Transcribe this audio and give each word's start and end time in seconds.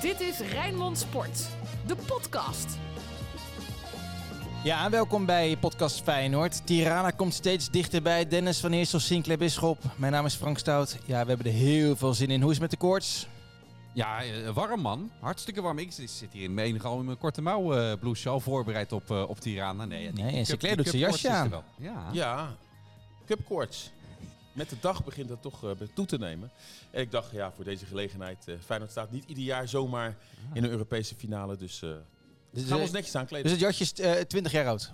Dit 0.00 0.20
is 0.20 0.38
Rijnmond 0.38 0.98
Sport, 0.98 1.48
de 1.86 1.96
podcast. 2.06 2.78
Ja, 4.64 4.90
welkom 4.90 5.26
bij 5.26 5.56
podcast 5.56 6.02
Feyenoord. 6.02 6.66
Tirana 6.66 7.10
komt 7.10 7.34
steeds 7.34 7.70
dichterbij. 7.70 8.28
Dennis 8.28 8.60
van 8.60 8.72
Eersel, 8.72 8.98
Sinclair 8.98 9.38
Bisschop. 9.38 9.78
Mijn 9.96 10.12
naam 10.12 10.24
is 10.24 10.34
Frank 10.34 10.58
Stout. 10.58 10.98
Ja, 11.04 11.22
we 11.22 11.28
hebben 11.28 11.46
er 11.46 11.52
heel 11.52 11.96
veel 11.96 12.14
zin 12.14 12.30
in. 12.30 12.40
Hoe 12.40 12.50
is 12.50 12.58
het 12.58 12.70
met 12.70 12.70
de 12.70 12.86
koorts? 12.86 13.26
Ja, 13.92 14.22
eh, 14.22 14.50
warm 14.50 14.80
man. 14.80 15.10
Hartstikke 15.20 15.62
warm. 15.62 15.78
Ik 15.78 15.92
zit 15.92 16.28
hier 16.32 16.42
in 16.42 16.54
mijn 16.54 16.82
al 16.82 16.98
in 16.98 17.04
mijn 17.04 17.18
korte 17.18 17.42
mouw 17.42 17.76
uh, 17.76 17.92
blouse 18.00 18.28
al 18.28 18.40
voorbereid 18.40 18.92
op, 18.92 19.10
uh, 19.10 19.28
op 19.28 19.40
Tirana. 19.40 19.84
Nee, 19.84 20.12
nee 20.12 20.36
en 20.36 20.46
Sinclair 20.46 20.76
doet 20.76 20.88
zijn 20.88 20.98
jasje 20.98 21.30
aan. 21.30 21.52
Ja, 21.76 22.08
ja 22.12 22.56
cupkoorts. 23.26 23.90
Met 24.52 24.70
de 24.70 24.76
dag 24.80 25.04
begint 25.04 25.28
dat 25.28 25.42
toch 25.42 25.64
uh, 25.64 25.70
toe 25.94 26.06
te 26.06 26.18
nemen. 26.18 26.50
En 26.90 27.00
ik 27.00 27.10
dacht, 27.10 27.30
ja, 27.30 27.52
voor 27.52 27.64
deze 27.64 27.86
gelegenheid... 27.86 28.44
Uh, 28.48 28.54
Feyenoord 28.64 28.90
staat 28.90 29.10
niet 29.10 29.24
ieder 29.26 29.44
jaar 29.44 29.68
zomaar 29.68 30.16
in 30.52 30.64
een 30.64 30.70
Europese 30.70 31.14
finale. 31.14 31.56
Dus, 31.56 31.82
uh, 31.82 31.90
dus 32.50 32.64
gaan 32.64 32.76
we 32.76 32.82
ons 32.82 32.90
netjes 32.90 33.14
aankleden. 33.14 33.42
Dus 33.42 33.52
het 33.52 33.60
jasje 33.60 33.82
is 33.82 34.26
20 34.28 34.52
jaar 34.52 34.66
oud? 34.66 34.92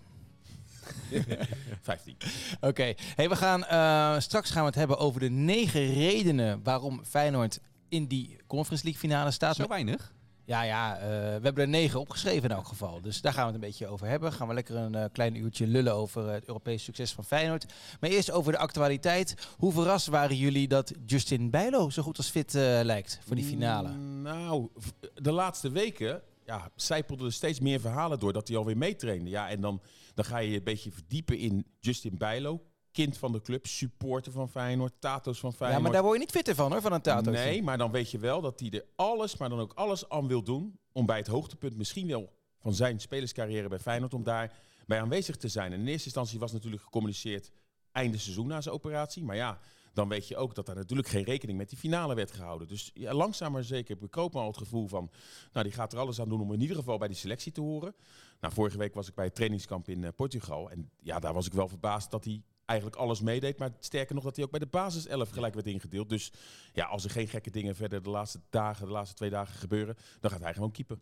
15. 1.83 2.16
Oké. 2.61 2.95
Hey, 3.14 3.28
we 3.28 3.37
gaan, 3.37 4.23
straks 4.23 4.50
gaan 4.50 4.62
we 4.62 4.69
het 4.69 4.78
hebben 4.78 4.98
over 4.98 5.20
de 5.20 5.30
negen 5.30 5.92
redenen... 5.92 6.62
waarom 6.62 7.05
Feyenoord 7.05 7.59
in 7.88 8.06
die 8.06 8.36
Conference 8.47 8.84
League 8.84 9.00
finale 9.00 9.30
staat. 9.30 9.56
Zo 9.56 9.66
weinig? 9.69 10.14
Ja, 10.46 10.62
ja 10.62 10.96
uh, 10.96 11.02
we 11.06 11.41
hebben 11.42 11.56
er 11.56 11.68
negen 11.68 12.00
opgeschreven 12.00 12.50
in 12.50 12.56
elk 12.56 12.66
geval. 12.66 13.00
Dus 13.00 13.20
daar 13.20 13.32
gaan 13.32 13.46
we 13.46 13.52
het 13.52 13.62
een 13.62 13.68
beetje 13.68 13.86
over 13.86 14.06
hebben. 14.06 14.32
Gaan 14.32 14.48
we 14.48 14.55
lekker 14.55 14.77
een 14.77 14.96
uh, 14.96 15.05
klein 15.12 15.34
uurtje 15.34 15.66
lullen 15.66 15.95
over 15.95 16.28
het 16.30 16.46
Europese 16.46 16.84
succes 16.84 17.12
van 17.12 17.24
Feyenoord. 17.24 17.66
Maar 18.00 18.10
eerst 18.10 18.30
over 18.30 18.52
de 18.52 18.59
actualiteit. 18.59 19.34
Hoe 19.56 19.72
verrast 19.72 20.06
waren 20.06 20.36
jullie 20.36 20.69
dat 20.69 20.92
Justin 21.06 21.50
Bijlo 21.50 21.91
zo 21.91 22.02
goed 22.02 22.16
als 22.16 22.30
fit 22.30 22.52
lijkt 22.82 23.20
voor 23.27 23.36
die 23.36 23.45
finale? 23.45 23.88
Mm, 23.88 24.22
nou, 24.22 24.69
de 25.14 25.32
laatste 25.32 25.70
weken 25.70 26.22
ja, 26.44 26.70
zijpelden 26.77 27.27
er 27.27 27.33
steeds 27.33 27.60
meer 27.60 27.81
verhalen 27.81 28.19
door 28.19 28.33
dat 28.33 28.48
hij 28.48 28.56
alweer 28.56 28.77
meetrainde. 28.77 29.31
Ja, 29.31 29.48
en 29.48 29.60
dan, 29.60 29.81
dan 30.14 30.25
ga 30.25 30.38
je 30.38 30.50
je 30.50 30.56
een 30.56 30.64
beetje 30.64 30.92
verdiepen 30.92 31.38
in 31.38 31.66
Justin 31.81 32.16
Bijlo 32.19 32.60
kind 32.97 33.19
van 33.19 33.33
de 33.33 33.42
club, 33.42 33.66
supporter 33.66 34.33
van 34.33 34.48
Feyenoord, 34.48 34.92
Tato's 34.98 35.41
van 35.41 35.52
Feyenoord. 35.52 35.77
Ja, 35.77 35.83
maar 35.83 35.92
daar 35.92 36.02
word 36.02 36.14
je 36.14 36.20
niet 36.20 36.30
fitter 36.30 36.55
van 36.55 36.72
hoor, 36.72 36.80
van 36.80 36.92
een 36.92 37.00
Tato. 37.00 37.30
Nee, 37.30 37.62
maar 37.62 37.78
dan 37.78 37.91
weet 37.91 38.11
je 38.11 38.19
wel 38.19 38.41
dat 38.41 38.61
hij 38.61 38.70
er 38.70 38.84
alles, 38.97 39.36
maar 39.36 39.48
dan 39.48 39.61
ook 39.61 39.72
alles 39.72 40.08
aan 40.08 40.27
wil 40.27 40.42
doen 40.42 40.78
om 40.92 41.06
bij 41.06 41.16
het 41.16 41.27
hoogtepunt 41.27 41.77
misschien 41.77 42.06
wel 42.06 42.33
van 42.58 42.75
zijn 42.75 43.00
spelerscarrière 43.00 43.69
bij 43.69 43.78
Feyenoord, 43.78 44.14
om 44.14 44.22
daar 44.22 44.53
bij 44.86 45.00
aanwezig 45.00 45.36
te 45.36 45.48
zijn. 45.48 45.72
En 45.72 45.80
in 45.80 45.86
eerste 45.86 46.05
instantie 46.05 46.38
was 46.38 46.53
natuurlijk 46.53 46.83
gecommuniceerd 46.83 47.50
einde 47.92 48.19
seizoen 48.19 48.47
na 48.47 48.61
zijn 48.61 48.75
operatie. 48.75 49.25
Maar 49.25 49.36
ja, 49.36 49.58
dan 49.92 50.08
weet 50.08 50.28
je 50.28 50.36
ook 50.36 50.55
dat 50.55 50.66
daar 50.66 50.77
natuurlijk 50.77 51.08
geen 51.08 51.25
rekening 51.25 51.58
met 51.58 51.69
die 51.69 51.78
finale 51.78 52.14
werd 52.14 52.33
gehouden. 52.33 52.69
Dus 52.69 52.91
ja, 52.94 53.12
langzaam 53.12 53.53
maar 53.53 53.64
zeker 53.64 53.98
bekroop 53.98 54.33
me 54.33 54.41
al 54.41 54.47
het 54.47 54.56
gevoel 54.56 54.88
van... 54.88 55.10
nou, 55.53 55.64
die 55.64 55.75
gaat 55.75 55.92
er 55.92 55.98
alles 55.98 56.20
aan 56.20 56.28
doen 56.28 56.41
om 56.41 56.53
in 56.53 56.60
ieder 56.60 56.77
geval 56.77 56.98
bij 56.98 57.08
die 57.08 57.16
selectie 57.16 57.53
te 57.53 57.60
horen. 57.60 57.94
Nou, 58.41 58.55
vorige 58.55 58.78
week 58.78 58.94
was 58.94 59.08
ik 59.08 59.14
bij 59.14 59.25
het 59.25 59.34
trainingskamp 59.34 59.88
in 59.88 60.03
uh, 60.03 60.08
Portugal. 60.16 60.70
En 60.70 60.91
ja, 61.00 61.19
daar 61.19 61.34
was 61.34 61.47
ik 61.47 61.53
wel 61.53 61.69
verbaasd 61.69 62.10
dat 62.10 62.25
hij 62.25 62.42
eigenlijk 62.67 63.00
alles 63.00 63.20
meedeed. 63.20 63.59
Maar 63.59 63.70
sterker 63.81 64.14
nog 64.14 64.25
dat 64.25 64.36
hij 64.36 64.45
ook 64.45 64.50
bij 64.50 64.61
de 64.61 64.67
basis 64.67 65.06
11 65.06 65.31
gelijk 65.31 65.55
werd 65.55 65.67
ingedeeld. 65.67 66.09
Dus 66.09 66.33
ja, 66.72 66.84
als 66.84 67.05
er 67.05 67.11
geen 67.11 67.28
gekke 67.28 67.50
dingen 67.50 67.77
verder 67.77 68.03
de 68.03 68.11
laatste 68.11 68.41
dagen, 68.50 68.86
de 68.86 68.92
laatste 68.92 69.17
twee 69.17 69.31
dagen 69.31 69.55
gebeuren, 69.55 69.97
dan 70.20 70.31
gaat 70.31 70.42
hij 70.42 70.55
gewoon 70.55 70.70
keeper. 70.70 70.98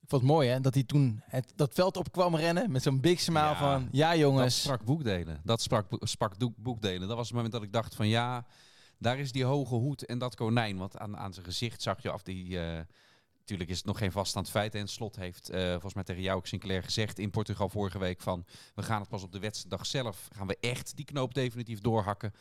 Ik 0.00 0.14
vond 0.14 0.22
het 0.22 0.32
mooi 0.32 0.48
hè, 0.48 0.60
dat 0.60 0.74
hij 0.74 0.82
toen 0.82 1.22
het, 1.24 1.52
dat 1.56 1.74
veld 1.74 1.96
op 1.96 2.12
kwam 2.12 2.36
rennen 2.36 2.70
met 2.70 2.82
zo'n 2.82 3.00
big 3.00 3.20
smile 3.20 3.54
van 3.54 3.88
ja 3.92 4.16
jongens. 4.16 4.54
Dat 4.54 4.62
sprak 4.62 4.84
boekdelen. 4.84 5.40
Dat 5.44 5.62
sprak, 5.62 5.86
sprak 6.00 6.34
boekdelen. 6.56 7.08
Dat 7.08 7.16
was 7.16 7.26
het 7.26 7.36
moment 7.36 7.52
dat 7.52 7.62
ik 7.62 7.72
dacht 7.72 7.94
van 7.94 8.08
ja, 8.08 8.46
daar 8.98 9.18
is 9.18 9.32
die 9.32 9.44
hoge 9.44 9.74
hoed 9.74 10.06
en 10.06 10.18
dat 10.18 10.34
konijn. 10.34 10.76
Want 10.76 10.98
aan, 10.98 11.16
aan 11.16 11.32
zijn 11.32 11.44
gezicht 11.46 11.82
zag 11.82 12.02
je 12.02 12.10
af 12.10 12.22
die... 12.22 12.48
Uh, 12.48 12.78
Natuurlijk 13.48 13.76
is 13.76 13.84
het 13.84 13.92
nog 13.92 13.98
geen 13.98 14.12
vaststaand 14.12 14.50
feit. 14.50 14.74
En 14.74 14.88
Slot 14.88 15.16
heeft 15.16 15.50
uh, 15.50 15.70
volgens 15.70 15.94
mij 15.94 16.04
tegen 16.04 16.22
jou 16.22 16.38
ook 16.38 16.46
Sinclair 16.46 16.82
gezegd 16.82 17.18
in 17.18 17.30
Portugal 17.30 17.68
vorige 17.68 17.98
week 17.98 18.20
van... 18.20 18.44
we 18.74 18.82
gaan 18.82 19.00
het 19.00 19.08
pas 19.08 19.22
op 19.22 19.32
de 19.32 19.38
wedstrijddag 19.38 19.86
zelf, 19.86 20.28
gaan 20.32 20.46
we 20.46 20.56
echt 20.60 20.96
die 20.96 21.04
knoop 21.04 21.34
definitief 21.34 21.80
doorhakken. 21.80 22.32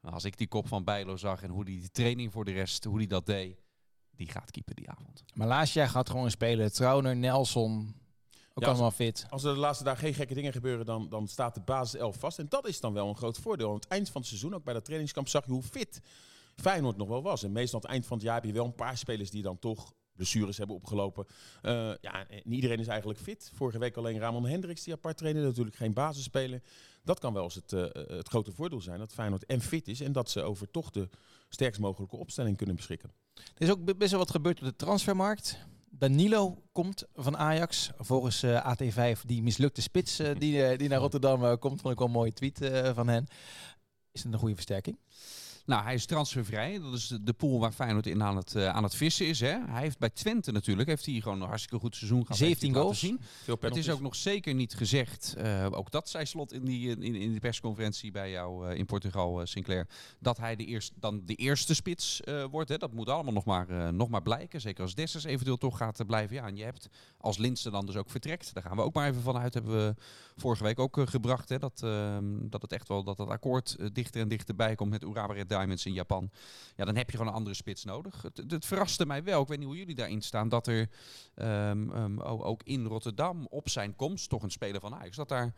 Maar 0.00 0.12
als 0.12 0.24
ik 0.24 0.38
die 0.38 0.48
kop 0.48 0.68
van 0.68 0.84
Bijlo 0.84 1.16
zag 1.16 1.42
en 1.42 1.50
hoe 1.50 1.64
die, 1.64 1.80
die 1.80 1.90
training 1.90 2.32
voor 2.32 2.44
de 2.44 2.52
rest, 2.52 2.84
hoe 2.84 2.98
die 2.98 3.06
dat 3.06 3.26
deed... 3.26 3.56
die 4.10 4.28
gaat 4.28 4.50
keeper 4.50 4.74
die 4.74 4.90
avond. 4.90 5.24
Maar 5.34 5.46
laatst 5.46 5.74
jaar 5.74 5.88
gaat 5.88 6.10
gewoon 6.10 6.30
spelen. 6.30 6.72
Trauner, 6.72 7.16
Nelson, 7.16 7.94
ook 8.54 8.64
ja, 8.64 8.68
allemaal 8.68 8.90
fit. 8.90 9.26
Als 9.30 9.44
er 9.44 9.54
de 9.54 9.60
laatste 9.60 9.84
dagen 9.84 10.00
geen 10.00 10.14
gekke 10.14 10.34
dingen 10.34 10.52
gebeuren, 10.52 10.86
dan, 10.86 11.08
dan 11.08 11.28
staat 11.28 11.54
de 11.54 11.60
basis 11.60 12.00
11 12.00 12.16
vast. 12.16 12.38
En 12.38 12.46
dat 12.48 12.66
is 12.66 12.80
dan 12.80 12.92
wel 12.92 13.08
een 13.08 13.16
groot 13.16 13.38
voordeel. 13.38 13.68
Aan 13.68 13.74
het 13.74 13.88
eind 13.88 14.10
van 14.10 14.20
het 14.20 14.30
seizoen, 14.30 14.54
ook 14.54 14.64
bij 14.64 14.74
dat 14.74 14.84
trainingskamp, 14.84 15.28
zag 15.28 15.46
je 15.46 15.52
hoe 15.52 15.62
fit 15.62 16.00
Feyenoord 16.54 16.96
nog 16.96 17.08
wel 17.08 17.22
was. 17.22 17.42
En 17.42 17.52
meestal 17.52 17.78
aan 17.78 17.84
het 17.84 17.94
eind 17.94 18.06
van 18.06 18.16
het 18.16 18.26
jaar 18.26 18.34
heb 18.34 18.44
je 18.44 18.52
wel 18.52 18.64
een 18.64 18.74
paar 18.74 18.96
spelers 18.96 19.30
die 19.30 19.42
dan 19.42 19.58
toch 19.58 19.92
blessures 20.18 20.58
hebben 20.58 20.76
opgelopen. 20.76 21.26
Uh, 21.62 21.92
ja, 22.00 22.26
iedereen 22.44 22.78
is 22.78 22.86
eigenlijk 22.86 23.18
fit. 23.20 23.50
Vorige 23.54 23.78
week 23.78 23.96
alleen 23.96 24.18
Ramon 24.18 24.46
Hendricks 24.46 24.84
die 24.84 24.94
apart 24.94 25.16
trainde. 25.16 25.40
Natuurlijk 25.40 25.76
geen 25.76 25.92
basisspeler. 25.92 26.62
Dat 27.04 27.18
kan 27.18 27.32
wel 27.32 27.42
eens 27.42 27.54
het, 27.54 27.72
uh, 27.72 27.86
het 27.92 28.28
grote 28.28 28.52
voordeel 28.52 28.80
zijn. 28.80 28.98
Dat 28.98 29.12
Feyenoord 29.12 29.46
en 29.46 29.60
fit 29.60 29.88
is. 29.88 30.00
En 30.00 30.12
dat 30.12 30.30
ze 30.30 30.42
over 30.42 30.70
toch 30.70 30.90
de 30.90 31.08
sterkst 31.48 31.80
mogelijke 31.80 32.16
opstelling 32.16 32.56
kunnen 32.56 32.76
beschikken. 32.76 33.12
Er 33.34 33.62
is 33.62 33.70
ook 33.70 33.98
best 33.98 34.10
wel 34.10 34.20
wat 34.20 34.30
gebeurd 34.30 34.58
op 34.58 34.64
de 34.64 34.76
transfermarkt. 34.76 35.58
Danilo 35.90 36.62
komt 36.72 37.04
van 37.14 37.36
Ajax. 37.36 37.90
Volgens 37.96 38.42
uh, 38.42 38.74
AT5 38.74 39.20
die 39.26 39.42
mislukte 39.42 39.82
spits 39.82 40.16
die, 40.16 40.76
die 40.76 40.88
naar 40.88 40.98
Rotterdam 40.98 41.58
komt. 41.58 41.80
Vond 41.80 41.92
ik 41.92 41.98
wel 41.98 42.06
een 42.06 42.12
mooie 42.12 42.32
tweet 42.32 42.70
van 42.94 43.08
hen. 43.08 43.26
Is 44.12 44.22
het 44.22 44.32
een 44.32 44.38
goede 44.38 44.54
versterking? 44.54 44.98
Nou, 45.68 45.82
hij 45.82 45.94
is 45.94 46.06
transfervrij. 46.06 46.80
Dat 46.80 46.92
is 46.92 47.18
de, 47.22 47.32
pool 47.32 47.58
waar 47.58 47.72
Feyenoord 47.72 48.06
in 48.06 48.22
aan 48.22 48.36
het, 48.36 48.54
uh, 48.54 48.68
aan 48.68 48.82
het 48.82 48.94
vissen 48.94 49.26
is. 49.26 49.40
Hè. 49.40 49.58
Hij 49.66 49.82
heeft 49.82 49.98
bij 49.98 50.10
Twente 50.10 50.52
natuurlijk 50.52 50.88
heeft 50.88 51.06
hij 51.06 51.20
gewoon 51.20 51.40
een 51.40 51.48
hartstikke 51.48 51.78
goed 51.78 51.96
seizoen 51.96 52.22
gehad. 52.22 52.36
17 52.36 52.74
goals. 52.74 52.98
Zien. 52.98 53.20
Het 53.60 53.76
is 53.76 53.90
ook 53.90 54.00
nog 54.00 54.16
zeker 54.16 54.54
niet 54.54 54.74
gezegd, 54.74 55.34
uh, 55.38 55.66
ook 55.70 55.90
dat 55.90 56.08
zei 56.08 56.26
Slot 56.26 56.52
in 56.52 56.64
die, 56.64 56.90
in, 56.90 57.14
in 57.14 57.32
de 57.32 57.40
persconferentie 57.40 58.10
bij 58.10 58.30
jou 58.30 58.70
uh, 58.70 58.78
in 58.78 58.86
Portugal, 58.86 59.46
Sinclair, 59.46 59.86
dat 60.18 60.38
hij 60.38 60.56
de 60.56 60.64
eerst, 60.64 60.92
dan 60.94 61.22
de 61.24 61.34
eerste 61.34 61.74
spits 61.74 62.20
wordt. 62.50 62.68
Hè. 62.68 62.76
Dat 62.76 62.92
moet 62.92 63.08
allemaal 63.08 63.32
nog 63.32 63.44
maar, 63.44 63.94
nog 63.94 64.08
maar 64.08 64.22
blijken. 64.22 64.60
Zeker 64.60 64.82
als 64.82 64.94
Dessers 64.94 65.24
eventueel 65.24 65.56
toch 65.56 65.76
gaat 65.76 66.06
blijven. 66.06 66.36
Ja, 66.36 66.46
en 66.46 66.56
je 66.56 66.64
hebt 66.64 66.88
als 67.18 67.38
Linse 67.38 67.70
dan 67.70 67.86
dus 67.86 67.96
ook 67.96 68.10
vertrekt. 68.10 68.54
Daar 68.54 68.62
gaan 68.62 68.76
we 68.76 68.82
ook 68.82 68.94
maar 68.94 69.08
even 69.08 69.22
vanuit. 69.22 69.54
Hebben 69.54 69.72
we 69.72 69.94
vorige 70.36 70.62
week 70.62 70.78
ook 70.78 71.00
gebracht. 71.04 71.48
Hè, 71.48 71.58
dat, 71.58 71.82
ehm, 71.82 72.24
dat 72.40 72.62
het 72.62 72.72
echt 72.72 72.88
wel 72.88 73.04
dat 73.04 73.18
het 73.18 73.28
akkoord 73.28 73.76
dichter 73.92 74.20
en 74.20 74.28
dichterbij 74.28 74.74
komt 74.74 74.90
met 74.90 75.02
Urawa 75.02 75.34
Diamonds 75.58 75.86
in 75.86 75.92
Japan. 75.92 76.30
Ja, 76.76 76.84
dan 76.84 76.96
heb 76.96 77.10
je 77.10 77.16
gewoon 77.16 77.32
een 77.32 77.38
andere 77.38 77.56
spits 77.56 77.84
nodig. 77.84 78.22
Het, 78.22 78.50
het 78.50 78.66
verraste 78.66 79.06
mij 79.06 79.22
wel, 79.24 79.42
ik 79.42 79.48
weet 79.48 79.58
niet 79.58 79.66
hoe 79.66 79.76
jullie 79.76 79.94
daarin 79.94 80.22
staan, 80.22 80.48
dat 80.48 80.66
er 80.66 80.88
um, 81.34 81.90
um, 81.90 82.20
ook 82.20 82.62
in 82.62 82.86
Rotterdam 82.86 83.46
op 83.50 83.68
zijn 83.68 83.96
komst, 83.96 84.28
toch 84.28 84.42
een 84.42 84.50
speler 84.50 84.80
van 84.80 84.94
Ajax, 84.94 85.16
dat 85.16 85.28
daar 85.28 85.54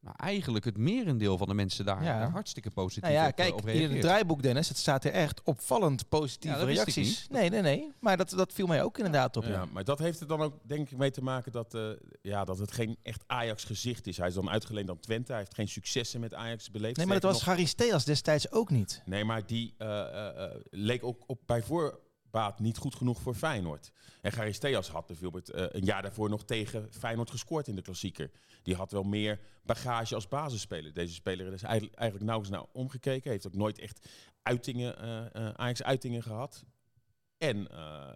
nou, 0.00 0.16
eigenlijk 0.16 0.64
het 0.64 0.76
merendeel 0.76 1.38
van 1.38 1.48
de 1.48 1.54
mensen 1.54 1.84
daar 1.84 2.02
ja. 2.02 2.30
hartstikke 2.30 2.70
positief 2.70 3.02
nou 3.02 3.14
ja, 3.14 3.30
kijk, 3.30 3.60
in 3.60 3.90
het 3.90 4.00
draaiboek, 4.00 4.42
Dennis, 4.42 4.68
het 4.68 4.76
staat 4.76 5.04
er 5.04 5.12
echt 5.12 5.42
opvallend 5.42 6.08
positieve 6.08 6.64
reacties. 6.64 7.26
Nee, 7.30 7.50
nee, 7.50 7.60
nee. 7.60 7.92
Maar 8.00 8.16
dat, 8.16 8.30
dat 8.30 8.52
viel 8.52 8.66
mij 8.66 8.82
ook 8.82 8.96
inderdaad 8.96 9.36
op. 9.36 9.44
Ja, 9.44 9.64
maar 9.72 9.84
dat 9.84 9.98
heeft 9.98 10.20
er 10.20 10.26
dan 10.26 10.40
ook 10.40 10.54
denk 10.62 10.90
ik 10.90 10.98
mee 10.98 11.10
te 11.10 11.22
maken 11.22 11.52
dat, 11.52 11.74
uh, 11.74 11.90
ja, 12.22 12.44
dat 12.44 12.58
het 12.58 12.72
geen 12.72 12.96
echt 13.02 13.24
Ajax-gezicht 13.26 14.06
is. 14.06 14.16
Hij 14.16 14.28
is 14.28 14.34
dan 14.34 14.50
uitgeleend 14.50 14.90
aan 14.90 15.00
Twente. 15.00 15.32
Hij 15.32 15.40
heeft 15.40 15.54
geen 15.54 15.68
successen 15.68 16.20
met 16.20 16.34
Ajax 16.34 16.70
beleefd. 16.70 16.96
Nee, 16.96 17.06
maar 17.06 17.20
dat 17.20 17.30
was 17.30 17.40
nog... 17.40 17.44
Harry 17.44 17.64
Steas 17.64 18.04
destijds 18.04 18.50
ook 18.50 18.70
niet. 18.70 19.02
Nee, 19.04 19.24
maar 19.24 19.46
die 19.46 19.74
uh, 19.78 19.88
uh, 19.88 20.44
leek 20.70 21.04
ook 21.04 21.24
op 21.26 21.40
bij 21.46 21.62
voor 21.62 22.00
baat 22.30 22.60
niet 22.60 22.76
goed 22.76 22.94
genoeg 22.94 23.20
voor 23.20 23.34
Feyenoord. 23.34 23.92
En 24.20 24.32
Gary 24.32 24.52
Steas 24.52 24.88
had 24.88 25.06
bijvoorbeeld 25.06 25.54
uh, 25.54 25.64
een 25.68 25.84
jaar 25.84 26.02
daarvoor 26.02 26.28
nog 26.28 26.44
tegen 26.44 26.88
Feyenoord 26.90 27.30
gescoord 27.30 27.68
in 27.68 27.74
de 27.74 27.82
klassieker. 27.82 28.30
Die 28.62 28.74
had 28.74 28.92
wel 28.92 29.02
meer 29.02 29.40
bagage 29.62 30.14
als 30.14 30.28
basisspeler. 30.28 30.92
Deze 30.92 31.14
speler 31.14 31.52
is 31.52 31.62
eigenlijk, 31.62 31.94
eigenlijk 31.94 32.30
nauwelijks 32.30 32.58
naar 32.58 32.82
omgekeken. 32.82 33.30
Heeft 33.30 33.46
ook 33.46 33.54
nooit 33.54 33.78
echt 33.78 34.08
uitingen, 34.42 35.04
uh, 35.04 35.42
uh, 35.42 35.50
Ajax-uitingen 35.50 36.22
gehad. 36.22 36.64
En 37.38 37.56
uh, 37.56 37.66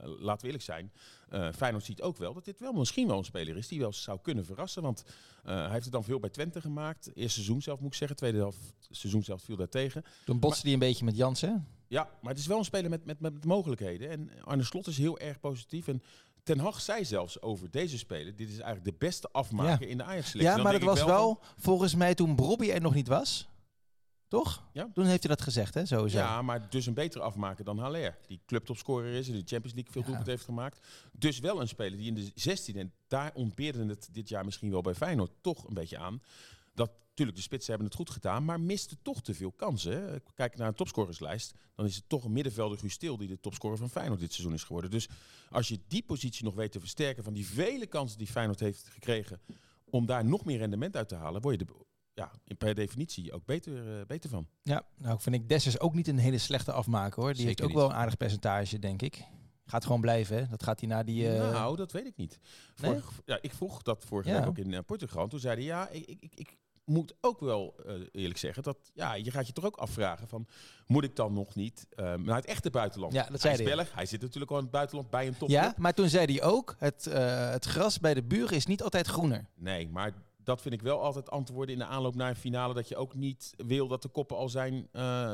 laten 0.02 0.40
we 0.40 0.46
eerlijk 0.46 0.62
zijn, 0.62 0.92
uh, 1.30 1.52
Feyenoord 1.52 1.84
ziet 1.84 2.02
ook 2.02 2.16
wel 2.16 2.34
dat 2.34 2.44
dit 2.44 2.60
wel 2.60 2.72
misschien 2.72 3.08
wel 3.08 3.18
een 3.18 3.24
speler 3.24 3.56
is 3.56 3.68
die 3.68 3.80
wel 3.80 3.92
zou 3.92 4.18
kunnen 4.22 4.44
verrassen. 4.44 4.82
Want 4.82 5.04
uh, 5.06 5.54
hij 5.54 5.70
heeft 5.70 5.84
het 5.84 5.92
dan 5.92 6.04
veel 6.04 6.20
bij 6.20 6.30
Twente 6.30 6.60
gemaakt. 6.60 7.06
Eerste 7.06 7.32
seizoen 7.32 7.62
zelf 7.62 7.80
moet 7.80 7.92
ik 7.92 7.98
zeggen, 7.98 8.16
tweede 8.16 8.38
helft 8.38 8.74
seizoen 8.90 9.22
zelf 9.22 9.42
viel 9.42 9.56
daar 9.56 9.68
tegen. 9.68 10.04
Toen 10.24 10.38
botste 10.38 10.64
hij 10.64 10.72
een 10.72 10.78
beetje 10.78 11.04
met 11.04 11.16
Jansen. 11.16 11.66
Ja, 11.92 12.10
maar 12.20 12.30
het 12.30 12.40
is 12.40 12.46
wel 12.46 12.58
een 12.58 12.64
speler 12.64 12.90
met, 12.90 13.04
met, 13.04 13.20
met 13.20 13.44
mogelijkheden. 13.44 14.10
En 14.10 14.30
Arne 14.44 14.62
Slot 14.62 14.86
is 14.86 14.98
heel 14.98 15.18
erg 15.18 15.40
positief. 15.40 15.88
En 15.88 16.02
Ten 16.42 16.58
Hag 16.58 16.80
zei 16.80 17.04
zelfs 17.04 17.42
over 17.42 17.70
deze 17.70 17.98
speler, 17.98 18.36
dit 18.36 18.48
is 18.48 18.58
eigenlijk 18.58 18.84
de 18.84 19.06
beste 19.06 19.28
afmaker 19.32 19.88
in 19.88 19.96
de 19.96 20.04
Ajax-selectie. 20.04 20.56
Ja, 20.56 20.62
maar 20.62 20.72
dat 20.72 20.82
was 20.82 21.04
wel, 21.04 21.40
volgens 21.56 21.94
mij 21.94 22.14
toen 22.14 22.34
Brobby 22.34 22.70
er 22.70 22.80
nog 22.80 22.94
niet 22.94 23.08
was. 23.08 23.48
Toch? 24.28 24.62
Ja. 24.72 24.90
Toen 24.94 25.04
heeft 25.04 25.22
hij 25.22 25.34
dat 25.34 25.44
gezegd, 25.44 25.74
hè? 25.74 25.86
Sowieso. 25.86 26.18
Ja, 26.18 26.42
maar 26.42 26.70
dus 26.70 26.86
een 26.86 26.94
betere 26.94 27.24
afmaker 27.24 27.64
dan 27.64 27.78
Haller. 27.78 28.18
Die 28.26 28.40
clubtopscorer 28.46 29.12
is 29.12 29.28
en 29.28 29.34
de 29.34 29.42
Champions 29.44 29.74
League 29.74 29.92
veel 29.92 30.02
doelpunten 30.02 30.32
heeft 30.32 30.44
gemaakt. 30.44 30.86
Dus 31.12 31.38
wel 31.38 31.60
een 31.60 31.68
speler 31.68 31.98
die 31.98 32.06
in 32.06 32.14
de 32.14 32.30
16 32.34 32.76
en 32.76 32.92
daar 33.08 33.30
ontbeerde 33.34 33.86
het 33.86 34.08
dit 34.12 34.28
jaar 34.28 34.44
misschien 34.44 34.70
wel 34.70 34.80
bij 34.80 34.94
Feyenoord 34.94 35.30
toch 35.40 35.66
een 35.66 35.74
beetje 35.74 35.98
aan. 35.98 36.22
Dat 36.74 36.90
Tuurlijk, 37.22 37.36
de 37.36 37.42
spitsen 37.42 37.70
hebben 37.70 37.88
het 37.88 37.96
goed 37.98 38.10
gedaan, 38.10 38.44
maar 38.44 38.60
misten 38.60 38.98
toch 39.02 39.22
te 39.22 39.34
veel 39.34 39.52
kansen. 39.52 40.22
Kijk 40.34 40.56
naar 40.56 40.68
een 40.68 40.74
topscorerslijst, 40.74 41.54
dan 41.74 41.86
is 41.86 41.96
het 41.96 42.04
toch 42.06 42.24
een 42.24 42.32
middenvelder 42.32 42.78
Guus 42.78 42.92
Stil 42.92 43.16
die 43.16 43.28
de 43.28 43.40
topscorer 43.40 43.78
van 43.78 43.90
Feyenoord 43.90 44.20
dit 44.20 44.32
seizoen 44.32 44.54
is 44.54 44.62
geworden. 44.64 44.90
Dus 44.90 45.08
als 45.50 45.68
je 45.68 45.80
die 45.88 46.02
positie 46.02 46.44
nog 46.44 46.54
weet 46.54 46.72
te 46.72 46.80
versterken 46.80 47.24
van 47.24 47.32
die 47.32 47.46
vele 47.46 47.86
kansen 47.86 48.18
die 48.18 48.26
Feyenoord 48.26 48.60
heeft 48.60 48.88
gekregen 48.88 49.40
om 49.84 50.06
daar 50.06 50.24
nog 50.24 50.44
meer 50.44 50.58
rendement 50.58 50.96
uit 50.96 51.08
te 51.08 51.14
halen, 51.14 51.40
word 51.42 51.60
je 51.60 51.66
er 51.66 51.72
ja, 52.14 52.32
in 52.44 52.56
per 52.56 52.74
definitie 52.74 53.32
ook 53.32 53.44
beter, 53.44 53.98
eh, 54.00 54.06
beter 54.06 54.30
van. 54.30 54.46
Ja, 54.62 54.86
nou 54.96 55.20
vind 55.20 55.34
ik 55.34 55.48
Dessers 55.48 55.80
ook 55.80 55.94
niet 55.94 56.08
een 56.08 56.18
hele 56.18 56.38
slechte 56.38 56.72
afmaker 56.72 57.22
hoor. 57.22 57.34
Die 57.34 57.46
heeft 57.46 57.60
ook 57.62 57.68
niet. 57.68 57.76
wel 57.76 57.88
een 57.88 57.94
aardig 57.96 58.16
percentage, 58.16 58.78
denk 58.78 59.02
ik. 59.02 59.24
Gaat 59.66 59.84
gewoon 59.84 60.00
blijven, 60.00 60.36
hè? 60.36 60.46
Dat 60.46 60.62
gaat 60.62 60.80
hij 60.80 60.88
na 60.88 61.02
die... 61.02 61.28
eh, 61.28 61.50
Nou, 61.52 61.76
dat 61.76 61.92
weet 61.92 62.06
ik 62.06 62.16
niet. 62.16 62.38
Nee? 62.76 62.90
Vorig- 62.90 63.20
ja, 63.24 63.38
ik 63.40 63.52
vroeg 63.54 63.82
dat 63.82 64.04
vorige 64.04 64.28
Ja. 64.28 64.38
week 64.38 64.48
ook 64.48 64.58
in 64.58 64.74
eh, 64.74 64.80
Portugal. 64.86 65.28
Toen 65.28 65.38
zei 65.40 65.54
hij, 65.54 65.64
ja, 65.64 65.88
ik, 65.88 66.06
ik, 66.06 66.32
ik 66.34 66.56
moet 66.84 67.14
ook 67.20 67.40
wel 67.40 67.74
eh, 67.86 67.94
eerlijk 68.12 68.38
zeggen 68.38 68.62
dat 68.62 68.76
ja, 68.94 69.14
je 69.14 69.30
gaat 69.30 69.46
je 69.46 69.52
toch 69.52 69.64
ook 69.64 69.76
afvragen 69.76 70.28
van, 70.28 70.46
moet 70.86 71.04
ik 71.04 71.16
dan 71.16 71.32
nog 71.32 71.54
niet 71.54 71.86
eh, 71.90 72.14
naar 72.14 72.36
het 72.36 72.44
echte 72.44 72.70
buitenland? 72.70 73.12
Ja, 73.12 73.20
dat 73.22 73.28
hij 73.30 73.38
zei 73.38 73.52
is 73.52 73.58
hij. 73.60 73.76
Belg, 73.76 73.94
hij 73.94 74.06
zit 74.06 74.20
natuurlijk 74.20 74.50
al 74.50 74.56
in 74.56 74.62
het 74.62 74.72
buitenland 74.72 75.10
bij 75.10 75.26
een 75.26 75.36
topclub. 75.36 75.62
ja, 75.62 75.74
maar 75.76 75.94
toen 75.94 76.08
zei 76.08 76.24
hij 76.36 76.42
ook, 76.42 76.74
het, 76.78 77.06
eh, 77.06 77.50
het 77.50 77.64
gras 77.64 78.00
bij 78.00 78.14
de 78.14 78.22
buren 78.22 78.56
is 78.56 78.66
niet 78.66 78.82
altijd 78.82 79.06
groener. 79.06 79.46
Nee, 79.54 79.88
maar 79.88 80.12
dat 80.44 80.60
vind 80.62 80.74
ik 80.74 80.82
wel 80.82 81.00
altijd 81.02 81.30
antwoorden 81.30 81.72
in 81.74 81.78
de 81.80 81.86
aanloop 81.86 82.14
naar 82.14 82.28
een 82.28 82.36
finale, 82.36 82.74
dat 82.74 82.88
je 82.88 82.96
ook 82.96 83.14
niet 83.14 83.54
wil 83.56 83.88
dat 83.88 84.02
de 84.02 84.08
koppen 84.08 84.36
al 84.36 84.48
zijn 84.48 84.88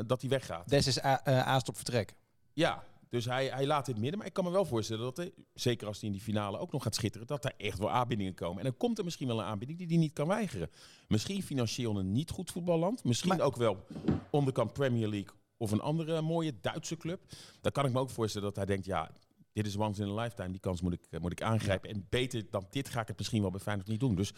dat 0.06 0.20
hij 0.20 0.30
weggaat. 0.30 0.68
Des 0.68 0.86
is 0.86 1.04
a- 1.04 1.20
eh, 1.24 1.46
aastop 1.46 1.76
vertrek. 1.76 2.14
Ja, 2.52 2.84
dus 3.08 3.25
hij, 3.25 3.46
hij 3.46 3.66
laat 3.66 3.87
dit 3.87 3.99
midden. 3.99 4.19
Maar 4.19 4.26
ik 4.26 4.32
kan 4.32 4.44
me 4.44 4.50
wel 4.50 4.64
voorstellen 4.64 5.02
dat 5.05 5.16
hij, 5.16 5.32
zeker 5.55 5.87
als 5.87 5.99
hij 5.99 6.06
in 6.08 6.14
die 6.14 6.25
finale 6.25 6.58
ook 6.58 6.72
nog 6.72 6.82
gaat 6.82 6.94
schitteren, 6.94 7.26
dat 7.26 7.44
er 7.44 7.52
echt 7.56 7.78
wel 7.78 7.90
aanbiedingen 7.90 8.34
komen. 8.34 8.58
En 8.58 8.64
dan 8.64 8.76
komt 8.76 8.99
er 8.99 9.05
misschien 9.05 9.26
wel 9.26 9.38
een 9.38 9.44
aanbieding 9.44 9.78
die 9.78 9.87
hij 9.87 9.96
niet 9.96 10.12
kan 10.12 10.26
weigeren. 10.28 10.70
Misschien 11.08 11.43
financieel 11.43 11.99
een 11.99 12.12
niet 12.12 12.31
goed 12.31 12.50
voetballand. 12.50 13.05
Misschien 13.05 13.28
Maar- 13.28 13.40
ook 13.40 13.56
wel 13.56 13.84
onderkant 14.31 14.72
Premier 14.72 15.08
League 15.08 15.34
of 15.56 15.70
een 15.70 15.81
andere 15.81 16.20
mooie 16.20 16.52
Duitse 16.60 16.96
club. 16.96 17.20
Dan 17.60 17.72
kan 17.72 17.87
ik 17.87 17.93
me 17.93 17.99
ook 18.00 18.10
voorstellen 18.10 18.46
dat 18.46 18.56
hij 18.56 18.66
denkt, 18.66 18.84
ja, 18.84 19.10
dit 19.52 19.66
is 19.66 19.76
once 19.76 20.02
in 20.02 20.08
a 20.08 20.22
lifetime. 20.22 20.50
Die 20.50 20.60
kans 20.60 20.81
moet 20.81 20.93
ik, 20.93 21.06
eh, 21.10 21.20
moet 21.20 21.32
ik 21.32 21.43
aangrijpen. 21.43 21.90
En 21.90 22.06
beter 22.08 22.50
dan 22.50 22.66
dit 22.70 22.88
ga 22.88 23.00
ik 23.00 23.08
het 23.08 23.19
misschien 23.19 23.43
wel 23.43 23.50
bij 23.50 23.60
Feyenoord 23.60 23.88
niet 23.88 24.00
doen. 24.00 24.14
Dus 24.14 24.32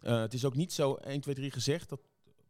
eh, 0.00 0.20
het 0.20 0.34
is 0.34 0.44
ook 0.44 0.54
niet 0.56 0.72
zo 0.72 0.94
1, 0.94 1.20
2, 1.20 1.34
3 1.34 1.50
gezegd. 1.50 1.88
Dat 1.88 2.00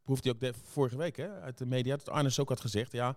proefde 0.05 0.29
hij 0.29 0.33
ook 0.49 0.55
de, 0.55 0.61
vorige 0.69 0.97
week 0.97 1.17
hè, 1.17 1.41
uit 1.41 1.59
de 1.59 1.67
media. 1.67 1.97
Dat 1.97 2.09
Arnes 2.09 2.39
ook 2.41 2.49
had 2.49 2.61
gezegd, 2.61 2.93
ja... 2.93 3.17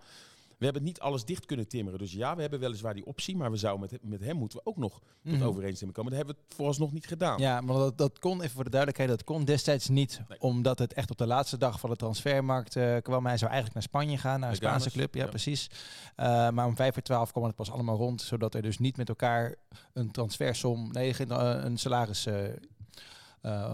We 0.60 0.66
hebben 0.66 0.84
niet 0.84 1.00
alles 1.00 1.26
dicht 1.26 1.46
kunnen 1.46 1.68
timmeren. 1.68 2.00
Dus 2.00 2.12
ja, 2.14 2.36
we 2.36 2.42
hebben 2.42 2.60
weliswaar 2.60 2.94
die 2.94 3.06
optie. 3.06 3.36
Maar 3.38 3.52
we 3.52 3.58
zouden 3.58 3.90
met, 3.92 4.04
met 4.10 4.20
hem 4.20 4.36
moeten 4.36 4.58
we 4.58 4.66
ook 4.66 4.78
nog 4.78 5.00
tot 5.00 5.34
Mhm. 5.34 5.44
overeenstemming 5.44 5.98
komen. 5.98 6.12
Dat 6.14 6.26
hebben 6.26 6.44
we 6.48 6.56
vooralsnog 6.56 6.92
niet 6.92 7.08
gedaan. 7.08 7.40
Ja, 7.40 7.62
maar 7.62 7.76
dat, 7.76 7.98
dat 7.98 8.20
kon, 8.20 8.42
even 8.42 8.54
voor 8.56 8.64
de 8.64 8.70
duidelijkheid, 8.70 9.10
dat 9.10 9.24
kon 9.24 9.46
destijds 9.46 9.88
niet. 9.90 10.22
Nee. 10.28 10.40
Omdat 10.40 10.80
het 10.80 10.94
echt 10.94 11.12
op 11.12 11.18
de 11.18 11.28
laatste 11.28 11.58
dag 11.58 11.80
van 11.80 11.90
de 11.90 11.96
transfermarkt 11.96 12.76
eh, 12.76 12.98
kwam. 13.02 13.26
Hij 13.26 13.38
zou 13.38 13.52
eigenlijk 13.52 13.74
naar 13.74 13.84
Spanje 13.84 14.18
gaan, 14.18 14.40
naar 14.40 14.50
een 14.50 14.56
Spaanse 14.56 14.92
club. 14.92 15.16
Ja, 15.16 15.24
ja. 15.24 15.30
precies. 15.30 15.70
Eh, 16.16 16.50
maar 16.50 16.66
om 16.66 16.76
vijf 16.76 16.94
voor 16.94 17.04
twaalf 17.04 17.32
kwam 17.32 17.44
het 17.44 17.56
pas 17.56 17.72
allemaal 17.72 17.98
rond. 17.98 18.22
Zodat 18.22 18.54
er 18.56 18.62
dus 18.62 18.78
niet 18.78 18.98
met 18.98 19.10
elkaar 19.10 19.56
een 19.94 20.12
transfersom, 20.12 20.92
nee, 20.92 21.14
eh, 21.18 21.64
een 21.64 21.78
salaris 21.78 22.28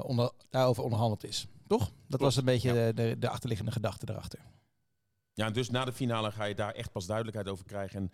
onder, 0.02 0.32
daarover 0.50 0.84
onderhandeld 0.84 1.24
is. 1.24 1.48
Toch? 1.68 1.92
Dat 2.08 2.20
was 2.20 2.36
een 2.36 2.46
beetje 2.46 2.74
ja. 2.74 2.86
de, 2.86 2.94
de, 2.94 3.16
de 3.20 3.30
achterliggende 3.30 3.72
gedachte 3.72 4.06
erachter. 4.10 4.40
Ja, 5.36 5.50
dus 5.50 5.70
na 5.70 5.86
de 5.86 5.94
finale 5.94 6.32
ga 6.32 6.44
je 6.44 6.56
daar 6.56 6.74
echt 6.74 6.92
pas 6.92 7.06
duidelijkheid 7.06 7.48
over 7.48 7.66
krijgen. 7.66 8.00
En 8.00 8.12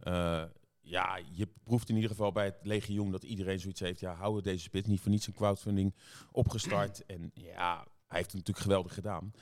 eh, 0.00 0.42
ja, 0.80 1.18
je 1.32 1.48
proeft 1.64 1.88
in 1.88 1.94
ieder 1.94 2.10
geval 2.10 2.32
bij 2.32 2.44
het 2.44 2.58
legioen 2.62 3.10
dat 3.10 3.22
iedereen 3.22 3.60
zoiets 3.60 3.80
heeft. 3.80 4.00
Ja, 4.00 4.14
houden 4.14 4.42
deze 4.42 4.62
spits 4.62 4.88
niet 4.88 5.00
voor 5.00 5.10
niets 5.10 5.26
een 5.26 5.34
crowdfunding 5.34 5.94
opgestart. 6.32 7.06
En 7.06 7.30
ja, 7.34 7.74
hij 8.06 8.18
heeft 8.18 8.32
het 8.32 8.34
natuurlijk 8.34 8.58
geweldig 8.58 8.94
gedaan. 8.94 9.32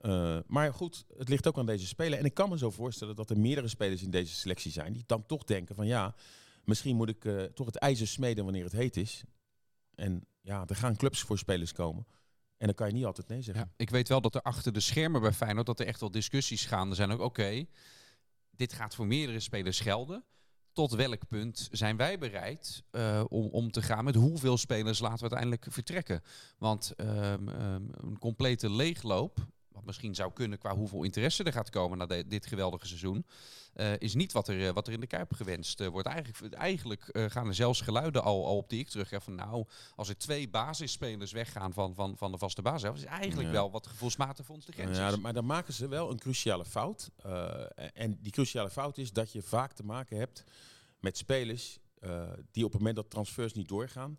Eh, 0.00 0.38
maar 0.46 0.74
goed, 0.74 1.04
het 1.18 1.28
ligt 1.28 1.46
ook 1.46 1.58
aan 1.58 1.66
deze 1.66 1.86
speler. 1.86 2.18
En 2.18 2.24
ik 2.24 2.34
kan 2.34 2.48
me 2.48 2.58
zo 2.58 2.70
voorstellen 2.70 3.16
dat 3.16 3.30
er 3.30 3.38
meerdere 3.38 3.68
spelers 3.68 4.02
in 4.02 4.10
deze 4.10 4.34
selectie 4.34 4.72
zijn 4.72 4.92
die 4.92 5.04
dan 5.06 5.26
toch 5.26 5.44
denken 5.44 5.74
van 5.74 5.86
ja, 5.86 6.14
misschien 6.64 6.96
moet 6.96 7.08
ik 7.08 7.24
eh, 7.24 7.42
toch 7.42 7.66
het 7.66 7.76
ijzer 7.76 8.06
smeden 8.06 8.44
wanneer 8.44 8.64
het 8.64 8.72
heet 8.72 8.96
is. 8.96 9.24
En 9.94 10.26
ja, 10.40 10.64
er 10.66 10.76
gaan 10.76 10.96
clubs 10.96 11.20
voor 11.20 11.38
spelers 11.38 11.72
komen. 11.72 12.06
En 12.56 12.66
dan 12.66 12.74
kan 12.74 12.86
je 12.86 12.92
niet 12.92 13.04
altijd 13.04 13.28
nee 13.28 13.42
zeggen. 13.42 13.64
Ja, 13.64 13.72
ik 13.76 13.90
weet 13.90 14.08
wel 14.08 14.20
dat 14.20 14.34
er 14.34 14.42
achter 14.42 14.72
de 14.72 14.80
schermen 14.80 15.20
bij 15.20 15.32
Feyenoord 15.32 15.66
dat 15.66 15.80
er 15.80 15.86
echt 15.86 16.00
wel 16.00 16.10
discussies 16.10 16.64
gaande 16.64 16.94
zijn. 16.94 17.10
Ook 17.10 17.20
oké, 17.20 17.66
dit 18.50 18.72
gaat 18.72 18.94
voor 18.94 19.06
meerdere 19.06 19.40
spelers 19.40 19.80
gelden. 19.80 20.24
Tot 20.72 20.92
welk 20.92 21.28
punt 21.28 21.68
zijn 21.72 21.96
wij 21.96 22.18
bereid 22.18 22.82
eh, 22.90 23.24
om, 23.28 23.46
om 23.46 23.70
te 23.70 23.82
gaan 23.82 24.04
met 24.04 24.14
hoeveel 24.14 24.58
spelers 24.58 24.98
laten 24.98 25.16
we 25.16 25.22
uiteindelijk 25.22 25.66
vertrekken? 25.68 26.22
Want 26.58 26.92
ehm, 26.96 27.48
ehm, 27.48 27.82
een 27.90 28.18
complete 28.18 28.70
leegloop, 28.70 29.46
wat 29.76 29.84
misschien 29.84 30.14
zou 30.14 30.32
kunnen 30.32 30.58
qua 30.58 30.74
hoeveel 30.76 31.02
interesse 31.02 31.44
er 31.44 31.52
gaat 31.52 31.70
komen 31.70 31.98
na 31.98 32.06
de- 32.06 32.26
dit 32.26 32.46
geweldige 32.46 32.86
seizoen, 32.86 33.26
eh, 33.72 33.92
is 33.98 34.14
niet 34.14 34.32
wat 34.32 34.48
er, 34.48 34.66
eh, 34.66 34.72
wat 34.72 34.86
er 34.86 34.92
in 34.92 35.00
de 35.00 35.06
Kuip 35.06 35.32
gewenst 35.34 35.80
eh, 35.80 35.88
wordt. 35.88 36.08
Eigenlijk, 36.08 36.54
eigenlijk 36.54 37.08
gaan 37.32 37.46
er 37.46 37.54
zelfs 37.54 37.80
geluiden 37.80 38.22
al, 38.22 38.46
al 38.46 38.56
op 38.56 38.68
die 38.68 38.78
ik 38.78 38.88
terug 38.88 39.10
heb 39.10 39.22
van 39.22 39.34
nou, 39.34 39.64
als 39.94 40.08
er 40.08 40.16
twee 40.18 40.48
basisspelers 40.48 41.32
weggaan 41.32 41.72
van, 41.72 41.94
van, 41.94 42.16
van 42.16 42.32
de 42.32 42.38
vaste 42.38 42.62
basis, 42.62 42.90
is 42.94 43.04
eigenlijk 43.04 43.46
Ja. 43.48 43.52
wel 43.54 43.70
wat 43.70 43.86
gevoelsmatig 43.86 44.46
voor 44.46 44.54
ons 44.54 44.64
de 44.64 44.72
grens 44.72 44.96
Ja, 44.98 45.08
is. 45.08 45.16
maar 45.18 45.32
dan 45.32 45.46
maken 45.46 45.72
ze 45.74 45.88
wel 45.88 46.10
een 46.10 46.18
cruciale 46.18 46.64
fout. 46.64 47.10
En 47.94 48.18
die 48.22 48.32
cruciale 48.32 48.70
fout 48.70 48.98
is 48.98 49.12
dat 49.12 49.32
je 49.32 49.42
vaak 49.42 49.72
te 49.72 49.84
maken 49.84 50.18
hebt 50.18 50.44
met 51.00 51.16
spelers 51.16 51.78
die 52.50 52.64
op 52.64 52.70
het 52.70 52.78
moment 52.80 52.96
dat 52.96 53.10
transfers 53.10 53.52
niet 53.52 53.68
doorgaan, 53.68 54.18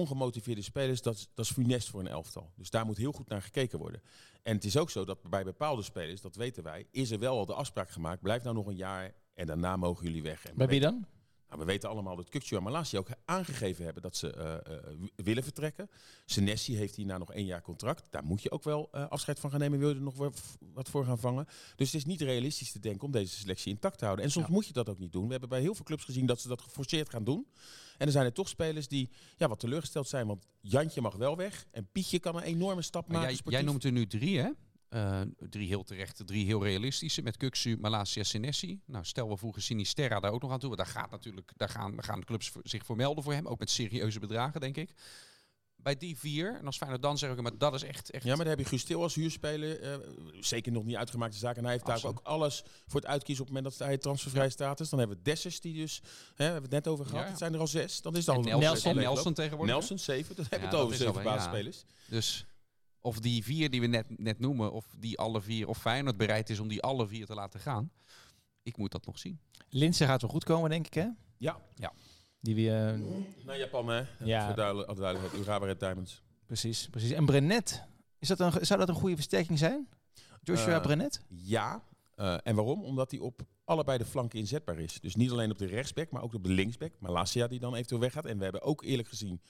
ongemotiveerde 0.00 0.62
spelers, 0.62 1.02
dat, 1.02 1.14
is- 1.14 1.28
dat 1.34 1.44
is 1.44 1.50
funest 1.52 1.88
voor 1.88 2.00
een 2.00 2.06
elftal. 2.08 2.50
Dus 2.56 2.70
daar 2.70 2.86
moet 2.86 2.96
heel 2.96 3.12
goed 3.12 3.28
naar 3.28 3.42
gekeken 3.42 3.78
worden. 3.78 4.02
En 4.42 4.54
het 4.54 4.64
is 4.64 4.76
ook 4.76 4.90
zo 4.90 5.04
dat 5.04 5.22
bij 5.30 5.44
bepaalde 5.44 5.82
spelers, 5.82 6.20
dat 6.20 6.36
weten 6.36 6.62
wij, 6.62 6.86
is 6.90 7.10
er 7.10 7.18
wel 7.18 7.38
al 7.38 7.46
de 7.46 7.54
afspraak 7.54 7.90
gemaakt, 7.90 8.22
blijf 8.22 8.42
nou 8.42 8.54
nog 8.54 8.66
een 8.66 8.76
jaar 8.76 9.14
en 9.34 9.46
daarna 9.46 9.76
mogen 9.76 10.04
jullie 10.06 10.22
weg. 10.22 10.46
En 10.46 10.56
Bij 10.56 10.66
wie 10.68 10.80
dan? 10.80 11.06
nou, 11.48 11.60
we 11.60 11.64
weten 11.66 11.88
allemaal 11.88 12.16
dat 12.16 12.28
Kukçu 12.28 12.56
en 12.56 12.62
Malasia 12.62 12.98
ook 12.98 13.08
aangegeven 13.24 13.84
hebben 13.84 14.02
dat 14.02 14.16
ze 14.16 14.32
eh, 14.32 14.54
eh, 14.76 14.82
willen 15.16 15.42
vertrekken. 15.42 15.90
Senesi 16.24 16.76
heeft 16.76 16.94
hierna 16.96 17.18
nog 17.18 17.32
één 17.32 17.44
jaar 17.44 17.62
contract. 17.62 18.06
Daar 18.10 18.24
moet 18.24 18.42
je 18.42 18.50
ook 18.50 18.62
wel 18.64 18.88
eh, 18.92 19.08
afscheid 19.08 19.40
van 19.40 19.50
gaan 19.50 19.60
nemen. 19.60 19.78
Wil 19.78 19.88
je 19.88 19.94
er 19.94 20.00
nog 20.00 20.30
wat 20.72 20.88
voor 20.88 21.04
gaan 21.04 21.18
vangen? 21.18 21.46
Dus 21.76 21.86
het 21.92 22.00
is 22.00 22.04
niet 22.04 22.20
realistisch 22.20 22.72
te 22.72 22.78
denken 22.80 23.06
om 23.06 23.12
deze 23.12 23.36
selectie 23.36 23.72
intact 23.72 23.98
te 23.98 24.04
houden. 24.04 24.24
En 24.24 24.30
soms 24.30 24.46
Ja. 24.46 24.52
moet 24.52 24.66
je 24.66 24.72
dat 24.72 24.88
ook 24.88 24.98
niet 24.98 25.12
doen. 25.12 25.24
We 25.24 25.30
hebben 25.30 25.48
bij 25.48 25.60
heel 25.60 25.74
veel 25.74 25.84
clubs 25.84 26.04
gezien 26.04 26.26
dat 26.26 26.40
ze 26.40 26.48
dat 26.48 26.62
geforceerd 26.62 27.10
gaan 27.10 27.24
doen. 27.24 27.46
En 27.98 28.06
er 28.06 28.12
zijn 28.12 28.24
er 28.24 28.32
toch 28.32 28.48
spelers 28.48 28.88
die 28.88 29.10
ja, 29.36 29.48
wat 29.48 29.60
teleurgesteld 29.60 30.08
zijn. 30.08 30.26
Want 30.26 30.46
Jantje 30.60 31.00
mag 31.00 31.14
wel 31.16 31.36
weg. 31.36 31.66
En 31.70 31.88
Pietje 31.92 32.18
kan 32.18 32.36
een 32.36 32.42
enorme 32.42 32.82
stap 32.82 33.02
Maar 33.02 33.12
maken. 33.12 33.28
jij, 33.28 33.36
sportief. 33.36 33.60
jij 33.60 33.70
noemt 33.70 33.84
er 33.84 33.92
nu 33.92 34.06
drie, 34.06 34.38
hè? 34.38 34.50
Eh, 34.88 35.20
drie 35.38 35.68
heel 35.68 35.84
terechte, 35.84 36.24
drie 36.24 36.44
heel 36.46 36.64
realistische. 36.64 37.22
Met 37.22 37.36
Kuxu, 37.36 37.76
Malasia, 37.80 38.22
Senesi. 38.22 38.80
Nou, 38.84 39.04
stel 39.04 39.28
we 39.28 39.36
voegen 39.36 39.62
Sinisterra 39.62 40.20
daar 40.20 40.32
ook 40.32 40.42
nog 40.42 40.50
aan 40.50 40.58
toe. 40.58 40.76
Want 40.76 40.80
daar, 40.80 41.02
gaat 41.02 41.10
natuurlijk, 41.10 41.52
daar, 41.56 41.68
gaan, 41.68 41.94
daar 41.94 42.04
gaan 42.04 42.20
de 42.20 42.26
clubs 42.26 42.52
zich 42.62 42.84
voor 42.84 42.96
melden 42.96 43.24
voor 43.24 43.32
hem. 43.32 43.46
Ook 43.46 43.58
met 43.58 43.70
serieuze 43.70 44.18
bedragen, 44.18 44.60
denk 44.60 44.76
ik. 44.76 44.90
Bij 45.76 45.96
die 45.96 46.18
vier, 46.18 46.56
en 46.58 46.66
als 46.66 46.76
Feyenoord 46.76 47.02
dan 47.02 47.18
zeg 47.18 47.30
ik, 47.30 47.40
maar 47.40 47.58
dat 47.58 47.74
is 47.74 47.82
echt... 47.82 48.10
echt 48.10 48.24
Ja, 48.24 48.28
maar 48.36 48.44
dan 48.44 48.48
heb 48.48 48.58
je 48.58 48.64
Guus 48.64 48.84
Til 48.84 49.02
als 49.02 49.14
huurspeler. 49.14 49.80
eh, 49.80 49.98
zeker 50.40 50.72
nog 50.72 50.84
niet 50.84 50.96
uitgemaakte 50.96 51.36
zaak. 51.38 51.56
En 51.56 51.62
hij 51.62 51.72
heeft 51.72 51.86
daar 51.86 52.04
ook 52.04 52.20
alles 52.22 52.62
voor 52.86 53.00
het 53.00 53.08
uitkiezen 53.10 53.44
op 53.44 53.50
het 53.50 53.58
moment 53.62 53.78
dat 53.78 53.88
hij 53.88 53.98
transfervrij 53.98 54.50
staat. 54.50 54.80
is. 54.80 54.88
Dan 54.88 54.98
hebben 54.98 55.16
we 55.16 55.22
Dessers, 55.22 55.60
die 55.60 55.74
dus, 55.74 56.00
hè, 56.02 56.08
we 56.36 56.42
hebben 56.42 56.62
het 56.62 56.70
net 56.70 56.88
over 56.88 57.06
gehad. 57.06 57.22
Ja. 57.24 57.28
Het 57.28 57.38
zijn 57.38 57.54
er 57.54 57.60
al 57.60 57.66
zes. 57.66 58.00
Dan 58.02 58.16
is 58.16 58.28
al 58.28 58.40
Nelson, 58.40 58.60
Nelson. 58.60 58.90
en 58.90 58.96
Nelson 58.96 59.34
tegenwoordig. 59.34 59.74
Nelson, 59.74 59.98
zeven. 59.98 60.36
Dan 60.36 60.46
hebben 60.48 60.68
Ja, 60.68 60.74
we 60.74 60.80
dat 60.82 60.90
het 60.90 61.00
over 61.00 61.06
zeven 61.06 61.22
ja. 61.22 61.34
basisspelers. 61.34 61.84
Dus 62.08 62.46
of 63.00 63.20
die 63.20 63.44
vier 63.44 63.70
die 63.70 63.80
we 63.80 63.86
net, 63.86 64.18
net 64.18 64.38
noemen, 64.38 64.72
of 64.72 64.86
die 64.98 65.18
alle 65.18 65.40
vier, 65.42 65.68
of 65.68 65.78
Feyenoord 65.78 66.16
bereid 66.16 66.50
is 66.50 66.58
om 66.60 66.68
die 66.68 66.82
alle 66.82 67.06
vier 67.06 67.26
te 67.26 67.34
laten 67.34 67.60
gaan. 67.60 67.90
Ik 68.62 68.76
moet 68.76 68.92
dat 68.92 69.06
nog 69.06 69.18
zien. 69.18 69.40
Linse 69.68 70.04
gaat 70.06 70.20
wel 70.20 70.30
goed 70.30 70.44
komen, 70.44 70.70
denk 70.70 70.86
ik, 70.86 70.94
hè? 70.94 71.06
Ja, 71.38 71.60
Die 72.46 72.54
we, 72.54 72.70
eh, 72.70 73.44
naar 73.46 73.58
Japan 73.58 73.88
hè. 73.88 74.02
Ja. 74.24 74.46
Voor 74.46 74.56
duidelijk. 74.96 75.32
Urawa 75.32 75.66
Red 75.66 75.80
Diamonds. 75.80 76.22
precies, 76.46 76.88
precies. 76.90 77.10
En 77.10 77.26
Brenet, 77.26 77.82
is 78.18 78.28
dat 78.28 78.40
een, 78.40 78.66
zou 78.66 78.78
dat 78.80 78.88
een 78.88 78.94
goede 78.94 79.14
versterking 79.14 79.58
zijn? 79.58 79.88
Joshua 80.42 80.74
Eh, 80.76 80.82
Brenet? 80.82 81.20
Ja. 81.28 81.82
Eh, 82.14 82.36
en 82.42 82.54
waarom? 82.54 82.84
Omdat 82.84 83.10
hij 83.10 83.20
op 83.20 83.40
allebei 83.64 83.98
de 83.98 84.04
flanken 84.04 84.38
inzetbaar 84.38 84.78
is. 84.78 85.00
Dus 85.00 85.16
niet 85.16 85.30
alleen 85.30 85.50
op 85.50 85.58
de 85.58 85.66
rechtsback, 85.66 86.10
maar 86.10 86.22
ook 86.22 86.34
op 86.34 86.44
de 86.44 86.50
linksback. 86.50 86.92
Malasia 86.98 87.46
die 87.46 87.60
dan 87.60 87.74
eventueel 87.74 88.00
weggaat. 88.00 88.24
En 88.24 88.36
we 88.38 88.42
hebben 88.42 88.62
ook 88.62 88.82
eerlijk 88.82 89.08
gezien 89.08 89.40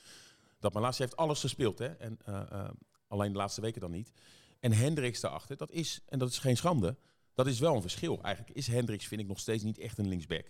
dat 0.60 0.72
Malasia 0.72 1.04
heeft 1.04 1.16
alles 1.16 1.40
gespeeld. 1.40 1.78
Hè? 1.78 1.86
En 1.86 2.18
alleen 3.08 3.32
de 3.32 3.38
laatste 3.38 3.60
weken 3.60 3.80
dan 3.80 3.90
niet. 3.90 4.12
En 4.60 4.72
Hendricks 4.72 5.20
daarachter, 5.20 5.56
dat 5.56 5.70
is, 5.70 6.00
en 6.06 6.18
dat 6.18 6.28
is 6.30 6.38
geen 6.38 6.56
schande, 6.56 6.96
dat 7.34 7.46
is 7.46 7.58
wel 7.58 7.74
een 7.74 7.80
verschil. 7.80 8.22
Eigenlijk 8.22 8.56
is 8.56 8.66
Hendricks, 8.66 9.06
vind 9.06 9.20
ik, 9.20 9.26
nog 9.26 9.38
steeds 9.38 9.62
niet 9.62 9.78
echt 9.78 9.98
een 9.98 10.08
linksback. 10.08 10.46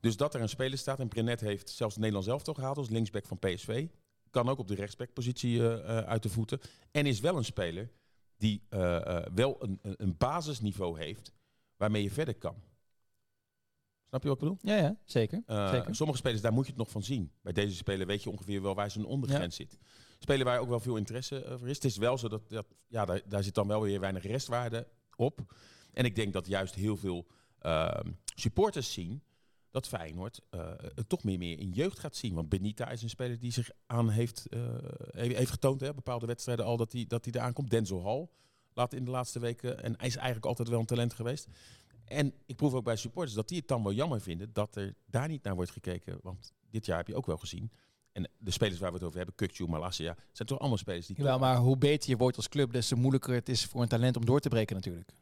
Dus 0.00 0.16
dat 0.16 0.34
er 0.34 0.40
een 0.40 0.48
speler 0.48 0.78
staat, 0.78 1.00
en 1.00 1.08
Brenet 1.08 1.40
heeft 1.40 1.68
zelfs 1.68 1.94
het 1.94 2.02
Nederlands 2.02 2.28
elftal 2.28 2.54
gehaald 2.54 2.76
als 2.76 2.88
linksback 2.88 3.26
van 3.26 3.38
PSV. 3.38 3.86
Kan 4.30 4.48
ook 4.48 4.58
op 4.58 4.68
de 4.68 4.74
rechtsbackpositie 4.74 5.68
eh, 5.68 5.98
uit 5.98 6.22
de 6.22 6.28
voeten. 6.28 6.60
En 6.90 7.06
is 7.06 7.20
wel 7.20 7.36
een 7.36 7.44
speler 7.44 7.90
die 8.36 8.62
eh, 8.68 9.22
wel 9.34 9.56
een, 9.62 9.78
een, 9.82 10.16
basisniveau 10.16 10.98
heeft 10.98 11.32
waarmee 11.76 12.02
je 12.02 12.10
verder 12.10 12.34
kan. 12.34 12.54
Snap 14.08 14.22
je 14.22 14.28
wat 14.28 14.42
ik 14.42 14.42
bedoel? 14.42 14.58
Ja, 14.62 14.76
ja 14.76 14.96
zeker. 15.04 15.42
Uh, 15.46 15.70
zeker. 15.70 15.94
Sommige 15.94 16.18
spelers, 16.18 16.42
daar 16.42 16.52
moet 16.52 16.64
je 16.64 16.70
het 16.70 16.80
nog 16.80 16.90
van 16.90 17.02
zien. 17.02 17.32
Bij 17.42 17.52
deze 17.52 17.76
speler 17.76 18.06
weet 18.06 18.22
je 18.22 18.30
ongeveer 18.30 18.62
wel 18.62 18.74
waar 18.74 18.90
zijn 18.90 19.04
ondergrens 19.04 19.56
ja. 19.56 19.64
zit. 19.64 19.78
Spelen 20.18 20.46
waar 20.46 20.60
ook 20.60 20.68
wel 20.68 20.80
veel 20.80 20.96
interesse 20.96 21.46
over 21.46 21.68
is. 21.68 21.74
Het 21.74 21.84
is 21.84 21.96
wel 21.96 22.18
zo 22.18 22.28
dat, 22.28 22.48
dat 22.48 22.66
ja, 22.86 23.04
daar, 23.04 23.20
daar 23.26 23.42
zit 23.42 23.54
dan 23.54 23.66
wel 23.66 23.82
weer 23.82 24.00
weinig 24.00 24.22
restwaarde 24.22 24.86
op. 25.16 25.54
En 25.92 26.04
ik 26.04 26.14
denk 26.14 26.32
dat 26.32 26.46
juist 26.46 26.74
heel 26.74 26.96
veel 26.96 27.26
uh, 27.62 28.00
supporters 28.34 28.92
zien 28.92 29.22
dat 29.80 29.88
Feyenoord 29.88 30.40
uh, 30.50 30.70
het 30.94 31.08
toch 31.08 31.24
meer, 31.24 31.38
meer 31.38 31.58
in 31.58 31.70
jeugd 31.70 31.98
gaat 31.98 32.16
zien. 32.16 32.34
Want 32.34 32.48
Benita 32.48 32.90
is 32.90 33.02
een 33.02 33.08
speler 33.08 33.38
die 33.38 33.52
zich 33.52 33.70
aan 33.86 34.08
heeft, 34.08 34.46
uh, 34.50 34.60
heeft 35.12 35.50
getoond, 35.50 35.80
hè, 35.80 35.94
bepaalde 35.94 36.26
wedstrijden 36.26 36.64
al, 36.64 36.76
dat 36.76 36.92
hij 36.92 37.04
dat 37.08 37.24
hij 37.24 37.34
eraan 37.34 37.52
komt. 37.52 37.70
Denzel 37.70 38.04
Hall 38.04 38.28
laat 38.72 38.92
in 38.92 39.04
de 39.04 39.10
laatste 39.10 39.38
weken, 39.38 39.82
en 39.82 39.94
hij 39.96 40.06
is 40.06 40.16
eigenlijk 40.16 40.46
altijd 40.46 40.68
wel 40.68 40.80
een 40.80 40.86
talent 40.86 41.14
geweest. 41.14 41.48
En 42.04 42.34
ik 42.46 42.56
proef 42.56 42.74
ook 42.74 42.84
bij 42.84 42.96
supporters 42.96 43.34
dat 43.34 43.48
die 43.48 43.58
het 43.58 43.68
dan 43.68 43.82
wel 43.82 43.92
jammer 43.92 44.20
vinden 44.20 44.52
dat 44.52 44.76
er 44.76 44.94
daar 45.06 45.28
niet 45.28 45.42
naar 45.42 45.54
wordt 45.54 45.70
gekeken. 45.70 46.18
Want 46.22 46.52
dit 46.70 46.86
jaar 46.86 46.96
heb 46.96 47.06
je 47.06 47.14
ook 47.14 47.26
wel 47.26 47.36
gezien. 47.36 47.70
En 48.12 48.28
de 48.38 48.50
spelers 48.50 48.78
waar 48.78 48.90
we 48.90 48.96
het 48.96 49.04
over 49.04 49.16
hebben, 49.16 49.34
Kukju, 49.34 49.66
Malasia, 49.66 50.16
zijn 50.32 50.48
toch 50.48 50.58
allemaal 50.58 50.78
spelers 50.78 51.06
die... 51.06 51.16
Wel, 51.16 51.38
maar 51.38 51.56
hoe 51.56 51.76
beter 51.76 52.10
je 52.10 52.16
wordt 52.16 52.36
als 52.36 52.48
club, 52.48 52.72
des 52.72 52.88
te 52.88 52.94
moeilijker 52.94 53.34
het 53.34 53.48
is 53.48 53.64
voor 53.64 53.82
een 53.82 53.88
talent 53.88 54.16
om 54.16 54.24
door 54.24 54.40
te 54.40 54.48
breken 54.48 54.76
natuurlijk. 54.76 55.12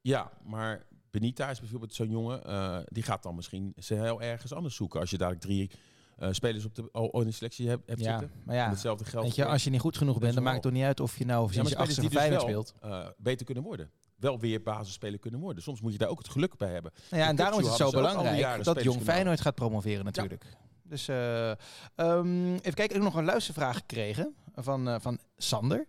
Ja, 0.00 0.32
maar 0.42 0.86
Benita 1.10 1.50
is 1.50 1.60
bijvoorbeeld 1.60 1.94
zo'n 1.94 2.10
jongen, 2.10 2.42
uh, 2.46 2.78
die 2.84 3.02
gaat 3.02 3.22
dan 3.22 3.34
misschien 3.34 3.72
ze 3.76 3.94
heel 3.94 4.22
ergens 4.22 4.52
anders 4.52 4.74
zoeken. 4.74 5.00
Als 5.00 5.10
je 5.10 5.18
dadelijk 5.18 5.42
drie 5.42 5.70
uh, 6.18 6.28
spelers 6.30 6.64
op 6.64 6.74
de, 6.74 7.10
in 7.12 7.24
de 7.24 7.30
selectie 7.30 7.68
hebt, 7.68 7.88
hebt 7.88 8.00
ja, 8.00 8.18
zitten. 8.18 8.40
Maar 8.44 8.54
ja, 8.54 8.64
en 8.64 8.70
hetzelfde 8.70 9.04
geld. 9.04 9.24
Weet 9.24 9.34
je, 9.34 9.44
als 9.44 9.64
je 9.64 9.70
niet 9.70 9.80
goed 9.80 9.96
genoeg 9.96 10.18
bent, 10.18 10.34
dan 10.34 10.42
maakt 10.42 10.54
het 10.54 10.64
toch 10.64 10.72
niet 10.72 10.84
uit 10.84 11.00
of 11.00 11.18
je 11.18 11.24
nou 11.24 11.46
ja, 11.46 11.52
sinds 11.52 11.70
je 11.70 11.76
achtste 11.76 12.02
of 12.02 12.12
Feyenoord 12.12 12.42
speelt. 12.42 12.74
Uh, 12.84 13.06
beter 13.16 13.46
kunnen 13.46 13.64
worden. 13.64 13.90
Wel 14.16 14.38
weer 14.38 14.62
basisspeler 14.62 15.18
kunnen 15.18 15.40
worden. 15.40 15.62
Soms 15.62 15.80
moet 15.80 15.92
je 15.92 15.98
daar 15.98 16.08
ook 16.08 16.18
het 16.18 16.28
geluk 16.28 16.56
bij 16.56 16.72
hebben. 16.72 16.92
Nou 17.10 17.22
ja, 17.22 17.28
en 17.28 17.36
daarom 17.36 17.60
is 17.60 17.66
het 17.66 17.76
zo 17.76 17.90
belangrijk 17.90 18.64
dat 18.64 18.82
Jong 18.82 19.02
Feyenoord 19.02 19.40
gaat 19.40 19.54
promoveren 19.54 20.04
natuurlijk. 20.04 20.44
Ja. 20.44 20.58
Dus 20.82 21.08
uh, 21.08 21.50
um, 21.96 22.52
even 22.52 22.62
kijken, 22.62 22.84
ik 22.84 22.92
heb 22.92 23.02
nog 23.02 23.14
een 23.14 23.24
luistervraag 23.24 23.76
gekregen 23.76 24.34
van, 24.54 25.00
van 25.00 25.18
Sander. 25.36 25.86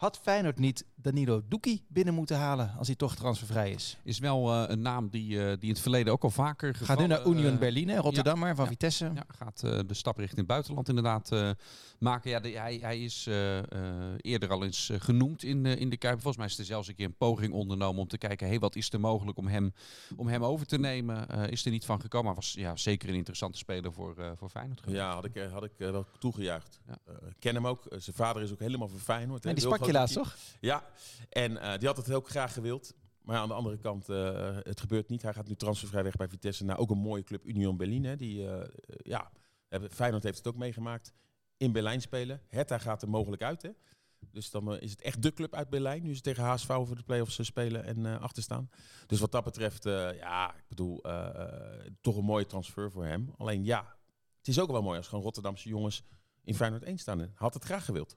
Had 0.00 0.18
Feyenoord 0.18 0.58
niet 0.58 0.84
Danilo 0.94 1.42
Doekie 1.48 1.84
binnen 1.88 2.14
moeten 2.14 2.36
halen 2.36 2.74
als 2.78 2.86
hij 2.86 2.96
toch 2.96 3.14
transfervrij 3.14 3.70
is? 3.70 3.98
Is 4.02 4.18
wel 4.18 4.54
uh, 4.54 4.64
een 4.66 4.82
naam 4.82 5.08
die, 5.08 5.30
uh, 5.30 5.44
die 5.44 5.58
in 5.60 5.68
het 5.68 5.80
verleden 5.80 6.12
ook 6.12 6.22
al 6.22 6.30
vaker 6.30 6.74
Gaat 6.74 6.98
nu 6.98 7.06
naar 7.06 7.26
Union 7.26 7.58
Berlin, 7.58 7.96
Rotterdam 7.96 8.38
maar, 8.38 8.54
van 8.54 8.64
ja, 8.64 8.70
Vitesse. 8.70 9.10
Ja, 9.14 9.24
gaat 9.28 9.62
uh, 9.64 9.78
de 9.86 9.94
stap 9.94 10.16
richting 10.16 10.38
het 10.38 10.46
buitenland 10.46 10.88
inderdaad 10.88 11.30
maken. 11.98 12.30
Ja, 12.30 12.40
de, 12.40 12.48
hij, 12.48 12.78
hij 12.82 13.00
is 13.00 13.28
eerder 14.16 14.50
al 14.50 14.64
eens 14.64 14.90
genoemd 14.98 15.42
in, 15.42 15.66
in 15.66 15.88
de 15.88 15.96
Kuip. 15.96 16.14
Volgens 16.14 16.36
mij 16.36 16.46
is 16.46 16.58
er 16.58 16.64
zelfs 16.64 16.88
een 16.88 16.94
keer 16.94 17.06
een 17.06 17.16
poging 17.16 17.52
ondernomen 17.52 18.00
om 18.00 18.08
te 18.08 18.18
kijken... 18.18 18.46
Hey, 18.46 18.58
wat 18.58 18.76
is 18.76 18.92
er 18.92 19.00
mogelijk 19.00 19.38
om 19.38 19.46
hem, 19.46 19.72
om 20.16 20.28
hem 20.28 20.44
over 20.44 20.66
te 20.66 20.78
nemen? 20.78 21.28
is 21.50 21.64
er 21.64 21.70
niet 21.70 21.84
van 21.84 22.00
gekomen. 22.00 22.26
Maar 22.26 22.34
was 22.34 22.52
ja, 22.52 22.76
zeker 22.76 23.08
een 23.08 23.14
interessante 23.14 23.58
speler 23.58 23.92
voor, 23.92 24.14
voor 24.36 24.48
Feyenoord. 24.48 24.80
Geweest. 24.80 24.98
Ja, 24.98 25.14
had 25.14 25.24
ik, 25.24 25.48
had 25.52 25.64
ik 25.64 25.72
wel 25.76 26.06
toegejuicht. 26.18 26.80
Ja. 26.86 26.98
ken 27.38 27.54
hem 27.54 27.66
ook. 27.66 27.82
zijn 27.96 28.16
vader 28.16 28.42
is 28.42 28.52
ook 28.52 28.60
helemaal 28.60 28.88
voor 28.88 29.00
Feyenoord. 29.00 29.46
En 29.46 29.54
die 29.54 29.64
sprak 29.64 29.89
toch? 30.12 30.36
Ja, 30.60 30.84
en 31.28 31.52
uh, 31.52 31.76
die 31.78 31.86
had 31.86 31.96
het 31.96 32.06
heel 32.06 32.20
graag 32.20 32.52
gewild. 32.52 32.94
Maar 33.20 33.38
aan 33.38 33.48
de 33.48 33.54
andere 33.54 33.78
kant, 33.78 34.08
uh, 34.08 34.56
het 34.62 34.80
gebeurt 34.80 35.08
niet. 35.08 35.22
Hij 35.22 35.32
gaat 35.32 35.48
nu 35.48 35.54
transfervrij 35.54 36.02
weg 36.02 36.16
bij 36.16 36.28
Vitesse 36.28 36.64
naar 36.64 36.78
ook 36.78 36.90
een 36.90 36.98
mooie 36.98 37.22
club, 37.22 37.46
Union 37.46 37.76
Berlin. 37.76 38.04
Hè, 38.04 38.16
die, 38.16 38.42
uh, 38.42 38.60
ja, 39.02 39.30
Feyenoord 39.90 40.22
heeft 40.22 40.38
het 40.38 40.46
ook 40.46 40.56
meegemaakt. 40.56 41.12
In 41.56 41.72
Berlijn 41.72 42.00
spelen. 42.00 42.42
Hertha 42.48 42.78
gaat 42.78 43.02
er 43.02 43.08
mogelijk 43.08 43.42
uit. 43.42 43.62
Hè. 43.62 43.70
Dus 44.30 44.50
dan 44.50 44.78
is 44.80 44.90
het 44.90 45.02
echt 45.02 45.22
de 45.22 45.32
club 45.32 45.54
uit 45.54 45.68
Berlijn. 45.68 46.02
Nu 46.02 46.14
ze 46.14 46.20
tegen 46.20 46.44
HSV 46.44 46.66
voor 46.66 46.96
de 46.96 47.02
play-offs 47.02 47.44
spelen 47.44 47.84
en 47.84 48.20
achterstaan. 48.20 48.70
Dus 49.06 49.20
wat 49.20 49.32
dat 49.32 49.44
betreft, 49.44 49.84
ja, 49.84 50.54
ik 50.54 50.68
bedoel, 50.68 51.02
toch 52.00 52.16
een 52.16 52.24
mooie 52.24 52.46
transfer 52.46 52.90
voor 52.90 53.04
hem. 53.04 53.34
Alleen 53.36 53.64
ja, 53.64 53.96
het 54.38 54.48
is 54.48 54.58
ook 54.58 54.70
wel 54.70 54.82
mooi 54.82 54.96
als 54.96 55.08
gewoon 55.08 55.24
Rotterdamse 55.24 55.68
jongens 55.68 56.02
in 56.44 56.54
Feyenoord 56.54 56.82
1 56.82 56.98
staan. 56.98 57.32
Had 57.34 57.54
het 57.54 57.64
graag 57.64 57.84
gewild. 57.84 58.16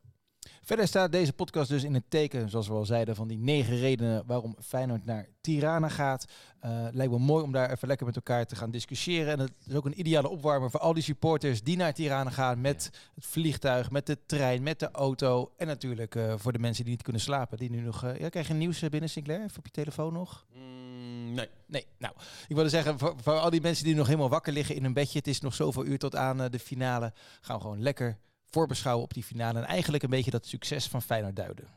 Verder 0.62 0.88
staat 0.88 1.12
deze 1.12 1.34
podcast 1.34 1.70
dus 1.70 1.84
in 1.84 1.94
het 1.94 2.04
teken, 2.10 2.50
zoals 2.50 2.68
we 2.68 2.74
al 2.74 2.86
zeiden, 2.86 3.16
van 3.16 3.28
die 3.28 3.38
negen 3.38 3.78
redenen 3.78 4.24
waarom 4.26 4.56
Feyenoord 4.62 5.06
naar 5.06 5.28
Tirana 5.42 5.90
gaat. 5.90 6.26
Uh, 6.66 6.88
lijkt 6.92 7.12
me 7.12 7.20
mooi 7.20 7.44
om 7.44 7.52
daar 7.52 7.72
even 7.72 7.88
lekker 7.88 8.06
met 8.06 8.16
elkaar 8.16 8.46
te 8.46 8.56
gaan 8.56 8.72
discussiëren. 8.72 9.34
En 9.34 9.40
het 9.40 9.52
is 9.68 9.76
ook 9.76 9.86
een 9.86 10.00
ideale 10.00 10.30
opwarmer 10.30 10.72
voor 10.72 10.80
al 10.80 10.94
die 10.94 11.04
supporters 11.04 11.64
die 11.64 11.78
naar 11.78 11.94
Tirana 11.94 12.30
gaan 12.30 12.62
met 12.62 12.90
het 13.16 13.26
vliegtuig, 13.26 13.92
met 13.92 14.06
de 14.06 14.18
trein, 14.26 14.64
met 14.64 14.80
de 14.80 14.92
auto. 14.92 15.52
En 15.58 15.68
natuurlijk 15.68 16.16
uh, 16.16 16.34
voor 16.38 16.52
de 16.52 16.60
mensen 16.60 16.84
die 16.84 16.94
niet 16.94 17.04
kunnen 17.04 17.22
slapen, 17.22 17.58
die 17.58 17.70
nu 17.70 17.82
nog... 17.82 18.04
Uh, 18.04 18.20
ja, 18.20 18.30
krijg 18.30 18.48
je 18.48 18.54
nieuws 18.54 18.80
binnen, 18.80 19.10
Sinclair? 19.10 19.44
Even 19.44 19.58
op 19.58 19.66
je 19.66 19.72
telefoon 19.72 20.14
nog? 20.14 20.46
Mm, 20.56 21.34
nee. 21.34 21.50
Nee, 21.66 21.86
nou, 21.98 22.14
ik 22.48 22.56
wilde 22.56 22.70
zeggen, 22.70 23.00
voor, 23.00 23.14
voor, 23.22 23.34
al 23.34 23.50
die 23.50 23.62
mensen 23.62 23.86
die 23.86 23.96
nog 23.96 24.06
helemaal 24.08 24.30
wakker 24.30 24.54
liggen 24.54 24.76
in 24.76 24.84
hun 24.84 24.94
bedje, 24.94 25.18
het 25.18 25.28
is 25.28 25.42
nog 25.42 25.54
zoveel 25.54 25.86
uur 25.86 26.00
tot 26.00 26.16
aan 26.16 26.38
de 26.38 26.60
finale, 26.60 27.14
gaan 27.42 27.56
we 27.56 27.62
gewoon 27.62 27.82
lekker 27.82 28.18
voorbeschouwen 28.54 29.04
op 29.04 29.14
die 29.14 29.24
finale 29.24 29.60
en 29.60 29.66
eigenlijk 29.66 30.04
een 30.04 30.10
beetje 30.10 30.32
dat 30.32 30.46
succes 30.46 30.88
van 30.88 31.02
Feyenoord 31.02 31.36
duiden. 31.36 31.68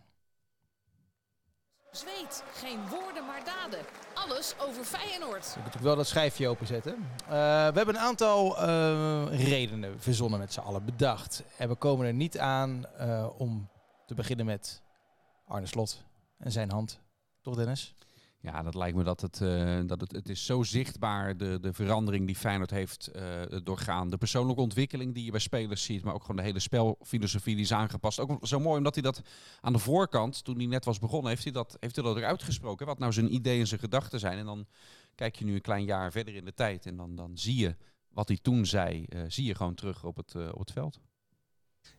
Zweet, 1.90 2.44
geen 2.54 2.88
woorden 2.88 3.26
maar 3.26 3.44
daden. 3.44 3.78
Alles 4.14 4.54
over 4.60 4.84
Feyenoord. 4.84 5.56
Ik 5.66 5.74
moet 5.74 5.82
wel 5.82 5.96
dat 5.96 6.06
schijfje 6.06 6.48
openzetten. 6.48 6.94
Uh, 6.94 7.28
we 7.28 7.76
hebben 7.76 7.88
een 7.88 7.98
aantal 7.98 8.68
uh, 8.68 9.46
redenen 9.48 10.00
verzonnen 10.00 10.38
met 10.38 10.52
z'n 10.52 10.60
allen 10.60 10.84
bedacht. 10.84 11.42
En 11.58 11.68
we 11.68 11.74
komen 11.74 12.06
er 12.06 12.14
niet 12.14 12.38
aan 12.38 12.84
uh, 13.00 13.28
om 13.38 13.68
te 14.06 14.14
beginnen 14.14 14.46
met 14.46 14.82
Arne 15.46 15.66
Slot 15.66 16.04
en 16.38 16.52
zijn 16.52 16.70
hand. 16.70 17.00
Toch 17.42 17.54
Dennis? 17.54 17.94
Ja, 18.40 18.62
dat 18.62 18.74
lijkt 18.74 18.96
me 18.96 19.04
dat 19.04 19.20
het, 19.20 19.40
uh, 19.40 19.80
dat 19.86 20.00
het, 20.00 20.12
het 20.12 20.28
is 20.28 20.44
zo 20.46 20.62
zichtbaar, 20.62 21.36
de, 21.36 21.58
de 21.60 21.72
verandering 21.72 22.26
die 22.26 22.36
Feyenoord 22.36 22.70
heeft 22.70 23.10
uh, 23.16 23.42
doorgaan. 23.62 24.10
De 24.10 24.16
persoonlijke 24.16 24.62
ontwikkeling 24.62 25.14
die 25.14 25.24
je 25.24 25.30
bij 25.30 25.40
spelers 25.40 25.84
ziet, 25.84 26.04
maar 26.04 26.14
ook 26.14 26.20
gewoon 26.20 26.36
de 26.36 26.42
hele 26.42 26.58
spelfilosofie 26.58 27.54
die 27.54 27.64
is 27.64 27.72
aangepast. 27.72 28.20
Ook 28.20 28.46
zo 28.46 28.60
mooi 28.60 28.76
omdat 28.78 28.94
hij 28.94 29.02
dat 29.02 29.22
aan 29.60 29.72
de 29.72 29.78
voorkant, 29.78 30.44
toen 30.44 30.56
hij 30.56 30.66
net 30.66 30.84
was 30.84 30.98
begonnen, 30.98 31.30
heeft 31.30 31.44
hij 31.44 31.52
dat, 31.52 31.76
heeft 31.80 31.96
hij 31.96 32.04
dat 32.04 32.16
eruit 32.16 32.42
gesproken. 32.42 32.86
Wat 32.86 32.98
nou 32.98 33.12
zijn 33.12 33.34
ideeën 33.34 33.60
en 33.60 33.66
zijn 33.66 33.80
gedachten 33.80 34.20
zijn. 34.20 34.38
En 34.38 34.46
dan 34.46 34.66
kijk 35.14 35.36
je 35.36 35.44
nu 35.44 35.54
een 35.54 35.60
klein 35.60 35.84
jaar 35.84 36.12
verder 36.12 36.34
in 36.34 36.44
de 36.44 36.54
tijd 36.54 36.86
en 36.86 36.96
dan, 36.96 37.14
dan 37.14 37.38
zie 37.38 37.56
je 37.56 37.76
wat 38.08 38.28
hij 38.28 38.38
toen 38.42 38.66
zei, 38.66 39.04
uh, 39.08 39.22
zie 39.28 39.44
je 39.44 39.54
gewoon 39.54 39.74
terug 39.74 40.04
op 40.04 40.16
het, 40.16 40.34
op 40.52 40.58
het 40.58 40.72
veld. 40.72 41.00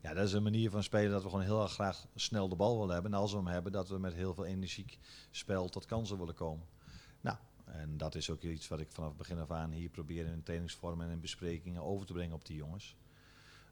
Ja, 0.02 0.14
dat 0.14 0.26
is 0.26 0.34
een 0.34 0.44
manier 0.44 0.70
van 0.70 0.84
spelen 0.84 1.12
dat 1.12 1.24
we 1.24 1.30
gewoon 1.30 1.44
heel 1.44 1.62
erg 1.62 1.72
graag 1.72 2.08
snel 2.16 2.50
de 2.50 2.56
bal 2.56 2.80
willen 2.80 2.94
hebben. 2.94 3.14
En 3.14 3.20
als 3.20 3.32
we 3.32 3.38
hem 3.38 3.48
hebben, 3.48 3.72
dat 3.72 3.90
we 3.90 3.98
met 3.98 4.14
heel 4.14 4.34
veel 4.34 4.46
energiek 4.46 5.00
spel 5.32 5.70
tot 5.70 5.86
kansen 5.86 6.18
willen 6.18 6.34
komen. 6.34 6.66
Nou, 7.22 7.38
en 7.66 7.98
dat 7.98 8.16
is 8.16 8.30
ook 8.30 8.42
iets 8.42 8.68
wat 8.68 8.80
ik 8.80 8.92
vanaf 8.92 9.10
het 9.10 9.18
begin 9.18 9.40
af 9.40 9.52
aan 9.52 9.72
hier 9.72 9.90
probeer 9.90 10.26
in 10.26 10.44
trainingsvormen 10.44 11.06
en 11.06 11.12
in 11.12 11.20
besprekingen 11.20 11.84
over 11.84 12.06
te 12.06 12.14
brengen 12.14 12.36
op 12.36 12.46
die 12.46 12.58
jongens. 12.58 12.96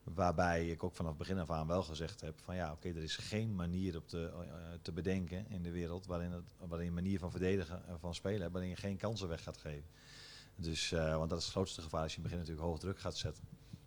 Waarbij 0.03 0.70
ik 0.70 0.84
ook 0.84 0.96
vanaf 0.96 1.12
het 1.12 1.20
begin 1.20 1.39
af 1.39 1.50
aan 1.50 1.67
wel 1.67 1.84
gezegd 1.84 2.22
heb 2.22 2.39
van 2.39 2.55
ja, 2.55 2.72
oké, 2.72 2.89
er 2.89 3.03
is 3.03 3.17
geen 3.17 3.55
manier 3.55 3.96
op 3.96 4.08
te, 4.08 4.32
uh, 4.34 4.53
te 4.82 4.91
bedenken 4.91 5.50
in 5.50 5.63
de 5.63 5.72
wereld 5.72 6.05
waarin, 6.05 6.32
het, 6.32 6.44
waarin 6.67 6.88
een 6.88 6.94
manier 6.94 7.20
van 7.20 7.32
verdedigen 7.32 7.88
en 7.88 8.00
van 8.00 8.15
spelen 8.15 8.41
hebt, 8.41 8.51
waarin 8.51 8.70
je 8.70 8.75
geen 8.75 8.98
kansen 8.98 9.27
weg 9.27 9.44
gaat 9.44 9.58
geven. 9.58 9.89
Dus, 10.55 10.91
uh, 10.91 11.17
want 11.17 11.29
dat 11.29 11.39
is 11.39 11.46
het 11.46 11.53
grootste 11.53 11.82
gevaar 11.82 12.01
als 12.01 12.12
je 12.12 12.17
in 12.17 12.24
het 12.24 12.32
begin 12.32 12.46
natuurlijk 12.46 12.72
hoog 12.74 12.79
druk 12.79 13.00
gaat 13.00 13.17
zetten. 13.17 13.44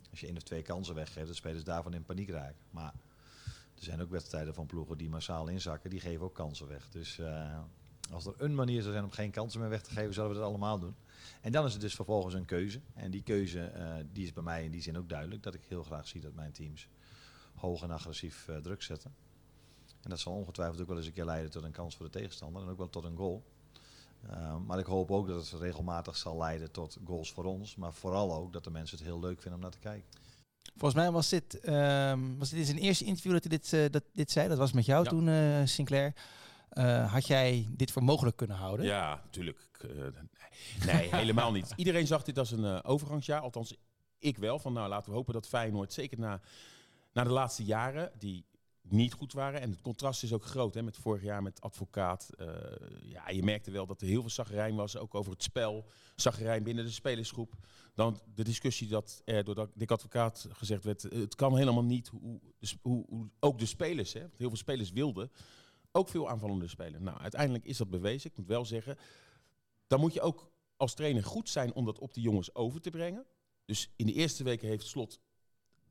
Als 0.09 0.19
je 0.19 0.27
één 0.27 0.35
of 0.35 0.43
twee 0.43 0.61
kansen 0.61 0.95
weggeeft, 0.95 1.27
dat 1.27 1.35
spelers 1.35 1.63
daarvan 1.63 1.93
in 1.93 2.03
paniek 2.03 2.29
raken. 2.29 2.61
Maar 2.71 2.93
er 3.75 3.83
zijn 3.83 4.01
ook 4.01 4.09
wedstrijden 4.09 4.53
van 4.53 4.65
ploegen 4.65 4.97
die 4.97 5.09
massaal 5.09 5.47
inzakken, 5.47 5.89
die 5.89 5.99
geven 5.99 6.25
ook 6.25 6.33
kansen 6.33 6.67
weg. 6.67 6.89
Dus 6.89 7.17
uh, 7.17 7.59
als 8.11 8.25
er 8.25 8.33
een 8.37 8.55
manier 8.55 8.81
zou 8.81 8.93
zijn 8.93 9.05
om 9.05 9.11
geen 9.11 9.31
kansen 9.31 9.59
meer 9.59 9.69
weg 9.69 9.81
te 9.81 9.91
geven, 9.91 10.13
zouden 10.13 10.35
we 10.35 10.41
dat 10.41 10.51
allemaal 10.51 10.79
doen. 10.79 10.95
En 11.41 11.51
dan 11.51 11.65
is 11.65 11.71
het 11.71 11.81
dus 11.81 11.95
vervolgens 11.95 12.33
een 12.33 12.45
keuze. 12.45 12.81
En 12.93 13.11
die 13.11 13.23
keuze 13.23 13.71
uh, 13.75 13.93
die 14.11 14.25
is 14.25 14.33
bij 14.33 14.43
mij 14.43 14.63
in 14.63 14.71
die 14.71 14.81
zin 14.81 14.97
ook 14.97 15.09
duidelijk. 15.09 15.43
Dat 15.43 15.53
ik 15.53 15.63
heel 15.67 15.83
graag 15.83 16.07
zie 16.07 16.21
dat 16.21 16.33
mijn 16.33 16.51
teams 16.51 16.87
hoog 17.55 17.83
en 17.83 17.91
agressief 17.91 18.47
uh, 18.47 18.57
druk 18.57 18.81
zetten. 18.81 19.13
En 20.01 20.09
dat 20.09 20.19
zal 20.19 20.33
ongetwijfeld 20.33 20.81
ook 20.81 20.87
wel 20.87 20.97
eens 20.97 21.05
een 21.05 21.13
keer 21.13 21.25
leiden 21.25 21.51
tot 21.51 21.63
een 21.63 21.71
kans 21.71 21.95
voor 21.95 22.05
de 22.05 22.11
tegenstander 22.11 22.61
en 22.61 22.69
ook 22.69 22.77
wel 22.77 22.89
tot 22.89 23.03
een 23.03 23.15
goal. 23.15 23.43
Uh, 24.29 24.55
maar 24.67 24.79
ik 24.79 24.85
hoop 24.85 25.11
ook 25.11 25.27
dat 25.27 25.49
het 25.49 25.61
regelmatig 25.61 26.17
zal 26.17 26.37
leiden 26.37 26.71
tot 26.71 26.97
goals 27.05 27.31
voor 27.31 27.45
ons. 27.45 27.75
Maar 27.75 27.93
vooral 27.93 28.33
ook 28.33 28.53
dat 28.53 28.63
de 28.63 28.69
mensen 28.69 28.97
het 28.97 29.07
heel 29.07 29.19
leuk 29.19 29.41
vinden 29.41 29.53
om 29.53 29.61
naar 29.61 29.71
te 29.71 29.79
kijken. 29.79 30.09
Volgens 30.75 31.01
mij 31.01 31.11
was 31.11 31.29
dit, 31.29 31.67
um, 31.69 32.37
was 32.37 32.49
dit 32.49 32.59
in 32.59 32.65
zijn 32.65 32.77
eerste 32.77 33.05
interview 33.05 33.31
dat 33.31 33.43
hij 33.43 33.57
dit, 33.57 33.73
uh, 33.73 33.85
dat, 33.91 34.03
dit 34.13 34.31
zei. 34.31 34.47
Dat 34.47 34.57
was 34.57 34.71
met 34.71 34.85
jou 34.85 35.03
ja. 35.03 35.09
toen, 35.09 35.27
uh, 35.27 35.65
Sinclair. 35.65 36.13
Uh, 36.73 37.13
had 37.13 37.27
jij 37.27 37.67
dit 37.69 37.91
voor 37.91 38.03
mogelijk 38.03 38.37
kunnen 38.37 38.57
houden? 38.57 38.85
Ja, 38.85 39.21
natuurlijk. 39.23 39.69
nee, 40.85 41.15
helemaal 41.15 41.51
niet. 41.51 41.73
Iedereen 41.75 42.07
zag 42.07 42.23
dit 42.23 42.37
als 42.37 42.51
een 42.51 42.83
overgangsjaar. 42.83 43.39
Althans, 43.39 43.75
ik 44.19 44.37
wel. 44.37 44.59
Van 44.59 44.73
nou, 44.73 44.89
laten 44.89 45.09
we 45.09 45.15
hopen 45.15 45.33
dat 45.33 45.47
Feyenoord, 45.47 45.93
zeker 45.93 46.19
na, 46.19 46.41
na 47.13 47.23
de 47.23 47.29
laatste 47.29 47.63
jaren, 47.63 48.11
die 48.19 48.45
niet 48.91 49.13
goed 49.13 49.33
waren. 49.33 49.61
En 49.61 49.69
het 49.69 49.81
contrast 49.81 50.23
is 50.23 50.33
ook 50.33 50.43
groot 50.43 50.73
hè, 50.73 50.81
met 50.81 50.97
vorig 50.97 51.23
jaar 51.23 51.43
met 51.43 51.61
advocaat. 51.61 52.29
Uh, 52.39 52.47
ja, 53.01 53.29
je 53.29 53.43
merkte 53.43 53.71
wel 53.71 53.85
dat 53.85 54.01
er 54.01 54.07
heel 54.07 54.21
veel 54.21 54.29
zaggerijn 54.29 54.75
was, 54.75 54.97
ook 54.97 55.15
over 55.15 55.31
het 55.31 55.43
spel. 55.43 55.85
Zaggerijn 56.15 56.63
binnen 56.63 56.85
de 56.85 56.91
spelersgroep. 56.91 57.53
Dan 57.93 58.19
de 58.35 58.43
discussie 58.43 58.87
dat 58.87 59.21
er 59.25 59.43
door 59.43 59.69
Dick 59.73 59.91
Advocaat 59.91 60.47
gezegd 60.51 60.83
werd... 60.83 61.01
het 61.01 61.35
kan 61.35 61.57
helemaal 61.57 61.83
niet 61.83 62.07
hoe, 62.07 62.39
hoe, 62.81 63.05
hoe 63.09 63.29
ook 63.39 63.59
de 63.59 63.65
spelers, 63.65 64.13
hè, 64.13 64.19
heel 64.19 64.47
veel 64.47 64.57
spelers 64.57 64.91
wilden... 64.91 65.31
ook 65.91 66.09
veel 66.09 66.29
aanvallende 66.29 66.67
spelen. 66.67 67.03
Nou, 67.03 67.19
uiteindelijk 67.19 67.65
is 67.65 67.77
dat 67.77 67.89
bewezen. 67.89 68.29
Ik 68.29 68.37
moet 68.37 68.47
wel 68.47 68.65
zeggen, 68.65 68.97
dan 69.87 69.99
moet 69.99 70.13
je 70.13 70.21
ook 70.21 70.51
als 70.77 70.93
trainer 70.93 71.23
goed 71.23 71.49
zijn 71.49 71.73
om 71.73 71.85
dat 71.85 71.99
op 71.99 72.13
die 72.13 72.23
jongens 72.23 72.55
over 72.55 72.81
te 72.81 72.89
brengen. 72.89 73.25
Dus 73.65 73.89
in 73.95 74.05
de 74.05 74.13
eerste 74.13 74.43
weken 74.43 74.67
heeft 74.67 74.87
Slot 74.87 75.19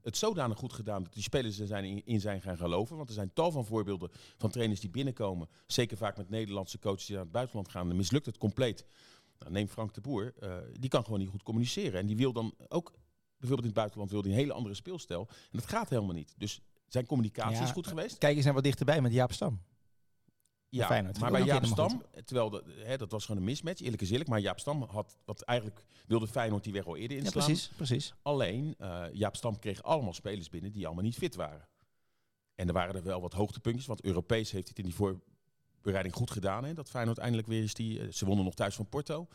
het 0.08 0.16
zodanig 0.16 0.58
goed 0.58 0.72
gedaan 0.72 1.02
dat 1.02 1.12
die 1.12 1.22
spelers 1.22 1.58
er 1.58 1.66
zijn 1.66 2.04
in, 2.04 2.20
zijn 2.20 2.40
gaan 2.42 2.56
geloven. 2.56 2.96
Want 2.96 3.08
er 3.08 3.14
zijn 3.14 3.30
tal 3.32 3.50
van 3.50 3.64
voorbeelden 3.64 4.10
van 4.36 4.50
trainers 4.50 4.80
die 4.80 4.90
binnenkomen. 4.90 5.48
Zeker 5.66 5.96
vaak 5.96 6.16
met 6.16 6.28
Nederlandse 6.30 6.78
coaches 6.78 7.06
die 7.06 7.14
naar 7.14 7.24
het 7.24 7.32
buitenland 7.32 7.68
gaan. 7.68 7.88
Dan 7.88 7.96
mislukt 7.96 8.26
het 8.26 8.38
compleet. 8.38 8.86
Nou, 9.38 9.52
neem 9.52 9.68
Frank 9.68 9.94
de 9.94 10.00
Boer. 10.00 10.34
eh, 10.40 10.56
die 10.72 10.90
kan 10.90 11.04
gewoon 11.04 11.18
niet 11.18 11.28
goed 11.28 11.42
communiceren. 11.42 12.00
En 12.00 12.06
die 12.06 12.16
wil 12.16 12.32
dan 12.32 12.54
ook, 12.68 12.92
bijvoorbeeld 13.28 13.60
in 13.60 13.64
het 13.66 13.74
buitenland, 13.74 14.10
wil 14.10 14.22
die 14.22 14.32
een 14.32 14.38
hele 14.38 14.52
andere 14.52 14.74
speelstijl. 14.74 15.26
En 15.30 15.58
dat 15.58 15.66
gaat 15.66 15.88
helemaal 15.90 16.14
niet. 16.14 16.34
Dus 16.36 16.60
zijn 16.86 17.06
communicatie 17.06 17.56
Ja, 17.56 17.62
is 17.62 17.70
goed 17.70 17.86
geweest. 17.86 18.18
Kijk 18.18 18.36
eens 18.36 18.44
naar 18.44 18.54
wat 18.54 18.64
dichterbij 18.64 19.00
met 19.00 19.12
Jaap 19.12 19.32
Stam. 19.32 19.60
Ja, 20.70 20.86
Feyenoord. 20.86 21.18
maar 21.18 21.30
bij 21.30 21.42
Jaap 21.42 21.64
Stam, 21.64 22.02
terwijl 22.24 22.50
de, 22.50 22.64
hè, 22.84 22.96
dat 22.96 23.10
was 23.10 23.24
gewoon 23.24 23.40
een 23.40 23.46
mismatch, 23.46 23.80
eerlijk 23.82 24.02
is 24.02 24.10
eerlijk. 24.10 24.28
Maar 24.30 24.40
Jaap 24.40 24.58
Stam 24.58 24.82
had, 24.82 25.16
wat 25.24 25.40
eigenlijk 25.42 25.84
wilde 26.06 26.26
Feyenoord 26.28 26.64
die 26.64 26.72
weg 26.72 26.86
al 26.86 26.96
eerder 26.96 27.16
Ja, 27.16 27.22
inslaan. 27.22 27.44
precies, 27.44 27.68
precies. 27.76 28.14
Alleen, 28.22 28.74
eh, 28.78 29.04
Jaap 29.12 29.36
Stam 29.36 29.58
kreeg 29.58 29.82
allemaal 29.82 30.12
spelers 30.14 30.48
binnen 30.48 30.72
die 30.72 30.86
allemaal 30.86 31.04
niet 31.04 31.16
fit 31.16 31.34
waren. 31.34 31.68
En 32.54 32.66
er 32.66 32.72
waren 32.72 32.94
er 32.94 33.02
wel 33.02 33.20
wat 33.20 33.32
hoogtepuntjes, 33.32 33.86
want 33.86 34.04
Europees 34.04 34.50
heeft 34.50 34.68
het 34.68 34.78
in 34.78 34.84
die 34.84 34.94
voorbereiding 34.94 36.14
goed 36.14 36.30
gedaan. 36.30 36.64
Hè, 36.64 36.74
dat 36.74 36.90
Feyenoord 36.90 37.18
eindelijk 37.18 37.48
weer 37.48 37.62
is 37.62 37.74
die, 37.74 38.00
eh, 38.00 38.12
ze 38.12 38.24
wonnen 38.26 38.44
nog 38.44 38.54
thuis 38.54 38.74
van 38.74 38.88
Porto. 38.88 39.26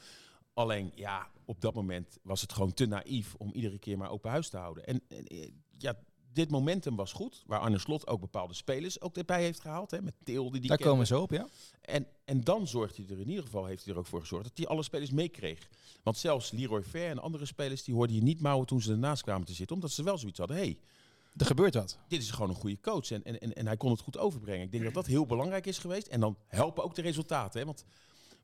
Alleen, 0.54 0.92
ja, 0.96 1.28
op 1.46 1.62
dat 1.62 1.74
moment 1.74 2.18
was 2.24 2.42
het 2.42 2.54
gewoon 2.54 2.74
te 2.74 2.86
naïef 2.86 3.36
om 3.36 3.52
iedere 3.54 3.80
keer 3.80 3.98
maar 3.98 4.10
open 4.10 4.30
huis 4.32 4.50
te 4.50 4.58
houden. 4.58 4.86
En, 4.86 5.02
en, 5.08 5.26
eh, 5.26 5.52
ja, 5.78 5.96
dit 6.34 6.50
momentum 6.50 6.96
was 6.96 7.14
goed, 7.14 7.44
waar 7.46 7.60
Arne 7.60 7.78
Slot 7.80 8.08
ook 8.08 8.20
bepaalde 8.20 8.54
spelers 8.54 9.02
ook 9.02 9.18
erbij 9.18 9.42
heeft 9.42 9.60
gehaald. 9.60 9.92
Hè, 9.92 10.02
met 10.02 10.14
Til, 10.24 10.52
die 10.52 10.60
die 10.60 10.68
Daar 10.70 10.78
kende. 10.78 10.92
komen 10.92 11.08
ze 11.08 11.20
op, 11.20 11.32
ja. 11.32 11.48
En, 11.82 12.08
en 12.26 12.44
dan 12.44 12.68
zorgt 12.68 12.98
hij 12.98 13.06
er 13.10 13.20
in 13.20 13.30
ieder 13.30 13.44
geval, 13.44 13.66
heeft 13.66 13.86
hij 13.86 13.94
er 13.94 14.00
ook 14.00 14.06
voor 14.08 14.20
gezorgd 14.20 14.44
dat 14.48 14.58
hij 14.58 14.68
alle 14.68 14.84
spelers 14.84 15.12
meekreeg. 15.12 15.68
Want 16.04 16.18
zelfs 16.18 16.52
Leroy 16.52 16.84
Fair 16.84 17.10
en 17.10 17.20
andere 17.20 17.46
spelers, 17.46 17.84
die 17.84 17.94
hoorden 17.96 18.16
je 18.16 18.22
niet 18.22 18.42
mouwen 18.42 18.68
toen 18.68 18.82
ze 18.82 18.92
ernaast 18.92 19.24
kwamen 19.24 19.46
te 19.48 19.54
zitten. 19.54 19.76
Omdat 19.76 19.92
ze 19.92 20.04
wel 20.04 20.18
zoiets 20.18 20.40
hadden, 20.40 20.58
hey, 20.58 20.78
Er 21.38 21.46
gebeurt 21.46 21.74
wat. 21.74 21.98
dit 22.08 22.22
is 22.22 22.32
gewoon 22.32 22.50
een 22.50 22.56
goede 22.56 22.80
coach. 22.82 23.12
En, 23.12 23.24
en, 23.24 23.40
en, 23.40 23.54
en 23.54 23.66
hij 23.68 23.78
kon 23.78 23.92
het 23.92 24.00
goed 24.02 24.18
overbrengen. 24.18 24.66
Ik 24.66 24.72
denk 24.72 24.84
dat 24.84 24.94
dat 24.94 25.06
heel 25.06 25.26
belangrijk 25.26 25.66
is 25.66 25.78
geweest. 25.78 26.08
En 26.08 26.20
dan 26.20 26.38
helpen 26.48 26.84
ook 26.84 26.96
de 26.96 27.02
resultaten. 27.02 27.60
Hè? 27.60 27.66
Want 27.66 27.86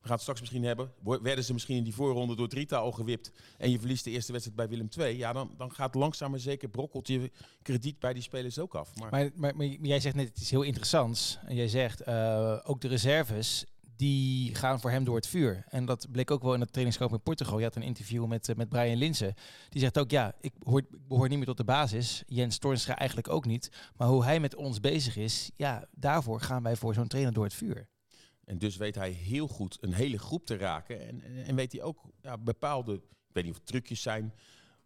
we 0.02 0.08
gaan 0.08 0.14
het 0.14 0.22
straks 0.22 0.40
misschien 0.40 0.64
hebben. 0.64 0.92
Werden 1.22 1.44
ze 1.44 1.54
misschien 1.54 1.78
in 1.78 1.84
die 1.84 1.94
voorronde 1.94 2.36
door 2.36 2.48
Drita 2.48 2.78
al 2.78 2.92
gewipt. 2.92 3.32
En 3.58 3.72
je 3.72 3.80
verliest 3.80 4.04
de 4.04 4.12
eerste 4.12 4.32
wedstrijd 4.32 4.58
bij 4.58 4.70
Willem 4.70 4.90
II. 4.98 5.18
Ja, 5.18 5.34
dan, 5.34 5.54
dan 5.58 5.72
gaat 5.72 5.96
langzaam 5.96 6.32
maar 6.32 6.40
zeker 6.40 6.70
brokkelt 6.70 7.08
je 7.08 7.32
krediet 7.62 8.00
bij 8.00 8.14
die 8.14 8.24
spelers 8.24 8.60
ook 8.60 8.76
af. 8.76 8.96
Maar, 8.96 9.30
Maar, 9.36 9.66
jij 9.66 10.00
zegt 10.00 10.16
net 10.16 10.28
iets 10.28 10.50
heel 10.50 10.62
interessants. 10.62 11.40
En 11.46 11.56
jij 11.56 11.68
zegt 11.68 12.02
eh, 12.02 12.60
ook 12.64 12.82
de 12.82 12.88
reserves, 12.88 13.66
die 13.96 14.56
gaan 14.56 14.80
voor 14.80 14.92
hem 14.92 15.04
door 15.04 15.16
het 15.16 15.28
vuur. 15.28 15.64
En 15.70 15.86
dat 15.86 16.08
bleek 16.12 16.32
ook 16.32 16.42
wel 16.42 16.54
in 16.54 16.60
het 16.60 16.70
trainingskamp 16.70 17.12
in 17.12 17.22
Portugal. 17.22 17.58
Je 17.58 17.64
had 17.64 17.76
een 17.76 17.82
interview 17.82 18.26
met, 18.26 18.50
eh, 18.50 18.56
met 18.56 18.70
Brian 18.70 18.98
Linsen. 18.98 19.34
Die 19.70 19.82
zegt 19.82 20.00
ook, 20.00 20.12
ja, 20.12 20.34
ik 20.42 20.54
ik 20.60 20.86
behoor 21.08 21.30
niet 21.30 21.38
meer 21.38 21.48
tot 21.48 21.58
de 21.58 21.64
basis. 21.64 22.24
Jens 22.28 22.58
Toornstra 22.58 22.98
eigenlijk 22.98 23.30
ook 23.30 23.46
niet. 23.46 23.72
Maar 23.98 24.08
hoe 24.08 24.24
hij 24.24 24.40
met 24.40 24.56
ons 24.56 24.80
bezig 24.80 25.18
is, 25.18 25.52
ja, 25.56 25.88
daarvoor 25.92 26.42
gaan 26.42 26.64
wij 26.64 26.76
voor 26.76 26.94
zo'n 26.94 27.08
trainer 27.08 27.34
door 27.34 27.44
het 27.44 27.54
vuur. 27.54 27.88
En 28.50 28.58
dus 28.58 28.78
weet 28.78 28.96
hij 28.96 29.12
heel 29.12 29.48
goed 29.48 29.78
een 29.82 29.94
hele 29.94 30.18
groep 30.20 30.46
te 30.46 30.58
raken. 30.58 31.08
En, 31.08 31.22
en, 31.24 31.44
en 31.46 31.56
weet 31.56 31.72
hij 31.72 31.82
ook 31.82 32.00
ja, 32.22 32.38
bepaalde, 32.38 32.94
ik 32.94 33.02
weet 33.34 33.44
niet 33.44 33.54
of 33.54 33.60
het 33.60 33.68
trucjes 33.68 34.02
zijn, 34.02 34.34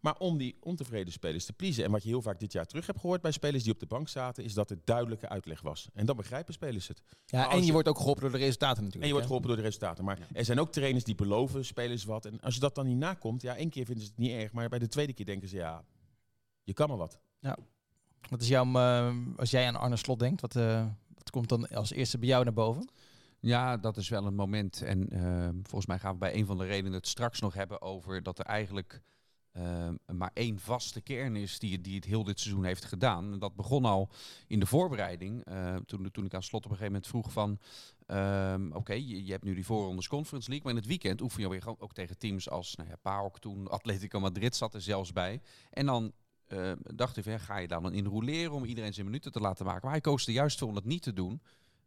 maar 0.00 0.16
om 0.18 0.38
die 0.38 0.56
ontevreden 0.60 1.12
spelers 1.12 1.44
te 1.44 1.52
pleasen. 1.52 1.84
En 1.84 1.90
wat 1.90 2.02
je 2.02 2.08
heel 2.08 2.22
vaak 2.22 2.40
dit 2.40 2.52
jaar 2.52 2.66
terug 2.66 2.86
hebt 2.86 3.00
gehoord 3.00 3.20
bij 3.22 3.30
spelers 3.32 3.62
die 3.62 3.72
op 3.72 3.80
de 3.80 3.86
bank 3.86 4.08
zaten, 4.08 4.44
is 4.44 4.54
dat 4.54 4.68
het 4.68 4.86
duidelijke 4.86 5.28
uitleg 5.28 5.60
was. 5.60 5.88
En 5.94 6.06
dan 6.06 6.16
begrijpen 6.16 6.54
spelers 6.54 6.88
het. 6.88 7.02
Ja, 7.26 7.50
en 7.50 7.58
je, 7.58 7.64
je- 7.64 7.72
wordt 7.72 7.88
ook 7.88 7.98
geholpen 7.98 8.22
door 8.22 8.30
de 8.32 8.38
resultaten 8.38 8.82
natuurlijk. 8.84 9.02
En 9.02 9.06
je 9.08 9.12
wordt 9.12 9.26
geholpen 9.26 9.48
door 9.48 9.56
de 9.58 9.62
resultaten. 9.66 10.04
Maar 10.04 10.18
er 10.32 10.44
zijn 10.44 10.60
ook 10.60 10.72
trainers 10.72 11.04
die 11.04 11.14
beloven 11.14 11.64
spelers 11.64 12.04
wat. 12.04 12.24
En 12.24 12.40
als 12.40 12.54
je 12.54 12.60
dat 12.60 12.74
dan 12.74 12.86
niet 12.86 12.96
nakomt, 12.98 13.42
ja, 13.42 13.56
één 13.56 13.70
keer 13.70 13.84
vinden 13.84 14.04
ze 14.04 14.10
het 14.10 14.18
niet 14.18 14.30
erg. 14.32 14.52
Maar 14.52 14.68
bij 14.68 14.78
de 14.78 14.88
tweede 14.88 15.12
keer 15.12 15.26
denken 15.26 15.48
ze, 15.48 15.56
ja, 15.56 15.84
je 16.62 16.72
kan 16.72 16.88
maar 16.88 16.96
wat. 16.98 17.18
Wat 18.30 18.40
is 18.40 18.48
jouw, 18.48 18.74
eh, 18.74 19.16
als 19.36 19.50
jij 19.50 19.66
aan 19.66 19.76
Arne 19.76 19.96
Slot 19.96 20.18
denkt, 20.18 20.40
wat, 20.40 20.56
eh, 20.56 20.86
wat 21.14 21.30
komt 21.30 21.48
dan 21.48 21.68
als 21.68 21.90
eerste 21.92 22.18
bij 22.18 22.28
jou 22.28 22.44
naar 22.44 22.52
boven? 22.52 22.88
Ja, 23.44 23.76
dat 23.76 23.96
is 23.96 24.08
wel 24.08 24.26
een 24.26 24.34
moment. 24.34 24.82
En 24.82 25.08
ehm, 25.08 25.54
volgens 25.62 25.86
mij 25.86 25.98
gaan 25.98 26.12
we 26.12 26.18
bij 26.18 26.34
een 26.34 26.46
van 26.46 26.58
de 26.58 26.64
redenen 26.64 26.92
het 26.92 27.06
straks 27.06 27.40
nog 27.40 27.54
hebben 27.54 27.82
over 27.82 28.22
dat 28.22 28.38
er 28.38 28.44
eigenlijk 28.44 29.02
ehm, 29.52 29.94
maar 30.06 30.30
één 30.34 30.58
vaste 30.58 31.00
kern 31.00 31.36
is 31.36 31.58
die, 31.58 31.80
die 31.80 31.94
het 31.94 32.04
heel 32.04 32.24
dit 32.24 32.40
seizoen 32.40 32.64
heeft 32.64 32.84
gedaan. 32.84 33.32
En 33.32 33.38
dat 33.38 33.54
begon 33.54 33.84
al 33.84 34.10
in 34.46 34.60
de 34.60 34.66
voorbereiding. 34.66 35.44
eh, 35.44 35.76
toen, 35.76 36.10
toen 36.10 36.24
ik 36.24 36.34
aan 36.34 36.42
slot 36.42 36.64
op 36.64 36.70
een 36.70 36.76
gegeven 36.76 36.92
moment 36.92 37.10
vroeg 37.10 37.32
van... 37.32 37.58
ehm, 38.06 38.72
Oké, 38.72 38.92
je, 38.92 39.24
je 39.24 39.32
hebt 39.32 39.44
nu 39.44 39.54
die 39.54 39.64
voorrondes 39.64 40.08
Conference 40.08 40.48
League, 40.48 40.66
maar 40.66 40.74
in 40.74 40.80
het 40.80 40.88
weekend 40.90 41.20
oefen 41.20 41.40
je 41.42 41.48
weer 41.48 41.64
ook 41.78 41.92
tegen 41.92 42.18
teams 42.18 42.50
als 42.50 42.74
nou 42.74 42.88
ja, 42.88 42.96
PAOK 43.02 43.38
toen, 43.38 43.68
Atletico 43.68 44.20
Madrid 44.20 44.56
zat 44.56 44.74
er 44.74 44.80
zelfs 44.80 45.12
bij. 45.12 45.40
En 45.70 45.86
dan 45.86 46.12
dacht 46.94 47.16
ik, 47.16 47.24
ja, 47.24 47.38
ga 47.38 47.56
je 47.58 47.68
daar 47.68 47.82
dan 47.82 47.92
in 47.92 48.06
roleren 48.06 48.52
om 48.52 48.64
iedereen 48.64 48.94
zijn 48.94 49.06
minuten 49.06 49.32
te 49.32 49.40
laten 49.40 49.64
maken? 49.66 49.82
Maar 49.82 49.92
hij 49.92 50.00
koos 50.00 50.26
er 50.26 50.32
juist 50.32 50.58
voor 50.58 50.68
om 50.68 50.74
dat 50.74 50.84
niet 50.84 51.02
te 51.02 51.12
doen. 51.12 51.40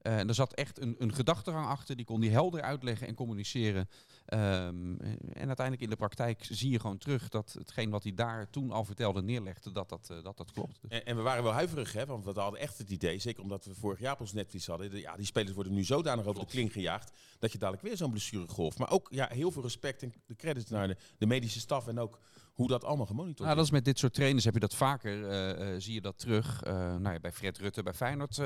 Eh, 0.07 0.17
en 0.19 0.27
er 0.27 0.33
zat 0.35 0.53
echt 0.53 0.81
een, 0.81 0.95
een 0.99 1.13
gedachtegang 1.13 1.67
achter, 1.67 1.95
die 1.95 2.05
kon 2.05 2.21
hij 2.21 2.29
helder 2.29 2.61
uitleggen 2.61 3.07
en 3.07 3.13
communiceren. 3.15 3.89
Ehm, 4.25 4.95
en 5.33 5.47
uiteindelijk 5.47 5.81
in 5.81 5.89
de 5.89 5.95
praktijk 5.95 6.47
zie 6.49 6.71
je 6.71 6.79
gewoon 6.79 6.97
terug 6.97 7.29
dat 7.29 7.55
hetgeen 7.59 7.89
wat 7.89 8.03
hij 8.03 8.13
daar 8.13 8.49
toen 8.49 8.71
al 8.71 8.83
vertelde 8.83 9.21
neerlegde, 9.21 9.71
dat 9.71 9.89
dat, 9.89 10.09
eh, 10.11 10.23
dat, 10.23 10.37
dat 10.37 10.51
klopt. 10.51 10.79
En, 10.89 11.05
en 11.05 11.15
we 11.15 11.21
waren 11.21 11.43
wel 11.43 11.51
huiverig, 11.51 11.93
hè, 11.93 12.05
want 12.05 12.25
we 12.25 12.39
hadden 12.39 12.59
echt 12.59 12.77
het 12.77 12.89
idee, 12.89 13.19
zeker 13.19 13.43
omdat 13.43 13.65
we 13.65 13.73
vorig 13.75 13.99
jaar 13.99 14.13
op 14.13 14.19
ons 14.19 14.33
netvlies 14.33 14.67
hadden, 14.67 14.91
de- 14.91 14.99
ja, 14.99 15.15
die 15.15 15.25
spelers 15.25 15.53
worden 15.55 15.73
nu 15.73 15.83
zodanig 15.83 16.25
over 16.25 16.41
de 16.41 16.47
kling 16.51 16.71
gejaagd, 16.71 17.11
dat 17.39 17.51
je 17.51 17.57
dadelijk 17.57 17.83
weer 17.83 17.97
zo'n 17.97 18.11
blessuregolf. 18.11 18.77
Maar 18.77 18.91
ook 18.91 19.07
ja, 19.11 19.27
heel 19.31 19.51
veel 19.51 19.61
respect 19.61 20.03
en 20.03 20.13
de 20.25 20.35
credits 20.35 20.69
naar 20.69 20.87
de, 20.87 20.97
de 21.17 21.25
medische 21.25 21.59
staf 21.59 21.87
en 21.87 21.99
ook 21.99 22.19
hoe 22.57 22.67
dat 22.67 22.83
allemaal 22.83 23.05
gemonitord 23.05 23.43
Nou, 23.43 23.55
dat 23.55 23.65
is 23.65 23.71
met 23.71 23.85
dit 23.85 23.99
soort 23.99 24.13
trainers 24.13 24.45
heb 24.45 24.53
je 24.53 24.59
dat 24.59 24.75
vaker, 24.75 25.29
eh, 25.29 25.73
eh, 25.73 25.81
zie 25.81 25.93
je 25.93 26.01
dat 26.01 26.17
terug. 26.17 26.63
Eh, 26.63 26.73
nou 26.73 27.13
ja, 27.13 27.19
bij 27.19 27.31
Fred 27.31 27.57
Rutte, 27.57 27.83
bij 27.83 27.93
Feyenoord 27.93 28.37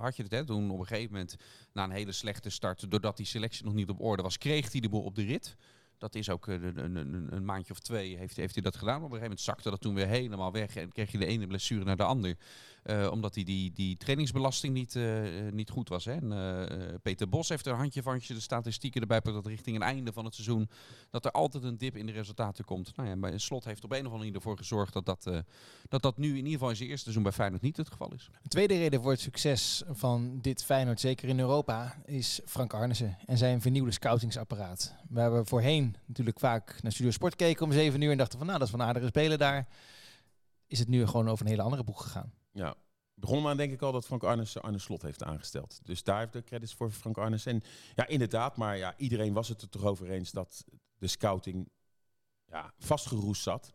had 0.00 0.16
je 0.16 0.22
het. 0.22 0.32
Hè, 0.32 0.44
toen 0.44 0.70
op 0.70 0.78
een 0.78 0.86
gegeven 0.86 1.12
moment, 1.12 1.36
na 1.72 1.84
een 1.84 1.90
hele 1.90 2.12
slechte 2.12 2.50
start, 2.50 2.90
doordat 2.90 3.16
die 3.16 3.26
selectie 3.26 3.64
nog 3.64 3.74
niet 3.74 3.88
op 3.88 4.00
orde 4.00 4.22
was, 4.22 4.38
kreeg 4.38 4.72
hij 4.72 4.80
de 4.80 4.88
boel 4.88 5.02
op 5.02 5.14
de 5.14 5.24
rit. 5.24 5.56
Dat 5.98 6.14
is 6.14 6.30
ook 6.30 6.46
een, 6.46 6.84
een, 6.84 6.96
een, 6.96 7.26
een 7.30 7.44
maandje 7.44 7.72
of 7.72 7.78
twee 7.78 8.16
heeft, 8.16 8.36
heeft 8.36 8.54
hij 8.54 8.62
dat 8.62 8.76
gedaan. 8.76 8.96
Op 8.96 9.02
een 9.02 9.08
gegeven 9.08 9.28
moment 9.28 9.40
zakte 9.40 9.70
dat 9.70 9.80
toen 9.80 9.94
weer 9.94 10.06
helemaal 10.06 10.52
weg 10.52 10.76
en 10.76 10.92
kreeg 10.92 11.12
je 11.12 11.18
de 11.18 11.26
ene 11.26 11.46
blessure 11.46 11.84
naar 11.84 11.96
de 11.96 12.04
ander. 12.04 12.36
Eh, 12.86 13.10
omdat 13.10 13.34
hij 13.34 13.44
die, 13.44 13.72
die 13.72 13.96
trainingsbelasting 13.96 14.74
niet, 14.74 14.96
eh, 14.96 15.46
eh, 15.46 15.52
niet 15.52 15.70
goed 15.70 15.88
was. 15.88 16.04
Hè. 16.04 16.12
En, 16.12 17.00
Peter 17.02 17.28
Bos 17.28 17.48
heeft 17.48 17.66
er 17.66 17.72
een 17.72 17.78
handje 17.78 18.02
van 18.02 18.20
de 18.26 18.40
statistieken 18.40 19.00
erbij 19.00 19.20
pakt 19.20 19.34
dat 19.34 19.46
richting 19.46 19.76
het 19.76 19.84
einde 19.84 20.12
van 20.12 20.24
het 20.24 20.34
seizoen 20.34 20.68
dat 21.10 21.24
er 21.24 21.30
altijd 21.30 21.64
een 21.64 21.78
dip 21.78 21.96
in 21.96 22.06
de 22.06 22.12
resultaten 22.12 22.64
komt. 22.64 22.96
Nou 22.96 23.30
ja, 23.30 23.38
Slot 23.38 23.64
heeft 23.64 23.84
op 23.84 23.90
een 23.90 23.96
of 23.96 24.02
andere 24.04 24.18
manier 24.18 24.34
ervoor 24.34 24.56
gezorgd 24.56 24.92
dat 24.92 25.06
dat, 25.06 25.30
dat 25.88 26.02
dat 26.02 26.18
nu 26.18 26.28
in 26.28 26.36
ieder 26.36 26.52
geval 26.52 26.70
in 26.70 26.76
zijn 26.76 26.88
eerste 26.88 27.02
seizoen 27.02 27.22
bij 27.22 27.32
Feyenoord 27.32 27.62
niet 27.62 27.76
het 27.76 27.90
geval 27.90 28.12
is. 28.12 28.30
Een 28.42 28.48
tweede 28.48 28.76
reden 28.76 29.02
voor 29.02 29.10
het 29.10 29.20
succes 29.20 29.82
van 29.90 30.38
dit 30.40 30.64
Feyenoord, 30.64 31.00
zeker 31.00 31.28
in 31.28 31.38
Europa, 31.38 31.96
is 32.04 32.40
Frank 32.44 32.74
Arnissen 32.74 33.18
en 33.26 33.38
zijn 33.38 33.60
vernieuwde 33.60 33.92
scoutingsapparaat. 33.92 34.94
We 35.08 35.20
hebben 35.20 35.46
voorheen 35.46 35.96
natuurlijk 36.06 36.38
vaak 36.38 36.82
naar 36.82 36.92
Studio 36.92 37.10
Sport 37.10 37.32
gekeken 37.32 37.64
om 37.64 37.72
7 37.72 38.00
uur 38.00 38.10
en 38.10 38.18
dachten 38.18 38.38
van 38.38 38.46
nou, 38.46 38.58
dat 38.58 38.68
is 38.68 38.74
van 38.74 38.86
aardige 38.86 39.06
speler 39.06 39.38
daar. 39.38 39.68
Is 40.66 40.78
het 40.78 40.88
nu 40.88 41.06
gewoon 41.06 41.28
over 41.28 41.44
een 41.44 41.50
hele 41.50 41.62
andere 41.62 41.84
boeg 41.84 42.02
gegaan. 42.02 42.32
Ja. 42.56 42.74
Begon 43.14 43.42
maar 43.42 43.56
denk 43.56 43.72
ik 43.72 43.82
al 43.82 43.92
dat 43.92 44.06
Frank 44.06 44.22
Arnes 44.22 44.58
Arne 44.58 44.78
Slot 44.78 45.02
heeft 45.02 45.22
aangesteld. 45.22 45.80
Dus 45.82 46.02
daar 46.02 46.18
heeft 46.18 46.32
de 46.32 46.44
credits 46.44 46.74
voor 46.74 46.90
Frank 46.90 47.18
Arnes. 47.18 47.46
En 47.46 47.62
ja, 47.94 48.06
inderdaad, 48.06 48.56
maar 48.56 48.76
ja, 48.76 48.94
iedereen 48.96 49.32
was 49.32 49.48
het 49.48 49.62
er 49.62 49.68
toch 49.68 49.84
over 49.84 50.10
eens 50.10 50.30
dat 50.30 50.64
de 50.98 51.06
scouting 51.06 51.68
ja, 52.46 52.74
vastgeroest 52.78 53.42
zat. 53.42 53.72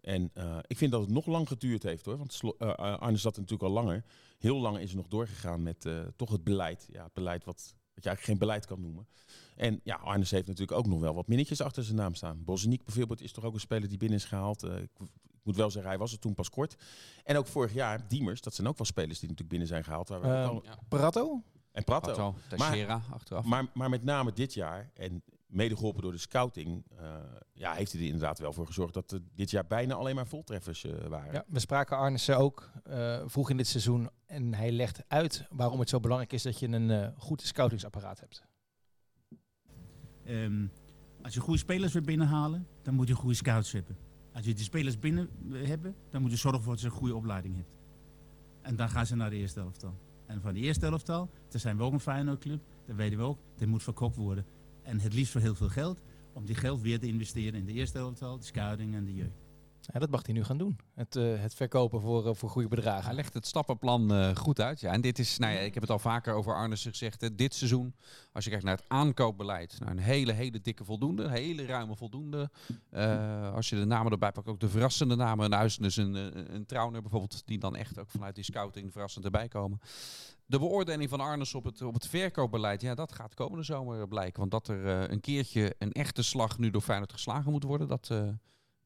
En 0.00 0.30
eh, 0.34 0.58
ik 0.66 0.76
vind 0.76 0.92
dat 0.92 1.00
het 1.00 1.10
nog 1.10 1.26
lang 1.26 1.48
geduurd 1.48 1.82
heeft 1.82 2.04
hoor. 2.04 2.16
Want 2.16 2.32
Slo- 2.32 2.56
eh, 2.58 2.92
eh, 3.02 3.14
zat 3.14 3.36
natuurlijk 3.36 3.62
al 3.62 3.70
langer. 3.70 4.04
Heel 4.38 4.60
lang 4.60 4.78
is 4.78 4.90
er 4.90 4.96
nog 4.96 5.08
doorgegaan 5.08 5.62
met 5.62 5.84
eh, 5.84 6.00
toch 6.16 6.30
het 6.30 6.44
beleid. 6.44 6.88
Ja, 6.92 7.04
het 7.04 7.12
beleid 7.12 7.44
wat 7.44 7.74
je 8.02 8.08
eigenlijk 8.08 8.22
geen 8.40 8.48
beleid 8.48 8.66
kan 8.66 8.80
noemen. 8.80 9.06
En 9.56 9.80
ja, 9.84 9.94
Arnes 9.96 10.30
heeft 10.30 10.46
natuurlijk 10.46 10.78
ook 10.78 10.86
nog 10.86 11.00
wel 11.00 11.14
wat 11.14 11.28
minnetjes 11.28 11.60
achter 11.60 11.84
zijn 11.84 11.96
naam 11.96 12.14
staan. 12.14 12.44
Bozeniek 12.44 12.84
bijvoorbeeld 12.84 13.20
is 13.20 13.32
toch 13.32 13.44
ook 13.44 13.54
een 13.54 13.60
speler 13.60 13.88
die 13.88 13.98
binnen 13.98 14.18
is 14.18 14.24
gehaald. 14.24 14.62
Eh, 14.62 14.76
ik, 14.76 14.90
ik 15.32 15.46
moet 15.46 15.56
wel 15.56 15.70
zeggen, 15.70 15.90
hij 15.90 15.98
was 16.00 16.12
er 16.12 16.18
toen 16.18 16.34
pas 16.34 16.50
kort. 16.50 16.76
En 17.24 17.36
ook 17.36 17.46
vorig 17.46 17.72
jaar, 17.74 18.08
Diemers, 18.08 18.40
dat 18.40 18.54
zijn 18.54 18.66
ook 18.68 18.76
wel 18.78 18.86
spelers 18.86 19.18
die 19.18 19.28
natuurlijk 19.28 19.48
binnen 19.48 19.68
zijn 19.68 19.84
gehaald. 19.84 20.08
Waar 20.08 20.20
we 20.20 20.26
Eh, 20.28 20.50
ook 20.50 20.66
al- 20.66 20.74
Prato? 20.88 21.42
en 21.72 21.84
Prato. 21.84 22.12
Prato, 22.12 22.34
Teixeira 22.48 23.02
achteraf. 23.12 23.44
Maar, 23.44 23.66
maar 23.74 23.88
met 23.90 24.04
name 24.04 24.32
dit 24.32 24.54
jaar, 24.54 24.90
en 24.94 25.22
mede 25.50 25.76
geholpen 25.76 26.02
door 26.02 26.12
de 26.12 26.18
scouting, 26.18 26.84
eh, 26.96 27.14
ja, 27.60 27.72
heeft 27.72 27.92
hij 27.92 28.00
er 28.00 28.06
inderdaad 28.06 28.38
wel 28.38 28.52
voor 28.52 28.66
gezorgd 28.66 28.94
dat 28.94 29.10
er 29.10 29.20
dit 29.34 29.50
jaar 29.50 29.66
bijna 29.66 29.94
alleen 29.94 30.14
maar 30.14 30.26
voltreffers 30.26 30.84
eh, 30.84 31.06
waren. 31.06 31.32
Ja, 31.32 31.44
we 31.48 31.58
spraken 31.58 31.96
Arnissen 31.96 32.38
ook 32.38 32.70
eh, 32.84 33.22
vroeg 33.26 33.50
in 33.50 33.56
dit 33.56 33.66
seizoen 33.66 34.10
en 34.26 34.54
hij 34.54 34.72
legt 34.72 35.02
uit 35.08 35.46
waarom 35.50 35.80
het 35.80 35.88
zo 35.88 36.00
belangrijk 36.00 36.32
is 36.32 36.42
dat 36.42 36.58
je 36.58 36.68
een 36.68 36.90
eh, 36.90 37.08
goed 37.16 37.42
scoutingsapparaat 37.42 38.20
hebt. 38.20 38.44
Ehm, 40.24 40.66
als 41.22 41.34
je 41.34 41.40
goede 41.40 41.58
spelers 41.58 41.92
wil 41.92 42.02
binnenhalen, 42.02 42.66
dan 42.82 42.94
moet 42.94 43.08
je 43.08 43.14
goede 43.14 43.34
scouts 43.34 43.72
hebben. 43.72 43.96
Als 44.32 44.44
je 44.44 44.54
die 44.54 44.64
spelers 44.64 44.98
binnen 44.98 45.30
hebben, 45.52 45.94
dan 46.10 46.22
moet 46.22 46.30
je 46.30 46.36
zorgen 46.36 46.62
voor 46.62 46.72
dat 46.72 46.80
ze 46.80 46.86
een 46.86 46.92
goede 46.92 47.14
opleiding 47.14 47.54
hebben. 47.54 47.74
En 48.62 48.76
dan 48.76 48.88
gaan 48.88 49.06
ze 49.06 49.16
naar 49.16 49.30
de 49.30 49.36
eerste 49.36 49.60
elftal. 49.60 49.98
En 50.26 50.40
van 50.40 50.54
de 50.54 50.60
eerste 50.60 50.86
elftal, 50.86 51.30
daar 51.48 51.60
zijn 51.60 51.76
we 51.76 51.82
ook 51.82 51.92
een 51.92 52.00
Feyenoord 52.00 52.38
club, 52.38 52.62
dan 52.86 52.96
weten 52.96 53.18
we 53.18 53.24
ook, 53.24 53.38
dit 53.56 53.68
moet 53.68 53.82
verkocht 53.82 54.16
worden. 54.16 54.46
En 54.90 55.00
het 55.00 55.14
liefst 55.14 55.32
voor 55.32 55.40
heel 55.40 55.54
veel 55.54 55.68
geld, 55.68 56.00
om 56.32 56.46
die 56.46 56.54
geld 56.54 56.80
weer 56.80 56.98
te 56.98 57.06
investeren 57.06 57.58
in 57.58 57.64
de 57.64 57.72
eerste 57.72 57.98
elftal, 57.98 58.38
de 58.38 58.44
scouting 58.44 58.94
en 58.94 59.04
de 59.04 59.14
jeugd. 59.14 59.39
Ja, 59.92 59.98
dat 59.98 60.10
mag 60.10 60.26
hij 60.26 60.34
nu 60.34 60.44
gaan 60.44 60.58
doen. 60.58 60.78
Het, 60.94 61.16
eh, 61.16 61.24
het 61.36 61.54
verkopen 61.54 62.00
voor, 62.00 62.26
eh, 62.26 62.34
voor 62.34 62.50
goede 62.50 62.68
bedragen. 62.68 63.04
Hij 63.04 63.14
legt 63.14 63.34
het 63.34 63.46
stappenplan 63.46 64.14
eh, 64.14 64.36
goed 64.36 64.60
uit. 64.60 64.80
Ja. 64.80 64.92
En 64.92 65.00
dit 65.00 65.18
is, 65.18 65.38
nou 65.38 65.52
ja, 65.52 65.58
ik 65.58 65.74
heb 65.74 65.82
het 65.82 65.92
al 65.92 65.98
vaker 65.98 66.34
over 66.34 66.54
Arnes 66.54 66.82
gezegd. 66.82 67.38
Dit 67.38 67.54
seizoen, 67.54 67.94
als 68.32 68.44
je 68.44 68.50
kijkt 68.50 68.64
naar 68.64 68.76
het 68.76 68.84
aankoopbeleid, 68.88 69.76
nou, 69.78 69.90
een 69.90 69.98
hele, 69.98 70.32
hele 70.32 70.60
dikke 70.60 70.84
voldoende. 70.84 71.22
Een 71.22 71.30
hele 71.30 71.66
ruime 71.66 71.96
voldoende. 71.96 72.50
Als 73.54 73.68
je 73.68 73.76
de 73.76 73.84
namen 73.84 74.12
erbij 74.12 74.32
pakt, 74.32 74.48
ook 74.48 74.60
de 74.60 74.68
verrassende 74.68 75.16
namen. 75.16 75.44
Een 75.44 75.52
Huisnes, 75.52 75.96
een, 75.96 76.14
een, 76.54 76.66
bijvoorbeeld, 76.90 77.42
die 77.46 77.58
dan 77.58 77.76
echt 77.76 77.98
ook 77.98 78.10
vanuit 78.10 78.34
die 78.34 78.44
scouting 78.44 78.92
verrassend 78.92 79.24
erbij 79.24 79.48
komen. 79.48 79.80
De 80.46 80.58
beoordeling 80.58 81.10
van 81.10 81.20
Arnes 81.20 81.54
op 81.54 81.64
het, 81.64 81.82
op 81.82 81.94
het 81.94 82.06
verkoopbeleid, 82.06 82.80
ja, 82.80 82.94
dat 82.94 83.12
gaat 83.12 83.34
komende 83.34 83.64
zomer 83.64 84.08
blijken. 84.08 84.38
Want 84.40 84.50
dat 84.50 84.68
er 84.68 85.10
een 85.10 85.20
keertje 85.20 85.74
een 85.78 85.92
echte 85.92 86.22
slag 86.22 86.58
nu 86.58 86.70
door 86.70 86.80
Feyenoord 86.80 87.12
geslagen 87.12 87.50
moet 87.50 87.62
worden, 87.62 87.88
dat, 87.88 88.10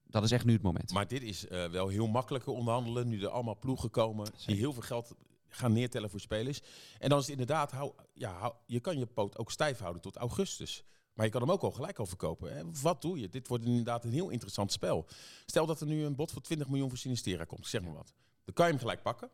dat 0.07 0.25
is 0.25 0.31
echt 0.31 0.45
nu 0.45 0.53
het 0.53 0.63
moment. 0.63 0.93
Maar 0.93 1.09
dit 1.09 1.23
is 1.23 1.47
eh, 1.47 1.67
wel 1.71 1.89
heel 1.89 2.07
makkelijker 2.07 2.53
onderhandelen. 2.53 3.09
Nu 3.09 3.23
er 3.23 3.29
allemaal 3.29 3.59
ploegen 3.59 3.91
komen 3.91 4.27
die 4.47 4.57
heel 4.57 4.73
veel 4.73 4.83
geld 4.83 5.15
gaan 5.49 5.73
neertellen 5.73 6.11
voor 6.11 6.21
spelers. 6.21 6.61
En 6.99 7.09
dan 7.09 7.19
is 7.19 7.25
het 7.25 7.33
inderdaad, 7.33 7.71
hou, 7.71 7.93
ja, 8.15 8.33
hou- 8.39 8.55
je 8.67 8.81
kan 8.81 8.99
je 8.99 9.07
poot 9.07 9.39
ook 9.39 9.51
stijf 9.51 9.79
houden 9.79 10.03
tot 10.03 10.17
augustus. 10.17 10.85
Maar 11.15 11.25
je 11.27 11.33
kan 11.33 11.41
hem 11.41 11.51
ook 11.51 11.63
al 11.63 11.71
gelijk 11.71 11.99
al 11.99 12.07
verkopen. 12.07 12.57
Hè. 12.57 12.63
Wat 12.83 13.03
doe 13.03 13.19
je? 13.21 13.29
Dit 13.29 13.49
wordt 13.49 13.65
inderdaad 13.65 14.05
een 14.05 14.13
heel 14.13 14.29
interessant 14.29 14.73
spel. 14.73 15.07
Stel 15.47 15.67
dat 15.67 15.81
er 15.81 15.87
nu 15.87 16.05
een 16.05 16.15
bod 16.15 16.33
van 16.33 16.43
20 16.43 16.69
miljoen 16.69 16.89
voor 16.89 16.99
Sinistera 16.99 17.45
komt, 17.45 17.67
zeg 17.67 17.83
maar 17.83 17.93
wat. 17.95 18.13
Dan 18.45 18.55
kan 18.55 18.65
je 18.67 18.71
hem 18.73 18.81
gelijk 18.81 19.03
pakken. 19.03 19.31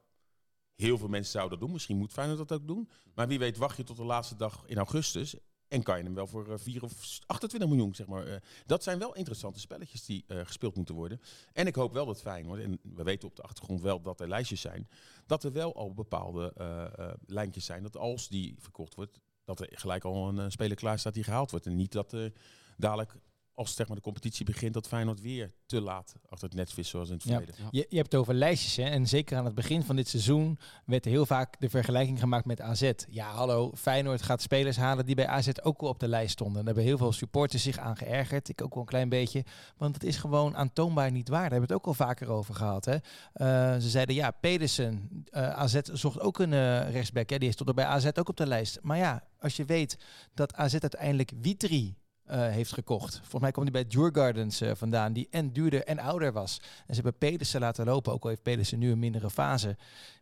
Heel 0.77 0.99
veel 0.99 1.09
mensen 1.09 1.33
zouden 1.33 1.51
dat 1.59 1.67
doen. 1.67 1.73
Misschien 1.75 1.97
moet 1.97 2.13
Feyenoord 2.13 2.49
dat 2.49 2.61
ook 2.61 2.67
doen. 2.67 2.89
Maar 3.15 3.29
wie 3.29 3.39
weet 3.39 3.57
wacht 3.57 3.77
je 3.77 3.85
tot 3.85 3.97
de 3.97 4.05
laatste 4.05 4.37
dag 4.37 4.63
in 4.67 4.77
augustus. 4.77 5.35
En 5.71 5.83
kan 5.83 5.99
je 5.99 6.05
hem 6.05 6.15
wel 6.15 6.27
voor 6.27 6.53
eh, 6.53 6.59
4 6.59 6.83
of 6.83 7.19
28 7.27 7.69
miljoen, 7.69 7.95
zeg 7.95 8.07
maar. 8.07 8.27
eh. 8.27 8.37
dat 8.67 8.83
zijn 8.83 8.99
wel 8.99 9.15
interessante 9.15 9.61
spelletjes 9.61 10.05
die 10.05 10.25
eh, 10.27 10.41
gespeeld 10.45 10.77
moeten 10.77 10.95
worden. 10.95 11.21
En 11.53 11.67
ik 11.67 11.75
hoop 11.75 11.93
wel 11.93 12.07
dat 12.07 12.21
Feyenoord, 12.21 12.61
en 12.61 12.79
we 12.83 13.03
weten 13.03 13.29
op 13.29 13.37
de 13.37 13.43
achtergrond 13.43 13.81
wel 13.81 14.01
dat 14.03 14.21
er 14.21 14.29
lijstjes 14.29 14.61
zijn, 14.61 14.89
dat 15.27 15.45
er 15.45 15.53
wel 15.53 15.75
al 15.77 15.95
bepaalde 15.95 16.53
eh, 16.57 16.85
eh, 16.99 17.15
lijntjes 17.27 17.65
zijn. 17.65 17.83
Dat 17.83 17.97
als 17.97 18.29
die 18.29 18.55
verkocht 18.59 18.95
wordt, 18.95 19.21
dat 19.45 19.61
er 19.61 19.69
gelijk 19.71 20.05
al 20.05 20.29
een 20.29 20.39
eh, 20.39 20.45
speler 20.49 20.77
klaar 20.77 20.99
staat 20.99 21.15
die 21.15 21.25
gehaald 21.25 21.51
wordt. 21.51 21.67
En 21.67 21.77
niet 21.77 21.93
dat 21.93 22.13
er 22.13 22.33
dadelijk, 22.77 23.15
als 23.61 23.75
zeg 23.75 23.87
maar, 23.87 23.97
de 23.97 24.03
competitie 24.03 24.45
begint, 24.45 24.75
dat 24.75 24.89
Feyenoord 24.89 25.21
weer 25.21 25.53
te 25.67 25.81
laat 25.81 26.15
achter 26.29 26.49
het 26.49 26.57
net 26.57 26.73
vist 26.73 26.91
zoals 26.91 27.09
in 27.09 27.15
het 27.15 27.25
Ja. 27.25 27.31
verleden. 27.37 27.55
Je, 27.71 27.87
je 27.89 27.97
hebt 27.97 28.13
het 28.13 28.21
over 28.21 28.35
lijstjes, 28.35 28.77
hè? 28.77 28.83
en 28.83 29.07
zeker 29.09 29.37
aan 29.37 29.45
het 29.45 29.55
begin 29.55 29.83
van 29.83 29.97
dit 29.97 30.09
seizoen 30.09 30.59
werd 30.85 31.05
er 31.05 31.11
heel 31.11 31.27
vaak 31.27 31.61
de 31.61 31.69
vergelijking 31.71 32.19
gemaakt 32.19 32.45
met 32.45 32.61
AZ. 32.61 32.91
Ja, 33.09 33.31
hallo, 33.31 33.73
Feyenoord 33.75 34.23
gaat 34.23 34.43
spelers 34.43 34.77
halen 34.77 35.07
die 35.07 35.15
bij 35.15 35.27
AZ 35.27 35.49
ook 35.63 35.81
al 35.81 35.89
op 35.89 35.99
de 35.99 36.09
lijst 36.09 36.33
stonden. 36.33 36.57
Daar 36.57 36.65
hebben 36.65 36.85
heel 36.85 36.99
veel 36.99 37.13
supporters 37.13 37.63
zich 37.63 37.79
aan 37.79 37.97
geërgerd, 37.97 38.49
ik 38.49 38.63
ook 38.63 38.75
wel 38.75 38.83
een 38.83 38.89
klein 38.89 39.09
beetje. 39.09 39.45
Want 39.77 39.95
het 39.95 40.05
is 40.05 40.17
gewoon 40.17 40.57
aantoonbaar 40.57 41.11
niet 41.11 41.29
waar. 41.29 41.41
Daar 41.41 41.51
hebben 41.51 41.69
we 41.69 41.75
het 41.75 41.83
ook 41.83 41.89
al 41.89 42.07
vaker 42.07 42.29
over 42.29 42.55
gehad. 42.55 42.85
Hè? 42.85 42.97
Eh, 43.33 43.81
ze 43.81 43.89
zeiden, 43.89 44.15
ja, 44.15 44.31
Pedersen, 44.31 45.25
eh, 45.31 45.49
AZ 45.51 45.81
zocht 45.93 46.21
ook 46.21 46.39
een 46.39 46.53
eh, 46.53 46.91
rechtsback, 46.91 47.31
hè? 47.31 47.39
die 47.39 47.53
stond 47.53 47.69
er 47.69 47.75
bij 47.75 47.85
AZ 47.85 48.07
ook 48.15 48.29
op 48.29 48.37
de 48.37 48.47
lijst. 48.47 48.79
Maar 48.83 48.97
ja, 48.99 49.25
als 49.39 49.57
je 49.57 49.65
weet 49.65 49.99
dat 50.35 50.55
AZ 50.55 50.73
uiteindelijk 50.73 51.33
Witri 51.41 51.99
eh, 52.31 52.49
heeft 52.49 52.73
gekocht. 52.73 53.17
Volgens 53.19 53.41
mij 53.43 53.51
kwam 53.51 53.65
die 53.65 53.73
bij 53.73 53.87
Djurgardens 53.87 54.61
eh 54.61 54.71
vandaan, 54.75 55.13
die 55.13 55.29
en 55.31 55.53
duurder 55.53 55.85
en 55.85 55.99
ouder 55.99 56.33
was. 56.33 56.61
En 56.61 56.95
ze 56.95 57.01
hebben 57.01 57.19
Pedersen 57.19 57.61
laten 57.61 57.85
lopen, 57.85 58.13
ook 58.13 58.23
al 58.23 58.29
heeft 58.29 58.43
Pedersen 58.43 58.79
nu 58.79 58.91
een 58.91 58.99
mindere 58.99 59.31
fase. 59.31 59.77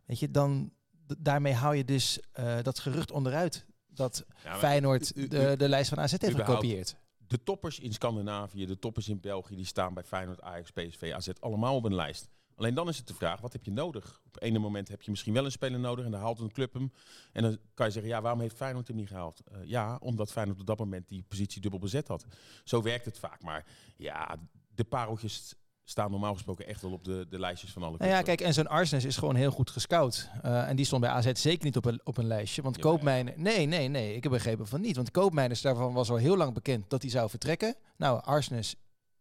Weet 0.05 0.19
je, 0.19 0.31
dan 0.31 0.71
daarmee 1.17 1.53
hou 1.53 1.75
je 1.75 1.85
dus 1.85 2.19
eh, 2.31 2.57
dat 2.61 2.79
gerucht 2.79 3.11
onderuit 3.11 3.65
dat 3.87 4.25
Ja, 4.43 4.57
Feyenoord 4.57 5.11
u- 5.15 5.21
u- 5.21 5.27
de, 5.27 5.55
de 5.57 5.69
lijst 5.69 5.89
van 5.89 5.99
AZ 5.99 6.11
heeft 6.17 6.35
gekopieerd. 6.35 6.95
de 7.27 7.43
toppers 7.43 7.79
in 7.79 7.93
Scandinavië, 7.93 8.65
de 8.65 8.79
toppers 8.79 9.07
in 9.09 9.19
België, 9.19 9.55
die 9.55 9.65
staan 9.65 9.93
bij 9.93 10.03
Feyenoord, 10.03 10.41
Ajax, 10.41 10.71
PSV, 10.71 11.11
AZ 11.15 11.29
allemaal 11.39 11.75
op 11.75 11.83
een 11.83 11.95
lijst. 11.95 12.29
Alleen 12.59 12.73
dan 12.73 12.87
is 12.87 12.97
het 12.97 13.07
de 13.07 13.13
vraag, 13.13 13.41
wat 13.41 13.53
heb 13.53 13.63
je 13.63 13.71
nodig? 13.71 14.21
Op 14.25 14.35
een 14.39 14.61
moment 14.61 14.87
heb 14.87 15.01
je 15.01 15.11
misschien 15.11 15.33
wel 15.33 15.45
een 15.45 15.51
speler 15.51 15.79
nodig 15.79 16.05
en 16.05 16.11
dan 16.11 16.19
haalt 16.19 16.39
een 16.39 16.51
club 16.51 16.73
hem. 16.73 16.91
En 17.31 17.41
dan 17.43 17.57
kan 17.73 17.85
je 17.85 17.91
zeggen, 17.91 18.11
ja, 18.11 18.21
waarom 18.21 18.41
heeft 18.41 18.55
Feyenoord 18.55 18.87
hem 18.87 18.95
niet 18.95 19.07
gehaald? 19.07 19.41
Eh, 19.51 19.57
ja, 19.63 19.97
omdat 20.01 20.31
Feyenoord 20.31 20.59
op 20.59 20.65
dat 20.65 20.79
moment 20.79 21.07
die 21.07 21.25
positie 21.27 21.61
dubbel 21.61 21.79
bezet 21.79 22.07
had. 22.07 22.25
Zo 22.63 22.81
werkt 22.81 23.05
het 23.05 23.19
vaak. 23.19 23.43
Maar 23.43 23.65
ja, 23.97 24.35
de 24.75 24.83
pareltjes 24.83 25.55
staan 25.83 26.11
normaal 26.11 26.33
gesproken 26.33 26.67
echt 26.67 26.81
wel 26.81 26.91
op 26.91 27.03
de, 27.03 27.25
de 27.29 27.39
lijstjes 27.39 27.71
van 27.71 27.83
alle 27.83 27.97
Nou 27.97 28.09
ja, 28.09 28.15
clubs. 28.21 28.27
kijk, 28.27 28.41
en 28.41 28.53
zo'n 28.53 28.67
Arsnes 28.67 29.05
is 29.05 29.17
gewoon 29.17 29.35
heel 29.35 29.51
goed 29.51 29.69
gescout. 29.69 30.29
Eh, 30.41 30.69
en 30.69 30.75
die 30.75 30.85
stond 30.85 31.01
bij 31.01 31.11
AZ 31.11 31.31
zeker 31.33 31.65
niet 31.65 31.77
op 31.77 31.85
een, 31.85 32.01
op 32.03 32.17
een 32.17 32.27
lijstje. 32.27 32.61
Want. 32.61 32.77
Koopmijnen... 32.77 33.33
Nee, 33.37 33.65
nee, 33.65 33.87
nee. 33.87 34.15
Ik 34.15 34.23
heb 34.23 34.31
begrepen 34.31 34.67
van 34.67 34.81
niet. 34.81 34.95
Want 34.95 35.11
Koopmijners, 35.11 35.61
daarvan 35.61 35.93
was 35.93 36.09
al 36.09 36.15
heel 36.15 36.37
lang 36.37 36.53
bekend 36.53 36.89
dat 36.89 37.01
hij 37.01 37.11
zou 37.11 37.29
vertrekken. 37.29 37.75
Nou, 37.97 38.21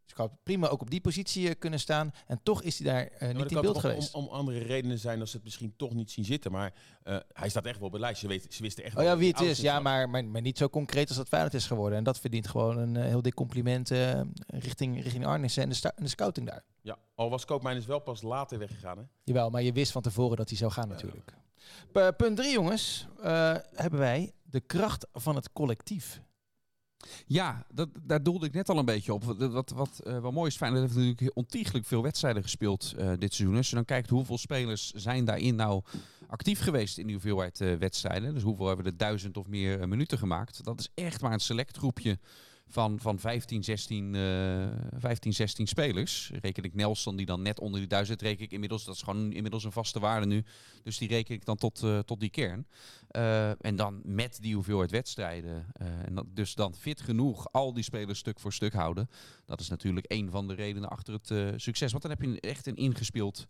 Arsnes 0.08 0.28
zou 0.28 0.30
prima 0.42 0.68
ook 0.68 0.80
op 0.80 0.90
die 0.90 1.00
positie 1.00 1.48
eh, 1.48 1.54
kunnen 1.58 1.80
staan. 1.80 2.12
En 2.26 2.40
toch 2.42 2.62
is 2.62 2.78
hij 2.78 2.92
daar 2.92 3.06
eh, 3.06 3.20
maar 3.20 3.42
niet 3.42 3.52
in 3.52 3.60
beeld 3.60 3.78
geweest. 3.78 4.14
Om, 4.14 4.24
om 4.24 4.32
andere 4.32 4.58
redenen 4.58 4.98
zijn 4.98 5.18
dat 5.18 5.28
ze 5.28 5.36
het 5.36 5.44
misschien 5.44 5.74
toch 5.76 5.94
niet 5.94 6.10
zien 6.10 6.24
zitten. 6.24 6.52
Maar 6.52 6.74
eh, 7.02 7.16
hij 7.32 7.48
staat 7.48 7.66
echt 7.66 7.78
wel 7.78 7.86
op 7.86 7.92
het 7.92 8.00
lijstje. 8.00 8.32
Ze, 8.32 8.46
ze 8.48 8.62
wisten 8.62 8.84
echt 8.84 8.96
Oh 8.96 9.02
wel 9.02 9.10
ja, 9.10 9.18
wie 9.18 9.28
het 9.28 9.40
is. 9.40 9.60
Ja, 9.60 9.80
maar, 9.80 10.08
maar, 10.08 10.24
maar 10.24 10.40
niet 10.40 10.58
zo 10.58 10.68
concreet 10.68 11.08
als 11.08 11.16
dat 11.16 11.28
Feyenoord 11.28 11.54
is 11.54 11.66
geworden. 11.66 11.98
En 11.98 12.04
dat 12.04 12.18
verdient 12.18 12.48
gewoon 12.48 12.78
een 12.78 12.96
heel 12.96 13.22
dik 13.22 13.34
compliment 13.34 13.90
richting, 14.46 15.02
richting 15.02 15.26
Arnissen 15.26 15.62
en 15.62 15.68
de, 15.68 15.92
en 15.96 16.02
de 16.02 16.08
scouting 16.08 16.46
daar. 16.46 16.64
Ja, 16.80 16.98
al 17.14 17.30
was 17.30 17.44
Koopmeiners 17.44 17.86
wel 17.86 18.00
pas 18.00 18.22
later 18.22 18.58
weggegaan. 18.58 18.98
Hè? 18.98 19.04
Jawel, 19.24 19.50
maar 19.50 19.62
je 19.62 19.72
wist 19.72 19.92
van 19.92 20.02
tevoren 20.02 20.36
dat 20.36 20.48
hij 20.48 20.58
zou 20.58 20.72
gaan 20.72 20.88
natuurlijk. 20.88 21.34
Punt 22.16 22.36
drie, 22.36 22.52
jongens, 22.52 23.06
hebben 23.74 23.98
wij 23.98 24.32
de 24.42 24.60
kracht 24.60 25.06
van 25.12 25.34
het 25.34 25.52
collectief. 25.52 26.20
Ja, 27.26 27.66
dat, 27.72 27.88
daar 28.02 28.22
doelde 28.22 28.46
ik 28.46 28.52
net 28.52 28.68
al 28.68 28.78
een 28.78 28.84
beetje 28.84 29.14
op. 29.14 29.24
Wat, 29.24 29.70
wat, 29.70 30.00
eh, 30.04 30.20
wel 30.20 30.32
mooi 30.32 30.50
is, 30.50 30.56
Feyenoord 30.56 30.82
heeft 30.82 30.96
natuurlijk 30.96 31.36
ontiegelijk 31.36 31.86
veel 31.86 32.02
wedstrijden 32.02 32.42
gespeeld 32.42 32.94
eh, 32.96 33.12
dit 33.18 33.34
seizoen. 33.34 33.56
Als 33.56 33.68
je 33.68 33.74
dan 33.74 33.84
kijkt 33.84 34.10
hoeveel 34.10 34.38
spelers 34.38 34.92
zijn 34.92 35.24
daarin 35.24 35.54
nou 35.54 35.82
actief 36.26 36.60
geweest 36.60 36.98
in 36.98 37.04
die 37.04 37.14
hoeveelheid 37.14 37.60
eh, 37.60 37.74
wedstrijden. 37.74 38.34
Dus 38.34 38.42
hoeveel 38.42 38.66
hebben 38.66 38.86
er 38.86 38.96
duizend 38.96 39.36
of 39.36 39.46
meer 39.46 39.88
minuten 39.88 40.18
gemaakt. 40.18 40.64
Dat 40.64 40.80
is 40.80 40.88
echt 40.94 41.20
maar 41.20 41.32
een 41.32 41.40
select 41.40 41.76
groepje 41.76 42.18
van, 42.68 43.00
van 43.00 43.18
15, 43.18 43.64
16, 43.64 44.14
eh 44.14 44.68
15, 44.98 45.32
16 45.32 45.66
spelers. 45.66 46.30
Reken 46.40 46.62
ik 46.62 46.74
Nelson 46.74 47.16
die 47.16 47.26
dan 47.26 47.42
net 47.42 47.60
onder 47.60 47.80
die 47.80 47.88
duizend 47.88 48.22
reken 48.22 48.44
ik 48.44 48.52
inmiddels. 48.52 48.84
Dat 48.84 48.94
is 48.94 49.02
gewoon 49.02 49.32
inmiddels 49.32 49.64
een 49.64 49.72
vaste 49.72 50.00
waarde 50.00 50.26
nu. 50.26 50.44
Dus 50.82 50.98
die 50.98 51.08
reken 51.08 51.34
ik 51.34 51.44
dan 51.44 51.56
tot, 51.56 51.82
eh, 51.82 51.98
tot 51.98 52.20
die 52.20 52.30
kern. 52.30 52.66
Eh, 53.08 53.64
en 53.64 53.76
dan 53.76 54.00
met 54.04 54.38
die 54.40 54.54
hoeveelheid 54.54 54.90
wedstrijden. 54.90 55.66
eh, 55.72 55.86
en 55.86 56.28
dus 56.34 56.54
dan 56.54 56.74
fit 56.74 57.00
genoeg 57.00 57.52
al 57.52 57.72
die 57.72 57.82
spelers 57.82 58.18
stuk 58.18 58.40
voor 58.40 58.52
stuk 58.52 58.72
houden. 58.72 59.08
Dat 59.46 59.60
is 59.60 59.68
natuurlijk 59.68 60.06
een 60.08 60.30
van 60.30 60.48
de 60.48 60.54
redenen 60.54 60.88
achter 60.88 61.14
het 61.22 61.60
succes. 61.60 61.90
Want 61.90 62.02
dan 62.02 62.12
heb 62.12 62.22
je 62.22 62.40
echt 62.40 62.66
een 62.66 62.76
ingespeeld 62.76 63.46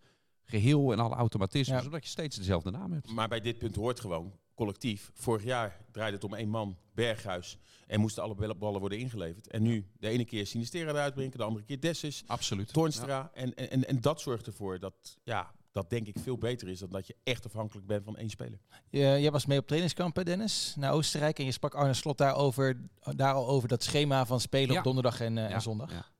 geheel 0.48 0.92
en 0.92 0.98
alle 0.98 1.14
automatismen. 1.14 1.76
Ja. 1.76 1.82
Zodat 1.82 2.02
je 2.02 2.08
steeds 2.08 2.36
dezelfde 2.36 2.70
naam 2.70 2.92
hebt. 2.92 3.08
Maar 3.10 3.28
bij 3.28 3.40
dit 3.40 3.58
punt 3.58 3.74
hoort 3.76 4.00
gewoon 4.00 4.32
collectief. 4.54 5.10
Vorig 5.14 5.44
jaar 5.44 5.80
draaide 5.92 6.14
het 6.16 6.24
om 6.24 6.34
één 6.34 6.48
man, 6.48 6.76
Berghuis. 6.94 7.58
En 7.86 8.00
moesten 8.00 8.22
alle 8.22 8.34
bal- 8.34 8.56
ballen 8.56 8.80
worden 8.80 8.98
ingeleverd. 8.98 9.46
En 9.50 9.62
nu 9.62 9.86
de 9.98 10.08
ene 10.08 10.24
keer 10.24 10.46
Sinistera 10.46 10.90
eruit 10.90 11.14
brengen, 11.14 11.38
de 11.38 11.44
andere 11.44 11.64
keer 11.64 11.80
Dessus, 11.80 12.22
Absoluut. 12.26 12.72
Toornstra. 12.72 13.30
En, 13.34 13.54
en, 13.54 13.70
en, 13.70 13.88
en 13.88 14.00
dat 14.00 14.20
zorgt 14.20 14.46
ervoor 14.46 14.78
dat, 14.78 14.94
ja, 15.24 15.52
dat 15.72 15.90
denk 15.90 16.06
ik 16.06 16.16
veel 16.18 16.38
beter 16.38 16.68
is 16.68 16.78
dan 16.78 16.90
dat 16.90 17.06
je 17.06 17.16
echt 17.24 17.44
afhankelijk 17.46 17.86
bent 17.86 18.04
van 18.04 18.16
één 18.16 18.30
speler. 18.30 18.58
Je- 18.88 18.98
jij 19.00 19.30
was 19.30 19.46
mee 19.46 19.58
op 19.58 19.66
trainingskamp, 19.66 20.16
hè, 20.16 20.24
Dennis, 20.24 20.74
naar 20.78 20.92
Oostenrijk. 20.92 21.38
En 21.38 21.44
je 21.44 21.52
sprak 21.52 21.74
Arne 21.74 21.94
Slot 21.94 22.18
daarover, 22.18 22.80
daar 23.16 23.34
al 23.34 23.48
over 23.48 23.68
dat 23.68 23.82
schema 23.82 24.26
van 24.26 24.40
spelen 24.40 24.72
Ja. 24.72 24.78
op 24.78 24.84
donderdag 24.84 25.20
en, 25.20 25.38
eh, 25.38 25.48
Ja, 25.48 25.54
en 25.54 25.62
zondag. 25.62 26.12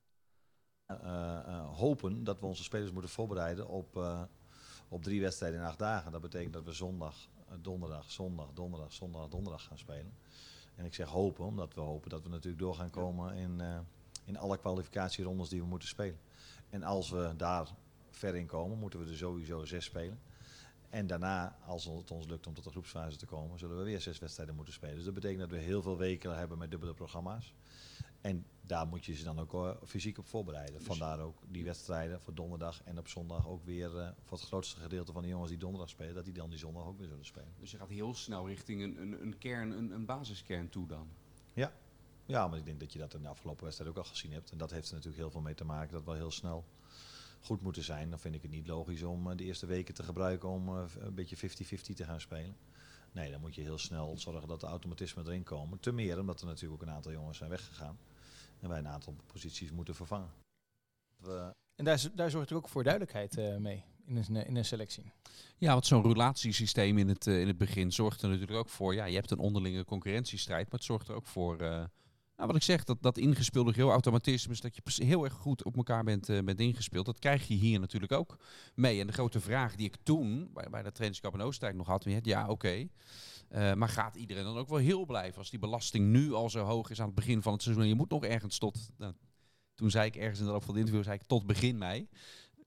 Ja. 0.88 1.00
eh, 1.02 1.54
eh, 1.54 1.76
hopen 1.76 2.24
dat 2.24 2.40
we 2.40 2.46
onze 2.46 2.62
spelers 2.62 2.92
moeten 2.92 3.10
voorbereiden 3.10 3.68
op, 3.68 3.96
eh, 3.96 4.22
op 4.88 5.02
drie 5.02 5.20
wedstrijden 5.20 5.60
in 5.60 5.66
acht 5.66 5.78
dagen. 5.78 6.12
Dat 6.12 6.20
betekent 6.20 6.52
dat 6.52 6.64
we 6.64 6.72
zondag, 6.72 7.28
eh, 7.48 7.54
donderdag, 7.62 8.10
zondag, 8.10 8.48
donderdag, 8.54 8.92
zondag, 8.92 9.28
donderdag 9.28 9.64
gaan 9.64 9.78
spelen. 9.78 10.12
En 10.74 10.84
ik 10.84 10.94
zeg 10.94 11.08
hopen, 11.08 11.44
omdat 11.44 11.74
we 11.74 11.80
hopen 11.80 12.10
dat 12.10 12.22
we 12.22 12.28
natuurlijk 12.28 12.62
door 12.62 12.74
gaan 12.74 12.90
komen 12.90 13.34
in, 13.34 13.60
eh, 13.60 13.78
in 14.24 14.38
alle 14.38 14.58
kwalificatierondes 14.58 15.48
die 15.48 15.60
we 15.60 15.66
moeten 15.66 15.88
spelen. 15.88 16.18
En 16.70 16.82
als 16.82 17.10
we 17.10 17.34
daar 17.36 17.68
ver 18.10 18.36
in 18.36 18.46
komen, 18.46 18.78
moeten 18.78 19.00
we 19.00 19.10
er 19.10 19.16
sowieso 19.16 19.64
zes 19.64 19.84
spelen. 19.84 20.20
En 20.90 21.06
daarna, 21.06 21.56
als 21.66 21.84
het 21.84 22.10
ons 22.10 22.26
lukt 22.26 22.46
om 22.46 22.54
tot 22.54 22.64
de 22.64 22.70
groepsfase 22.70 23.16
te 23.16 23.26
komen, 23.26 23.58
zullen 23.58 23.78
we 23.78 23.82
weer 23.82 24.00
zes 24.00 24.18
wedstrijden 24.18 24.54
moeten 24.54 24.74
spelen. 24.74 24.94
Dus 24.94 25.04
dat 25.04 25.14
betekent 25.14 25.40
dat 25.40 25.50
we 25.50 25.56
heel 25.58 25.82
veel 25.82 25.96
weken 25.96 26.38
hebben 26.38 26.58
met 26.58 26.70
dubbele 26.70 26.94
programma's. 26.94 27.54
En 28.20 28.46
daar 28.68 28.86
moet 28.86 29.04
je 29.04 29.14
ze 29.14 29.24
dan 29.24 29.38
ook 29.38 29.54
eh, 29.54 29.70
fysiek 29.84 30.18
op 30.18 30.26
voorbereiden. 30.26 30.82
Vandaar 30.82 31.20
ook 31.20 31.38
die 31.48 31.64
wedstrijden 31.64 32.20
voor 32.20 32.34
donderdag 32.34 32.82
en 32.84 32.98
op 32.98 33.08
zondag 33.08 33.48
ook 33.48 33.64
weer 33.64 33.98
eh, 33.98 34.08
voor 34.22 34.38
het 34.38 34.46
grootste 34.46 34.80
gedeelte 34.80 35.12
van 35.12 35.22
de 35.22 35.28
jongens 35.28 35.50
die 35.50 35.58
donderdag 35.58 35.88
spelen, 35.88 36.14
dat 36.14 36.24
die 36.24 36.34
dan 36.34 36.50
die 36.50 36.58
zondag 36.58 36.86
ook 36.86 36.98
weer 36.98 37.08
zullen 37.08 37.24
spelen. 37.24 37.52
Dus 37.60 37.70
je 37.70 37.76
gaat 37.76 37.88
heel 37.88 38.14
snel 38.14 38.46
richting 38.48 38.82
een, 38.82 39.00
een, 39.00 39.22
een 39.22 39.38
kern, 39.38 39.70
een, 39.70 39.90
een 39.90 40.04
basiskern 40.04 40.68
toe 40.68 40.86
dan. 40.86 41.08
Ja, 42.26 42.48
maar 42.48 42.58
ik 42.58 42.64
denk 42.64 42.80
dat 42.80 42.92
je 42.92 42.98
dat 42.98 43.14
in 43.14 43.22
de 43.22 43.28
afgelopen 43.28 43.64
wedstrijd 43.64 43.90
ook 43.90 43.96
al 43.96 44.04
gezien 44.04 44.32
hebt. 44.32 44.50
En 44.50 44.58
dat 44.58 44.70
heeft 44.70 44.88
er 44.88 44.94
natuurlijk 44.94 45.22
heel 45.22 45.30
veel 45.30 45.40
mee 45.40 45.54
te 45.54 45.64
maken 45.64 45.92
dat 45.92 46.04
we 46.04 46.14
heel 46.14 46.30
snel 46.30 46.64
goed 47.40 47.62
moeten 47.62 47.84
zijn. 47.84 48.10
Dan 48.10 48.18
vind 48.18 48.34
ik 48.34 48.42
het 48.42 48.50
niet 48.50 48.66
logisch 48.66 49.02
om 49.02 49.30
eh, 49.30 49.36
de 49.36 49.44
eerste 49.44 49.66
weken 49.66 49.94
te 49.94 50.02
gebruiken 50.02 50.48
om 50.48 50.68
een 50.68 51.14
beetje 51.14 51.36
50-50 51.36 51.40
te 51.94 52.04
gaan 52.04 52.20
spelen. 52.20 52.56
Nee, 53.12 53.30
dan 53.30 53.40
moet 53.40 53.54
je 53.54 53.60
heel 53.62 53.78
snel 53.78 54.18
zorgen 54.18 54.48
dat 54.48 54.60
de 54.60 54.66
automatismen 54.66 55.26
erin 55.26 55.42
komen. 55.42 55.80
Te 55.80 55.92
meer 55.92 56.18
omdat 56.20 56.40
er 56.40 56.46
natuurlijk 56.46 56.82
ook 56.82 56.88
een 56.88 56.94
aantal 56.94 57.12
jongens 57.12 57.38
zijn 57.38 57.50
weggegaan. 57.50 57.98
En 58.60 58.68
wij 58.68 58.78
een 58.78 58.88
aantal 58.88 59.16
posities 59.26 59.70
moeten 59.70 59.94
vervangen. 59.94 60.30
We, 61.16 61.54
En 61.76 61.84
daar, 61.84 62.02
daar 62.14 62.30
zorgt 62.30 62.50
er 62.50 62.56
ook 62.56 62.68
voor 62.68 62.82
duidelijkheid 62.82 63.36
eh, 63.38 63.56
mee 63.56 63.84
in 64.06 64.16
een, 64.16 64.46
in 64.46 64.56
een 64.56 64.64
selectie. 64.64 65.12
Ja, 65.56 65.72
want 65.72 65.86
zo'n 65.86 66.02
relatiesysteem 66.02 66.98
in 66.98 67.08
het, 67.08 67.26
eh, 67.26 67.40
in 67.40 67.46
het 67.46 67.58
begin 67.58 67.92
zorgt 67.92 68.22
er 68.22 68.28
natuurlijk 68.28 68.58
ook 68.58 68.68
voor. 68.68 68.94
Ja, 68.94 69.04
je 69.04 69.14
hebt 69.14 69.30
een 69.30 69.38
onderlinge 69.38 69.84
concurrentiestrijd, 69.84 70.62
maar 70.70 70.78
het 70.78 70.84
zorgt 70.84 71.08
er 71.08 71.14
ook 71.14 71.26
voor. 71.26 71.58
eh, 71.60 71.84
nou, 72.38 72.50
wat 72.50 72.56
ik 72.56 72.66
zeg, 72.66 72.84
dat, 72.84 73.02
dat 73.02 73.18
ingespeelde 73.18 73.72
heel 73.74 73.90
automatisme 73.90 74.52
is 74.52 74.60
dat 74.60 74.76
je 74.76 75.04
heel 75.04 75.24
erg 75.24 75.32
goed 75.32 75.64
op 75.64 75.76
elkaar 75.76 76.04
bent, 76.04 76.28
eh, 76.28 76.42
bent 76.42 76.60
ingespeeld. 76.60 77.06
Dat 77.06 77.18
krijg 77.18 77.48
je 77.48 77.54
hier 77.54 77.80
natuurlijk 77.80 78.12
ook 78.12 78.38
mee. 78.74 79.00
En 79.00 79.06
de 79.06 79.12
grote 79.12 79.40
vraag 79.40 79.74
die 79.74 79.86
ik 79.86 79.96
toen 80.02 80.50
bij, 80.52 80.66
bij 80.70 80.82
dat 80.82 80.94
trainingskamp 80.94 81.34
in 81.34 81.40
Oostenrijk 81.40 81.76
nog 81.76 81.86
had, 81.86 82.04
weer, 82.04 82.20
ja, 82.22 82.48
oké. 82.48 82.88
eh, 83.48 83.74
maar 83.74 83.88
gaat 83.88 84.16
iedereen 84.16 84.44
dan 84.44 84.56
ook 84.56 84.68
wel 84.68 84.78
heel 84.78 85.04
blijven 85.04 85.38
als 85.38 85.50
die 85.50 85.58
belasting 85.58 86.06
nu 86.06 86.32
al 86.32 86.50
zo 86.50 86.64
hoog 86.64 86.90
is 86.90 87.00
aan 87.00 87.06
het 87.06 87.14
begin 87.14 87.42
van 87.42 87.52
het 87.52 87.62
seizoen? 87.62 87.84
En 87.84 87.88
je 87.88 87.96
moet 87.96 88.10
nog 88.10 88.24
ergens 88.24 88.58
tot. 88.58 88.90
Nou, 88.96 89.14
toen 89.74 89.90
zei 89.90 90.06
ik 90.06 90.16
ergens 90.16 90.38
in 90.38 90.44
de 90.44 90.50
loop 90.50 90.64
van 90.64 90.70
het 90.70 90.80
interview, 90.80 91.04
zei 91.04 91.18
ik 91.20 91.26
tot 91.26 91.46
begin 91.46 91.78
mei. 91.78 92.08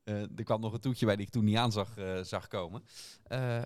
Eh, 0.03 0.21
er 0.21 0.43
kwam 0.43 0.61
nog 0.61 0.73
een 0.73 0.79
toetje 0.79 1.05
bij 1.05 1.15
die 1.15 1.25
ik 1.25 1.31
toen 1.31 1.45
niet 1.45 1.57
aan 1.57 1.71
zag, 1.71 1.93
zag 2.21 2.47
komen. 2.47 2.83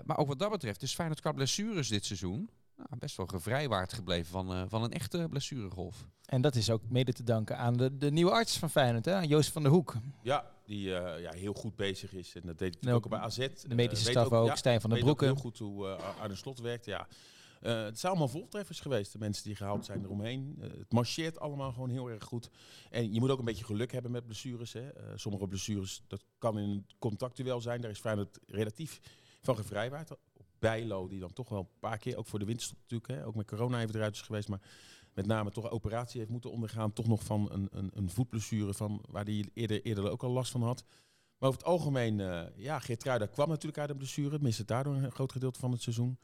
Maar 0.05 0.17
ook 0.17 0.27
wat 0.27 0.39
dat 0.39 0.51
betreft 0.51 0.81
is 0.81 0.93
Feyenoord 0.93 1.21
qua 1.21 1.31
blessures 1.31 1.87
dit 1.87 2.05
seizoen 2.05 2.49
nou, 2.75 2.89
best 2.99 3.17
wel 3.17 3.25
gevrijwaard 3.25 3.93
gebleven 3.93 4.31
van, 4.31 4.53
eh, 4.53 4.63
van 4.67 4.83
een 4.83 4.91
echte 4.91 5.27
blessuregolf. 5.29 6.05
En 6.25 6.41
dat 6.41 6.55
is 6.55 6.69
ook 6.69 6.81
mede 6.89 7.13
te 7.13 7.23
danken 7.23 7.57
aan 7.57 7.77
de, 7.77 7.97
de 7.97 8.11
nieuwe 8.11 8.31
arts 8.31 8.57
van 8.57 8.69
Feyenoord, 8.69 9.05
hè? 9.05 9.13
aan 9.13 9.27
Joost 9.27 9.51
van 9.51 9.61
der 9.63 9.71
Hoek. 9.71 9.93
Ja, 10.21 10.51
die 10.65 10.95
eh, 10.95 11.21
ja, 11.21 11.31
heel 11.31 11.53
goed 11.53 11.75
bezig 11.75 12.13
is. 12.13 12.35
En 12.35 12.41
dat 12.45 12.57
deed 12.57 12.77
hij 12.79 12.93
ook 12.93 13.05
ook 13.05 13.11
bij 13.11 13.19
AZ. 13.19 13.37
De 13.37 13.75
medische 13.75 14.05
Eh, 14.05 14.11
staf 14.11 14.31
ook, 14.31 14.47
ja, 14.47 14.55
Stijn 14.55 14.81
van 14.81 14.89
der 14.89 14.99
weet 14.99 15.09
ook 15.09 15.17
Broeke. 15.17 15.33
heel 15.33 15.43
goed 15.43 15.57
hoe 15.57 15.87
eh 15.87 16.19
Arne 16.19 16.35
Slot 16.35 16.59
werkt, 16.59 16.85
ja. 16.85 17.07
Eh, 17.61 17.83
het 17.83 17.99
zijn 17.99 18.11
allemaal 18.11 18.29
voltreffers 18.29 18.79
geweest, 18.79 19.11
de 19.11 19.17
mensen 19.17 19.43
die 19.43 19.55
gehaald 19.55 19.85
zijn 19.85 20.03
eromheen. 20.03 20.55
Het 20.59 20.91
marcheert 20.91 21.39
allemaal 21.39 21.71
gewoon 21.71 21.89
heel 21.89 22.09
erg 22.09 22.23
goed. 22.23 22.49
En 22.89 23.13
je 23.13 23.19
moet 23.19 23.29
ook 23.29 23.39
een 23.39 23.45
beetje 23.45 23.65
geluk 23.65 23.91
hebben 23.91 24.11
met 24.11 24.25
blessures. 24.25 24.73
Hè. 24.73 24.89
Eh, 24.89 25.03
sommige 25.15 25.47
blessures, 25.47 26.03
dat 26.07 26.23
kan 26.37 26.57
in 26.59 26.69
een 26.69 26.85
contactduel 26.99 27.61
zijn. 27.61 27.81
Daar 27.81 27.91
is 27.91 27.99
Feyenoord 27.99 28.39
relatief 28.47 28.99
van 29.41 29.55
gevrijwaard. 29.55 30.09
Bijlo, 30.59 31.07
die 31.07 31.19
dan 31.19 31.33
toch 31.33 31.49
wel 31.49 31.59
een 31.59 31.79
paar 31.79 31.97
keer, 31.97 32.17
ook 32.17 32.27
voor 32.27 32.39
de 32.39 32.45
winterstop 32.45 32.77
natuurlijk, 32.79 33.11
hè, 33.11 33.25
ook 33.25 33.35
met 33.35 33.47
corona 33.47 33.81
even 33.81 33.95
eruit 33.95 34.15
is 34.15 34.21
geweest, 34.21 34.47
maar 34.47 34.61
met 35.13 35.25
name 35.25 35.51
toch 35.51 35.63
een 35.63 35.69
operatie 35.69 36.19
heeft 36.19 36.31
moeten 36.31 36.51
ondergaan. 36.51 36.93
Toch 36.93 37.07
nog 37.07 37.23
van 37.23 37.51
een, 37.51 37.67
een, 37.71 37.91
een 37.93 38.09
voetblessure 38.09 38.73
van, 38.73 39.03
waar 39.09 39.23
hij 39.23 39.49
eerder, 39.53 39.81
eerder 39.85 40.09
ook 40.09 40.23
al 40.23 40.31
last 40.31 40.51
van 40.51 40.63
had. 40.63 40.83
Maar 41.37 41.49
over 41.49 41.61
het 41.61 41.69
algemeen, 41.69 42.19
eh 42.19 42.43
ja, 42.55 42.79
Geertruida 42.79 43.25
kwam 43.25 43.49
natuurlijk 43.49 43.77
uit 43.77 43.89
een 43.89 43.97
blessure. 43.97 44.39
Miste 44.41 44.65
daardoor 44.65 44.95
een 44.95 45.11
groot 45.11 45.31
gedeelte 45.31 45.59
van 45.59 45.71
het 45.71 45.81
seizoen. 45.81 46.19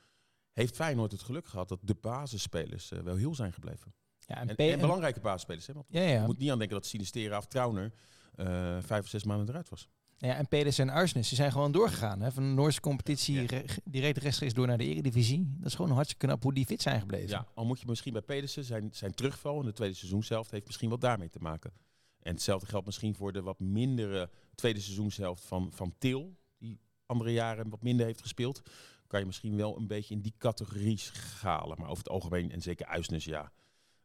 Heeft 0.51 0.75
Feyenoord 0.75 1.11
het 1.11 1.21
geluk 1.21 1.47
gehad 1.47 1.69
dat 1.69 1.79
de 1.81 1.95
basisspelers 2.01 2.91
eh, 2.91 2.99
wel 2.99 3.15
heel 3.15 3.35
zijn 3.35 3.53
gebleven. 3.53 3.93
Ja, 4.19 4.35
En, 4.35 4.55
en, 4.55 4.71
en 4.71 4.79
belangrijke 4.79 5.19
basisspelers. 5.19 5.67
Hè? 5.67 5.73
Want 5.73 5.85
ja, 5.89 6.01
je 6.01 6.11
ja. 6.11 6.25
moet 6.25 6.37
niet 6.37 6.51
aan 6.51 6.57
denken 6.57 6.77
dat 6.77 6.85
Sinistera 6.85 7.37
of 7.37 7.45
Trauner 7.45 7.93
eh, 8.35 8.77
vijf 8.81 9.03
of 9.03 9.07
zes 9.07 9.23
maanden 9.23 9.49
eruit 9.49 9.69
was. 9.69 9.89
Ja, 10.29 10.35
en 10.35 10.47
Pedersen 10.47 10.89
en 10.89 10.93
Arsnes, 10.95 11.27
die 11.27 11.37
zijn 11.37 11.51
gewoon 11.51 11.71
doorgegaan. 11.71 12.21
Hè? 12.21 12.31
Van 12.31 12.43
de 12.43 12.49
Noorse 12.49 12.79
competitie, 12.79 13.35
Ja. 13.35 13.45
re- 13.47 13.65
reed 13.91 14.17
rechtstreeks 14.17 14.53
door 14.53 14.67
naar 14.67 14.77
de 14.77 14.83
Eredivisie. 14.85 15.53
Dat 15.57 15.67
is 15.67 15.75
gewoon 15.75 15.91
hartstikke 15.91 16.25
knap 16.25 16.43
hoe 16.43 16.53
die 16.53 16.65
fit 16.65 16.81
zijn 16.81 16.99
gebleven. 16.99 17.29
Ja, 17.29 17.47
al 17.53 17.65
moet 17.65 17.79
je 17.79 17.85
misschien 17.87 18.13
bij 18.13 18.21
Pedersen 18.21 18.63
zijn, 18.63 18.89
zijn 18.91 19.13
terugval 19.13 19.59
in 19.59 19.65
de 19.65 19.73
tweede 19.73 19.95
seizoenshelft 19.95 20.51
heeft 20.51 20.65
misschien 20.65 20.89
wat 20.89 21.01
daarmee 21.01 21.29
te 21.29 21.39
maken. 21.39 21.71
En 22.19 22.31
hetzelfde 22.33 22.67
geldt 22.67 22.85
misschien 22.85 23.15
voor 23.15 23.31
de 23.33 23.41
wat 23.41 23.59
mindere 23.59 24.29
tweede 24.55 24.79
seizoenshelft 24.79 25.45
van, 25.45 25.71
van 25.73 25.93
Til, 25.97 26.35
die 26.57 26.79
andere 27.05 27.31
jaren 27.31 27.69
wat 27.69 27.81
minder 27.83 28.05
heeft 28.05 28.21
gespeeld. 28.21 28.61
Kan 29.07 29.19
je 29.19 29.25
misschien 29.25 29.55
wel 29.55 29.77
een 29.77 29.87
beetje 29.87 30.13
in 30.13 30.21
die 30.21 30.33
categorie 30.37 30.97
schalen. 30.97 31.77
Maar 31.79 31.89
over 31.89 32.03
het 32.03 32.11
algemeen, 32.13 32.51
en 32.51 32.61
zeker 32.61 32.85
Uisnes, 32.85 33.25
ja. 33.25 33.51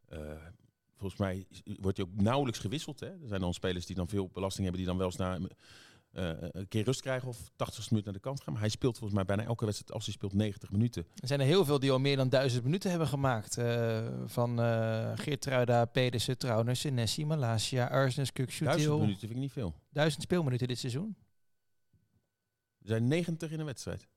eh, 0.07 0.19
volgens 0.95 1.19
mij 1.19 1.47
wordt 1.63 1.97
hij 1.97 2.05
ook 2.05 2.21
nauwelijks 2.21 2.59
gewisseld. 2.59 2.99
Hè? 2.99 3.07
Er 3.07 3.27
zijn 3.27 3.41
dan 3.41 3.53
spelers 3.53 3.85
die 3.85 3.95
dan 3.95 4.07
veel 4.07 4.29
belasting 4.33 4.63
hebben, 4.67 4.77
die 4.85 4.89
dan 4.89 4.97
wel 4.97 5.07
eens 5.07 5.15
na 5.15 5.39
eh, 6.11 6.31
een 6.39 6.67
keer 6.67 6.83
rust 6.83 7.01
krijgen 7.01 7.27
of 7.27 7.49
80 7.55 7.89
minuten 7.89 8.11
naar 8.11 8.21
de 8.21 8.27
kant 8.27 8.41
gaan. 8.41 8.53
Maar 8.53 8.61
hij 8.61 8.71
speelt 8.71 8.97
volgens 8.97 9.13
mij 9.19 9.25
bijna 9.25 9.43
elke 9.43 9.65
wedstrijd 9.65 9.93
als 9.93 10.05
hij 10.05 10.13
speelt 10.13 10.33
90 10.33 10.71
minuten. 10.71 11.05
Er 11.15 11.27
zijn 11.27 11.39
er 11.39 11.45
heel 11.45 11.65
veel 11.65 11.79
die 11.79 11.91
al 11.91 11.99
meer 11.99 12.15
dan 12.15 12.29
duizend 12.29 12.63
minuten 12.63 12.89
hebben 12.89 13.07
gemaakt. 13.07 13.57
eh, 13.57 14.07
van 14.25 14.59
eh 14.61 15.11
Geertruida, 15.15 15.85
Pedersen, 15.85 16.37
Trauner, 16.37 16.75
Senesi, 16.75 17.25
Malasia, 17.25 17.85
Arsnes, 17.87 18.31
Kuksutil. 18.33 18.99
minuten 18.99 19.19
vind 19.19 19.31
ik 19.31 19.37
niet 19.37 19.51
veel. 19.51 19.73
Duizend 19.89 20.23
speelminuten 20.23 20.67
dit 20.67 20.79
seizoen. 20.79 21.15
Er 22.81 22.87
zijn 22.87 23.07
90 23.07 23.51
in 23.51 23.59
een 23.59 23.65
wedstrijd. 23.65 24.07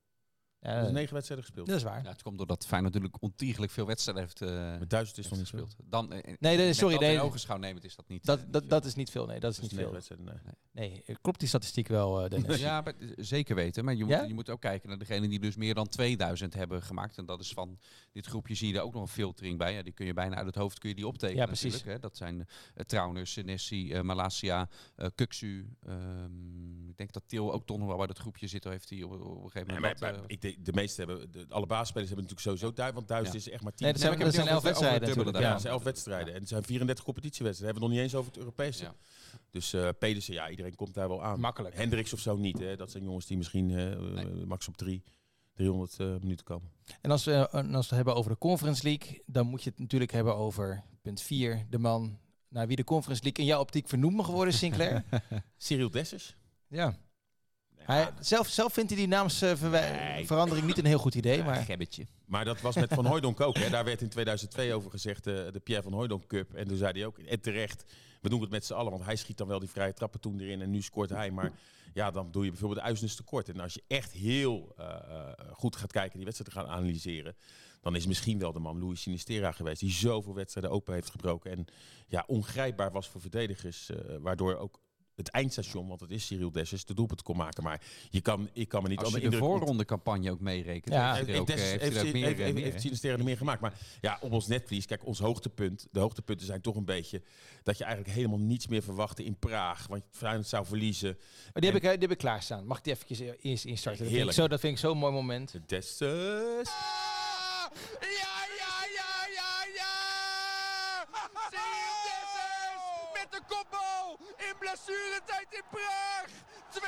Ja, 0.62 0.80
zijn 0.82 0.94
negen 0.94 1.14
wedstrijden 1.14 1.46
gespeeld. 1.46 1.66
dat 1.66 1.76
is 1.76 1.82
waar. 1.82 2.02
Ja, 2.02 2.08
het 2.10 2.22
komt 2.22 2.38
doordat 2.38 2.66
Feyenoord 2.66 2.94
natuurlijk 2.94 3.22
ontiegelijk 3.22 3.72
veel 3.72 3.86
wedstrijden 3.86 4.22
heeft, 4.24 4.42
eh 4.42 4.48
Maar 4.48 4.88
duizend 4.88 5.18
is 5.18 5.24
nog 5.28 5.38
niet 5.38 5.48
gespeeld. 5.48 5.76
Dan, 5.84 6.12
eh, 6.12 6.34
nee, 6.40 6.56
met 6.56 6.76
sorry, 6.76 6.92
dat 6.94 7.02
nee. 7.02 7.14
in 7.14 7.20
ogenschouw 7.20 7.56
nemen 7.56 7.82
is 7.82 7.96
dat 7.96 8.08
niet. 8.08 8.24
Dat, 8.24 8.38
eh, 8.38 8.44
niet 8.44 8.52
dat, 8.52 8.68
dat 8.68 8.84
is 8.84 8.94
niet 8.94 9.10
veel, 9.10 9.26
nee. 9.26 9.40
Dat 9.40 9.50
is 9.50 9.56
Dat 9.56 9.64
is 9.66 9.72
niet 9.72 9.80
veel. 9.80 9.92
wedstrijden, 9.92 10.26
nee. 10.26 10.54
Nee, 10.72 11.02
eh, 11.06 11.14
klopt 11.20 11.38
die 11.38 11.48
statistiek 11.48 11.88
wel, 11.88 12.22
eh, 12.22 12.30
Dennis? 12.30 12.58
Ja, 12.60 12.80
maar, 12.80 12.94
eh, 12.98 13.08
zeker 13.16 13.54
weten. 13.54 13.84
Maar 13.84 13.94
je 13.94 14.04
moet, 14.04 14.12
Ja? 14.12 14.22
je 14.22 14.34
moet 14.34 14.50
ook 14.50 14.60
kijken 14.60 14.88
naar 14.88 14.98
degenen 14.98 15.30
die 15.30 15.40
dus 15.40 15.56
meer 15.56 15.74
dan 15.74 15.88
2000 15.88 16.54
hebben 16.54 16.82
gemaakt. 16.82 17.18
En 17.18 17.26
dat 17.26 17.40
is 17.40 17.52
van 17.52 17.78
dit 18.12 18.26
groepje 18.26 18.54
zie 18.54 18.68
je 18.68 18.74
er 18.78 18.82
ook 18.82 18.92
nog 18.92 19.02
een 19.02 19.08
filtering 19.08 19.58
bij. 19.58 19.72
Ja, 19.74 19.82
die 19.82 19.92
kun 19.92 20.06
je 20.06 20.12
bijna 20.12 20.36
uit 20.36 20.46
het 20.46 20.54
hoofd 20.54 20.78
kun 20.78 20.88
je 20.88 20.94
die 20.94 21.06
optekenen 21.06 21.40
Ja, 21.40 21.46
precies. 21.46 21.72
natuurlijk. 21.72 21.94
Hè. 21.94 22.08
Dat 22.08 22.16
zijn 22.16 22.34
uh, 22.36 22.44
Trauner, 22.86 23.26
Senesi, 23.26 23.92
eh, 23.92 24.00
Malasia, 24.00 24.68
eh 24.96 25.06
Kuksu. 25.14 25.68
ehm, 25.86 26.88
ik 26.88 26.96
denk 26.96 27.12
dat 27.12 27.22
Til 27.26 27.52
ook 27.52 27.66
toch 27.66 27.78
nog 27.78 27.86
wel 27.88 27.96
bij 27.96 28.06
dat 28.06 28.18
groepje 28.18 28.46
zit. 28.46 28.66
Of 28.66 28.72
heeft 28.72 28.90
hij 28.90 29.02
op, 29.02 29.12
op 29.12 29.20
een 29.20 29.50
gegeven 29.50 29.66
Nee, 29.66 29.76
moment... 29.80 29.98
wat, 30.00 30.10
maar 30.10 30.20
eh, 30.20 30.24
denk, 30.54 30.64
de 30.66 30.72
meeste 30.72 31.04
hebben, 31.04 31.32
de, 31.32 31.46
alle 31.48 31.66
basisspelers 31.66 32.10
hebben 32.10 32.28
natuurlijk 32.28 32.40
sowieso 32.40 32.72
duizend, 32.76 32.94
want 32.96 33.08
duizend 33.08 33.34
Ja. 33.34 33.40
is 33.40 33.54
echt 33.54 33.62
maar 33.62 33.74
tien. 33.74 33.84
Nee, 33.84 33.92
dat 33.92 34.02
Nee, 34.02 34.10
zijn, 34.10 34.20
ik 34.20 34.26
dat 34.26 34.34
zijn 34.34 34.54
elf 34.54 34.62
wedstrijden 34.62 35.40
ja, 35.40 35.52
het 35.52 35.60
zijn 35.60 35.72
elf 35.72 35.82
wedstrijden. 35.82 36.34
En 36.34 36.40
het 36.40 36.48
zijn 36.48 36.62
34 36.64 37.04
competitiewedstrijden. 37.04 37.74
Hebben 37.78 37.82
we 37.82 37.96
nog 37.96 38.04
niet 38.04 38.12
eens 38.12 38.20
over 38.20 38.30
het 38.32 38.40
Europese. 38.40 38.82
Ja. 38.82 38.94
Dus 39.50 39.72
eh 39.72 39.88
Pedersen, 39.98 40.34
ja, 40.34 40.50
iedereen 40.50 40.74
komt 40.74 40.94
daar 40.94 41.08
wel 41.08 41.22
aan. 41.22 41.40
Makkelijk. 41.40 41.74
Hendricks 41.74 42.12
of 42.12 42.20
zo 42.20 42.36
niet. 42.36 42.58
Hè. 42.58 42.76
Dat 42.76 42.90
zijn 42.90 43.02
jongens 43.04 43.26
die 43.26 43.36
misschien 43.36 43.70
eh, 43.70 44.26
max 44.46 44.68
op 44.68 44.76
drie, 44.76 45.02
300 45.54 45.96
eh, 45.98 46.06
minuten 46.20 46.44
komen. 46.44 46.70
En 47.00 47.10
als 47.10 47.24
we, 47.24 47.48
en 47.50 47.74
als 47.74 47.88
we 47.88 47.94
het 47.94 48.04
hebben 48.04 48.14
over 48.14 48.30
de 48.30 48.38
Conference 48.38 48.82
League, 48.84 49.22
dan 49.26 49.46
moet 49.46 49.62
je 49.62 49.70
het 49.70 49.78
natuurlijk 49.78 50.12
hebben 50.12 50.36
over 50.36 50.82
punt 51.02 51.20
4, 51.20 51.66
de 51.70 51.78
man 51.78 52.18
naar 52.48 52.66
wie 52.66 52.76
de 52.76 52.84
Conference 52.84 53.22
League 53.22 53.44
in 53.44 53.50
jouw 53.50 53.60
optiek 53.60 53.88
vernoemd 53.88 54.16
mag 54.16 54.26
worden, 54.26 54.54
Sinclair. 54.54 55.04
Cyril 55.56 55.90
Dessers. 55.90 56.36
ja. 56.68 56.96
Hij, 57.90 58.10
zelf, 58.20 58.48
zelf 58.48 58.72
vindt 58.72 58.90
hij 58.90 58.98
die 58.98 59.08
naamsverandering 59.08 60.66
niet 60.66 60.78
een 60.78 60.84
heel 60.84 60.98
goed 60.98 61.14
idee, 61.14 61.42
maar 61.42 61.56
gebbetje. 61.56 62.06
Maar 62.24 62.44
dat 62.44 62.60
was 62.60 62.74
met 62.74 62.94
Van 62.94 63.06
Hooijdonk 63.06 63.40
ook. 63.40 63.56
Hè. 63.56 63.70
Daar 63.70 63.84
werd 63.84 64.00
in 64.00 64.08
2002 64.08 64.74
over 64.74 64.90
gezegd, 64.90 65.26
eh, 65.26 65.34
de 65.34 65.60
Pierre 65.62 65.82
van 65.82 65.92
Hooijdonk 65.92 66.26
Cup. 66.26 66.54
En 66.54 66.68
toen 66.68 66.76
zei 66.76 66.92
hij 66.92 67.06
ook, 67.06 67.18
en 67.18 67.40
terecht, 67.40 67.84
we 68.20 68.28
doen 68.28 68.40
het 68.40 68.50
met 68.50 68.64
z'n 68.64 68.72
allen. 68.72 68.92
Want 68.92 69.04
hij 69.04 69.16
schiet 69.16 69.38
dan 69.38 69.46
wel 69.46 69.58
die 69.58 69.68
vrije 69.68 69.92
trappen 69.92 70.20
toen 70.20 70.40
erin 70.40 70.60
en 70.60 70.70
nu 70.70 70.82
scoort 70.82 71.10
hij. 71.10 71.30
Maar 71.30 71.52
ja, 71.94 72.10
dan 72.10 72.30
doe 72.30 72.44
je 72.44 72.50
bijvoorbeeld 72.50 72.80
Uisnes 72.80 73.16
tekort. 73.16 73.48
En 73.48 73.60
als 73.60 73.74
je 73.74 73.82
echt 73.86 74.12
heel 74.12 74.74
eh, 74.76 74.86
eh, 74.86 75.32
goed 75.52 75.76
gaat 75.76 75.92
kijken, 75.92 76.16
die 76.16 76.24
wedstrijd 76.24 76.54
te 76.54 76.60
gaan 76.60 76.68
analyseren... 76.68 77.36
dan 77.80 77.96
is 77.96 78.06
misschien 78.06 78.38
wel 78.38 78.52
de 78.52 78.58
man 78.58 78.78
Louis 78.78 79.00
Sinistera 79.00 79.52
geweest... 79.52 79.80
die 79.80 79.90
zoveel 79.90 80.34
wedstrijden 80.34 80.72
open 80.72 80.94
heeft 80.94 81.10
gebroken. 81.10 81.50
En 81.50 81.66
ja, 82.06 82.24
ongrijpbaar 82.26 82.92
was 82.92 83.08
voor 83.08 83.20
verdedigers. 83.20 83.90
eh, 83.90 84.16
waardoor 84.20 84.56
ook 84.56 84.80
het 85.16 85.28
eindstation, 85.28 85.88
want 85.88 86.00
het 86.00 86.10
is 86.10 86.26
Cyril 86.26 86.50
Dessers, 86.50 86.84
de 86.84 86.94
doelpunt 86.94 87.22
kon 87.22 87.36
maken. 87.36 87.62
Maar 87.62 87.80
je 88.10 88.20
kan, 88.20 88.48
ik 88.52 88.68
kan 88.68 88.82
me 88.82 88.88
niet 88.88 88.98
Als 88.98 89.14
je 89.14 89.28
de 89.30 89.36
voorronde 89.36 89.84
campagne 89.84 90.30
ook 90.30 90.40
meerekent, 90.40 90.94
Ja. 90.94 91.14
heeft 91.14 91.26
hij 91.26 91.34
er 91.34 91.46
heeft, 91.48 91.50
ook, 91.50 91.58
heeft 91.80 91.96
er 93.04 93.24
meer, 93.24 93.36
gemaakt. 93.36 93.60
Maar 93.60 93.74
ja, 94.00 94.18
op 94.20 94.32
ons 94.32 94.46
netvlies, 94.46 94.86
kijk, 94.86 95.06
ons 95.06 95.18
hoogtepunt, 95.18 95.86
de 95.90 96.00
hoogtepunten 96.00 96.46
zijn 96.46 96.60
toch 96.60 96.76
een 96.76 96.84
beetje 96.84 97.22
dat 97.62 97.78
je 97.78 97.84
eigenlijk 97.84 98.14
helemaal 98.14 98.38
niets 98.38 98.66
meer 98.66 98.82
verwachtte 98.82 99.24
in 99.24 99.36
Praag. 99.38 99.86
Want 99.86 100.02
Feyenoord 100.10 100.46
zou 100.48 100.66
verliezen. 100.66 101.18
Maar 101.52 101.62
die 101.62 101.70
heb, 101.70 101.74
ik, 101.74 101.82
eh, 101.82 101.90
die 101.90 102.00
heb 102.00 102.10
ik 102.10 102.18
klaarstaan. 102.18 102.66
Mag 102.66 102.78
ik 102.78 102.84
die 102.84 102.92
eventjes 102.92 103.18
eerst 103.20 103.64
instarten? 103.64 103.82
Dat 103.82 103.96
vind, 103.96 104.08
ik 104.10 104.14
Heerlijk. 104.16 104.36
zo, 104.36 104.48
dat 104.48 104.60
vind 104.60 104.72
ik 104.72 104.78
zo'n 104.78 104.98
mooi 104.98 105.12
moment. 105.12 105.52
De 105.52 105.60
Dessers. 105.66 106.68
Ja, 108.00 108.38
ja, 108.96 109.08
ja! 109.76 109.98
Cyril 111.50 111.96
Dessers 112.06 112.82
met 113.12 113.32
de 113.32 113.39
kopbal 113.54 114.18
in 114.36 114.54
blessuretijd 114.58 115.46
in 115.50 115.64
Praag. 115.70 116.30
2-2. 116.70 116.80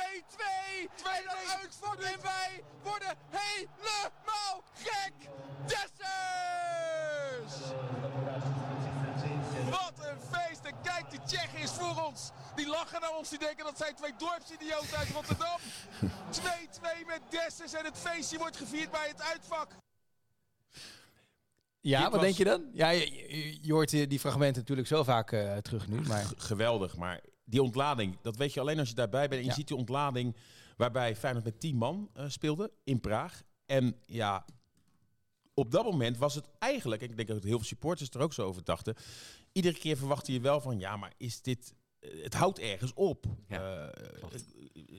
En 1.03 1.59
uitvang 1.59 1.99
en 1.99 2.21
wij 2.21 2.63
worden 2.83 3.17
helemaal 3.29 4.63
gek. 4.73 5.13
Dessers! 5.65 5.93
Wat 9.69 9.93
een 9.99 10.19
feest. 10.31 10.63
En 10.63 10.81
kijk, 10.83 11.09
die 11.09 11.21
Tsjechen 11.25 11.59
is 11.59 11.71
voor 11.71 12.03
ons. 12.03 12.31
Die 12.55 12.67
lachen 12.67 13.01
naar 13.01 13.15
ons. 13.15 13.29
Die 13.29 13.39
denken 13.39 13.65
dat 13.65 13.77
zijn 13.77 13.95
twee 13.95 14.15
dorpsidioten 14.17 14.97
uit 14.97 15.09
Rotterdam. 15.09 15.59
2-2 16.41 17.05
met 17.05 17.21
Dessers. 17.29 17.73
En 17.73 17.85
het 17.85 17.97
feestje 17.97 18.37
wordt 18.37 18.57
gevierd 18.57 18.91
bij 18.91 19.07
het 19.07 19.21
uitvak. 19.21 19.67
Ja, 21.83 22.01
Dit 22.01 22.11
wat 22.11 22.11
was- 22.15 22.21
denk 22.21 22.37
je 22.37 22.43
dan? 22.43 22.69
Ja, 22.73 22.89
je, 22.89 23.11
je- 23.13 23.57
je 23.61 23.71
hoort 23.73 23.89
die, 23.89 24.07
die 24.07 24.19
fragmenten 24.19 24.59
natuurlijk 24.61 24.87
zo 24.87 25.03
vaak 25.03 25.31
eh, 25.31 25.57
terug 25.57 25.87
nu. 25.87 26.01
Maar 26.01 26.31
Geweldig, 26.37 26.97
maar 26.97 27.21
die 27.45 27.61
ontlading, 27.61 28.17
dat 28.21 28.35
weet 28.35 28.53
je 28.53 28.59
alleen 28.59 28.79
als 28.79 28.89
je 28.89 28.95
daarbij 28.95 29.21
bent. 29.27 29.33
En 29.33 29.39
je 29.41 29.45
Ja. 29.49 29.53
ziet 29.53 29.67
die 29.67 29.77
ontlading 29.77 30.35
waarbij 30.77 31.15
Feyenoord 31.15 31.45
met 31.45 31.59
10 31.59 31.75
man 31.75 32.09
eh, 32.13 32.25
speelde 32.29 32.71
in 32.83 32.99
Praag. 32.99 33.41
En 33.65 33.95
ja, 34.05 34.45
op 35.53 35.71
dat 35.71 35.83
moment 35.85 36.17
was 36.17 36.35
het 36.35 36.49
eigenlijk, 36.59 37.01
en 37.01 37.09
ik 37.09 37.15
denk 37.15 37.27
dat 37.27 37.43
heel 37.43 37.57
veel 37.57 37.67
supporters 37.67 38.09
er 38.09 38.21
ook 38.21 38.33
zo 38.33 38.45
over 38.47 38.63
dachten, 38.63 38.95
iedere 39.51 39.77
keer 39.77 39.97
verwachtte 39.97 40.33
je 40.33 40.39
wel 40.41 40.61
van, 40.61 40.79
ja, 40.79 40.97
maar 40.97 41.13
is 41.17 41.41
dit, 41.41 41.73
eh, 41.99 42.23
het 42.23 42.33
houdt 42.33 42.59
ergens 42.59 42.93
op. 42.93 43.25
Ja, 43.47 43.93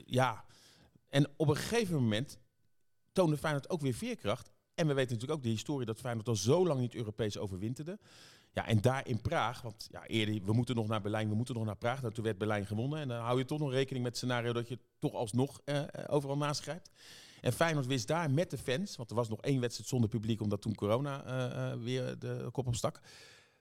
ja. 0.05 0.45
En 1.09 1.29
op 1.37 1.47
een 1.47 1.55
gegeven 1.55 1.95
moment 1.95 2.39
toonde 3.11 3.37
Feyenoord 3.37 3.69
ook 3.69 3.81
weer 3.81 3.93
veerkracht. 3.93 4.51
En 4.75 4.87
we 4.87 4.93
weten 4.93 5.13
natuurlijk 5.13 5.39
ook 5.39 5.43
de 5.43 5.49
historie 5.49 5.85
dat 5.85 5.99
Feyenoord 5.99 6.27
al 6.27 6.35
zo 6.35 6.67
lang 6.67 6.79
niet 6.79 6.95
Europees 6.95 7.37
overwinterde. 7.37 7.99
Ja, 8.53 8.67
en 8.67 8.81
daar 8.81 9.07
in 9.07 9.21
Praag, 9.21 9.61
want 9.61 9.87
ja, 9.91 10.05
eerder, 10.05 10.45
we 10.45 10.53
moeten 10.53 10.75
nog 10.75 10.87
naar 10.87 11.01
Berlijn, 11.01 11.29
we 11.29 11.35
moeten 11.35 11.55
nog 11.55 11.65
naar 11.65 11.77
Praag. 11.77 12.01
Nou, 12.01 12.13
toen 12.13 12.23
werd 12.23 12.37
Berlijn 12.37 12.65
gewonnen. 12.65 12.99
En 12.99 13.07
dan 13.07 13.21
hou 13.21 13.37
je 13.37 13.45
toch 13.45 13.59
nog 13.59 13.71
rekening 13.71 14.03
met 14.03 14.13
het 14.13 14.23
scenario 14.23 14.53
dat 14.53 14.67
je 14.67 14.79
toch 14.99 15.13
alsnog 15.13 15.61
eh, 15.65 15.81
eh, 15.81 15.87
overal 16.07 16.37
naast 16.37 16.61
grijpt. 16.61 16.89
En 17.45 17.53
Feyenoord 17.53 17.85
wist 17.85 18.07
daar 18.07 18.31
met 18.31 18.49
de 18.49 18.57
fans, 18.57 18.95
want 18.95 19.09
er 19.09 19.15
was 19.15 19.29
nog 19.29 19.41
één 19.41 19.59
wedstrijd 19.59 19.89
zonder 19.89 20.09
publiek, 20.09 20.41
omdat 20.41 20.61
toen 20.61 20.75
corona 20.75 21.23
eh, 21.23 21.71
eh, 21.71 21.79
weer 21.79 22.19
de 22.19 22.49
kop 22.51 22.67
opstak. 22.67 22.99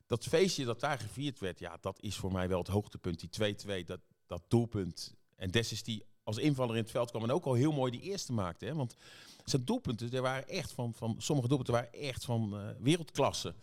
Dat 0.07 0.24
feestje 0.24 0.64
dat 0.64 0.81
daar 0.81 0.98
gevierd 0.98 1.38
werd, 1.38 1.59
ja, 1.59 1.79
dat 1.81 2.00
is 2.00 2.16
voor 2.16 2.33
mij 2.33 2.48
wel 2.48 2.59
het 2.59 2.68
hoogtepunt. 2.68 3.20
Die 3.20 3.55
2-2, 3.83 3.85
dat, 3.87 4.00
dat 4.27 4.42
doelpunt. 4.48 5.14
En 5.37 5.50
Des 5.50 5.72
is 5.72 5.83
die 5.83 6.05
als 6.22 6.37
invaller 6.37 6.77
in 6.77 6.83
het 6.83 6.90
veld 6.90 7.11
kwam 7.11 7.22
en 7.22 7.31
ook 7.31 7.44
al 7.44 7.55
heel 7.55 7.72
mooi 7.72 7.90
die 7.90 8.00
eerste 8.00 8.33
maakte. 8.33 8.64
Hè? 8.64 8.74
Want 8.74 8.96
zijn 9.44 9.64
doelpunten, 9.64 10.12
er 10.12 10.22
waren 10.22 10.48
echt 10.48 10.72
van, 10.72 10.94
van, 10.94 11.14
sommige 11.18 11.48
doelpunten 11.48 11.74
waren 11.74 11.92
echt 11.92 12.24
van 12.24 12.54
eh, 12.59 12.68
wereldklasse. 12.78 13.54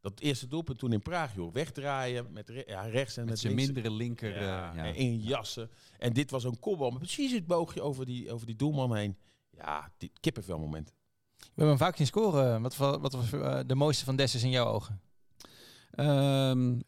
Dat 0.00 0.20
eerste 0.20 0.48
doelpunt 0.48 0.78
toen 0.78 0.92
in 0.92 1.02
Praag, 1.02 1.34
joh, 1.34 1.52
wegdraaien 1.52 2.32
met 2.32 2.48
re- 2.48 2.62
ja, 2.66 2.82
rechts 2.82 3.16
en 3.16 3.20
met, 3.22 3.30
Met 3.30 3.40
zijn 3.40 3.54
links. 3.54 3.72
mindere 3.72 3.94
linker. 3.94 4.42
Ja, 4.42 4.70
eh, 4.70 4.76
ja. 4.76 4.84
en 4.84 4.94
in 4.94 5.18
jassen. 5.20 5.70
En 5.98 6.12
dit 6.12 6.30
was 6.30 6.44
een 6.44 6.58
kopbal 6.60 6.90
met 6.90 6.98
precies 6.98 7.32
het 7.32 7.46
boogje 7.46 7.82
over 7.82 8.06
die, 8.06 8.32
over 8.32 8.46
die 8.46 8.56
doelman 8.56 8.96
heen. 8.96 9.16
Ja, 9.50 9.92
dit 9.98 10.10
kippenvel 10.20 10.58
moment. 10.58 10.92
We 11.38 11.44
hebben 11.46 11.66
hem 11.68 11.78
vaak 11.78 11.96
zien 11.96 12.06
scoren. 12.06 12.62
Wat, 12.62 12.76
wa- 12.76 12.98
wat 13.00 13.12
was 13.12 13.32
eh, 13.32 13.60
de 13.66 13.74
mooiste 13.74 14.04
van 14.04 14.16
Dessus 14.16 14.42
in 14.42 14.50
jouw 14.50 14.66
ogen? 14.66 15.00
Ehm, 15.96 16.78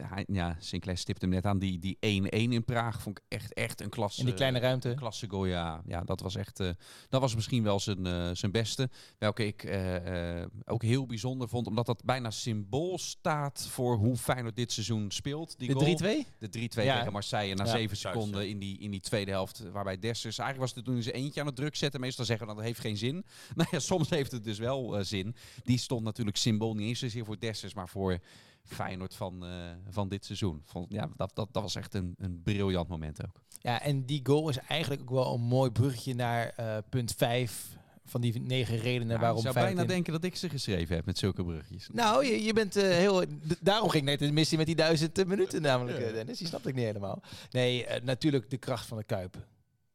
hij- 0.00 0.24
ja, 0.32 0.56
Sinclair 0.58 0.98
stipte 0.98 1.24
hem 1.24 1.34
net 1.34 1.46
aan. 1.46 1.58
Die 1.58 1.78
die 1.78 1.96
1-1 2.00 2.52
in 2.52 2.64
Praag 2.64 3.02
vond 3.02 3.18
ik 3.18 3.24
echt, 3.28 3.52
echt 3.54 3.80
een 3.80 3.88
klasse. 3.88 4.20
In 4.20 4.26
die 4.26 4.34
kleine 4.34 4.58
ruimte. 4.58 4.88
Een 4.90 4.96
klasse 4.96 5.28
goal, 5.28 5.46
ja. 5.46 5.82
ja. 5.86 6.00
Dat 6.00 6.20
was 6.20 6.34
echt, 6.36 6.60
eh, 6.60 6.68
dat 7.08 7.20
was 7.20 7.34
misschien 7.34 7.62
wel 7.62 7.80
zijn, 7.80 8.06
eh, 8.06 8.30
zijn 8.32 8.52
beste. 8.52 8.88
Welke 9.18 9.46
ik 9.46 9.64
eh, 9.64 10.40
eh, 10.40 10.46
ook 10.64 10.82
heel 10.82 11.06
bijzonder 11.06 11.48
vond, 11.48 11.66
omdat 11.66 11.86
dat 11.86 12.04
bijna 12.04 12.30
symbool 12.30 12.98
staat 12.98 13.66
voor 13.70 13.96
hoe 13.96 14.16
Feyenoord 14.16 14.56
dit 14.56 14.72
seizoen 14.72 15.10
speelt. 15.10 15.58
Die 15.58 15.68
De 15.68 15.74
goal. 15.74 15.84
3-2? 15.96 16.26
De 16.38 16.48
3-2 16.48 16.84
Ja. 16.84 16.98
tegen 16.98 17.12
Marseille 17.12 17.54
na 17.54 17.64
Ja. 17.64 17.70
7 17.70 17.86
Juist, 17.86 18.00
seconden 18.00 18.48
in, 18.48 18.58
die, 18.58 18.78
in 18.78 18.90
die 18.90 19.00
tweede 19.00 19.30
helft. 19.30 19.70
Waarbij 19.72 19.98
Dessers, 19.98 20.38
eigenlijk 20.38 20.68
was 20.70 20.74
het 20.76 20.84
toen 20.84 20.96
eens 20.96 21.06
eentje 21.06 21.40
aan 21.40 21.46
het 21.46 21.56
druk 21.56 21.76
zetten. 21.76 22.00
Meestal 22.00 22.24
zeggen 22.24 22.46
we 22.46 22.52
dat 22.54 22.62
het 22.62 22.70
heeft 22.72 22.86
geen 22.86 22.96
zin. 22.96 23.24
Nou 23.54 23.68
ja, 23.70 23.78
soms 23.78 24.10
heeft 24.10 24.32
het 24.32 24.44
dus 24.44 24.58
wel 24.58 25.04
zin. 25.04 25.34
Die 25.64 25.78
stond 25.78 26.04
natuurlijk 26.04 26.36
symbool 26.36 26.74
niet 26.74 26.88
eens 26.88 26.98
zozeer 26.98 27.24
voor 27.24 27.38
Dessers, 27.38 27.74
maar 27.74 27.88
voor 27.88 28.18
Feyenoord 28.64 29.14
van, 29.14 29.44
eh, 29.44 29.50
van 29.90 30.08
dit 30.08 30.24
seizoen. 30.24 30.62
Vond, 30.64 30.92
ja, 30.92 31.08
dat, 31.16 31.30
dat, 31.34 31.48
dat 31.52 31.62
was 31.62 31.74
echt 31.74 31.94
een, 31.94 32.14
een 32.18 32.40
briljant 32.42 32.88
moment 32.88 33.24
ook. 33.26 33.40
Ja, 33.60 33.80
en 33.82 34.04
die 34.04 34.20
goal 34.22 34.48
is 34.48 34.58
eigenlijk 34.58 35.02
ook 35.02 35.10
wel 35.10 35.34
een 35.34 35.40
mooi 35.40 35.70
bruggetje 35.70 36.14
naar 36.14 36.48
eh, 36.56 36.76
punt 36.88 37.14
5 37.16 37.76
van 38.06 38.20
die 38.20 38.40
negen 38.40 38.76
redenen 38.78 39.06
Nou, 39.06 39.20
waarom 39.20 39.36
je 39.36 39.42
zou 39.42 39.54
bijna 39.54 39.80
in- 39.80 39.86
denken 39.86 40.12
dat 40.12 40.24
ik 40.24 40.36
ze 40.36 40.48
geschreven 40.48 40.96
heb 40.96 41.04
met 41.04 41.18
zulke 41.18 41.44
bruggetjes. 41.44 41.88
Nou, 41.92 42.26
je, 42.26 42.42
je 42.42 42.52
bent 42.52 42.76
eh, 42.76 42.82
heel... 42.82 43.24
Daarom 43.60 43.88
ging 43.88 44.02
ik 44.02 44.08
net 44.08 44.28
de 44.28 44.32
missie 44.34 44.58
met 44.58 44.66
die 44.66 44.74
duizend 44.76 45.26
minuten 45.26 45.62
namelijk, 45.62 45.98
Dennis. 46.14 46.38
Die 46.38 46.46
snapte 46.46 46.68
ik 46.68 46.74
niet 46.74 46.84
helemaal. 46.84 47.22
Nee, 47.50 47.86
natuurlijk 48.02 48.50
de 48.50 48.56
kracht 48.56 48.86
van 48.86 48.98
de 48.98 49.04
Kuip. 49.04 49.46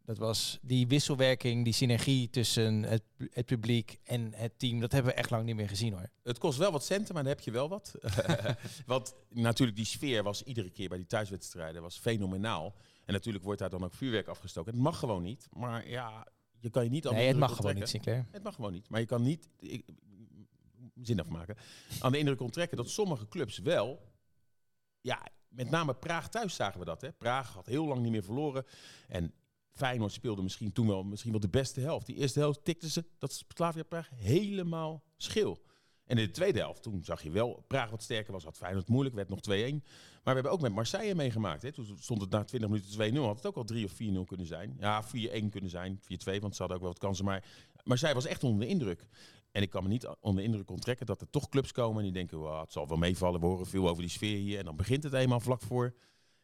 Dat 0.09 0.17
was 0.17 0.59
die 0.61 0.87
wisselwerking, 0.87 1.63
die 1.63 1.73
synergie 1.73 2.29
tussen 2.29 2.83
het, 2.83 3.03
het 3.31 3.45
publiek 3.45 3.99
en 4.03 4.33
het 4.33 4.59
team. 4.59 4.79
Dat 4.79 4.91
hebben 4.91 5.11
we 5.11 5.17
echt 5.17 5.29
lang 5.29 5.45
niet 5.45 5.55
meer 5.55 5.69
gezien 5.69 5.93
hoor. 5.93 6.09
Het 6.23 6.37
kost 6.37 6.57
wel 6.57 6.71
wat 6.71 6.83
centen, 6.83 7.13
maar 7.13 7.23
dan 7.23 7.31
heb 7.31 7.41
je 7.41 7.51
wel 7.51 7.69
wat. 7.69 7.93
Want 8.85 9.13
natuurlijk 9.29 9.77
die 9.77 9.85
sfeer 9.85 10.23
was 10.23 10.43
iedere 10.43 10.69
keer 10.69 10.89
bij 10.89 10.97
die 10.97 11.07
thuiswedstrijden 11.07 11.81
was 11.81 11.97
fenomenaal. 11.97 12.75
En 13.05 13.13
natuurlijk 13.13 13.43
wordt 13.43 13.59
daar 13.59 13.69
dan 13.69 13.83
ook 13.83 13.93
vuurwerk 13.93 14.27
afgestoken. 14.27 14.73
Het 14.73 14.81
mag 14.81 14.99
gewoon 14.99 15.23
niet. 15.23 15.47
Maar 15.51 15.89
ja, 15.89 16.27
je 16.59 16.69
kan 16.69 16.83
je 16.83 16.89
niet... 16.89 17.11
Nee, 17.11 17.27
het 17.27 17.37
mag 17.37 17.55
gewoon 17.55 17.75
niet. 17.75 17.89
Sinclair. 17.89 18.25
Het 18.31 18.43
mag 18.43 18.55
gewoon 18.55 18.71
niet. 18.71 18.89
Maar 18.89 18.99
je 18.99 19.05
kan 19.05 19.21
niet... 19.21 19.47
Ik, 19.59 19.85
zin 21.01 21.19
afmaken. 21.19 21.55
Aan 21.99 22.11
de 22.11 22.17
indruk 22.17 22.41
onttrekken 22.41 22.77
dat 22.77 22.89
sommige 22.89 23.27
clubs 23.27 23.57
wel... 23.57 24.07
Ja, 25.01 25.27
met 25.47 25.69
name 25.69 25.93
Praag 25.93 26.29
thuis 26.29 26.55
zagen 26.55 26.79
we 26.79 26.85
dat. 26.85 27.01
Hè. 27.01 27.11
Praag 27.11 27.53
had 27.53 27.65
heel 27.65 27.85
lang 27.85 28.01
niet 28.01 28.11
meer 28.11 28.23
verloren. 28.23 28.65
En 29.07 29.33
Feyenoord 29.79 30.11
speelde 30.11 30.41
misschien 30.41 30.71
toen 30.71 30.87
wel, 30.87 31.03
misschien 31.03 31.31
wel 31.31 31.39
de 31.39 31.49
beste 31.49 31.79
helft. 31.79 32.05
Die 32.05 32.15
eerste 32.15 32.39
helft 32.39 32.65
tikten 32.65 32.89
ze 32.89 33.05
dat 33.17 33.43
Slavia 33.47 33.83
Praag 33.83 34.09
helemaal 34.15 35.03
schil. 35.17 35.61
En 36.05 36.17
in 36.17 36.25
de 36.25 36.31
tweede 36.31 36.59
helft, 36.59 36.83
toen 36.83 37.03
zag 37.03 37.21
je 37.21 37.31
wel, 37.31 37.63
Praag 37.67 37.89
wat 37.89 38.03
sterker 38.03 38.33
was, 38.33 38.43
had 38.43 38.57
Feyenoord 38.57 38.87
moeilijk, 38.87 39.15
werd 39.15 39.29
nog 39.29 39.39
2-1. 39.39 39.41
Maar 40.23 40.23
we 40.23 40.31
hebben 40.33 40.51
ook 40.51 40.61
met 40.61 40.73
Marseille 40.73 41.15
meegemaakt. 41.15 41.61
Hè. 41.61 41.71
Toen 41.71 41.97
stond 41.99 42.21
het 42.21 42.29
na 42.29 42.43
20 42.43 42.69
minuten 42.69 43.13
2-0, 43.13 43.17
had 43.25 43.35
het 43.35 43.45
ook 43.45 43.55
al 43.55 43.63
3 43.63 43.85
of 43.85 43.93
4-0 43.93 43.95
kunnen 44.25 44.45
zijn. 44.45 44.75
Ja, 44.79 45.03
4-1 45.03 45.09
kunnen 45.49 45.69
zijn, 45.69 45.99
4-2, 45.99 46.39
want 46.39 46.55
ze 46.55 46.59
hadden 46.59 46.77
ook 46.77 46.83
wel 46.83 46.91
wat 46.91 46.97
kansen. 46.97 47.25
Maar 47.25 47.43
Marseille 47.83 48.15
was 48.15 48.25
echt 48.25 48.43
onder 48.43 48.59
de 48.59 48.67
indruk. 48.67 49.07
En 49.51 49.61
ik 49.61 49.69
kan 49.69 49.83
me 49.83 49.89
niet 49.89 50.07
onder 50.19 50.41
de 50.43 50.47
indruk 50.47 50.69
onttrekken 50.69 51.05
dat 51.05 51.21
er 51.21 51.29
toch 51.29 51.49
clubs 51.49 51.71
komen 51.71 51.97
en 51.97 52.03
die 52.03 52.13
denken, 52.13 52.37
"Wow, 52.37 52.61
het 52.61 52.71
zal 52.71 52.87
wel 52.87 52.97
meevallen, 52.97 53.39
we 53.39 53.45
horen 53.45 53.65
veel 53.65 53.89
over 53.89 54.01
die 54.01 54.11
sfeer 54.11 54.37
hier. 54.37 54.57
En 54.57 54.65
dan 54.65 54.75
begint 54.75 55.03
het 55.03 55.13
eenmaal 55.13 55.39
vlak 55.39 55.61
voor. 55.61 55.95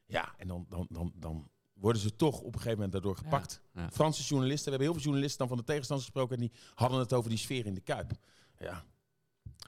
Ja, 0.06 0.34
en 0.38 0.48
dan, 0.48 0.65
dan, 0.69 0.88
dan, 0.89 1.12
dan 1.15 1.50
worden 1.79 2.01
ze 2.01 2.15
toch 2.15 2.38
op 2.39 2.45
een 2.45 2.51
gegeven 2.53 2.73
moment 2.73 2.91
daardoor 2.91 3.15
gepakt. 3.15 3.61
ja. 3.73 3.89
Franse 3.91 4.23
journalisten, 4.23 4.63
we 4.65 4.69
hebben 4.69 4.88
heel 4.88 4.93
veel 4.95 5.03
journalisten 5.05 5.39
dan 5.39 5.47
van 5.47 5.57
de 5.57 5.63
tegenstanders 5.63 6.09
gesproken 6.09 6.35
en 6.35 6.41
die 6.41 6.51
hadden 6.73 6.99
het 6.99 7.13
over 7.13 7.29
die 7.29 7.39
sfeer 7.39 7.65
in 7.65 7.73
de 7.73 7.81
Kuip. 7.81 8.11
Ja, 8.59 8.83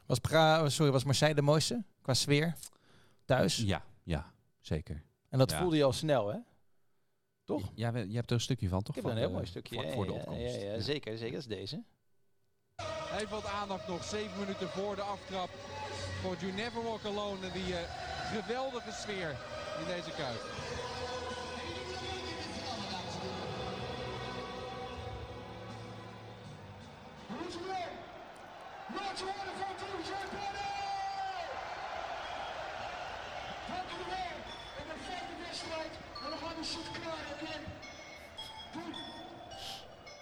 Was, 0.05 0.19
pra 0.19 0.69
sorry, 0.69 0.91
was 0.91 1.03
Marseille 1.03 1.35
de 1.35 1.41
mooiste 1.41 1.83
qua 2.01 2.13
sfeer? 2.13 2.55
Thuis? 3.25 3.57
Ja, 3.57 3.85
ja, 4.03 4.33
zeker. 4.59 5.03
En 5.29 5.37
dat 5.39 5.51
Ja. 5.51 5.59
voelde 5.59 5.75
je 5.77 5.83
al 5.83 5.93
snel 5.93 6.27
hè? 6.27 6.37
Toch? 7.43 7.71
Ja, 7.75 7.97
je 7.97 8.15
hebt 8.15 8.29
er 8.29 8.35
een 8.35 8.41
stukje 8.41 8.69
van, 8.69 8.83
toch? 8.83 8.95
Ik 8.95 9.01
heb 9.01 9.11
er 9.11 9.17
een 9.17 9.23
heel 9.23 9.31
mooi 9.33 9.45
stukje. 9.45 9.91
Voor 9.93 10.05
de 10.05 10.11
ja, 10.11 10.17
opkomst. 10.19 10.55
Ja, 10.55 10.61
ja, 10.61 10.79
zeker, 10.79 11.17
zeker. 11.17 11.31
Dat 11.33 11.41
is 11.41 11.47
deze. 11.57 11.83
Even 13.15 13.29
wat 13.29 13.45
aandacht 13.45 13.87
nog, 13.87 14.03
7 14.03 14.39
minuten 14.39 14.69
voor 14.69 14.95
de 14.95 15.01
aftrap 15.01 15.49
voor 16.21 16.35
You 16.39 16.51
Never 16.51 16.83
Walk 16.83 17.05
Alone. 17.05 17.47
En 17.47 17.53
die 17.53 17.75
eh, 17.75 17.91
geweldige 18.41 18.91
sfeer 18.91 19.29
in 19.79 19.85
deze 19.95 20.11
kuip. 20.17 20.41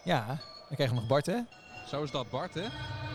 Ja, 0.03 0.25
dan 0.27 0.75
krijgen 0.75 0.95
we 0.95 1.01
nog 1.01 1.07
Bart 1.09 1.25
hè? 1.25 1.39
Zo 1.87 2.03
is 2.03 2.11
dat, 2.11 2.29
Bart, 2.29 2.53
hè? 2.53 2.61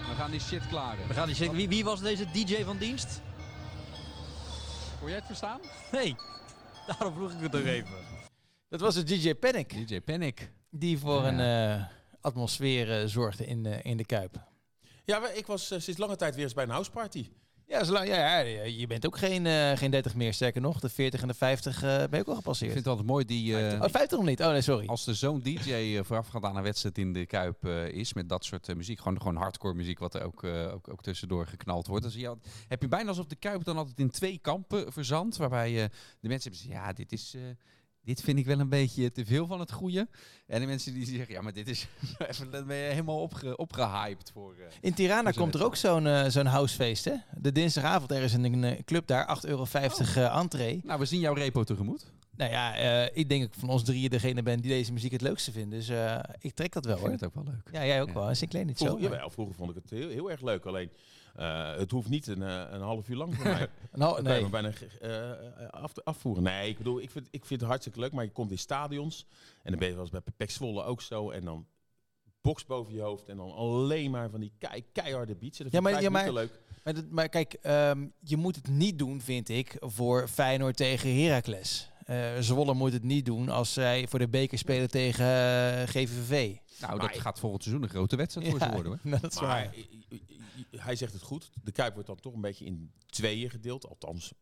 We 0.08 0.14
gaan 0.16 0.30
die 0.30 0.40
shit 0.40 0.66
klaren. 0.68 1.08
We 1.08 1.14
gaan 1.14 1.28
die 1.28 1.50
wie, 1.50 1.68
wie 1.68 1.84
was 1.84 2.00
deze 2.00 2.30
DJ 2.30 2.64
van 2.64 2.76
dienst? 2.78 3.20
Kon 4.98 5.08
jij 5.08 5.16
het 5.16 5.26
verstaan? 5.26 5.60
Nee, 5.92 6.16
daarom 6.86 7.14
vroeg 7.14 7.32
ik 7.32 7.40
het 7.40 7.52
nog 7.52 7.62
even. 7.62 7.94
Dat 8.68 8.80
was 8.80 8.94
de 8.94 9.02
DJ 9.02 9.34
Panic. 9.34 9.88
DJ 9.88 10.00
Panic. 10.00 10.50
Die 10.70 10.98
voor 10.98 11.22
Ja. 11.22 11.28
een 11.28 11.40
eh, 11.80 11.86
atmosfeer 12.20 13.00
eh, 13.00 13.06
zorgde 13.06 13.46
in, 13.46 13.62
de 13.62 13.78
in 13.82 13.96
de 13.96 14.04
Kuip. 14.04 14.36
ja 15.04 15.28
ik 15.30 15.46
was 15.46 15.70
eh, 15.70 15.78
sinds 15.80 16.00
lange 16.00 16.16
tijd 16.16 16.34
weer 16.34 16.44
eens 16.44 16.54
bij 16.54 16.64
een 16.64 16.70
houseparty. 16.70 17.28
Ja, 17.66 17.84
zolang, 17.84 18.08
ja, 18.08 18.38
ja, 18.38 18.62
je 18.62 18.86
bent 18.86 19.06
ook 19.06 19.18
geen, 19.18 19.46
eh, 19.46 19.76
geen 19.76 19.90
30 19.90 20.14
meer. 20.14 20.34
Sterker 20.34 20.60
nog, 20.60 20.80
de 20.80 20.88
40 20.88 21.22
en 21.22 21.28
de 21.28 21.34
50 21.34 21.82
eh, 21.82 21.88
ben 21.88 22.08
je 22.10 22.18
ook 22.20 22.26
al 22.26 22.32
Ik 22.32 22.38
gepasseerd. 22.38 22.72
vind 22.72 22.84
het 22.84 22.92
altijd 22.92 23.06
mooi 23.10 23.24
die... 23.24 23.56
eh, 23.66 23.82
Oh, 23.82 23.88
50 23.90 24.18
nog 24.18 24.26
niet? 24.26 24.40
Oh 24.40 24.50
nee, 24.50 24.60
sorry. 24.60 24.86
Als 24.86 25.06
er 25.06 25.14
zo'n 25.14 25.40
DJ 25.40 26.00
voorafgaand 26.02 26.44
aan 26.44 26.56
een 26.56 26.62
wedstrijd 26.62 26.98
in 26.98 27.12
de 27.12 27.26
Kuip 27.26 27.64
eh, 27.64 27.88
is 27.88 28.12
met 28.12 28.28
dat 28.28 28.44
soort 28.44 28.76
muziek, 28.76 28.98
gewoon, 28.98 29.18
gewoon 29.18 29.36
hardcore 29.36 29.74
muziek 29.74 29.98
wat 29.98 30.14
er 30.14 30.22
ook, 30.22 30.44
eh, 30.44 30.72
ook, 30.72 30.88
ook 30.92 31.02
tussendoor 31.02 31.46
geknald 31.46 31.86
wordt, 31.86 32.02
dan 32.02 32.12
zie 32.12 32.20
je, 32.20 32.28
al- 32.28 32.38
heb 32.68 32.82
je 32.82 32.88
bijna 32.88 33.08
alsof 33.08 33.26
de 33.26 33.36
Kuip 33.36 33.64
dan 33.64 33.76
altijd 33.76 33.98
in 33.98 34.10
twee 34.10 34.38
kampen 34.38 34.92
verzandt, 34.92 35.36
waarbij 35.36 35.68
eh, 35.82 35.88
de 36.20 36.28
mensen 36.28 36.50
hebben 36.50 36.68
zeggen, 36.70 36.86
ja, 36.86 36.92
dit 36.92 37.12
is... 37.12 37.34
dit 38.10 38.20
vind 38.22 38.38
ik 38.38 38.46
wel 38.46 38.60
een 38.60 38.68
beetje 38.68 39.12
te 39.12 39.24
veel 39.24 39.46
van 39.46 39.60
het 39.60 39.72
goede. 39.72 40.08
En 40.46 40.60
de 40.60 40.66
mensen 40.66 40.94
die 40.94 41.06
zeggen, 41.06 41.34
ja, 41.34 41.40
maar 41.40 41.52
dit 41.52 41.68
is... 41.68 41.86
even, 42.28 42.50
dan 42.50 42.66
ben 42.66 42.76
je 42.76 42.90
helemaal 42.90 43.20
opge, 43.20 43.56
opgehyped 43.56 44.30
voor... 44.32 44.54
eh, 44.58 44.66
In 44.80 44.94
Tirana 44.94 45.30
komt 45.30 45.54
er 45.54 45.64
ook 45.64 45.76
zo'n 45.76 46.06
eh, 46.06 46.24
zo'n 46.28 46.46
housefeest, 46.46 47.04
hè? 47.04 47.14
De 47.40 47.52
dinsdagavond 47.52 48.10
er 48.10 48.22
is 48.22 48.32
een 48.32 48.64
eh, 48.64 48.78
club 48.84 49.06
daar, 49.06 49.38
8,50 49.44 49.48
euro 49.48 49.66
eh, 49.74 50.36
entree. 50.36 50.80
Nou, 50.84 50.98
we 50.98 51.04
zien 51.04 51.20
jouw 51.20 51.34
repo 51.34 51.64
tegemoet. 51.64 52.12
Nou 52.36 52.50
ja, 52.50 52.74
eh, 52.76 53.16
ik 53.18 53.28
denk 53.28 53.40
dat 53.42 53.54
ik 53.54 53.60
van 53.60 53.68
ons 53.68 53.84
drieën 53.84 54.10
degene 54.10 54.42
ben 54.42 54.60
die 54.60 54.70
deze 54.70 54.92
muziek 54.92 55.12
het 55.12 55.20
leukste 55.20 55.52
vindt. 55.52 55.70
Dus 55.70 55.88
eh, 55.88 56.18
ik 56.40 56.54
trek 56.54 56.72
dat 56.72 56.84
wel 56.84 56.94
Ik 56.94 57.00
hoor. 57.00 57.08
vind 57.08 57.20
het 57.20 57.28
ook 57.36 57.44
wel 57.44 57.54
leuk. 57.54 57.72
Ja, 57.74 57.86
jij 57.86 58.00
ook 58.02 58.08
Ja. 58.08 58.14
wel. 58.14 58.34
Sinclair 58.34 58.64
niet 58.64 58.78
zo. 58.78 58.98
Jawel, 59.00 59.30
vroeger 59.30 59.54
vond 59.54 59.70
ik 59.70 59.76
het 59.82 59.90
heel, 59.90 60.08
heel 60.08 60.30
erg 60.30 60.40
leuk. 60.40 60.64
Alleen, 60.64 60.90
eh, 61.36 61.74
het 61.76 61.90
hoeft 61.90 62.08
niet 62.08 62.26
een, 62.26 62.42
eh, 62.42 62.64
een 62.70 62.80
half 62.80 63.08
uur 63.08 63.16
lang 63.16 63.34
voor 63.34 63.44
mij. 63.56 63.68
Nou, 63.92 64.14
Dan 64.14 64.24
kan 64.24 64.34
je 64.34 64.40
nee. 64.40 64.50
bijna 64.50 64.70
eh, 65.00 65.68
af, 65.70 65.92
afvoeren. 66.04 66.42
Nee, 66.42 66.68
ik 66.68 66.76
bedoel, 66.78 67.00
ik 67.00 67.10
vind, 67.10 67.28
ik 67.30 67.44
vind 67.44 67.60
het 67.60 67.68
hartstikke 67.68 68.00
leuk, 68.00 68.12
maar 68.12 68.24
je 68.24 68.30
komt 68.30 68.50
in 68.50 68.58
stadions. 68.58 69.26
En 69.62 69.70
dan 69.70 69.78
ben 69.78 69.88
je 69.88 69.94
wel 69.94 70.02
eens 70.02 70.10
bij 70.12 70.20
Pek 70.36 70.50
Zwolle 70.50 70.82
ook 70.84 71.00
zo. 71.02 71.30
En 71.30 71.44
dan 71.44 71.66
box 72.40 72.66
boven 72.66 72.94
je 72.94 73.00
hoofd 73.00 73.28
en 73.28 73.36
dan 73.36 73.52
alleen 73.52 74.10
maar 74.10 74.30
van 74.30 74.40
die 74.40 74.52
kei, 74.58 74.84
keiharde 74.92 75.34
beats. 75.36 75.58
Dat 75.58 75.66
Ja, 75.66 75.72
vind 75.72 75.82
maar- 75.82 75.92
ik 75.92 76.00
ja, 76.00 76.10
maar- 76.10 76.32
leuk. 76.32 76.60
Maar, 76.84 76.94
dat- 76.94 77.10
maar 77.10 77.28
kijk, 77.28 77.52
ehm, 77.62 78.06
je 78.20 78.36
moet 78.36 78.56
het 78.56 78.68
niet 78.68 78.98
doen, 78.98 79.20
vind 79.20 79.48
ik, 79.48 79.76
voor 79.80 80.28
Feyenoord 80.28 80.76
tegen 80.76 81.22
Heracles. 81.22 81.88
Eh 82.04 82.30
Zwolle 82.40 82.74
moet 82.74 82.92
het 82.92 83.02
niet 83.02 83.24
doen 83.26 83.48
als 83.48 83.72
zij 83.72 84.06
voor 84.08 84.18
de 84.18 84.28
beker 84.28 84.58
spelen 84.58 84.90
tegen 84.90 85.24
eh, 85.24 85.82
GVV. 85.86 86.54
Nou, 86.80 86.96
Maar- 86.96 87.08
dat 87.12 87.20
gaat 87.20 87.38
volgend 87.38 87.62
seizoen 87.62 87.84
een 87.84 87.90
grote 87.90 88.16
wedstrijd 88.16 88.48
voor 88.50 88.58
ze 88.60 88.70
worden 88.70 88.86
hoor. 88.92 88.98
nou, 89.02 89.20
dat 89.22 89.32
is 89.32 89.40
waar. 89.40 89.48
Maar 89.64 89.76
i- 89.76 90.22
hij 90.76 90.96
zegt 90.96 91.12
het 91.12 91.22
goed. 91.22 91.50
De 91.62 91.72
Kuip 91.72 91.92
wordt 91.92 92.08
dan 92.08 92.20
toch 92.20 92.34
een 92.34 92.40
beetje 92.40 92.64
in 92.64 92.92
tweeën 93.06 93.50
gedeeld. 93.50 93.88
Althans, 93.88 94.32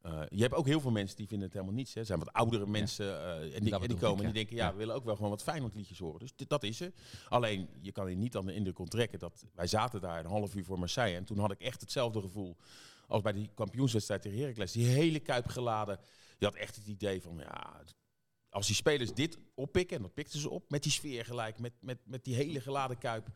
eh, 0.00 0.22
je 0.28 0.42
hebt 0.42 0.54
ook 0.54 0.66
heel 0.66 0.80
veel 0.80 0.90
mensen 0.90 1.16
die 1.16 1.26
vinden 1.26 1.46
het 1.46 1.56
helemaal 1.56 1.76
niets. 1.76 1.94
Hè. 1.94 2.00
Er 2.00 2.06
zijn 2.06 2.18
wat 2.18 2.32
oudere 2.32 2.66
mensen 2.66 3.06
eh, 3.20 3.54
en, 3.56 3.62
die, 3.64 3.74
en 3.74 3.80
die 3.88 3.96
komen 3.96 4.18
ik, 4.18 4.26
en 4.26 4.32
die 4.32 4.32
denken... 4.32 4.56
ja, 4.56 4.64
Ja. 4.66 4.72
we 4.72 4.78
willen 4.78 4.94
ook 4.94 5.04
wel 5.04 5.14
gewoon 5.14 5.30
wat 5.30 5.42
Feyenoord 5.42 5.74
liedjes 5.74 5.98
horen. 5.98 6.18
Dus 6.20 6.32
dit- 6.36 6.48
dat 6.48 6.62
is 6.62 6.80
er. 6.80 6.92
Alleen, 7.28 7.68
je 7.80 7.92
kan 7.92 8.10
je 8.10 8.16
niet 8.16 8.36
aan 8.36 8.46
de 8.46 8.54
indruk 8.54 8.78
onttrekken 8.78 9.18
dat... 9.18 9.44
wij 9.54 9.66
zaten 9.66 10.00
daar 10.00 10.18
een 10.18 10.30
half 10.30 10.54
uur 10.54 10.64
voor 10.64 10.78
Marseille... 10.78 11.16
en 11.16 11.24
toen 11.24 11.38
had 11.38 11.50
ik 11.50 11.60
echt 11.60 11.80
hetzelfde 11.80 12.20
gevoel 12.20 12.56
als 13.06 13.22
bij 13.22 13.32
die 13.32 13.50
kampioenswedstrijd 13.54 14.22
tegen 14.22 14.38
Heracles. 14.38 14.72
Die 14.72 14.86
hele 14.86 15.20
Kuip 15.20 15.46
geladen. 15.48 15.98
Je 16.38 16.44
had 16.44 16.54
echt 16.54 16.76
het 16.76 16.86
idee 16.86 17.22
van... 17.22 17.36
ja, 17.38 17.82
als 18.50 18.66
die 18.66 18.76
spelers 18.76 19.14
dit 19.14 19.38
oppikken, 19.54 19.96
en 19.96 20.02
dat 20.02 20.14
pikten 20.14 20.40
ze 20.40 20.50
op... 20.50 20.64
met 20.68 20.82
die 20.82 20.92
sfeer 20.92 21.24
gelijk, 21.24 21.58
met, 21.58 21.72
met, 21.80 21.98
met 22.04 22.24
die 22.24 22.34
hele 22.34 22.60
geladen 22.60 22.98
Kuip... 22.98 23.26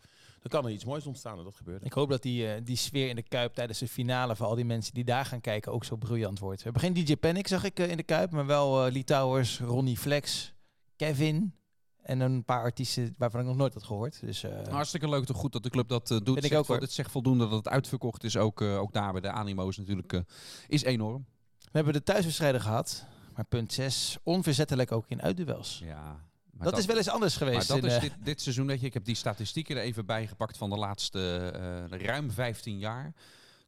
dan 0.40 0.50
kan 0.50 0.64
er 0.64 0.70
iets 0.70 0.84
moois 0.84 1.06
ontstaan 1.06 1.38
en 1.38 1.44
dat 1.44 1.56
gebeurde. 1.56 1.84
Ik 1.84 1.92
hoop 1.92 2.08
dat 2.08 2.22
die, 2.22 2.52
eh, 2.52 2.60
die 2.64 2.76
sfeer 2.76 3.08
in 3.08 3.16
de 3.16 3.28
Kuip 3.28 3.54
tijdens 3.54 3.78
de 3.78 3.88
finale 3.88 4.36
voor 4.36 4.46
al 4.46 4.54
die 4.54 4.64
mensen 4.64 4.94
die 4.94 5.04
daar 5.04 5.24
gaan 5.24 5.40
kijken 5.40 5.72
ook 5.72 5.84
zo 5.84 5.96
briljant 5.96 6.38
wordt. 6.38 6.62
We 6.62 6.64
hebben 6.64 6.82
geen 6.82 7.04
DJ 7.04 7.16
Panic, 7.16 7.48
zag 7.48 7.64
ik 7.64 7.78
eh, 7.78 7.90
in 7.90 7.96
de 7.96 8.02
Kuip, 8.02 8.30
maar 8.30 8.46
wel 8.46 8.86
eh 8.86 8.92
Litouwers, 8.92 9.60
Ronnie 9.60 9.98
Flex, 9.98 10.54
Kevin 10.96 11.54
en 12.04 12.20
een 12.20 12.44
paar 12.44 12.60
artiesten 12.60 13.14
waarvan 13.18 13.40
ik 13.40 13.46
nog 13.46 13.56
nooit 13.56 13.74
had 13.74 13.82
gehoord. 13.82 14.20
Dus 14.20 14.42
eh, 14.42 14.66
Hartstikke 14.68 15.08
leuk, 15.08 15.24
toch 15.24 15.36
goed 15.36 15.52
dat 15.52 15.62
de 15.62 15.70
club 15.70 15.88
dat 15.88 16.10
eh, 16.10 16.16
doet. 16.16 16.24
Vind 16.24 16.44
ik 16.44 16.52
Zegt 16.52 16.70
ook. 16.70 16.80
Het 16.80 16.92
zegt 16.92 17.10
voldoende 17.10 17.48
dat 17.48 17.56
het 17.56 17.68
uitverkocht 17.68 18.24
is, 18.24 18.36
ook, 18.36 18.60
eh, 18.60 18.78
ook 18.78 18.92
daar 18.92 19.12
bij 19.12 19.20
de 19.20 19.30
animo's 19.30 19.76
natuurlijk, 19.76 20.12
eh, 20.12 20.20
is 20.68 20.82
enorm. 20.82 21.26
we 21.58 21.70
hebben 21.72 21.92
de 21.92 22.02
thuiswedstrijden 22.02 22.60
gehad, 22.60 23.06
maar 23.36 23.44
punt 23.44 23.72
6, 23.72 24.18
onverzettelijk 24.22 24.92
ook 24.92 25.04
in 25.08 25.22
uitduels. 25.22 25.80
Ja, 25.84 26.24
maar 26.50 26.70
Dat, 26.70 26.78
is 26.78 26.86
wel 26.86 26.96
eens 26.96 27.08
anders 27.08 27.38
Maar 27.38 27.48
geweest. 27.48 27.68
dat 27.68 27.76
in, 27.76 27.84
is 27.84 27.94
eh, 27.94 28.00
dit, 28.00 28.12
dit 28.22 28.40
seizoen, 28.40 28.66
weet 28.66 28.80
je, 28.80 28.86
ik 28.86 28.94
heb 28.94 29.04
die 29.04 29.14
statistieken 29.14 29.76
er 29.76 29.82
even 29.82 30.06
bijgepakt 30.06 30.56
van 30.56 30.70
de 30.70 30.76
laatste 30.76 31.50
eh, 31.90 31.98
ruim 31.98 32.30
15 32.30 32.78
jaar. 32.78 33.12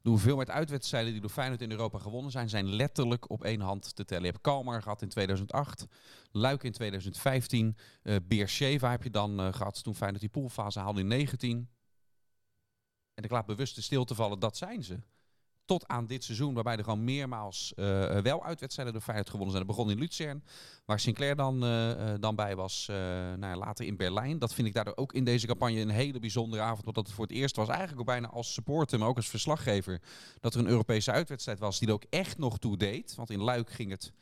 De 0.02 0.12
hoeveelheid 0.12 0.50
uitwedstrijden 0.50 1.12
die 1.12 1.20
door 1.20 1.30
Feyenoord 1.30 1.60
in 1.62 1.70
Europa 1.70 1.98
gewonnen 1.98 2.30
zijn, 2.30 2.48
zijn 2.48 2.68
letterlijk 2.74 3.30
op 3.30 3.44
één 3.44 3.60
hand 3.60 3.94
te 3.96 4.04
tellen. 4.04 4.24
Je 4.24 4.30
hebt 4.30 4.42
Kalmar 4.42 4.82
gehad 4.82 5.02
in 5.02 5.08
2008, 5.08 5.86
Luik 6.32 6.62
in 6.62 6.72
2015, 6.72 7.76
eh 8.02 8.16
Beersheva 8.22 8.90
heb 8.90 9.02
je 9.02 9.10
dan 9.10 9.40
eh, 9.40 9.52
gehad 9.52 9.82
toen 9.82 9.94
Feyenoord 9.94 10.20
die 10.20 10.30
poolfase 10.30 10.78
haalde 10.80 11.00
in 11.00 11.06
19. 11.06 11.68
En 13.14 13.24
ik 13.24 13.30
laat 13.30 13.46
bewust 13.46 13.74
de 13.74 13.80
stilte 13.80 14.14
vallen, 14.14 14.38
dat 14.38 14.56
zijn 14.56 14.84
ze. 14.84 14.98
Tot 15.66 15.88
aan 15.88 16.06
dit 16.06 16.24
seizoen, 16.24 16.54
waarbij 16.54 16.76
er 16.76 16.84
gewoon 16.84 17.04
meermaals 17.04 17.74
eh, 17.74 18.18
wel 18.18 18.44
uitwedstrijden 18.44 18.94
door 18.94 19.02
Feyenoord 19.02 19.30
gewonnen 19.30 19.54
zijn. 19.54 19.66
Dat 19.66 19.76
begon 19.76 19.92
in 19.92 19.98
Luzern, 19.98 20.44
waar 20.84 21.00
Sinclair 21.00 21.36
dan, 21.36 21.64
eh, 21.64 22.12
eh, 22.12 22.20
dan 22.20 22.34
bij 22.36 22.56
was. 22.56 22.86
eh, 22.88 22.96
nou 22.96 23.46
ja, 23.46 23.56
later 23.56 23.86
in 23.86 23.96
Berlijn. 23.96 24.38
Dat 24.38 24.54
vind 24.54 24.68
ik 24.68 24.74
daardoor 24.74 24.96
ook 24.96 25.12
in 25.12 25.24
deze 25.24 25.46
campagne 25.46 25.80
een 25.80 25.88
hele 25.88 26.18
bijzondere 26.18 26.62
avond. 26.62 26.86
Omdat 26.86 27.06
het 27.06 27.14
voor 27.14 27.26
het 27.26 27.34
eerst 27.34 27.56
was, 27.56 27.68
eigenlijk 27.68 28.00
ook 28.00 28.06
bijna 28.06 28.28
als 28.28 28.52
supporter, 28.52 28.98
maar 28.98 29.08
ook 29.08 29.16
als 29.16 29.28
verslaggever, 29.28 30.00
dat 30.40 30.54
er 30.54 30.60
een 30.60 30.66
Europese 30.66 31.12
uitwedstrijd 31.12 31.58
was 31.58 31.78
die 31.78 31.88
er 31.88 31.94
ook 31.94 32.04
echt 32.10 32.38
nog 32.38 32.58
toe 32.58 32.76
deed. 32.76 33.14
Want 33.14 33.30
in 33.30 33.42
Luik 33.42 33.70
ging 33.70 33.90
het, 33.90 34.12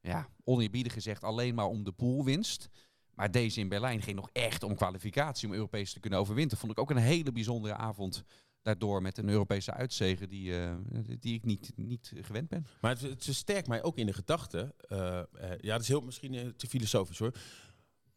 ja, 0.00 0.28
oneerbiedig 0.44 0.92
gezegd, 0.92 1.24
alleen 1.24 1.54
maar 1.54 1.66
om 1.66 1.84
de 1.84 1.92
poolwinst. 1.92 2.68
Maar 3.14 3.30
deze 3.30 3.60
in 3.60 3.68
Berlijn 3.68 4.02
ging 4.02 4.16
nog 4.16 4.28
echt 4.32 4.62
om 4.62 4.74
kwalificatie 4.74 5.48
om 5.48 5.54
Europees 5.54 5.92
te 5.92 6.00
kunnen 6.00 6.18
overwinteren. 6.18 6.58
Vond 6.58 6.72
ik 6.72 6.78
ook 6.78 6.90
een 6.90 6.96
hele 6.96 7.32
bijzondere 7.32 7.74
avond. 7.74 8.24
Daardoor 8.68 9.02
met 9.02 9.18
een 9.18 9.28
Europese 9.28 9.72
uitzegen 9.72 10.28
die, 10.28 10.60
eh, 10.60 10.74
die 11.20 11.34
ik 11.34 11.44
niet, 11.44 11.72
niet 11.76 12.12
gewend 12.16 12.48
ben. 12.48 12.66
Maar 12.80 12.90
het, 12.90 13.00
het 13.00 13.24
versterkt 13.24 13.68
mij 13.68 13.82
ook 13.82 13.96
in 13.98 14.06
de 14.06 14.12
gedachte. 14.12 14.74
eh, 14.88 15.18
eh, 15.18 15.24
ja, 15.60 15.72
dat 15.72 15.80
is 15.80 15.88
heel 15.88 16.00
misschien 16.00 16.56
te 16.56 16.66
filosofisch 16.66 17.18
hoor. 17.18 17.32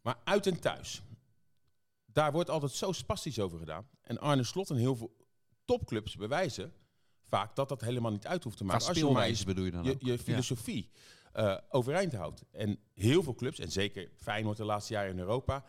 Maar 0.01 0.15
uit 0.23 0.47
en 0.47 0.59
thuis. 0.59 1.01
Daar 2.05 2.31
wordt 2.31 2.49
altijd 2.49 2.71
zo 2.71 2.91
spastisch 2.91 3.39
over 3.39 3.59
gedaan. 3.59 3.87
En 4.01 4.19
Arne 4.19 4.43
Slot 4.43 4.69
en 4.69 4.75
heel 4.75 4.95
veel 4.95 5.15
topclubs 5.65 6.15
bewijzen 6.15 6.73
vaak 7.27 7.55
dat 7.55 7.69
dat 7.69 7.81
helemaal 7.81 8.11
niet 8.11 8.27
uit 8.27 8.43
hoeft 8.43 8.57
te 8.57 8.63
maken. 8.63 8.87
Als 8.87 8.97
je 8.97 9.03
maar 9.03 9.11
speelwijze 9.11 9.45
bedoel 9.45 9.65
je 9.65 9.71
dan 9.71 9.83
je, 9.83 9.95
Ja. 9.99 10.17
filosofie 10.17 10.89
eh, 11.31 11.57
overeind 11.69 12.13
houdt. 12.13 12.43
En 12.51 12.79
heel 12.93 13.23
veel 13.23 13.35
clubs, 13.35 13.59
en 13.59 13.71
zeker 13.71 14.11
Feyenoord 14.15 14.57
de 14.57 14.65
laatste 14.65 14.93
jaren 14.93 15.11
in 15.11 15.19
Europa... 15.19 15.65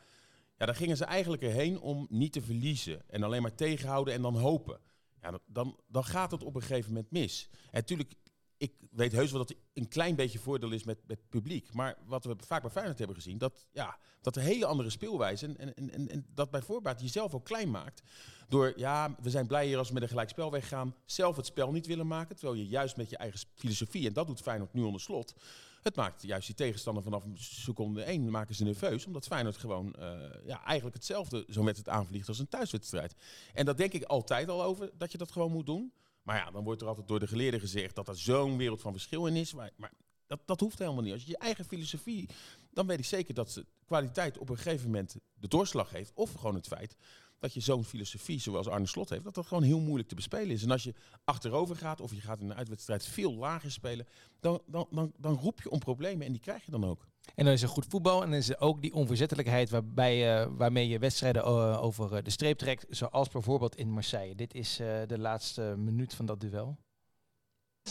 Ja, 0.62 0.68
daar 0.68 0.76
gingen 0.76 0.96
ze 0.96 1.04
eigenlijk 1.04 1.42
erheen 1.42 1.80
om 1.80 2.06
niet 2.10 2.32
te 2.32 2.42
verliezen. 2.42 3.02
En 3.10 3.22
alleen 3.22 3.42
maar 3.42 3.54
tegenhouden 3.54 4.14
en 4.14 4.22
dan 4.22 4.36
hopen. 4.36 4.80
Ja, 5.22 5.38
dan- 5.46 5.76
dan, 5.88 6.04
gaat 6.04 6.30
het 6.30 6.42
op 6.42 6.54
een 6.54 6.60
gegeven 6.60 6.92
moment 6.92 7.10
mis. 7.10 7.48
En 7.52 7.68
natuurlijk, 7.72 8.14
ik 8.56 8.72
weet 8.90 9.12
heus 9.12 9.30
wel 9.30 9.40
dat 9.40 9.50
er 9.50 9.56
een 9.72 9.88
klein 9.88 10.14
beetje 10.14 10.38
voordeel 10.38 10.70
is 10.70 10.84
met, 10.84 10.98
met 11.06 11.28
publiek. 11.28 11.72
Maar 11.72 11.96
wat 12.06 12.24
we 12.24 12.36
vaak 12.46 12.62
bij 12.62 12.70
Feyenoord 12.70 12.98
hebben 12.98 13.16
gezien, 13.16 13.38
dat, 13.38 13.66
ja, 13.72 13.98
dat 14.20 14.36
een 14.36 14.42
hele 14.42 14.66
andere 14.66 14.90
speelwijze... 14.90 15.46
En, 15.46 15.74
en, 15.76 15.90
en, 15.90 16.08
en 16.08 16.26
dat 16.34 16.50
bij 16.50 16.62
voorbaat 16.62 17.00
jezelf 17.00 17.34
ook 17.34 17.44
klein 17.44 17.70
maakt. 17.70 18.02
Door, 18.48 18.72
ja, 18.76 19.16
we 19.22 19.30
zijn 19.30 19.46
blij 19.46 19.66
hier 19.66 19.78
als 19.78 19.88
we 19.88 19.94
met 19.94 20.02
een 20.02 20.08
gelijk 20.08 20.28
spel 20.28 20.50
weggaan. 20.50 20.94
Zelf 21.04 21.36
het 21.36 21.46
spel 21.46 21.72
niet 21.72 21.86
willen 21.86 22.06
maken. 22.06 22.36
Terwijl 22.36 22.58
je 22.58 22.66
juist 22.66 22.96
met 22.96 23.10
je 23.10 23.16
eigen 23.16 23.40
filosofie, 23.54 24.06
en 24.06 24.12
dat 24.12 24.26
doet 24.26 24.40
Feyenoord 24.40 24.72
nu 24.72 24.82
onder 24.82 25.00
slot... 25.00 25.34
Het 25.82 25.96
maakt 25.96 26.22
juist 26.22 26.46
die 26.46 26.54
tegenstander 26.54 27.02
vanaf 27.02 27.24
seconde 27.34 28.02
één 28.02 28.30
maken 28.30 28.54
ze 28.54 28.64
nerveus. 28.64 29.06
Omdat 29.06 29.26
Feyenoord 29.26 29.56
gewoon 29.56 29.94
eh, 29.94 30.20
ja, 30.46 30.64
eigenlijk 30.64 30.96
hetzelfde 30.96 31.44
zo'n 31.48 31.64
wedstrijd 31.64 31.98
aanvliegt 31.98 32.28
als 32.28 32.38
een 32.38 32.48
thuiswedstrijd. 32.48 33.14
En 33.54 33.64
dat 33.64 33.76
denk 33.76 33.92
ik 33.92 34.02
altijd 34.02 34.48
al 34.48 34.62
over, 34.62 34.90
dat 34.98 35.12
je 35.12 35.18
dat 35.18 35.32
gewoon 35.32 35.52
moet 35.52 35.66
doen. 35.66 35.92
Maar 36.22 36.36
ja, 36.36 36.50
dan 36.50 36.64
wordt 36.64 36.80
er 36.80 36.86
altijd 36.86 37.08
door 37.08 37.20
de 37.20 37.26
geleerden 37.26 37.60
gezegd 37.60 37.94
dat 37.94 38.08
er 38.08 38.18
zo'n 38.18 38.56
wereld 38.56 38.80
van 38.80 38.92
verschil 38.92 39.26
in 39.26 39.36
is. 39.36 39.54
Maar, 39.54 39.70
maar 39.76 39.92
dat, 40.26 40.40
dat 40.44 40.60
hoeft 40.60 40.78
helemaal 40.78 41.02
niet. 41.02 41.12
Als 41.12 41.22
je 41.22 41.30
je 41.30 41.38
eigen 41.38 41.64
filosofie, 41.64 42.28
dan 42.70 42.86
weet 42.86 42.98
ik 42.98 43.04
zeker 43.04 43.34
dat 43.34 43.50
ze 43.50 43.66
kwaliteit 43.84 44.38
op 44.38 44.48
een 44.48 44.56
gegeven 44.56 44.86
moment 44.86 45.16
de 45.34 45.48
doorslag 45.48 45.90
heeft. 45.90 46.12
Of 46.14 46.32
gewoon 46.32 46.54
het 46.54 46.66
feit 46.66 46.96
dat 47.42 47.54
je 47.54 47.60
zo'n 47.60 47.84
filosofie 47.84 48.40
zoals 48.40 48.68
Arne 48.68 48.86
Slot 48.86 49.10
heeft, 49.10 49.24
dat 49.24 49.34
dat 49.34 49.46
gewoon 49.46 49.62
heel 49.62 49.80
moeilijk 49.80 50.08
te 50.08 50.14
bespelen 50.14 50.50
is. 50.50 50.62
En 50.62 50.70
als 50.70 50.82
je 50.82 50.94
achterover 51.24 51.76
gaat 51.76 52.00
of 52.00 52.14
je 52.14 52.20
gaat 52.20 52.40
in 52.40 52.50
een 52.50 52.56
uitwedstrijd 52.56 53.06
veel 53.06 53.34
lager 53.34 53.70
spelen, 53.70 54.06
dan, 54.40 54.60
dan, 54.66 54.86
dan, 54.90 55.12
dan 55.16 55.34
roep 55.34 55.62
je 55.62 55.70
om 55.70 55.78
problemen 55.78 56.26
en 56.26 56.32
die 56.32 56.40
krijg 56.40 56.64
je 56.64 56.70
dan 56.70 56.84
ook. 56.84 57.06
En 57.34 57.44
dan 57.44 57.54
is 57.54 57.62
er 57.62 57.68
goed 57.68 57.86
voetbal 57.88 58.22
en 58.22 58.30
dan 58.30 58.38
is 58.38 58.48
er 58.48 58.60
ook 58.60 58.82
die 58.82 58.94
onverzettelijkheid 58.94 59.70
waarbij, 59.70 60.40
eh, 60.40 60.48
waarmee 60.56 60.88
je 60.88 60.98
wedstrijden 60.98 61.42
eh, 61.42 61.82
over 61.82 62.16
eh, 62.16 62.24
de 62.24 62.30
streep 62.30 62.58
trekt. 62.58 62.86
Zoals 62.88 63.28
bijvoorbeeld 63.28 63.76
in 63.76 63.90
Marseille. 63.90 64.34
Dit 64.34 64.54
is 64.54 64.76
de 65.06 65.18
laatste 65.18 65.74
minuut 65.76 66.14
van 66.14 66.26
dat 66.26 66.40
duel. 66.40 66.76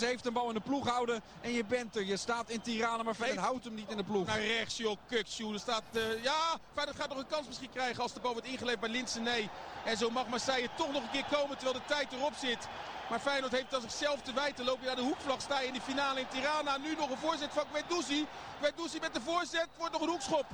Ze 0.02 0.08
heeft 0.08 0.26
een 0.26 0.34
bal 0.34 0.48
in 0.48 0.54
de 0.54 0.60
ploeg 0.60 0.88
houden 0.88 1.22
en 1.42 1.52
je 1.52 1.66
bent 1.66 1.96
er. 1.96 2.04
Je 2.04 2.18
staat 2.18 2.50
in 2.50 2.62
Tirana, 2.62 3.04
maar 3.04 3.14
Feyenoord 3.14 3.46
houdt 3.46 3.64
hem 3.66 3.74
niet 3.74 3.90
in 3.90 3.98
de 3.98 4.04
ploeg. 4.04 4.28
Naar 4.28 4.42
rechts, 4.42 4.78
joh, 4.78 4.98
Kukshoe. 5.08 5.54
Er 5.54 5.60
staat, 5.60 5.84
eh, 5.94 6.24
ja, 6.24 6.58
Feyenoord 6.74 6.98
gaat 6.98 7.10
nog 7.10 7.18
een 7.18 7.28
kans 7.28 7.48
misschien 7.48 7.70
krijgen 7.70 8.04
als 8.04 8.14
de 8.14 8.20
bal 8.20 8.32
wordt 8.32 8.48
ingeleverd 8.48 8.80
bij 8.80 8.90
Linsen. 8.90 9.24
Nee. 9.24 9.50
En 9.86 9.98
zo 9.98 10.10
mag 10.10 10.28
Marseille 10.28 10.70
toch 10.76 10.92
nog 10.92 11.04
een 11.04 11.12
keer 11.12 11.26
komen 11.32 11.58
terwijl 11.58 11.80
de 11.80 11.94
tijd 11.94 12.12
erop 12.12 12.34
zit. 12.40 12.68
Maar 13.10 13.20
Feyenoord 13.20 13.52
heeft 13.52 13.76
aan 13.76 13.82
zichzelf 13.82 14.22
te 14.22 14.34
wijten. 14.34 14.66
Loop 14.66 14.80
je 14.80 14.86
naar 14.86 14.96
de 14.96 15.02
hoekvlag, 15.02 15.42
sta 15.42 15.60
je 15.60 15.68
in 15.68 15.74
de 15.74 15.82
finale 15.82 16.20
in 16.20 16.28
Tirana. 16.28 16.78
Nu 16.78 16.96
nog 16.96 17.10
een 17.10 17.18
voorzet 17.18 17.50
van 17.54 17.66
Guendouzi. 17.72 18.28
Guendouzi 18.62 19.00
met 19.00 19.14
de 19.14 19.22
voorzet, 19.22 19.68
wordt 19.78 19.94
nog 19.94 20.02
een 20.02 20.10
hoekschop. 20.10 20.46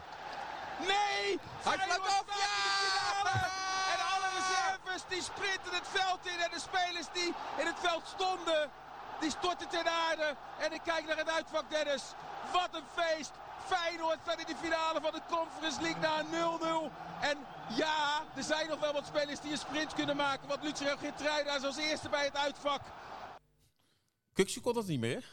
Nee! 0.80 1.40
Hij 1.68 1.78
fluit 1.78 2.02
af, 2.02 2.26
ja! 2.28 3.32
En 3.94 4.00
alle 4.14 4.30
reserves 4.38 5.02
die 5.10 5.22
sprinten 5.22 5.74
het 5.80 5.88
veld 5.88 6.20
in. 6.24 6.40
En 6.40 6.50
de 6.54 6.60
spelers 6.60 7.08
die 7.14 7.34
in 7.58 7.66
het 7.66 7.80
veld 7.80 8.04
stonden, 8.16 8.72
die 9.20 9.30
storten 9.30 9.68
ten 9.68 9.88
aarde. 10.08 10.36
En 10.60 10.74
ik 10.74 10.82
kijk 10.84 11.08
naar 11.08 11.18
het 11.18 11.30
uitvak, 11.30 11.70
Dennis. 11.70 12.04
Wat 12.52 12.70
een 12.72 12.90
feest! 12.96 13.32
Feyenoord 13.66 14.20
staat 14.22 14.40
in 14.40 14.46
de 14.46 14.56
finale 14.56 15.02
van 15.02 15.12
de 15.12 15.22
Conference 15.30 15.82
League 15.82 16.02
na 16.02 16.20
een 16.20 16.90
0-0. 16.90 16.92
En 17.22 17.38
ja, 17.76 18.24
er 18.36 18.44
zijn 18.44 18.68
nog 18.70 18.80
wel 18.80 18.94
wat 18.94 19.06
spelers 19.06 19.40
die 19.40 19.52
een 19.52 19.58
sprint 19.58 19.94
kunnen 19.94 20.16
maken. 20.16 20.48
Want 20.48 20.64
Luciano 20.64 20.98
Geertruida 20.98 21.56
is 21.56 21.64
als 21.64 21.78
eerste 21.78 22.10
bij 22.10 22.26
het 22.26 22.36
uitvak. 22.36 22.82
Kuksje 24.34 24.62
kon 24.62 24.74
dat 24.74 24.88
niet 24.88 25.00
meer? 25.00 25.26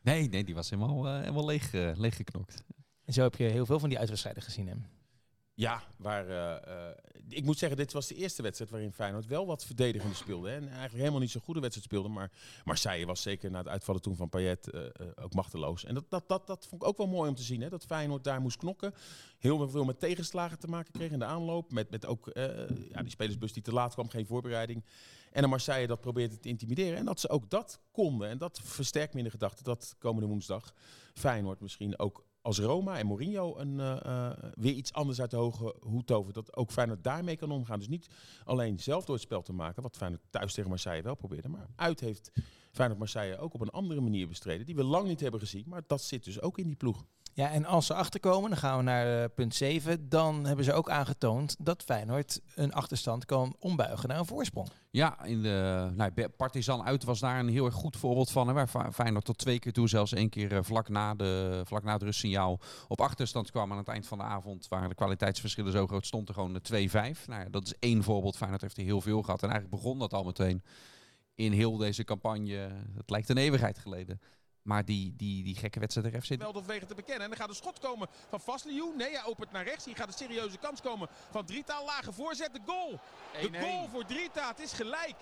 Nee, 0.00 0.28
nee, 0.28 0.44
die 0.44 0.54
was 0.54 0.70
helemaal, 0.70 1.06
eh, 1.06 1.18
helemaal 1.18 1.44
leeg, 1.44 1.74
eh, 1.74 1.90
leeggeknokt. 1.94 2.62
En 3.04 3.12
zo 3.12 3.22
heb 3.22 3.34
je 3.34 3.44
heel 3.44 3.66
veel 3.66 3.78
van 3.78 3.88
die 3.88 3.98
uitwedstrijden 3.98 4.42
gezien. 4.42 4.68
Hè? 4.68 4.74
Ja, 5.58 5.82
waar, 5.96 6.28
eh, 6.28 6.88
eh, 6.88 6.96
ik 7.28 7.44
moet 7.44 7.58
zeggen, 7.58 7.78
dit 7.78 7.92
was 7.92 8.06
de 8.06 8.14
eerste 8.14 8.42
wedstrijd 8.42 8.70
waarin 8.70 8.92
Feyenoord 8.92 9.26
wel 9.26 9.46
wat 9.46 9.64
verdedigende 9.64 10.14
speelde. 10.14 10.50
En 10.50 10.62
eigenlijk 10.62 10.98
helemaal 10.98 11.20
niet 11.20 11.30
zo'n 11.30 11.40
goede 11.40 11.60
wedstrijd 11.60 11.88
speelde. 11.88 12.08
Maar 12.08 12.30
Marseille 12.64 13.06
was 13.06 13.22
zeker 13.22 13.50
na 13.50 13.58
het 13.58 13.68
uitvallen 13.68 14.02
toen 14.02 14.16
van 14.16 14.28
Payet 14.28 14.70
eh, 14.70 14.82
ook 15.22 15.34
machteloos. 15.34 15.84
En 15.84 15.94
dat, 15.94 16.04
dat, 16.08 16.28
dat, 16.28 16.46
dat 16.46 16.66
vond 16.66 16.82
ik 16.82 16.88
ook 16.88 16.96
wel 16.96 17.06
mooi 17.06 17.28
om 17.28 17.34
te 17.34 17.42
zien. 17.42 17.60
Hè. 17.60 17.68
Dat 17.68 17.84
Feyenoord 17.84 18.24
daar 18.24 18.40
moest 18.40 18.56
knokken. 18.56 18.94
Heel 19.38 19.68
veel 19.68 19.84
met 19.84 20.00
tegenslagen 20.00 20.58
te 20.58 20.66
maken 20.66 20.92
kreeg 20.92 21.10
in 21.10 21.18
de 21.18 21.24
aanloop. 21.24 21.72
Met, 21.72 21.90
met 21.90 22.06
ook 22.06 22.30
ja, 22.92 23.02
die 23.02 23.10
spelersbus 23.10 23.52
die 23.52 23.62
te 23.62 23.72
laat 23.72 23.92
kwam, 23.94 24.08
geen 24.08 24.26
voorbereiding. 24.26 24.84
En 25.32 25.40
dan 25.40 25.50
Marseille 25.50 25.86
dat 25.86 26.00
probeerde 26.00 26.38
te 26.38 26.48
intimideren. 26.48 26.98
En 26.98 27.04
dat 27.04 27.20
ze 27.20 27.28
ook 27.28 27.50
dat 27.50 27.80
konden. 27.90 28.28
En 28.28 28.38
dat 28.38 28.60
versterkt 28.62 29.12
me 29.12 29.18
in 29.18 29.24
de 29.24 29.30
gedachte 29.30 29.62
dat 29.62 29.94
komende 29.98 30.28
woensdag 30.28 30.74
Feyenoord 31.14 31.60
misschien 31.60 31.98
ook 31.98 32.24
als 32.46 32.58
Roma 32.58 32.98
en 32.98 33.06
Mourinho 33.06 33.58
een, 33.58 33.80
eh, 33.80 34.04
eh, 34.04 34.38
weer 34.54 34.72
iets 34.72 34.92
anders 34.92 35.20
uit 35.20 35.30
de 35.30 35.36
hoge 35.36 35.74
hoed 35.80 36.06
tovert, 36.06 36.34
dat 36.34 36.56
ook 36.56 36.70
Feyenoord 36.70 37.04
daarmee 37.04 37.36
kan 37.36 37.50
omgaan. 37.50 37.78
Dus 37.78 37.88
niet 37.88 38.06
alleen 38.44 38.78
zelf 38.78 39.04
door 39.04 39.14
het 39.14 39.24
spel 39.24 39.42
te 39.42 39.52
maken, 39.52 39.82
wat 39.82 39.96
Feyenoord 39.96 40.22
thuis 40.30 40.54
tegen 40.54 40.70
Marseille 40.70 41.02
wel 41.02 41.14
probeerde, 41.14 41.48
maar 41.48 41.66
uit 41.76 42.00
heeft 42.00 42.30
Feyenoord 42.70 42.98
Marseille 42.98 43.38
ook 43.38 43.54
op 43.54 43.60
een 43.60 43.70
andere 43.70 44.00
manier 44.00 44.28
bestreden, 44.28 44.66
die 44.66 44.74
we 44.74 44.84
lang 44.84 45.08
niet 45.08 45.20
hebben 45.20 45.40
gezien. 45.40 45.64
Maar 45.66 45.82
dat 45.86 46.02
zit 46.02 46.24
dus 46.24 46.40
ook 46.40 46.58
in 46.58 46.66
die 46.66 46.76
ploeg. 46.76 47.04
Ja, 47.36 47.50
en 47.50 47.64
als 47.64 47.86
ze 47.86 47.94
achterkomen, 47.94 48.50
dan 48.50 48.58
gaan 48.58 48.76
we 48.76 48.82
naar 48.82 49.22
eh, 49.22 49.28
punt 49.34 49.54
7. 49.54 50.08
Dan 50.08 50.44
hebben 50.46 50.64
ze 50.64 50.72
ook 50.72 50.90
aangetoond 50.90 51.56
dat 51.58 51.82
Feyenoord 51.82 52.40
een 52.54 52.72
achterstand 52.72 53.24
kan 53.24 53.56
ombuigen 53.58 54.08
naar 54.08 54.18
een 54.18 54.26
voorsprong. 54.26 54.68
Ja, 54.90 55.24
in 55.24 55.42
de 55.42 55.88
nou, 55.94 56.28
Partizan 56.28 56.84
uit 56.84 57.04
was 57.04 57.20
daar 57.20 57.38
een 57.38 57.48
heel 57.48 57.64
erg 57.64 57.74
goed 57.74 57.96
voorbeeld 57.96 58.30
van. 58.30 58.52
Waar 58.52 58.66
Fe- 58.66 58.92
Feyenoord 58.92 59.24
tot 59.24 59.38
twee 59.38 59.58
keer 59.58 59.72
toe, 59.72 59.88
zelfs 59.88 60.12
één 60.12 60.28
keer 60.28 60.52
eh, 60.52 60.58
vlak, 60.62 60.88
na 60.88 61.14
de, 61.14 61.62
vlak 61.64 61.84
na 61.84 61.92
het 61.92 62.02
rustsignaal 62.02 62.60
op 62.88 63.00
achterstand 63.00 63.50
kwam 63.50 63.72
aan 63.72 63.78
het 63.78 63.88
eind 63.88 64.06
van 64.06 64.18
de 64.18 64.24
avond. 64.24 64.68
Waar 64.68 64.88
de 64.88 64.94
kwaliteitsverschillen 64.94 65.72
zo 65.72 65.86
groot 65.86 66.06
stond 66.06 66.28
er 66.28 66.34
gewoon 66.34 66.52
de 66.52 66.88
2-5. 66.88 67.26
Nou 67.26 67.42
ja, 67.42 67.48
dat 67.50 67.64
is 67.66 67.74
één 67.78 68.02
voorbeeld. 68.02 68.36
Feyenoord 68.36 68.62
heeft 68.62 68.76
er 68.76 68.84
heel 68.84 69.00
veel 69.00 69.22
gehad. 69.22 69.42
En 69.42 69.50
eigenlijk 69.50 69.82
begon 69.82 69.98
dat 69.98 70.12
al 70.12 70.24
meteen 70.24 70.62
in 71.34 71.52
heel 71.52 71.76
deze 71.76 72.04
campagne. 72.04 72.70
Het 72.96 73.10
lijkt 73.10 73.28
een 73.28 73.36
eeuwigheid 73.36 73.78
geleden. 73.78 74.20
Maar 74.66 74.84
die, 74.84 75.14
die, 75.16 75.44
die 75.44 75.56
gekke 75.56 75.80
wedstrijd 75.80 76.06
tegen 76.06 76.22
FC 76.22 76.42
Veldhof 76.42 76.66
te 76.66 76.94
bekennen. 76.94 77.22
En 77.22 77.28
dan 77.28 77.38
gaat 77.38 77.48
een 77.48 77.54
schot 77.54 77.78
komen 77.78 78.08
van 78.28 78.40
Vasliou. 78.40 78.96
Nee, 78.96 79.10
hij 79.10 79.24
opent 79.24 79.52
naar 79.52 79.64
rechts. 79.64 79.84
Hier 79.84 79.96
gaat 79.96 80.06
een 80.06 80.12
serieuze 80.12 80.58
kans 80.58 80.80
komen 80.80 81.08
van 81.30 81.44
Drita. 81.44 81.84
Lage 81.84 82.12
voorzet, 82.12 82.52
de 82.52 82.60
goal. 82.66 83.00
De 83.40 83.48
1-1. 83.48 83.60
goal 83.60 83.88
voor 83.88 84.04
Drita. 84.04 84.48
Het 84.48 84.60
is 84.60 84.72
gelijk. 84.72 85.14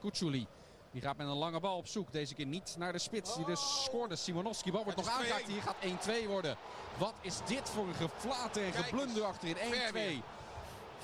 Kutsuli. 0.00 0.46
Die 0.90 1.02
gaat 1.02 1.16
met 1.16 1.26
een 1.26 1.32
lange 1.32 1.60
bal 1.60 1.76
op 1.76 1.86
zoek. 1.86 2.12
Deze 2.12 2.34
keer 2.34 2.46
niet 2.46 2.74
naar 2.78 2.92
de 2.92 2.98
spits 2.98 3.36
die 3.36 3.44
dus 3.44 3.84
scoorde. 3.84 4.16
Simonovski. 4.16 4.72
Bal 4.72 4.84
wordt 4.84 4.98
nog 4.98 5.06
is 5.06 5.12
2-1. 5.12 5.16
aangeraakt. 5.16 5.46
Hier 5.46 5.62
gaat 5.62 6.24
1-2 6.24 6.26
worden. 6.26 6.56
Wat 6.98 7.14
is 7.20 7.36
dit 7.46 7.68
voor 7.68 7.88
een 7.88 7.94
geflater 7.94 8.64
en 8.64 8.72
geblunder 8.72 9.24
achterin. 9.24 9.56
Ver 9.56 9.92
weer. 9.92 10.20
1-2. 10.20 10.24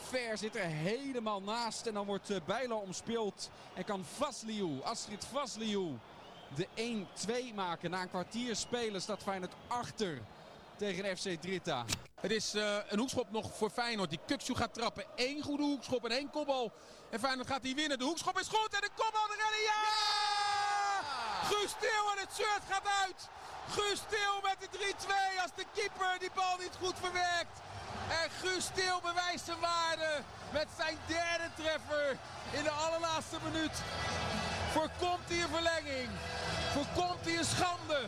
Ver 0.09 0.39
zit 0.39 0.57
er 0.57 0.67
helemaal 0.67 1.43
naast. 1.43 1.87
En 1.87 1.95
dan 1.95 2.07
wordt 2.07 2.31
eh, 2.31 2.37
Bijlo 2.45 2.77
omspeeld. 2.77 3.51
En 3.75 3.85
kan 3.85 4.05
Vasliou, 4.05 4.83
Astrid 4.83 5.25
Vasliou, 5.25 5.99
de 6.55 6.67
1-2 7.51 7.55
maken. 7.55 7.91
Na 7.91 8.03
een 8.03 8.09
kwartier 8.09 8.57
spelen 8.57 9.03
staat 9.03 9.23
Feyenoord 9.23 9.53
achter 9.67 10.21
tegen 10.77 11.17
FC 11.17 11.41
Drita. 11.41 11.85
Het 12.21 12.31
is 12.31 12.55
eh, 12.55 12.77
een 12.89 12.99
hoekschop 12.99 13.31
nog 13.31 13.57
voor 13.57 13.71
Feyenoord. 13.71 14.11
Die 14.11 14.21
Kuksu 14.27 14.55
gaat 14.55 14.75
trappen. 14.75 15.05
Eén 15.17 15.43
goede 15.43 15.63
hoekschop 15.63 16.05
en 16.05 16.11
één 16.11 16.31
kopbal. 16.31 16.73
En 17.11 17.19
Feyenoord 17.19 17.49
gaat 17.49 17.63
die 17.63 17.75
winnen. 17.75 17.99
De 17.99 18.05
hoekschop 18.05 18.39
is 18.39 18.49
goed 18.49 18.75
en 18.75 18.81
de 18.81 18.91
kopbal 18.95 19.29
erin. 19.29 19.63
Ja! 19.65 20.27
Guus 21.49 21.73
Til 21.81 22.11
en 22.13 22.19
het 22.19 22.35
shirt 22.35 22.63
gaat 22.71 22.89
uit. 23.05 23.29
Guus 23.69 24.01
Til 24.09 24.41
met 24.43 24.57
de 24.61 24.95
3-2 25.37 25.43
als 25.43 25.51
de 25.57 25.65
keeper 25.75 26.19
die 26.19 26.31
bal 26.35 26.57
niet 26.59 26.77
goed 26.83 26.95
verwerkt. 27.01 27.61
En 28.09 28.31
Guus 28.31 28.67
Til 28.75 29.01
bewijst 29.03 29.45
zijn 29.45 29.61
waarde 29.61 30.23
met 30.53 30.69
zijn 30.77 30.99
derde 31.07 31.51
treffer 31.57 32.17
in 32.53 32.63
de 32.63 32.71
allerlaatste 32.71 33.37
minuut. 33.45 33.77
Voorkomt 34.77 35.29
hij 35.29 35.43
een 35.43 35.49
verlenging. 35.49 36.09
Voorkomt 36.75 37.25
hij 37.25 37.39
een 37.39 37.45
schande. 37.45 38.01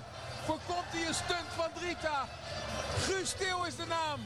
Voorkomt 0.45 0.91
hij 0.95 1.07
een 1.09 1.15
stunt 1.15 1.51
van 1.61 1.71
Drita. 1.75 2.29
Guus 2.97 3.33
Til 3.33 3.67
is 3.67 3.77
de 3.77 3.87
naam. 3.87 4.21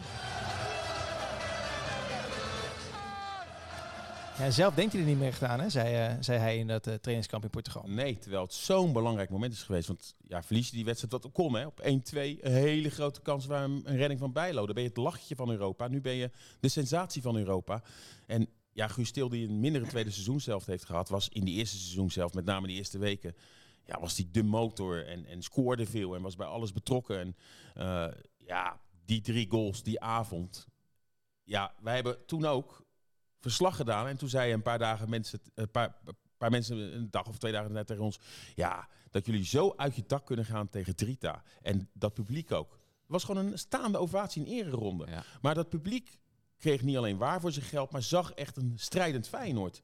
Ja, 4.38 4.50
zelf 4.50 4.74
denkt 4.74 4.92
hij 4.92 5.00
er 5.00 5.08
niet 5.08 5.18
meer 5.18 5.28
echt 5.28 5.42
aan, 5.42 5.60
hè? 5.60 5.68
Zei, 5.68 5.94
eh, 5.94 6.16
zei 6.20 6.38
hij 6.38 6.56
in 6.58 6.66
dat 6.66 6.86
eh, 6.86 6.94
trainingskamp 6.94 7.44
in 7.44 7.50
Portugal. 7.50 7.84
Nee, 7.86 8.18
terwijl 8.18 8.42
het 8.42 8.54
zo'n 8.54 8.92
belangrijk 8.92 9.30
moment 9.30 9.52
is 9.52 9.62
geweest. 9.62 9.86
Want 9.86 10.14
ja, 10.28 10.42
verlies 10.42 10.68
je 10.68 10.76
die 10.76 10.84
wedstrijd 10.84 11.12
wat 11.22 11.32
kon, 11.32 11.54
hè? 11.54 11.66
Op 11.66 11.80
1-2, 11.80 11.84
een 11.84 12.52
hele 12.52 12.90
grote 12.90 13.20
kans 13.20 13.46
waar 13.46 13.64
een, 13.64 13.82
een 13.84 13.96
redding 13.96 14.20
van 14.20 14.32
Bijlo. 14.32 14.64
Dan 14.64 14.74
ben 14.74 14.82
je 14.82 14.88
het 14.88 14.98
lachje 14.98 15.36
van 15.36 15.50
Europa. 15.50 15.88
Nu 15.88 16.00
ben 16.00 16.14
je 16.14 16.30
de 16.60 16.68
sensatie 16.68 17.22
van 17.22 17.36
Europa. 17.36 17.82
En 18.26 18.48
ja, 18.72 18.88
Guus 18.88 19.10
Til, 19.10 19.28
die 19.28 19.48
een 19.48 19.60
mindere 19.60 19.86
tweede 19.86 20.10
seizoenshelft 20.10 20.66
heeft 20.66 20.84
gehad, 20.84 21.08
was 21.08 21.28
in 21.28 21.44
die 21.44 21.54
eerste 21.54 21.76
seizoenshelft, 21.76 22.34
met 22.34 22.44
name 22.44 22.66
die 22.66 22.76
eerste 22.76 22.98
weken, 22.98 23.34
ja, 23.86 24.00
was 24.00 24.14
die 24.14 24.30
de 24.30 24.42
motor 24.42 25.06
en, 25.06 25.26
en 25.26 25.42
scoorde 25.42 25.86
veel 25.86 26.14
en 26.14 26.22
was 26.22 26.36
bij 26.36 26.46
alles 26.46 26.72
betrokken. 26.72 27.18
En 27.18 27.36
eh, 27.74 28.18
ja, 28.46 28.80
die 29.04 29.20
drie 29.20 29.50
goals 29.50 29.82
die 29.82 30.00
avond. 30.00 30.66
Ja, 31.44 31.74
wij 31.80 31.94
hebben 31.94 32.26
toen 32.26 32.44
ook 32.44 32.84
verslag 33.40 33.76
gedaan. 33.76 34.06
En 34.06 34.16
toen 34.16 34.28
zeiden 34.28 34.54
een 34.54 34.62
paar 34.62 34.78
dagen 34.78 35.10
mensen, 35.10 35.40
een 35.54 35.70
paar, 35.70 35.96
een 36.04 36.16
paar 36.38 36.50
mensen 36.50 36.94
een 36.94 37.10
dag 37.10 37.28
of 37.28 37.38
twee 37.38 37.52
dagen 37.52 37.68
daarna 37.68 37.84
tegen 37.84 38.04
ons, 38.04 38.18
ja, 38.54 38.88
dat 39.10 39.26
jullie 39.26 39.44
zo 39.44 39.72
uit 39.76 39.96
je 39.96 40.04
dak 40.06 40.26
kunnen 40.26 40.44
gaan 40.44 40.68
tegen 40.68 40.96
Drita. 40.96 41.42
En 41.62 41.90
dat 41.92 42.14
publiek 42.14 42.52
ook. 42.52 42.70
Het 42.72 43.10
was 43.10 43.24
gewoon 43.24 43.46
een 43.46 43.58
staande 43.58 43.98
ovatie, 43.98 44.42
een 44.42 44.52
ereronde. 44.52 45.06
Ja. 45.06 45.24
Maar 45.40 45.54
dat 45.54 45.68
publiek 45.68 46.18
kreeg 46.62 46.82
niet 46.82 46.96
alleen 46.96 47.16
waar 47.16 47.40
voor 47.40 47.52
zijn 47.52 47.64
geld, 47.64 47.90
maar 47.90 48.02
zag 48.02 48.32
echt 48.32 48.56
een 48.56 48.72
strijdend 48.76 49.28
Feyenoord. 49.28 49.82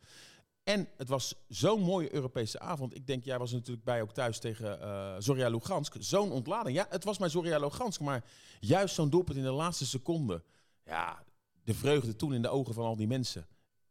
En 0.63 0.89
het 0.97 1.09
was 1.09 1.35
zo'n 1.49 1.81
mooie 1.81 2.15
Europese 2.15 2.61
avond. 2.61 2.95
Ik 2.95 3.07
denk, 3.07 3.25
jij 3.25 3.39
was 3.39 3.53
natuurlijk 3.53 3.85
bij 3.85 4.03
ook 4.03 4.13
thuis 4.13 4.39
tegen 4.39 4.81
eh 4.81 5.15
Zorya 5.19 5.49
Lugansk. 5.49 5.95
Zo'n 5.99 6.33
ontlading. 6.33 6.77
Ja, 6.77 6.87
het 6.91 7.05
was 7.05 7.19
maar 7.19 7.31
Zorya 7.31 7.59
Lugansk, 7.59 8.01
maar 8.01 8.25
juist 8.61 8.95
zo'n 8.95 9.11
doelpunt 9.11 9.39
in 9.39 9.45
de 9.45 9.51
laatste 9.51 9.87
seconde. 9.87 10.43
Ja, 10.85 11.25
de 11.65 11.75
vreugde 11.75 12.17
toen 12.17 12.35
in 12.35 12.43
de 12.43 12.49
ogen 12.49 12.75
van 12.75 12.85
al 12.85 12.97
die 12.97 13.07
mensen. 13.07 13.47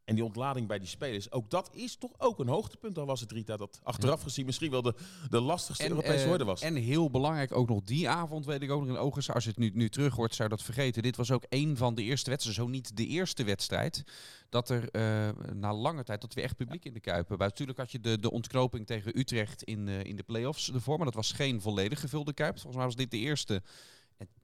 En 0.07 0.15
die 0.15 0.23
ontlading 0.23 0.67
bij 0.67 0.79
die 0.79 0.87
spelers. 0.87 1.31
Ook 1.31 1.49
dat 1.49 1.69
is 1.73 1.95
toch 1.95 2.11
ook 2.17 2.39
een 2.39 2.47
hoogtepunt. 2.47 2.97
Al 2.97 3.05
was 3.05 3.19
het 3.19 3.31
Rita 3.31 3.57
dat 3.57 3.79
achteraf 3.83 4.21
gezien 4.21 4.45
misschien 4.45 4.71
wel 4.71 4.81
de, 4.81 4.93
de 5.29 5.39
lastigste 5.39 5.89
Europese 5.89 6.27
woorden 6.27 6.47
was. 6.47 6.61
En 6.61 6.75
heel 6.75 7.09
belangrijk 7.09 7.55
ook 7.55 7.67
nog 7.69 7.83
die 7.83 8.09
avond, 8.09 8.45
weet 8.45 8.61
ik 8.61 8.71
ook 8.71 8.81
nog 8.81 8.89
in 8.89 8.97
ogen. 8.97 9.33
Als 9.33 9.43
je 9.43 9.49
het 9.49 9.59
nu, 9.59 9.71
nu 9.73 9.89
terug 9.89 10.15
hoort, 10.15 10.35
zou 10.35 10.49
je 10.49 10.55
dat 10.55 10.65
vergeten. 10.65 11.03
Dit 11.03 11.15
was 11.15 11.31
ook 11.31 11.45
een 11.49 11.77
van 11.77 11.95
de 11.95 12.03
eerste 12.03 12.29
wedstrijden, 12.29 12.63
zo 12.63 12.69
niet 12.69 12.97
de 12.97 13.05
eerste 13.05 13.43
wedstrijd. 13.43 14.03
Dat 14.49 14.69
er 14.69 14.89
eh, 14.91 15.29
na 15.53 15.73
lange 15.73 16.03
tijd 16.03 16.21
dat 16.21 16.33
we 16.33 16.41
echt 16.41 16.55
publiek 16.55 16.85
in 16.85 16.93
de 16.93 16.99
Kuip 16.99 17.27
hebben. 17.27 17.47
Natuurlijk 17.47 17.77
had 17.77 17.91
je 17.91 17.99
de, 17.99 18.19
de 18.19 18.31
ontknoping 18.31 18.85
tegen 18.85 19.19
Utrecht 19.19 19.63
in, 19.63 19.87
eh, 19.87 20.03
in 20.03 20.15
de 20.15 20.23
play-offs 20.23 20.73
ervoor. 20.73 20.97
Maar 20.97 21.05
dat 21.05 21.15
was 21.15 21.31
geen 21.31 21.61
volledig 21.61 21.99
gevulde 21.99 22.33
Kuip. 22.33 22.53
Volgens 22.53 22.75
mij 22.75 22.85
was 22.85 22.95
dit 22.95 23.11
de 23.11 23.17
eerste. 23.17 23.61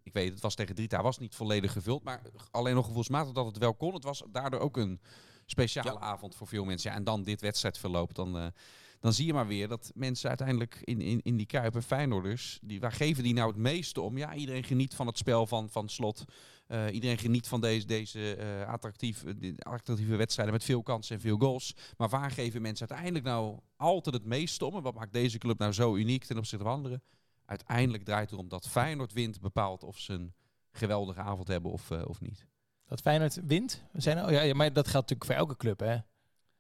Ik 0.03 0.13
weet, 0.13 0.31
het 0.31 0.41
was 0.41 0.55
tegen 0.55 0.75
Drita, 0.75 1.01
was 1.01 1.17
niet 1.17 1.35
volledig 1.35 1.71
gevuld. 1.71 2.03
Maar 2.03 2.21
alleen 2.51 2.75
nog 2.75 2.85
gevoelsmatig 2.85 3.33
dat 3.33 3.45
het 3.45 3.57
wel 3.57 3.73
kon. 3.73 3.93
Het 3.93 4.03
was 4.03 4.23
daardoor 4.31 4.59
ook 4.59 4.77
een 4.77 4.99
speciale 5.45 5.99
avond 5.99 6.35
voor 6.35 6.47
veel 6.47 6.65
mensen. 6.65 6.91
Ja, 6.91 6.95
en 6.95 7.03
dan 7.03 7.23
dit 7.23 7.41
wedstrijdverloop. 7.41 8.15
Dan, 8.15 8.37
eh, 8.37 8.45
dan 8.99 9.13
zie 9.13 9.25
je 9.25 9.33
maar 9.33 9.47
weer 9.47 9.67
dat 9.67 9.91
mensen 9.95 10.29
uiteindelijk 10.29 10.79
in, 10.83 11.01
in, 11.01 11.21
in 11.23 11.37
die 11.37 11.45
Kuipen, 11.45 11.83
Feyenoorders, 11.83 12.59
die, 12.61 12.79
waar 12.79 12.91
geven 12.91 13.23
die 13.23 13.33
nou 13.33 13.47
het 13.47 13.57
meeste 13.57 14.01
om? 14.01 14.17
Ja, 14.17 14.33
iedereen 14.33 14.63
geniet 14.63 14.95
van 14.95 15.07
het 15.07 15.17
spel 15.17 15.47
van, 15.47 15.69
van 15.69 15.89
Slot. 15.89 16.23
Eh, 16.67 16.93
iedereen 16.93 17.17
geniet 17.17 17.47
van 17.47 17.61
deze, 17.61 17.85
deze 17.85 18.35
eh, 18.35 18.67
attractief, 18.67 19.23
die 19.37 19.63
attractieve 19.63 20.15
wedstrijden 20.15 20.53
met 20.53 20.63
veel 20.63 20.83
kansen 20.83 21.15
en 21.15 21.21
veel 21.21 21.37
goals. 21.37 21.75
Maar 21.97 22.09
waar 22.09 22.31
geven 22.31 22.61
mensen 22.61 22.89
uiteindelijk 22.89 23.25
nou 23.25 23.59
altijd 23.75 24.15
het 24.15 24.25
meeste 24.25 24.65
om? 24.65 24.75
En 24.75 24.81
wat 24.81 24.95
maakt 24.95 25.13
deze 25.13 25.37
club 25.37 25.57
nou 25.57 25.71
zo 25.71 25.95
uniek 25.95 26.23
ten 26.23 26.37
opzichte 26.37 26.63
van 26.63 26.73
anderen? 26.73 27.03
Uiteindelijk 27.45 28.03
draait 28.03 28.23
het 28.23 28.31
erom 28.31 28.49
dat 28.49 28.67
Feyenoord 28.67 29.13
wint, 29.13 29.41
bepaalt 29.41 29.83
of 29.83 29.99
ze 29.99 30.13
een 30.13 30.33
geweldige 30.71 31.21
avond 31.21 31.47
hebben 31.47 31.71
of, 31.71 31.91
of 31.91 32.21
niet. 32.21 32.45
Dat 32.87 33.01
Feyenoord 33.01 33.39
wint? 33.45 33.83
We 33.91 34.01
zijn, 34.01 34.25
oh 34.25 34.31
ja, 34.31 34.41
ja, 34.41 34.53
maar 34.53 34.73
dat 34.73 34.87
geldt 34.87 35.09
natuurlijk 35.09 35.25
voor 35.25 35.47
elke 35.47 35.57
club, 35.57 35.79
hè? 35.79 35.97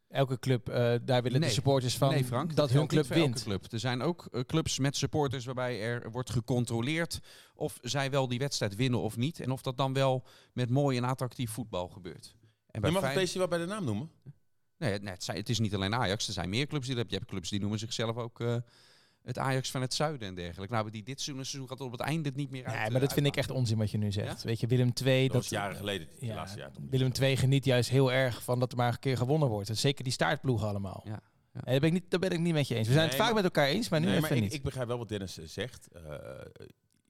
Elke 0.07 0.39
club, 0.39 0.69
eh, 0.69 0.75
daar 1.03 1.21
willen 1.23 1.39
Nee. 1.39 1.49
de 1.49 1.55
supporters 1.55 1.97
van 1.97 2.09
nee, 2.09 2.25
Frank, 2.25 2.55
dat 2.55 2.69
hun 2.71 2.87
club 2.87 3.05
wint. 3.05 3.43
Club. 3.43 3.71
Er 3.71 3.79
zijn 3.79 4.01
ook 4.01 4.25
eh, 4.31 4.41
clubs 4.41 4.79
met 4.79 4.95
supporters 4.95 5.45
waarbij 5.45 5.81
er 5.81 6.11
wordt 6.11 6.29
gecontroleerd 6.29 7.19
of 7.55 7.77
zij 7.81 8.09
wel 8.11 8.27
die 8.27 8.39
wedstrijd 8.39 8.75
winnen 8.75 8.99
of 9.01 9.17
niet. 9.17 9.39
En 9.39 9.51
of 9.51 9.61
dat 9.61 9.77
dan 9.77 9.93
wel 9.93 10.23
met 10.53 10.69
mooi 10.69 10.97
en 10.97 11.03
attractief 11.03 11.51
voetbal 11.51 11.87
gebeurt. 11.89 12.35
En 12.35 12.41
Je 12.71 12.79
mag 12.79 12.81
het 12.81 12.91
Feyenoord- 12.91 13.13
beestje 13.15 13.39
wel 13.39 13.47
bij 13.47 13.57
de 13.57 13.65
naam 13.65 13.83
noemen. 13.85 14.11
Nee, 14.77 14.91
het, 14.91 15.01
nee, 15.01 15.13
het, 15.13 15.23
zijn- 15.23 15.37
het 15.37 15.49
is 15.49 15.59
niet 15.59 15.75
alleen 15.75 15.95
Ajax. 15.95 16.27
Er 16.27 16.33
zijn 16.33 16.49
meer 16.49 16.67
clubs 16.67 16.85
die 16.87 16.95
dat 16.95 16.97
hebben. 16.97 17.13
Je 17.13 17.17
hebt 17.19 17.29
clubs 17.31 17.49
die 17.49 17.59
noemen 17.59 17.79
zichzelf 17.79 18.15
ook 18.17 18.39
eh, 18.39 18.55
het 19.23 19.37
Ajax 19.37 19.71
van 19.71 19.81
het 19.81 19.93
zuiden 19.93 20.27
en 20.27 20.35
dergelijke. 20.35 20.73
Nou, 20.73 20.91
die 20.91 21.03
dit 21.03 21.21
seizoen, 21.21 21.45
seizoen 21.45 21.69
gaat 21.69 21.81
op 21.81 21.91
het 21.91 22.01
einde 22.01 22.29
het 22.29 22.37
niet 22.37 22.49
meer 22.49 22.65
uit. 22.65 22.75
Nee, 22.75 22.85
eh, 22.85 22.91
maar 22.91 23.01
dat 23.01 23.13
vind 23.13 23.25
ik 23.25 23.35
echt 23.35 23.51
onzin 23.51 23.77
wat 23.77 23.91
je 23.91 23.97
nu 23.97 24.11
zegt. 24.11 24.41
Ja? 24.41 24.47
Weet 24.47 24.59
je, 24.59 24.67
Willem 24.67 24.91
II... 25.05 25.27
Dat 25.27 25.35
was 25.35 25.49
jaren 25.49 25.75
geleden, 25.75 26.07
de 26.19 26.25
ja, 26.25 26.35
laatste 26.35 26.59
jaar. 26.59 26.71
Willem 26.89 27.11
II 27.21 27.37
geniet 27.37 27.65
juist 27.65 27.89
heel 27.89 28.11
erg 28.11 28.43
van 28.43 28.59
dat 28.59 28.71
er 28.71 28.77
maar 28.77 28.91
een 28.93 28.99
keer 28.99 29.17
gewonnen 29.17 29.49
wordt. 29.49 29.69
En 29.69 29.77
zeker 29.77 30.03
die 30.03 30.13
staartploegen 30.13 30.67
allemaal. 30.67 31.01
Ja, 31.05 31.11
ja. 31.11 31.19
En 31.53 31.71
daar, 31.71 31.79
ben 31.79 31.89
ik 31.89 31.93
niet, 31.93 32.11
daar 32.11 32.19
ben 32.19 32.31
ik 32.31 32.39
niet 32.39 32.53
met 32.53 32.67
je 32.67 32.75
eens. 32.75 32.87
We 32.87 32.93
zijn 32.93 33.05
het 33.07 33.15
vaak 33.15 33.25
maar- 33.25 33.35
met 33.35 33.43
elkaar 33.43 33.67
eens, 33.67 33.89
maar 33.89 33.99
nu 33.99 34.05
Nee, 34.05 34.15
even 34.15 34.27
maar 34.27 34.37
ik, 34.37 34.43
niet. 34.43 34.53
ik 34.53 34.63
begrijp 34.63 34.87
wel 34.87 34.97
wat 34.97 35.09
Dennis 35.09 35.37
eh, 35.37 35.45
zegt. 35.45 35.87
Eh, 35.87 36.15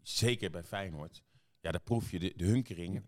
zeker 0.02 0.50
bij 0.52 0.64
Feyenoord. 0.64 1.24
Ja, 1.62 1.72
daar 1.72 1.82
proef 1.82 2.12
je 2.12 2.20
de, 2.20 2.34
de 2.36 2.46
hunkering. 2.46 3.04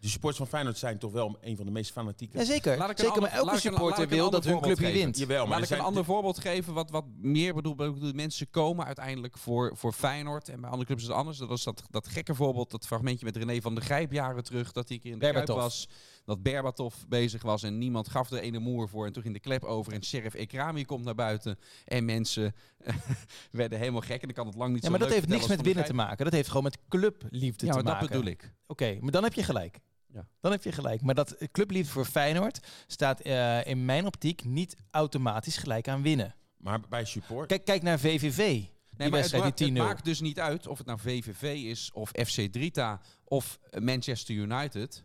De 0.00 0.08
supporters 0.08 0.38
van 0.38 0.46
Feyenoord 0.46 0.78
zijn 0.78 0.98
toch 0.98 1.12
wel 1.12 1.36
een 1.40 1.56
van 1.56 1.66
de 1.66 1.72
meest 1.72 1.92
fanatieke. 1.92 2.38
Jazeker. 2.38 2.76
Laat 2.76 2.90
ik 2.90 2.98
een 2.98 3.04
Zeker, 3.04 3.12
ander- 3.14 3.22
maar 3.30 3.38
elke 3.38 3.44
laat 3.52 3.64
laat 3.64 3.72
supporter 3.72 4.02
een 4.02 4.08
wil 4.08 4.30
dat 4.30 4.44
hun 4.44 4.60
club 4.60 4.78
hier 4.78 4.92
wint. 4.92 5.18
Jawel, 5.18 5.46
maar 5.46 5.60
Laat 5.60 5.70
ik 5.70 5.76
een 5.78 5.84
ander 5.84 6.04
voorbeeld 6.04 6.38
geven 6.38 6.74
wat, 6.74 6.90
wat 6.90 7.04
meer 7.16 7.54
bedoel, 7.54 7.74
bedoel, 7.74 8.12
mensen 8.12 8.50
komen 8.50 8.86
uiteindelijk 8.86 9.38
voor, 9.38 9.76
voor 9.76 9.92
Feyenoord 9.92 10.48
en 10.48 10.60
bij 10.60 10.70
andere 10.70 10.86
clubs 10.86 11.02
is 11.02 11.08
het 11.08 11.16
anders. 11.16 11.38
Dat 11.38 11.48
was 11.48 11.64
dat, 11.64 11.82
dat 11.90 12.08
gekke 12.08 12.34
voorbeeld, 12.34 12.70
dat 12.70 12.86
fragmentje 12.86 13.24
met 13.24 13.36
René 13.36 13.60
van 13.60 13.74
der 13.74 13.84
Grijp 13.84 14.12
jaren 14.12 14.44
terug, 14.44 14.72
dat 14.72 14.88
hij 14.88 14.96
een 14.96 15.02
keer 15.02 15.12
in 15.12 15.18
de 15.18 15.32
Kuip 15.32 15.46
was, 15.48 15.88
dat 16.24 16.42
Berbatov 16.42 16.94
bezig 17.08 17.42
was 17.42 17.62
en 17.62 17.78
niemand 17.78 18.08
gaf 18.08 18.30
er 18.30 18.38
ene 18.38 18.58
moer 18.58 18.88
voor 18.88 19.06
en 19.06 19.12
toen 19.12 19.22
ging 19.22 19.34
de 19.34 19.40
klep 19.40 19.64
over 19.64 19.92
en 19.92 20.04
Sheriff 20.04 20.34
Ekrami 20.34 20.84
komt 20.84 21.04
naar 21.04 21.14
buiten 21.14 21.58
en 21.84 22.04
mensen 22.04 22.54
werden 23.50 23.78
helemaal 23.78 24.00
gek 24.00 24.20
en 24.20 24.26
dan 24.26 24.36
kan 24.36 24.46
het 24.46 24.54
lang 24.56 24.72
niet 24.72 24.78
Ja, 24.82 24.84
zo 24.84 24.90
maar 24.90 25.00
dat 25.00 25.12
heeft 25.14 25.28
niks 25.28 25.46
met 25.46 25.62
winnen 25.62 25.84
te 25.84 25.94
maken. 25.94 26.24
Dat 26.24 26.32
heeft 26.34 26.48
gewoon 26.48 26.62
met 26.62 26.78
clubliefde 26.88 27.66
Ja, 27.66 27.72
te 27.72 27.76
maar 27.78 27.84
maken. 27.92 28.00
dat 28.00 28.08
bedoel 28.16 28.30
ik. 28.32 28.54
Oké, 28.66 28.98
maar 29.00 29.10
dan 29.12 29.22
heb 29.22 29.32
je 29.34 29.42
gelijk. 29.42 29.80
Ja. 30.12 30.28
Dan 30.40 30.52
heb 30.52 30.62
je 30.62 30.72
gelijk. 30.72 31.02
Maar 31.02 31.14
dat 31.14 31.30
eh, 31.30 31.48
clubliefde 31.52 31.92
voor 31.92 32.04
Feyenoord 32.04 32.66
staat 32.86 33.20
eh, 33.20 33.66
in 33.66 33.84
mijn 33.84 34.06
optiek 34.06 34.44
niet 34.44 34.76
automatisch 34.90 35.56
gelijk 35.56 35.88
aan 35.88 36.02
winnen. 36.02 36.34
maar 36.56 36.80
bij 36.88 37.04
support. 37.04 37.48
Kijk, 37.48 37.64
kijk 37.64 37.82
naar 37.82 37.98
VVV. 37.98 38.36
Die 38.36 38.76
Nee, 38.96 39.10
maar 39.10 39.22
het, 39.22 39.32
maakt, 39.32 39.58
het 39.58 39.68
10-0. 39.70 39.72
maakt 39.72 40.04
dus 40.04 40.20
niet 40.20 40.40
uit 40.40 40.66
of 40.66 40.78
het 40.78 40.86
nou 40.86 40.98
VVV 40.98 41.42
is 41.42 41.90
of 41.92 42.08
FC 42.08 42.40
Drita 42.52 43.00
of 43.24 43.58
Manchester 43.80 44.34
United. 44.34 45.04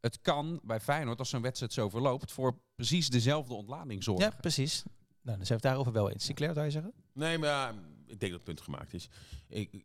Het 0.00 0.20
kan 0.20 0.60
bij 0.62 0.80
Feyenoord, 0.80 1.18
als 1.18 1.28
zo'n 1.28 1.42
wedstrijd 1.42 1.72
zo 1.72 1.88
verloopt, 1.88 2.32
voor 2.32 2.58
precies 2.74 3.08
dezelfde 3.08 3.54
ontlading 3.54 4.04
zorgen. 4.04 4.24
Ja, 4.30 4.36
precies. 4.40 4.82
Nou, 5.22 5.36
dan 5.36 5.46
zijn 5.46 5.48
we 5.48 5.54
het 5.54 5.62
daarover 5.62 5.92
wel 5.92 6.10
eens. 6.10 6.24
Sinclair, 6.24 6.54
zou 6.54 6.64
je 6.64 6.72
zeggen? 6.72 6.92
Nee, 7.12 7.38
maar 7.38 7.74
ik 8.06 8.20
denk 8.20 8.20
dat 8.20 8.30
het 8.30 8.44
punt 8.44 8.60
gemaakt 8.60 8.94
is. 8.94 9.08
Ik, 9.48 9.84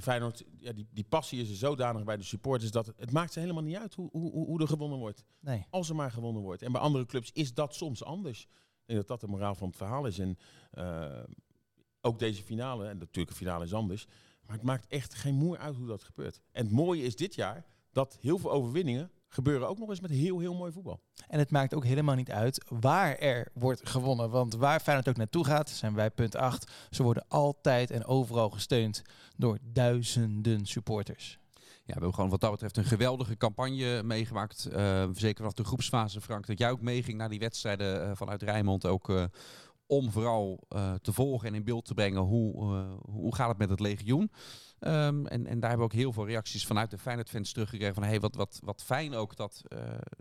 Feyenoord, 0.00 0.44
ja, 0.58 0.72
die, 0.72 0.86
die 0.90 1.04
passie 1.04 1.40
is 1.40 1.50
er 1.50 1.56
zodanig 1.56 2.04
bij 2.04 2.16
de 2.16 2.22
supporters 2.22 2.70
dat 2.70 2.86
het, 2.86 3.10
maakt 3.10 3.32
ze 3.32 3.40
helemaal 3.40 3.62
niet 3.62 3.76
uit 3.76 3.94
hoe, 3.94 4.08
hoe, 4.12 4.32
hoe 4.32 4.60
er 4.60 4.68
gewonnen 4.68 4.98
wordt. 4.98 5.24
Nee. 5.40 5.66
Als 5.70 5.88
er 5.88 5.94
maar 5.94 6.10
gewonnen 6.10 6.42
wordt. 6.42 6.62
En 6.62 6.72
bij 6.72 6.80
andere 6.80 7.06
clubs 7.06 7.30
is 7.32 7.54
dat 7.54 7.74
soms 7.74 8.04
anders. 8.04 8.42
Ik 8.42 8.48
denk 8.86 8.98
dat 8.98 9.08
dat 9.08 9.20
de 9.20 9.26
moraal 9.26 9.54
van 9.54 9.68
het 9.68 9.76
verhaal 9.76 10.06
is. 10.06 10.18
En 10.18 10.38
eh, 10.70 11.22
ook 12.00 12.18
deze 12.18 12.42
finale, 12.42 12.88
en 12.88 12.98
natuurlijk 12.98 13.28
de 13.28 13.36
finale 13.36 13.64
is 13.64 13.74
anders. 13.74 14.06
Maar 14.46 14.56
het 14.56 14.64
maakt 14.64 14.86
echt 14.86 15.14
geen 15.14 15.34
moer 15.34 15.58
uit 15.58 15.76
hoe 15.76 15.86
dat 15.86 16.02
gebeurt. 16.02 16.40
En 16.52 16.64
het 16.64 16.74
mooie 16.74 17.02
is 17.02 17.16
dit 17.16 17.34
jaar 17.34 17.64
dat 17.92 18.18
heel 18.20 18.38
veel 18.38 18.50
overwinningen 18.50 19.10
gebeuren 19.32 19.68
ook 19.68 19.78
nog 19.78 19.88
eens 19.88 20.00
met 20.00 20.10
heel, 20.10 20.38
heel 20.38 20.54
mooi 20.54 20.72
voetbal. 20.72 21.00
En 21.28 21.38
het 21.38 21.50
maakt 21.50 21.74
ook 21.74 21.84
helemaal 21.84 22.14
niet 22.14 22.30
uit 22.30 22.64
waar 22.68 23.16
er 23.16 23.48
wordt 23.54 23.88
gewonnen. 23.88 24.30
Want 24.30 24.54
waar 24.54 24.80
Feyenoord 24.80 25.08
ook 25.08 25.16
naartoe 25.16 25.44
gaat, 25.44 25.70
zijn 25.70 25.94
wij 25.94 26.10
punt 26.10 26.36
8. 26.36 26.70
Ze 26.90 27.02
worden 27.02 27.24
altijd 27.28 27.90
en 27.90 28.04
overal 28.04 28.50
gesteund 28.50 29.02
door 29.36 29.58
duizenden 29.62 30.66
supporters. 30.66 31.38
Ja, 31.84 31.88
we 31.88 31.92
hebben 31.92 32.14
gewoon 32.14 32.30
wat 32.30 32.40
dat 32.40 32.50
betreft 32.50 32.76
een 32.76 32.84
geweldige 32.84 33.36
campagne 33.36 34.02
meegemaakt. 34.02 34.66
Eh, 34.66 35.08
zeker 35.12 35.36
vanaf 35.36 35.52
de 35.52 35.64
groepsfase, 35.64 36.20
Frank, 36.20 36.46
dat 36.46 36.58
jij 36.58 36.70
ook 36.70 36.80
meeging 36.80 37.18
naar 37.18 37.28
die 37.28 37.38
wedstrijden 37.38 38.08
eh, 38.08 38.10
vanuit 38.14 38.42
Rijnmond. 38.42 38.86
Ook 38.86 39.08
eh, 39.08 39.24
om 39.86 40.10
vooral 40.10 40.64
eh, 40.68 40.94
te 40.94 41.12
volgen 41.12 41.48
en 41.48 41.54
in 41.54 41.64
beeld 41.64 41.84
te 41.84 41.94
brengen 41.94 42.20
hoe, 42.20 42.74
hoe 43.02 43.34
gaat 43.34 43.48
het 43.48 43.58
met 43.58 43.68
het 43.68 43.80
legioen. 43.80 44.30
Ehm, 44.82 45.26
en, 45.26 45.46
en 45.46 45.60
daar 45.60 45.68
hebben 45.70 45.88
we 45.88 45.92
ook 45.94 46.00
heel 46.00 46.12
veel 46.12 46.26
reacties 46.26 46.66
vanuit 46.66 46.90
de 46.90 46.98
Feyenoord-fans 46.98 47.52
teruggekregen. 47.52 47.94
Van 47.94 48.02
hey, 48.04 48.20
wat, 48.20 48.34
wat, 48.34 48.58
wat 48.64 48.82
fijn 48.82 49.14
ook 49.14 49.36
dat, 49.36 49.62
eh, 49.68 49.78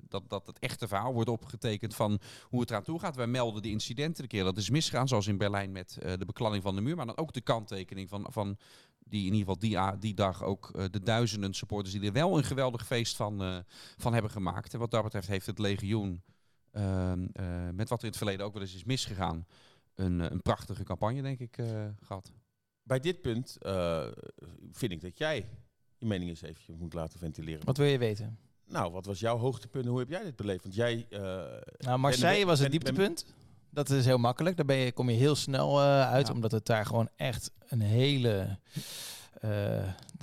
dat, 0.08 0.30
dat 0.30 0.48
het 0.48 0.60
echte 0.60 0.88
verhaal 0.88 1.14
wordt 1.14 1.30
opgetekend 1.30 1.96
van 1.96 2.20
hoe 2.44 2.60
het 2.60 2.70
eraan 2.70 2.84
toe 2.84 3.00
gaat. 3.00 3.16
Wij 3.16 3.28
melden 3.28 3.62
de 3.62 3.70
incidenten, 3.70 4.24
de 4.24 4.30
keer 4.30 4.44
dat 4.44 4.58
is 4.58 4.70
misgaan, 4.70 5.08
zoals 5.08 5.28
in 5.28 5.38
Berlijn 5.38 5.72
met 5.72 5.98
eh, 5.98 6.14
de 6.18 6.26
bekladding 6.26 6.64
van 6.64 6.76
de 6.76 6.82
muur. 6.82 6.96
Maar 6.96 7.06
dan 7.06 7.18
ook 7.18 7.34
de 7.34 7.42
kanttekening 7.42 8.10
van, 8.10 8.26
van 8.30 8.58
die 9.00 9.20
in 9.20 9.34
ieder 9.34 9.40
geval 9.40 9.60
die, 9.60 9.80
a- 9.80 9.96
die 9.96 10.14
dag 10.14 10.44
ook 10.44 10.70
eh, 10.76 10.86
de 10.92 11.00
duizenden 11.04 11.54
supporters 11.54 11.94
die 11.94 12.06
er 12.06 12.12
wel 12.14 12.38
een 12.38 12.44
geweldig 12.44 12.86
feest 12.86 13.16
van, 13.16 13.64
van 13.98 14.14
hebben 14.14 14.32
gemaakt. 14.32 14.74
En 14.74 14.80
wat 14.80 14.92
dat 14.92 15.04
betreft 15.04 15.28
heeft 15.28 15.46
het 15.46 15.60
legioen, 15.60 16.22
ehm, 16.72 17.28
eh, 17.34 17.46
met 17.74 17.90
wat 17.90 17.98
er 17.98 18.04
in 18.04 18.10
het 18.10 18.18
verleden 18.18 18.46
ook 18.46 18.54
wel 18.54 18.62
eens 18.62 18.76
is 18.76 18.84
misgegaan, 18.84 19.46
een, 19.96 20.20
een 20.20 20.42
prachtige 20.42 20.84
campagne 20.84 21.22
denk 21.22 21.40
ik 21.40 21.58
eh, 21.58 21.86
gehad. 22.02 22.32
Bij 22.84 23.00
dit 23.00 23.22
punt 23.22 23.58
eh, 23.62 24.08
vind 24.72 24.92
ik 24.92 25.02
dat 25.02 25.18
jij 25.18 25.50
je 25.98 26.06
mening 26.06 26.30
eens 26.30 26.42
even 26.42 26.78
moet 26.78 26.94
laten 26.94 27.20
ventileren. 27.20 27.66
Wat 27.66 27.78
wil 27.78 27.88
je 27.88 27.98
weten? 27.98 28.38
Nou, 28.68 28.92
wat 28.92 29.06
was 29.06 29.20
jouw 29.20 29.38
hoogtepunt? 29.38 29.86
Hoe 29.86 30.00
heb 30.00 30.10
jij 30.10 30.24
dit 30.24 30.36
beleefd? 30.36 30.64
Want 30.64 30.76
jij... 30.76 31.06
eh, 31.10 31.20
Nou, 31.78 32.00
Marseille 32.00 32.38
ben- 32.38 32.48
was 32.48 32.60
het 32.60 32.70
ben- 32.72 32.80
ben- 32.84 32.94
dieptepunt. 32.94 33.26
Dat 33.70 33.90
is 33.90 34.06
heel 34.06 34.18
makkelijk. 34.18 34.58
Daar 34.58 34.66
ben 34.66 34.76
je, 34.76 34.92
kom 34.92 35.10
je 35.10 35.18
heel 35.18 35.36
snel 35.36 35.80
eh, 35.80 36.12
uit, 36.12 36.28
Ja. 36.28 36.34
omdat 36.34 36.52
het 36.52 36.66
daar 36.66 36.86
gewoon 36.86 37.10
echt 37.16 37.52
een 37.68 37.82
hele... 37.82 38.58
eh, 39.42 39.50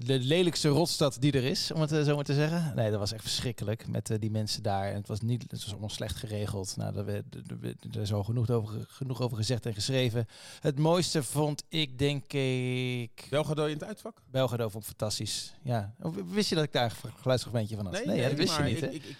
de 0.04 0.18
lelijkste 0.18 0.68
rotstad 0.68 1.16
die 1.20 1.32
er 1.32 1.44
is, 1.44 1.70
om 1.72 1.80
het 1.80 1.92
eh, 1.92 2.02
zo 2.02 2.14
maar 2.14 2.24
te 2.24 2.34
zeggen. 2.34 2.72
Nee, 2.74 2.90
dat 2.90 2.98
was 2.98 3.12
echt 3.12 3.22
verschrikkelijk 3.22 3.88
met 3.88 4.10
eh, 4.10 4.18
die 4.20 4.30
mensen 4.30 4.62
daar. 4.62 4.88
En 4.88 4.94
het 4.94 5.08
was 5.08 5.20
niet, 5.20 5.42
het 5.42 5.50
was 5.50 5.70
allemaal 5.70 5.88
slecht 5.88 6.16
geregeld. 6.16 6.76
Nou, 6.76 6.92
daar 6.92 7.04
werd- 7.04 7.48
daar 7.48 7.60
werd- 7.60 7.84
er 7.94 8.00
is 8.00 8.12
al 8.12 8.24
genoeg 8.24 8.50
over, 8.50 8.84
genoeg 8.88 9.20
over 9.20 9.36
gezegd 9.36 9.66
en 9.66 9.74
geschreven. 9.74 10.26
Het 10.60 10.78
mooiste 10.78 11.22
vond 11.22 11.64
ik, 11.68 11.98
denk 11.98 12.32
ik, 12.32 13.26
Belgrado 13.30 13.64
in 13.64 13.72
het 13.72 13.84
uitvak? 13.84 14.22
Belgrado 14.30 14.68
vond 14.68 14.82
ik 14.82 14.88
fantastisch. 14.88 15.54
Ja, 15.62 15.94
wist 16.28 16.48
je 16.48 16.54
dat 16.54 16.64
ik 16.64 16.72
daar 16.72 16.94
een 17.02 17.12
geluidsfragmentje 17.20 17.76
van 17.76 17.84
had? 17.86 18.04
ja, 18.04 18.28
dat 18.28 18.38
wist 18.38 18.56
je 18.56 18.62
niet, 18.62 18.80
hè? 18.80 18.86
ik- 18.86 18.94
ik- 18.94 19.04
ik- 19.04 19.16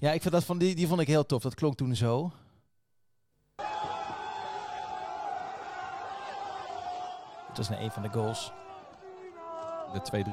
Ja, 0.00 0.12
ik 0.12 0.20
vind 0.22 0.34
dat 0.34 0.44
van 0.44 0.58
die, 0.58 0.74
die 0.74 0.86
vond 0.86 1.00
ik 1.00 1.06
heel 1.06 1.26
tof. 1.26 1.42
Dat 1.42 1.54
klonk 1.54 1.76
toen 1.76 1.96
zo. 1.96 2.32
Het 7.48 7.56
was 7.56 7.68
naar 7.68 7.80
een 7.80 7.90
van 7.90 8.02
de 8.02 8.08
goals. 8.08 8.52
De 9.92 10.24
2-3. 10.24 10.30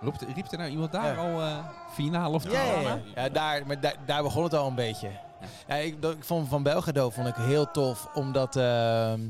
Roept, 0.00 0.22
riep 0.34 0.50
er 0.52 0.58
nou 0.58 0.70
iemand 0.70 0.92
daar 0.92 1.14
Ja. 1.14 1.32
al 1.32 1.40
eh, 1.42 1.58
finale 1.92 2.34
of 2.34 2.50
Ja, 2.50 2.62
ja, 2.62 2.98
ja. 3.14 3.28
daar, 3.28 3.66
maar 3.66 3.80
daar, 3.80 3.94
daar 4.06 4.22
begon 4.22 4.42
het 4.44 4.54
al 4.54 4.66
een 4.68 4.74
beetje. 4.74 5.10
Ja. 5.66 5.74
ik, 5.74 6.02
dat, 6.02 6.12
ik 6.14 6.24
vond 6.24 6.48
van 6.48 6.62
Belgrado 6.62 7.10
vond 7.10 7.28
ik 7.28 7.34
heel 7.34 7.70
tof, 7.70 8.08
omdat... 8.14 8.56
ehm, 8.56 9.20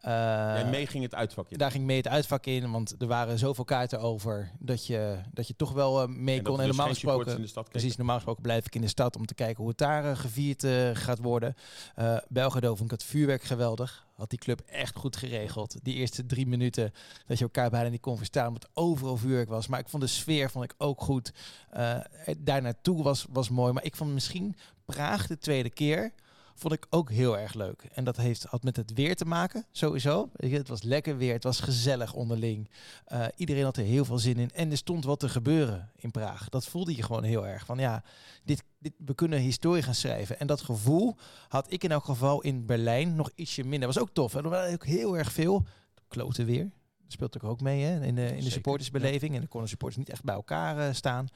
eh, 0.00 0.12
Jij 0.12 0.64
mee 0.64 0.86
ging 0.86 1.02
het 1.02 1.14
uitvak 1.14 1.50
in. 1.50 1.58
daar 1.58 1.70
ging 1.70 1.84
mee 1.84 1.96
het 1.96 2.08
uitvak 2.08 2.46
in, 2.46 2.70
want 2.70 2.94
er 2.98 3.06
waren 3.06 3.38
zoveel 3.38 3.64
kaarten 3.64 4.00
over 4.00 4.50
dat 4.58 4.86
je, 4.86 5.18
dat 5.32 5.46
je 5.46 5.56
toch 5.56 5.72
wel 5.72 6.02
eh, 6.02 6.08
mee 6.08 6.38
En 6.38 6.44
kon. 6.44 6.60
En 6.60 6.66
dus 6.66 6.76
normaal 6.76 6.94
gesproken, 6.94 7.34
in 7.34 7.42
de 7.42 7.46
stad 7.46 7.68
precies, 7.68 7.96
normaal 7.96 8.14
gesproken 8.14 8.42
blijf 8.42 8.66
ik 8.66 8.74
in 8.74 8.80
de 8.80 8.88
stad 8.88 9.16
om 9.16 9.26
te 9.26 9.34
kijken 9.34 9.56
hoe 9.56 9.68
het 9.68 9.78
daar 9.78 10.04
eh, 10.04 10.16
gevierd 10.16 10.64
eh, 10.64 10.90
gaat 10.92 11.18
worden. 11.18 11.54
Eh 11.94 12.16
Belgrado 12.28 12.68
vond 12.68 12.92
ik 12.92 12.98
het 12.98 13.08
vuurwerk 13.08 13.42
geweldig. 13.42 14.08
Had 14.14 14.30
die 14.30 14.38
club 14.38 14.60
echt 14.66 14.96
goed 14.96 15.16
geregeld. 15.16 15.76
Die 15.82 15.94
eerste 15.94 16.26
drie 16.26 16.46
minuten 16.46 16.92
dat 17.26 17.38
je 17.38 17.44
elkaar 17.44 17.70
bijna 17.70 17.88
niet 17.88 18.00
kon 18.00 18.16
verstaan, 18.16 18.46
omdat 18.46 18.68
overal 18.74 19.16
vuurwerk 19.16 19.48
was. 19.48 19.66
Maar 19.66 19.80
ik 19.80 19.88
vond 19.88 20.02
de 20.02 20.08
sfeer 20.08 20.50
vond 20.50 20.64
ik 20.64 20.74
ook 20.78 21.00
goed. 21.00 21.32
Eh, 21.70 21.98
daar 22.38 22.62
naartoe 22.62 23.02
was, 23.02 23.26
was 23.30 23.48
mooi. 23.48 23.72
Maar 23.72 23.84
ik 23.84 23.96
vond 23.96 24.12
misschien 24.12 24.56
Praag 24.90 25.26
de 25.26 25.38
tweede 25.38 25.70
keer 25.70 26.12
vond 26.54 26.74
ik 26.74 26.86
ook 26.90 27.10
heel 27.10 27.38
erg 27.38 27.54
leuk. 27.54 27.82
En 27.92 28.04
dat 28.04 28.16
heeft, 28.16 28.42
had 28.42 28.62
met 28.62 28.76
het 28.76 28.92
weer 28.92 29.16
te 29.16 29.24
maken, 29.24 29.66
sowieso. 29.72 30.30
Je, 30.36 30.48
Het 30.48 30.68
was 30.68 30.82
lekker 30.82 31.16
weer, 31.16 31.32
het 31.32 31.44
was 31.44 31.60
gezellig 31.60 32.14
onderling. 32.14 32.70
Eh, 33.04 33.26
iedereen 33.36 33.64
had 33.64 33.76
er 33.76 33.84
heel 33.84 34.04
veel 34.04 34.18
zin 34.18 34.36
in. 34.36 34.50
En 34.50 34.70
er 34.70 34.76
stond 34.76 35.04
wat 35.04 35.20
te 35.20 35.28
gebeuren 35.28 35.90
in 35.96 36.10
Praag. 36.10 36.48
Dat 36.48 36.66
voelde 36.66 36.96
je 36.96 37.02
gewoon 37.02 37.22
heel 37.22 37.46
erg. 37.46 37.64
Van 37.64 37.78
ja, 37.78 38.02
dit, 38.44 38.62
dit, 38.78 38.92
we 38.96 39.14
kunnen 39.14 39.38
historie 39.38 39.82
gaan 39.82 39.94
schrijven. 39.94 40.38
En 40.38 40.46
dat 40.46 40.60
gevoel 40.60 41.16
had 41.48 41.72
ik 41.72 41.84
in 41.84 41.90
elk 41.90 42.04
geval 42.04 42.40
in 42.40 42.66
Berlijn 42.66 43.16
nog 43.16 43.30
ietsje 43.34 43.64
minder. 43.64 43.88
was 43.88 43.98
ook 43.98 44.10
tof. 44.12 44.34
En 44.34 44.44
er 44.44 44.50
waren 44.50 44.72
ook 44.72 44.86
heel 44.86 45.18
erg 45.18 45.32
veel. 45.32 45.66
Kloten 46.08 46.46
weer. 46.46 46.70
Dat 47.02 47.12
speelt 47.12 47.42
ook 47.42 47.50
ook 47.50 47.60
mee 47.60 47.82
hè? 47.82 48.04
in 48.04 48.14
de, 48.14 48.22
in 48.22 48.28
de 48.28 48.34
Zeker, 48.34 48.52
supportersbeleving. 48.52 49.34
En 49.34 49.40
de 49.40 49.46
konden 49.46 49.68
supporters 49.68 49.98
niet 49.98 50.10
echt 50.10 50.24
bij 50.24 50.34
elkaar 50.34 50.78
eh, 50.78 50.94
staan. 50.94 51.28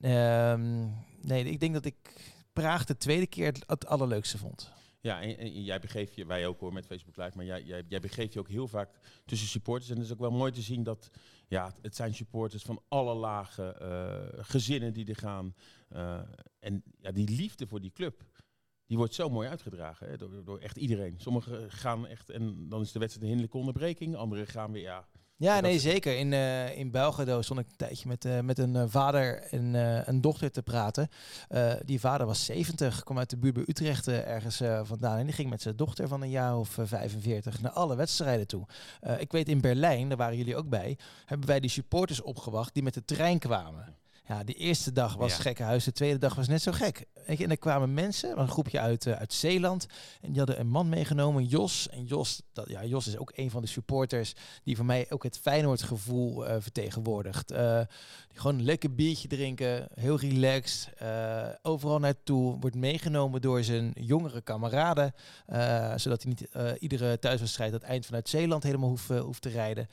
Ehm, 0.00 0.86
nee, 1.20 1.44
ik 1.44 1.60
denk 1.60 1.74
dat 1.74 1.84
ik 1.84 2.29
Praag 2.52 2.84
de 2.84 2.96
tweede 2.96 3.26
keer 3.26 3.46
het, 3.66 3.86
allerleukste 3.86 4.38
vond. 4.38 4.72
Ja, 5.00 5.22
en, 5.22 5.62
jij 5.62 5.80
begeeft 5.80 6.14
je, 6.14 6.26
wij 6.26 6.46
ook 6.46 6.60
hoor 6.60 6.72
met 6.72 6.86
Facebook 6.86 7.16
Live, 7.16 7.36
maar 7.36 7.44
jij, 7.44 7.62
jij, 7.88 8.00
begeeft 8.00 8.32
je 8.32 8.38
ook 8.38 8.48
heel 8.48 8.68
vaak 8.68 8.98
tussen 9.24 9.48
supporters. 9.48 9.90
En 9.90 9.96
het 9.96 10.04
is 10.04 10.12
ook 10.12 10.18
wel 10.18 10.30
mooi 10.30 10.52
te 10.52 10.62
zien 10.62 10.82
dat 10.82 11.10
ja, 11.48 11.66
het- 11.66 11.78
het 11.82 11.96
zijn 11.96 12.14
supporters 12.14 12.62
van 12.62 12.82
alle 12.88 13.14
lagen, 13.14 13.80
eh, 13.80 14.44
gezinnen 14.44 14.92
die 14.92 15.06
er 15.06 15.16
gaan. 15.16 15.54
Eh, 15.88 16.20
en 16.58 16.82
ja, 17.00 17.10
die 17.12 17.28
liefde 17.36 17.66
voor 17.66 17.80
die 17.80 17.92
club, 17.92 18.22
die 18.86 18.96
wordt 18.96 19.14
zo 19.14 19.28
mooi 19.28 19.48
uitgedragen 19.48 20.08
hè, 20.08 20.16
door, 20.16 20.44
door 20.44 20.58
echt 20.58 20.76
iedereen. 20.76 21.20
Sommigen 21.20 21.70
gaan 21.70 22.06
echt, 22.06 22.30
en 22.30 22.68
dan 22.68 22.80
is 22.80 22.92
de 22.92 22.98
wedstrijd 22.98 23.12
een 23.30 23.36
hinderlijke 23.36 23.58
onderbreking. 23.58 24.16
Anderen 24.16 24.46
gaan 24.46 24.72
weer, 24.72 24.82
ja, 24.82 25.08
Ja, 25.40 25.54
Dat 25.54 25.62
nee, 25.62 25.78
zeker. 25.78 26.16
In, 26.16 26.32
eh 26.32 26.78
in 26.78 26.90
Belgrado 26.90 27.42
stond 27.42 27.60
ik 27.60 27.66
een 27.66 27.76
tijdje 27.76 28.08
met, 28.08 28.24
eh, 28.24 28.40
met 28.40 28.58
een 28.58 28.76
eh, 28.76 28.84
vader 28.86 29.42
en 29.42 29.74
een 30.08 30.20
dochter 30.20 30.50
te 30.50 30.62
praten. 30.62 31.08
Die 31.84 32.00
vader 32.00 32.26
was 32.26 32.44
70, 32.44 33.02
kwam 33.02 33.18
uit 33.18 33.30
de 33.30 33.36
buurt 33.36 33.54
bij 33.54 33.64
Utrecht 33.66 34.08
ergens 34.08 34.62
vandaan. 34.82 35.18
En 35.18 35.24
die 35.24 35.34
ging 35.34 35.50
met 35.50 35.62
zijn 35.62 35.76
dochter 35.76 36.08
van 36.08 36.22
een 36.22 36.30
jaar 36.30 36.58
of 36.58 36.78
eh, 36.78 36.84
45 36.86 37.60
naar 37.60 37.72
alle 37.72 37.96
wedstrijden 37.96 38.46
toe. 38.46 38.66
Ik 39.18 39.32
weet 39.32 39.48
in 39.48 39.60
Berlijn, 39.60 40.08
daar 40.08 40.18
waren 40.18 40.36
jullie 40.36 40.56
ook 40.56 40.68
bij, 40.68 40.98
hebben 41.24 41.48
wij 41.48 41.60
die 41.60 41.70
supporters 41.70 42.22
opgewacht 42.22 42.74
die 42.74 42.82
met 42.82 42.94
de 42.94 43.04
trein 43.04 43.38
kwamen. 43.38 43.99
Ja, 44.28 44.44
die 44.44 44.54
eerste 44.54 44.92
dag 44.92 45.16
was 45.16 45.36
Ja. 45.36 45.42
gekke 45.42 45.62
huis, 45.62 45.84
de 45.84 45.92
tweede 45.92 46.18
dag 46.18 46.34
was 46.34 46.48
net 46.48 46.62
zo 46.62 46.72
gek. 46.72 47.04
Weet 47.26 47.38
je, 47.38 47.44
en 47.44 47.50
er 47.50 47.58
kwamen 47.58 47.94
mensen, 47.94 48.40
een 48.40 48.48
groepje 48.48 48.80
uit, 48.80 49.06
eh, 49.06 49.12
uit 49.12 49.32
Zeeland. 49.32 49.86
En 50.20 50.28
die 50.28 50.38
hadden 50.38 50.60
een 50.60 50.68
man 50.68 50.88
meegenomen, 50.88 51.44
Jos. 51.44 51.88
En 51.88 52.04
Jos, 52.04 52.42
dat, 52.52 52.68
ja, 52.68 52.84
Jos 52.84 53.06
is 53.06 53.16
ook 53.16 53.32
een 53.34 53.50
van 53.50 53.62
de 53.62 53.68
supporters 53.68 54.34
die 54.64 54.76
voor 54.76 54.84
mij 54.84 55.06
ook 55.08 55.22
het 55.22 55.38
Feyenoord 55.38 55.82
gevoel 55.82 56.46
eh, 56.46 56.56
vertegenwoordigt. 56.60 57.50
Eh, 57.50 57.80
die 58.28 58.38
gewoon 58.38 58.58
een 58.58 58.64
lekker 58.64 58.94
biertje 58.94 59.28
drinken, 59.28 59.88
heel 59.94 60.18
relaxed. 60.18 60.88
overal 61.62 61.98
naartoe, 61.98 62.58
wordt 62.60 62.76
meegenomen 62.76 63.40
door 63.40 63.64
zijn 63.64 63.92
jongere 63.94 64.40
kameraden. 64.40 65.14
zodat 65.96 66.22
hij 66.22 66.32
niet 66.32 66.48
iedere 66.80 67.18
thuiswedstrijd 67.18 67.72
het 67.72 67.82
eind 67.82 68.06
vanuit 68.06 68.28
Zeeland 68.28 68.62
helemaal 68.62 68.88
hoeft, 68.88 69.08
hoeft 69.08 69.42
te 69.42 69.48
rijden. 69.48 69.88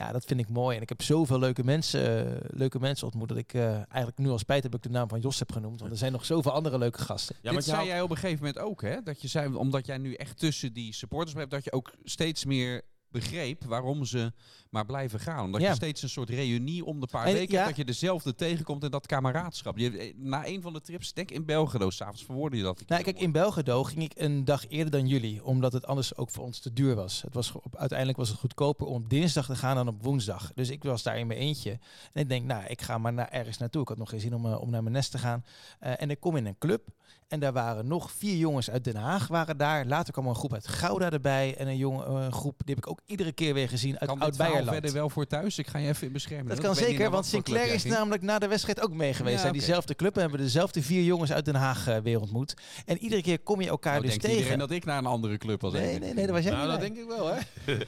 Ja, 0.00 0.12
dat 0.12 0.24
vind 0.24 0.40
ik 0.40 0.48
mooi. 0.48 0.76
En 0.76 0.82
ik 0.82 0.88
heb 0.88 1.02
zoveel 1.02 1.38
leuke 1.38 1.64
mensen, 1.64 2.26
eh, 2.26 2.40
leuke 2.58 2.78
mensen 2.78 3.06
ontmoet 3.06 3.28
dat 3.28 3.36
ik 3.36 3.54
eh, 3.54 3.72
eigenlijk 3.72 4.18
nu 4.18 4.28
al 4.28 4.38
spijt 4.38 4.62
heb 4.62 4.74
ik 4.74 4.82
de 4.82 4.90
naam 4.90 5.08
van 5.08 5.20
Jos 5.20 5.38
heb 5.38 5.52
genoemd. 5.52 5.80
Want 5.80 5.92
er 5.92 5.98
zijn 5.98 6.12
nog 6.12 6.24
zoveel 6.24 6.52
andere 6.52 6.78
leuke 6.78 6.98
gasten. 6.98 7.36
Ja, 7.42 7.52
je 7.52 7.60
zei 7.60 7.86
jij 7.86 8.02
op 8.02 8.10
een 8.10 8.16
gegeven 8.16 8.44
moment 8.44 8.64
ook, 8.64 8.82
hè? 8.82 9.02
Dat 9.02 9.22
je 9.22 9.28
zei, 9.28 9.54
omdat 9.54 9.86
jij 9.86 9.98
nu 9.98 10.14
echt 10.14 10.38
tussen 10.38 10.72
die 10.72 10.94
supporters 10.94 11.32
blijft, 11.32 11.50
dat 11.50 11.64
je 11.64 11.72
ook 11.72 11.92
steeds 12.04 12.44
meer 12.44 12.82
begreep 13.08 13.64
waarom 13.64 14.04
ze 14.04 14.32
maar 14.70 14.86
blijven 14.86 15.20
gaan. 15.20 15.44
Omdat 15.44 15.60
Ja. 15.60 15.68
je 15.68 15.74
steeds 15.74 16.02
een 16.02 16.08
soort 16.08 16.30
reunie 16.30 16.84
om 16.84 17.00
de 17.00 17.06
paar 17.06 17.26
En 17.26 17.32
weken 17.32 17.50
ja. 17.52 17.54
hebt, 17.56 17.68
dat 17.68 17.76
je 17.76 17.84
dezelfde 17.84 18.34
tegenkomt 18.34 18.84
en 18.84 18.90
dat 18.90 19.06
kameraadschap. 19.06 19.78
Je, 19.78 19.98
eh, 19.98 20.12
na 20.16 20.46
een 20.46 20.62
van 20.62 20.72
de 20.72 20.80
trips, 20.80 21.12
denk 21.12 21.30
in 21.30 21.44
Belgrado, 21.44 21.90
s'avonds 21.90 22.24
verwoordde 22.24 22.56
je 22.56 22.62
dat. 22.62 22.82
Nou, 22.86 23.02
kijk, 23.02 23.18
in 23.20 23.32
Belgrado 23.32 23.84
ging 23.84 24.02
ik 24.02 24.12
een 24.14 24.44
dag 24.44 24.68
eerder 24.68 24.90
dan 24.90 25.06
jullie, 25.06 25.44
omdat 25.44 25.72
het 25.72 25.86
anders 25.86 26.16
ook 26.16 26.30
voor 26.30 26.44
ons 26.44 26.58
te 26.58 26.72
duur 26.72 26.94
was. 26.94 27.22
Het 27.22 27.34
was 27.34 27.52
op, 27.52 27.76
uiteindelijk 27.76 28.18
was 28.18 28.28
het 28.28 28.38
goedkoper 28.38 28.86
om 28.86 29.04
dinsdag 29.08 29.46
te 29.46 29.56
gaan 29.56 29.76
dan 29.76 29.88
op 29.88 30.02
woensdag. 30.02 30.52
Dus 30.54 30.70
ik 30.70 30.82
was 30.82 31.02
daar 31.02 31.18
in 31.18 31.26
mijn 31.26 31.38
eentje. 31.40 31.70
En 32.12 32.22
ik 32.22 32.28
denk, 32.28 32.44
nou, 32.46 32.64
ik 32.66 32.82
ga 32.82 32.98
maar 32.98 33.12
naar, 33.12 33.28
ergens 33.28 33.58
naartoe. 33.58 33.82
Ik 33.82 33.88
had 33.88 33.98
nog 33.98 34.08
geen 34.08 34.20
zin 34.20 34.34
om, 34.34 34.46
eh, 34.46 34.60
om 34.60 34.70
naar 34.70 34.82
mijn 34.82 34.94
nest 34.94 35.10
te 35.10 35.18
gaan. 35.18 35.44
Eh, 35.78 35.92
en 36.02 36.10
ik 36.10 36.20
kom 36.20 36.36
in 36.36 36.46
een 36.46 36.58
club. 36.58 36.88
En 37.28 37.40
daar 37.40 37.52
waren 37.52 37.86
nog 37.86 38.10
vier 38.12 38.36
jongens 38.36 38.70
uit 38.70 38.84
Den 38.84 38.96
Haag 38.96 39.26
waren 39.26 39.56
daar. 39.56 39.86
Later 39.86 40.12
kwam 40.12 40.26
een 40.26 40.34
groep 40.34 40.52
uit 40.52 40.68
Gouda 40.68 41.10
erbij. 41.10 41.56
En 41.56 41.66
een 41.68 41.76
jonge, 41.76 42.04
een 42.04 42.32
groep, 42.32 42.54
die 42.64 42.74
heb 42.74 42.84
ik 42.84 42.90
ook 42.90 43.00
iedere 43.06 43.32
keer 43.32 43.54
weer 43.54 43.68
gezien 43.68 43.98
uit 43.98 44.10
kan 44.10 44.22
Oud-Beierland. 44.60 44.92
verder 44.92 44.92
wel 44.92 45.10
voor 45.10 45.26
thuis? 45.26 45.58
Ik 45.58 45.66
ga 45.66 45.78
je 45.78 45.88
even 45.88 46.06
in 46.06 46.12
beschermen. 46.12 46.46
Dat 46.46 46.56
Ik 46.56 46.62
kan 46.64 46.74
zeker, 46.74 47.10
want 47.10 47.26
Sinclair 47.26 47.74
is 47.74 47.84
namelijk 47.84 48.22
na 48.22 48.38
de 48.38 48.48
wedstrijd 48.48 48.80
ook 48.80 48.92
mee 48.92 49.14
geweest. 49.14 49.44
Ja, 49.44 49.50
diezelfde 49.50 49.94
club 49.94 50.14
en 50.14 50.20
hebben 50.20 50.40
dezelfde 50.40 50.82
vier 50.82 51.02
jongens 51.02 51.32
uit 51.32 51.44
Den 51.44 51.54
Haag 51.54 51.86
eh, 51.86 51.96
weer 51.96 52.20
ontmoet. 52.20 52.54
En 52.86 52.98
iedere 52.98 53.22
keer 53.22 53.38
kom 53.38 53.60
je 53.60 53.68
elkaar 53.68 53.92
Nou, 53.92 54.02
dus 54.04 54.10
denkt 54.10 54.24
tegen. 54.24 54.38
iedereen 54.38 54.58
dat 54.58 54.70
ik 54.70 54.84
naar 54.84 54.98
een 54.98 55.06
andere 55.06 55.38
club 55.38 55.60
was. 55.60 55.72
Nee, 55.72 55.82
eigenlijk. 55.82 56.14
nee, 56.14 56.24
nee, 56.24 56.26
dat 56.26 56.34
was 56.34 56.44
jij 56.44 56.52
Nou, 56.52 56.70
dat 56.70 56.80
denk 56.80 56.96
ik 56.96 57.08
wel, 57.08 57.34
hè? 57.34 57.38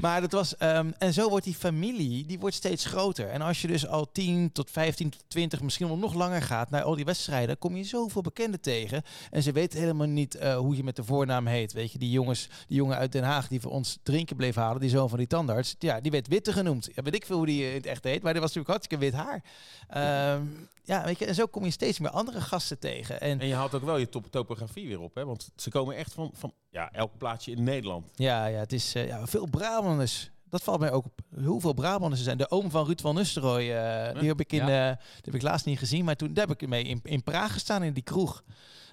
Maar 0.00 0.20
dat 0.20 0.32
was, 0.32 0.56
ehm, 0.56 0.90
en 0.98 1.12
zo 1.12 1.28
wordt 1.28 1.44
die 1.44 1.54
familie, 1.54 2.26
die 2.26 2.38
wordt 2.38 2.54
steeds 2.54 2.84
groter. 2.84 3.28
En 3.28 3.40
als 3.40 3.60
je 3.60 3.68
dus 3.68 3.86
al 3.86 4.12
10 4.12 4.52
tot 4.52 4.70
15 4.70 5.10
tot 5.10 5.24
20, 5.28 5.62
misschien 5.62 5.86
wel 5.88 5.96
nog 5.98 6.14
langer 6.14 6.42
gaat 6.42 6.70
naar 6.70 6.82
al 6.82 6.96
die 6.96 7.04
wedstrijden, 7.04 7.58
kom 7.58 7.76
je 7.76 7.84
zoveel 7.84 8.22
bekenden 8.22 8.60
tegen. 8.60 9.02
En 9.30 9.42
ze 9.42 9.52
weten 9.52 9.78
helemaal 9.80 10.06
niet 10.06 10.34
eh, 10.34 10.56
hoe 10.56 10.76
je 10.76 10.84
met 10.84 10.96
de 10.96 11.04
voornaam 11.04 11.46
heet. 11.46 11.72
Weet 11.72 11.92
je, 11.92 11.98
die 11.98 12.10
jongens, 12.10 12.48
die 12.66 12.76
jongen 12.76 12.96
uit 12.96 13.12
Den 13.12 13.22
Haag 13.24 13.48
die 13.48 13.60
voor 13.60 13.72
ons 13.72 13.98
drinken 14.02 14.36
bleef 14.36 14.54
halen, 14.54 14.80
die 14.80 14.90
zoon 14.90 15.08
van 15.08 15.18
die 15.18 15.26
tandarts, 15.26 15.76
ja, 15.78 16.00
die 16.00 16.07
werd 16.10 16.28
Witte 16.28 16.52
genoemd. 16.52 16.88
Ja, 16.94 17.02
weet 17.02 17.14
ik 17.14 17.26
veel 17.26 17.36
hoe 17.36 17.46
die 17.46 17.62
eh, 17.62 17.68
in 17.70 17.76
het 17.76 17.86
echt 17.86 18.04
heet, 18.04 18.22
maar 18.22 18.32
die 18.32 18.42
was 18.42 18.54
natuurlijk 18.54 18.68
hartstikke 18.68 19.04
wit 19.04 19.14
haar. 19.14 19.42
Ehm, 19.88 20.42
ja, 20.84 21.04
weet 21.04 21.18
je, 21.18 21.26
en 21.26 21.34
zo 21.34 21.46
kom 21.46 21.64
je 21.64 21.70
steeds 21.70 21.98
meer 21.98 22.10
andere 22.10 22.40
gasten 22.40 22.78
tegen. 22.78 23.20
En 23.20 23.40
En 23.40 23.46
je 23.46 23.54
haalt 23.54 23.74
ook 23.74 23.84
wel 23.84 23.96
je 23.96 24.08
top 24.08 24.30
topografie 24.30 24.88
weer 24.88 25.00
op, 25.00 25.14
hè? 25.14 25.24
Want 25.24 25.50
ze 25.56 25.70
komen 25.70 25.96
echt 25.96 26.12
van, 26.12 26.30
van 26.34 26.52
ja, 26.70 26.92
elk 26.92 27.18
plaatsje 27.18 27.50
in 27.50 27.62
Nederland. 27.62 28.10
Ja, 28.14 28.46
ja 28.46 28.58
het 28.58 28.72
is 28.72 28.94
eh, 28.94 29.06
ja, 29.06 29.26
veel 29.26 29.46
Brabanders. 29.46 30.30
Dat 30.50 30.62
valt 30.62 30.80
mij 30.80 30.90
ook 30.92 31.04
op. 31.04 31.20
Hoeveel 31.44 31.72
Brabanders 31.72 32.20
er 32.20 32.24
zijn. 32.26 32.38
De 32.38 32.50
oom 32.50 32.70
van 32.70 32.86
Ruud 32.86 33.00
van 33.00 33.14
Nistelrooy, 33.14 33.70
eh, 33.70 34.18
die 34.18 34.28
heb 34.28 34.40
ik 34.40 34.52
in, 34.52 34.66
Ja. 34.66 34.90
die 34.94 35.22
heb 35.24 35.34
ik 35.34 35.42
laatst 35.42 35.66
niet 35.66 35.78
gezien, 35.78 36.04
maar 36.04 36.16
toen 36.16 36.34
daar 36.34 36.46
heb 36.46 36.62
ik 36.62 36.68
mee 36.68 36.84
in, 36.84 37.00
in 37.02 37.22
Praag 37.22 37.52
gestaan 37.52 37.82
in 37.82 37.92
die 37.92 38.02
kroeg. 38.02 38.42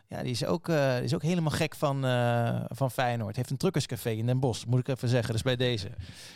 Ja, 0.08 0.22
die 0.22 0.32
is 0.32 0.46
ook, 0.46 0.70
eh, 0.70 1.02
is 1.02 1.14
ook 1.14 1.22
helemaal 1.22 1.52
gek 1.52 1.76
van, 1.76 2.06
eh, 2.06 2.64
van 2.68 2.92
Feyenoord. 2.92 3.36
Heeft 3.36 3.50
een 3.50 3.58
truckerscafé 3.58 4.10
in 4.10 4.26
Den 4.26 4.40
Bosch, 4.40 4.66
moet 4.66 4.80
ik 4.80 4.88
even 4.88 5.10
zeggen. 5.10 5.34
Dus 5.34 5.42
bij 5.42 5.56
deze. 5.56 5.90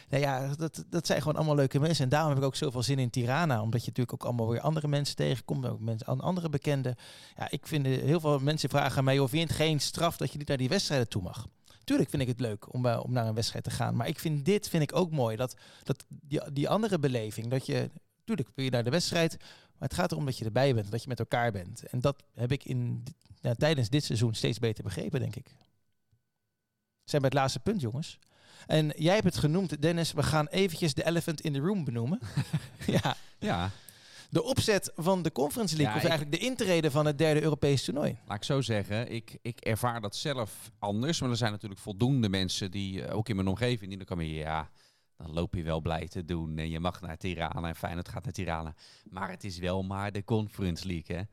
Nou 0.10 0.24
ja, 0.24 0.56
dat, 0.56 0.86
dat 0.90 1.06
zijn 1.06 1.22
gewoon 1.22 1.36
allemaal 1.36 1.56
leuke 1.56 1.80
mensen. 1.80 2.04
En 2.04 2.10
daarom 2.10 2.30
heb 2.30 2.40
ik 2.40 2.46
ook 2.46 2.56
zoveel 2.56 2.84
zin 2.84 3.00
in 3.00 3.10
Tirana. 3.10 3.62
Omdat 3.62 3.82
je 3.82 3.88
natuurlijk 3.88 4.14
ook 4.14 4.30
allemaal 4.30 4.50
weer 4.50 4.62
andere 4.62 4.88
mensen 4.88 5.16
tegenkomt. 5.16 5.68
Ook 5.68 5.80
mensen, 5.80 6.20
andere 6.20 6.50
bekenden. 6.50 6.96
Ja, 7.38 7.50
ik 7.50 7.68
vind 7.68 7.86
eh, 7.86 7.98
heel 7.98 8.20
veel 8.20 8.40
mensen 8.40 8.70
vragen 8.70 9.04
mij... 9.04 9.20
of 9.20 9.30
vind 9.30 9.42
je 9.42 9.48
het 9.48 9.58
geen 9.58 9.80
straf 9.80 10.18
dat 10.18 10.32
je 10.32 10.38
niet 10.38 10.48
naar 10.48 10.58
die 10.58 10.70
wedstrijden 10.70 11.08
toe 11.08 11.22
mag? 11.22 11.48
Tuurlijk 11.84 12.10
vind 12.10 12.22
ik 12.22 12.28
het 12.28 12.40
leuk 12.40 12.74
om, 12.74 12.86
om 12.86 13.12
naar 13.12 13.28
een 13.28 13.34
wedstrijd 13.34 13.64
te 13.64 13.72
gaan. 13.72 13.96
Maar 13.96 14.08
ik 14.08 14.20
vind 14.20 14.46
dit 14.46 14.70
vind 14.70 14.84
ik 14.84 14.96
ook 14.96 15.12
mooi. 15.12 15.36
Dat, 15.36 15.56
dat 15.84 16.06
die, 16.10 16.52
die 16.54 16.70
andere 16.70 17.00
beleving. 17.00 17.48
Dat 17.48 17.66
je, 17.66 17.90
tuurlijk 18.24 18.50
wil 18.56 18.66
je 18.66 18.72
naar 18.72 18.84
de 18.84 18.90
wedstrijd. 18.90 19.38
Maar 19.78 19.88
het 19.90 19.98
gaat 19.98 20.12
erom 20.12 20.26
dat 20.26 20.38
je 20.38 20.46
erbij 20.46 20.74
bent. 20.74 20.92
Dat 20.92 21.02
je 21.02 21.08
met 21.08 21.20
elkaar 21.20 21.52
bent. 21.52 21.84
En 21.84 22.00
dat 22.00 22.24
heb 22.34 22.52
ik 22.52 22.64
in, 22.64 23.04
ja, 23.40 23.54
tijdens 23.54 23.90
dit 23.90 24.04
seizoen 24.04 24.34
steeds 24.34 24.60
beter 24.60 24.84
begrepen, 24.84 25.20
denk 25.20 25.36
ik. 25.36 25.48
We 27.04 27.16
zijn 27.16 27.22
bij 27.22 27.30
het 27.30 27.40
laatste 27.40 27.60
punt, 27.60 27.82
jongens. 27.82 28.20
En 28.68 28.94
jij 28.98 29.14
hebt 29.14 29.26
het 29.26 29.38
genoemd, 29.38 29.82
Dennis. 29.82 30.12
We 30.12 30.24
gaan 30.24 30.48
eventjes 30.48 30.94
de 30.94 31.06
elephant 31.06 31.42
in 31.42 31.54
the 31.54 31.60
room 31.60 31.84
benoemen. 31.84 32.20
ja, 33.02 33.16
Ja, 33.40 33.72
de 34.30 34.44
opzet 34.44 34.92
van 34.96 35.22
de 35.22 35.32
Conference 35.32 35.76
League. 35.76 35.96
Ja, 35.96 36.02
of 36.02 36.10
eigenlijk 36.10 36.42
de 36.42 36.48
intrede 36.48 36.92
van 36.92 37.06
het 37.06 37.18
derde 37.18 37.42
Europese 37.42 37.84
toernooi. 37.86 38.18
laat 38.28 38.38
ik 38.38 38.44
zo 38.44 38.62
zeggen. 38.62 39.12
Ik, 39.12 39.38
ik 39.42 39.60
ervaar 39.60 40.02
dat 40.02 40.16
zelf 40.16 40.72
anders. 40.80 41.22
Maar 41.22 41.30
er 41.30 41.38
zijn 41.38 41.52
natuurlijk 41.52 41.82
voldoende 41.82 42.30
mensen 42.30 42.72
die, 42.72 43.04
eh, 43.04 43.16
ook 43.16 43.30
in 43.30 43.36
mijn 43.36 43.48
omgeving, 43.48 43.90
die 43.90 43.98
dan 43.98 44.06
komen, 44.06 44.26
ja, 44.26 44.70
dan 45.18 45.34
loop 45.34 45.56
je 45.56 45.64
wel 45.64 45.82
blij 45.82 46.08
te 46.08 46.26
doen. 46.26 46.58
En 46.58 46.70
je 46.70 46.80
mag 46.80 47.02
naar 47.02 47.18
Tirana 47.18 47.68
en 47.68 47.76
Feyenoord 47.76 48.10
gaat 48.10 48.24
naar 48.24 48.34
Tirana. 48.34 48.76
Maar 49.10 49.30
het 49.30 49.44
is 49.44 49.58
wel 49.58 49.84
maar 49.84 50.12
de 50.12 50.24
Conference 50.24 50.88
League, 50.88 51.16
hè. 51.16 51.24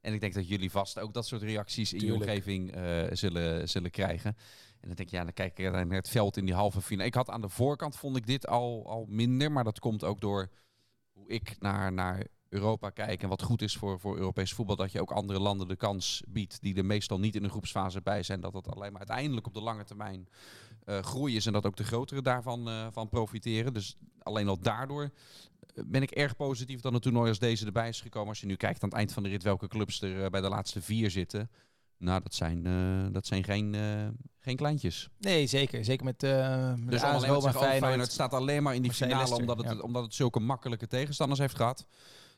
En 0.00 0.12
ik 0.14 0.20
denk 0.20 0.34
dat 0.34 0.48
jullie 0.48 0.70
vast 0.70 0.98
ook 0.98 1.12
dat 1.12 1.26
soort 1.26 1.42
reacties 1.42 1.92
in 1.92 1.98
Tuurlijk. 1.98 2.22
je 2.22 2.28
omgeving 2.28 2.72
eh, 2.72 3.06
zullen, 3.10 3.68
zullen 3.68 3.90
krijgen. 3.90 4.36
En 4.80 4.88
dan 4.88 4.94
denk 4.96 5.08
ik, 5.08 5.10
ja, 5.10 5.24
dan 5.24 5.32
kijk 5.32 5.58
ik 5.58 5.70
naar 5.70 5.86
het 5.88 6.08
veld 6.08 6.36
in 6.36 6.44
die 6.44 6.54
halve 6.54 6.80
finale. 6.80 7.08
Ik 7.08 7.14
had 7.14 7.30
aan 7.30 7.40
de 7.40 7.48
voorkant, 7.48 7.96
vond 7.96 8.16
ik 8.16 8.26
dit 8.26 8.46
al, 8.46 8.86
al 8.86 9.06
minder. 9.08 9.52
Maar 9.52 9.64
dat 9.64 9.78
komt 9.78 10.04
ook 10.04 10.20
door 10.20 10.48
hoe 11.12 11.28
ik 11.28 11.56
naar, 11.58 11.92
naar 11.92 12.26
Europa 12.48 12.90
kijk. 12.90 13.22
En 13.22 13.28
wat 13.28 13.42
goed 13.42 13.62
is 13.62 13.76
voor, 13.76 14.00
voor 14.00 14.16
Europees 14.16 14.52
voetbal. 14.52 14.76
Dat 14.76 14.92
je 14.92 15.00
ook 15.00 15.10
andere 15.10 15.38
landen 15.40 15.68
de 15.68 15.76
kans 15.76 16.22
biedt 16.28 16.60
die 16.60 16.76
er 16.76 16.84
meestal 16.84 17.18
niet 17.18 17.36
in 17.36 17.42
de 17.42 17.48
groepsfase 17.48 18.00
bij 18.02 18.22
zijn. 18.22 18.40
Dat 18.40 18.52
dat 18.52 18.68
alleen 18.68 18.92
maar 18.92 19.06
uiteindelijk 19.06 19.46
op 19.46 19.54
de 19.54 19.60
lange 19.62 19.84
termijn 19.84 20.28
eh, 20.84 20.98
groei 20.98 21.36
is. 21.36 21.46
En 21.46 21.52
dat 21.52 21.66
ook 21.66 21.76
de 21.76 21.84
grotere 21.84 22.22
daarvan 22.22 22.68
eh, 22.68 22.86
van 22.90 23.08
profiteren. 23.08 23.74
Dus 23.74 23.96
alleen 24.18 24.48
al 24.48 24.58
daardoor 24.60 25.10
ben 25.74 26.02
ik 26.02 26.10
erg 26.10 26.36
positief 26.36 26.80
dat 26.80 26.94
een 26.94 27.00
toernooi 27.00 27.28
als 27.28 27.38
deze 27.38 27.66
erbij 27.66 27.88
is 27.88 28.00
gekomen. 28.00 28.28
Als 28.28 28.40
je 28.40 28.46
nu 28.46 28.56
kijkt 28.56 28.82
aan 28.82 28.88
het 28.88 28.98
eind 28.98 29.12
van 29.12 29.22
de 29.22 29.28
rit 29.28 29.42
welke 29.42 29.68
clubs 29.68 30.02
er 30.02 30.24
eh, 30.24 30.30
bij 30.30 30.40
de 30.40 30.48
laatste 30.48 30.82
vier 30.82 31.10
zitten. 31.10 31.50
Nou, 31.98 32.22
dat 32.22 32.34
zijn, 32.34 32.66
eh, 32.66 33.12
dat 33.12 33.26
zijn 33.26 33.44
geen, 33.44 33.74
eh, 33.74 34.08
geen 34.38 34.56
kleintjes. 34.56 35.08
Nee, 35.18 35.46
zeker. 35.46 35.84
Zeker 35.84 36.04
met, 36.04 36.22
eh 36.22 36.74
met 36.74 36.90
Dus 36.90 37.02
AS 37.02 37.24
Roma, 37.24 37.40
zeggen, 37.40 37.60
oh, 37.60 37.66
Feyenoord. 37.66 37.84
Feyenoord 37.84 38.12
staat 38.12 38.32
alleen 38.32 38.62
maar 38.62 38.74
in 38.74 38.82
die 38.82 38.90
Marseille, 38.90 39.14
finale 39.14 39.40
omdat 39.40 39.58
het, 39.58 39.66
ja. 39.66 39.78
omdat 39.78 40.02
het 40.02 40.14
zulke 40.14 40.40
makkelijke 40.40 40.86
tegenstanders 40.86 41.40
heeft 41.40 41.56
gehad. 41.56 41.86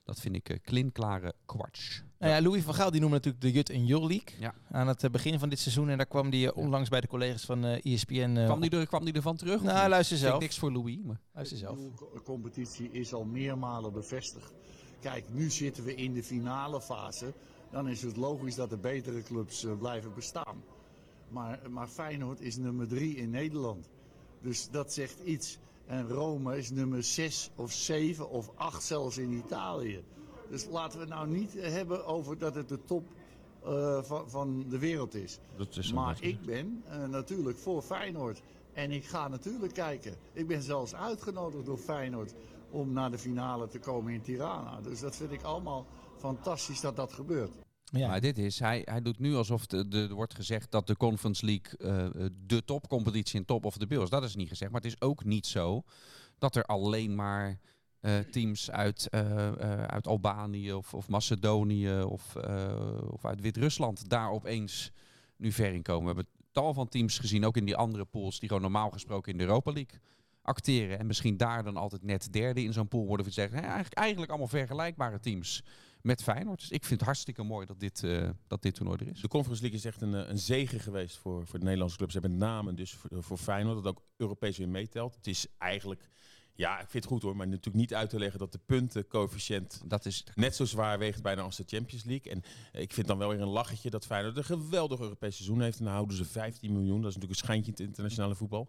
Dat 0.04 0.20
vind 0.20 0.34
ik 0.36 0.48
eh, 0.48 0.56
klinklare 0.64 1.34
kwarts. 1.46 2.02
Nou 2.18 2.32
ja, 2.32 2.40
Louis 2.42 2.62
van 2.62 2.74
Gaal 2.74 2.90
die 2.90 3.00
noemde 3.00 3.16
natuurlijk 3.16 3.42
de 3.42 3.50
Jut 3.52 3.70
en 3.70 3.86
Jol 3.86 4.06
League. 4.08 4.38
Ja. 4.38 4.54
Aan 4.70 4.86
het 4.88 5.04
eh, 5.04 5.10
begin 5.10 5.38
van 5.38 5.48
dit 5.48 5.58
seizoen. 5.58 5.88
En 5.88 5.96
daar 5.96 6.06
kwam 6.06 6.30
die 6.30 6.50
eh, 6.50 6.56
onlangs 6.56 6.88
bij 6.88 7.00
de 7.00 7.06
collega's 7.06 7.44
van 7.44 7.64
eh 7.64 7.92
ESPN. 7.92 8.34
eh, 8.36 8.44
Kwam 8.44 8.60
die, 8.60 8.70
er, 8.70 8.86
kwam 8.86 9.04
die 9.04 9.14
ervan 9.14 9.36
terug? 9.36 9.62
Nou, 9.62 9.88
luister 9.88 10.16
ik 10.16 10.22
zelf. 10.22 10.40
niks 10.40 10.58
voor 10.58 10.72
Louis. 10.72 10.98
Maar... 11.04 11.20
Luister 11.32 11.58
zelf. 11.58 11.78
De 12.14 12.20
competitie 12.24 12.90
is 12.90 13.14
al 13.14 13.24
meermalen 13.24 13.92
bevestigd. 13.92 14.52
Kijk, 15.00 15.24
nu 15.32 15.50
zitten 15.50 15.84
we 15.84 15.94
in 15.94 16.12
de 16.12 16.22
finale 16.22 16.80
fase. 16.80 17.32
Dan 17.70 17.88
is 17.88 18.02
het 18.02 18.16
logisch 18.16 18.54
dat 18.54 18.70
de 18.70 18.76
betere 18.78 19.22
clubs 19.22 19.66
blijven 19.78 20.14
bestaan. 20.14 20.62
Maar, 21.28 21.58
maar 21.70 21.88
Feyenoord 21.88 22.40
is 22.40 22.56
nummer 22.56 22.88
drie 22.88 23.16
in 23.16 23.30
Nederland. 23.30 23.88
Dus 24.40 24.68
dat 24.70 24.92
zegt 24.92 25.20
iets. 25.24 25.58
En 25.92 26.08
Rome 26.08 26.56
is 26.56 26.70
nummer 26.70 27.02
zes 27.02 27.50
of 27.56 27.72
zeven 27.72 28.30
of 28.30 28.50
acht 28.54 28.82
zelfs 28.82 29.18
in 29.18 29.32
Italië. 29.32 30.04
Dus 30.50 30.66
laten 30.70 30.98
we 30.98 31.04
het 31.04 31.14
nou 31.14 31.28
niet 31.28 31.52
hebben 31.52 32.06
over 32.06 32.38
dat 32.38 32.54
het 32.54 32.68
de 32.68 32.84
top 32.84 33.04
eh, 33.64 34.02
van, 34.02 34.30
van 34.30 34.64
de 34.68 34.78
wereld 34.78 35.14
is. 35.14 35.38
Dat 35.56 35.76
is 35.76 35.92
Maar 35.92 36.16
ik 36.20 36.40
ben 36.40 36.82
eh, 36.88 37.08
natuurlijk 37.08 37.58
voor 37.58 37.82
Feyenoord. 37.82 38.42
En 38.72 38.90
ik 38.90 39.04
ga 39.04 39.28
natuurlijk 39.28 39.74
kijken. 39.74 40.14
Ik 40.32 40.46
ben 40.46 40.62
zelfs 40.62 40.94
uitgenodigd 40.94 41.66
door 41.66 41.78
Feyenoord 41.78 42.34
om 42.70 42.92
naar 42.92 43.10
de 43.10 43.18
finale 43.18 43.68
te 43.68 43.78
komen 43.78 44.12
in 44.12 44.22
Tirana. 44.22 44.80
Dus 44.80 45.00
dat 45.00 45.16
vind 45.16 45.32
ik 45.32 45.42
allemaal 45.42 45.86
fantastisch 46.16 46.80
dat 46.80 46.96
dat 46.96 47.12
gebeurt. 47.12 47.61
Maar 48.00 48.20
dit 48.20 48.38
is, 48.38 48.58
hij, 48.58 48.82
hij 48.84 49.02
doet 49.02 49.18
nu 49.18 49.34
alsof 49.34 49.66
de, 49.66 49.88
de, 49.88 50.06
er 50.08 50.14
wordt 50.14 50.34
gezegd 50.34 50.70
dat 50.70 50.86
de 50.86 50.96
Conference 50.96 51.46
League 51.46 51.78
eh, 51.78 52.26
de 52.46 52.64
topcompetitie 52.64 53.38
in 53.38 53.44
top 53.44 53.64
of 53.64 53.76
the 53.76 53.86
bill 53.86 54.02
is. 54.02 54.10
Dat 54.10 54.24
is 54.24 54.36
niet 54.36 54.48
gezegd. 54.48 54.70
Maar 54.70 54.80
het 54.80 54.92
is 54.92 55.00
ook 55.00 55.24
niet 55.24 55.46
zo 55.46 55.82
dat 56.38 56.56
er 56.56 56.64
alleen 56.64 57.14
maar 57.14 57.58
eh, 58.00 58.18
teams 58.18 58.70
uit, 58.70 59.08
eh, 59.08 59.52
uit 59.82 60.06
Albanië 60.06 60.72
of, 60.72 60.94
of 60.94 61.08
Macedonië 61.08 62.02
of, 62.02 62.36
of 63.10 63.24
uit 63.24 63.40
Wit-Rusland 63.40 64.08
daar 64.08 64.30
opeens 64.30 64.92
nu 65.36 65.52
ver 65.52 65.72
in 65.72 65.82
komen. 65.82 66.14
We 66.14 66.14
hebben 66.14 66.46
tal 66.52 66.74
van 66.74 66.88
teams 66.88 67.18
gezien, 67.18 67.44
ook 67.44 67.56
in 67.56 67.64
die 67.64 67.76
andere 67.76 68.04
pools, 68.04 68.38
die 68.38 68.48
gewoon 68.48 68.62
normaal 68.62 68.90
gesproken 68.90 69.32
in 69.32 69.38
de 69.38 69.44
Europa 69.44 69.72
League 69.72 70.00
acteren. 70.42 70.98
En 70.98 71.06
misschien 71.06 71.36
daar 71.36 71.64
dan 71.64 71.76
altijd 71.76 72.02
net 72.02 72.32
derde 72.32 72.62
in 72.62 72.72
zo'n 72.72 72.88
pool 72.88 73.06
worden. 73.06 73.26
Of 73.26 73.32
zeggen. 73.32 73.62
Eigenlijk, 73.62 73.94
eigenlijk 73.94 74.30
allemaal 74.30 74.48
vergelijkbare 74.48 75.20
teams 75.20 75.62
met 76.02 76.22
Feyenoord. 76.22 76.60
Dus 76.60 76.70
ik 76.70 76.84
vind 76.84 76.98
het 76.98 77.08
hartstikke 77.08 77.42
mooi 77.42 77.66
dat 77.66 77.80
dit, 77.80 78.02
eh, 78.02 78.30
dat 78.46 78.62
dit 78.62 78.74
toernooi 78.74 78.98
er 79.00 79.08
is. 79.08 79.20
De 79.20 79.28
Conference 79.28 79.62
League 79.62 79.78
is 79.80 79.84
echt 79.84 80.00
een, 80.00 80.14
eh, 80.14 80.28
een 80.28 80.38
zegen 80.38 80.80
geweest 80.80 81.18
voor, 81.18 81.46
voor 81.46 81.58
de 81.58 81.64
Nederlandse 81.64 81.96
clubs. 81.96 82.14
En 82.14 82.22
met 82.22 82.32
name 82.32 82.74
dus 82.74 82.92
voor, 82.92 83.22
voor 83.22 83.38
Feyenoord, 83.38 83.82
dat 83.82 83.86
ook 83.86 84.02
Europees 84.16 84.58
weer 84.58 84.68
meetelt. 84.68 85.14
Het 85.14 85.26
is 85.26 85.46
eigenlijk, 85.58 86.08
ja, 86.54 86.72
ik 86.80 86.88
vind 86.88 87.04
het 87.04 87.12
goed 87.12 87.22
hoor, 87.22 87.36
maar 87.36 87.48
natuurlijk 87.48 87.76
niet 87.76 87.94
uit 87.94 88.10
te 88.10 88.18
leggen 88.18 88.38
dat 88.38 88.52
de 88.52 88.60
puntencoëfficiënt 88.66 89.82
Dat 89.84 90.06
is, 90.06 90.24
net 90.34 90.56
zo 90.56 90.64
zwaar 90.64 90.98
weegt 90.98 91.22
bijna 91.22 91.42
als 91.42 91.56
de 91.56 91.64
Champions 91.66 92.04
League. 92.04 92.32
En 92.32 92.42
eh, 92.72 92.82
ik 92.82 92.92
vind 92.92 93.06
dan 93.06 93.18
wel 93.18 93.28
weer 93.28 93.40
een 93.40 93.48
lachetje 93.48 93.90
dat 93.90 94.06
Feyenoord 94.06 94.36
een 94.36 94.44
geweldig 94.44 95.00
Europees 95.00 95.36
seizoen 95.36 95.60
heeft. 95.60 95.78
En 95.78 95.84
dan 95.84 95.92
houden 95.94 96.16
ze 96.16 96.24
15 96.24 96.72
miljoen. 96.72 97.00
Dat 97.00 97.10
is 97.10 97.14
natuurlijk 97.16 97.40
een 97.40 97.46
schijntje 97.46 97.72
in 97.72 97.76
het 97.76 97.86
internationale 97.86 98.34
voetbal. 98.34 98.68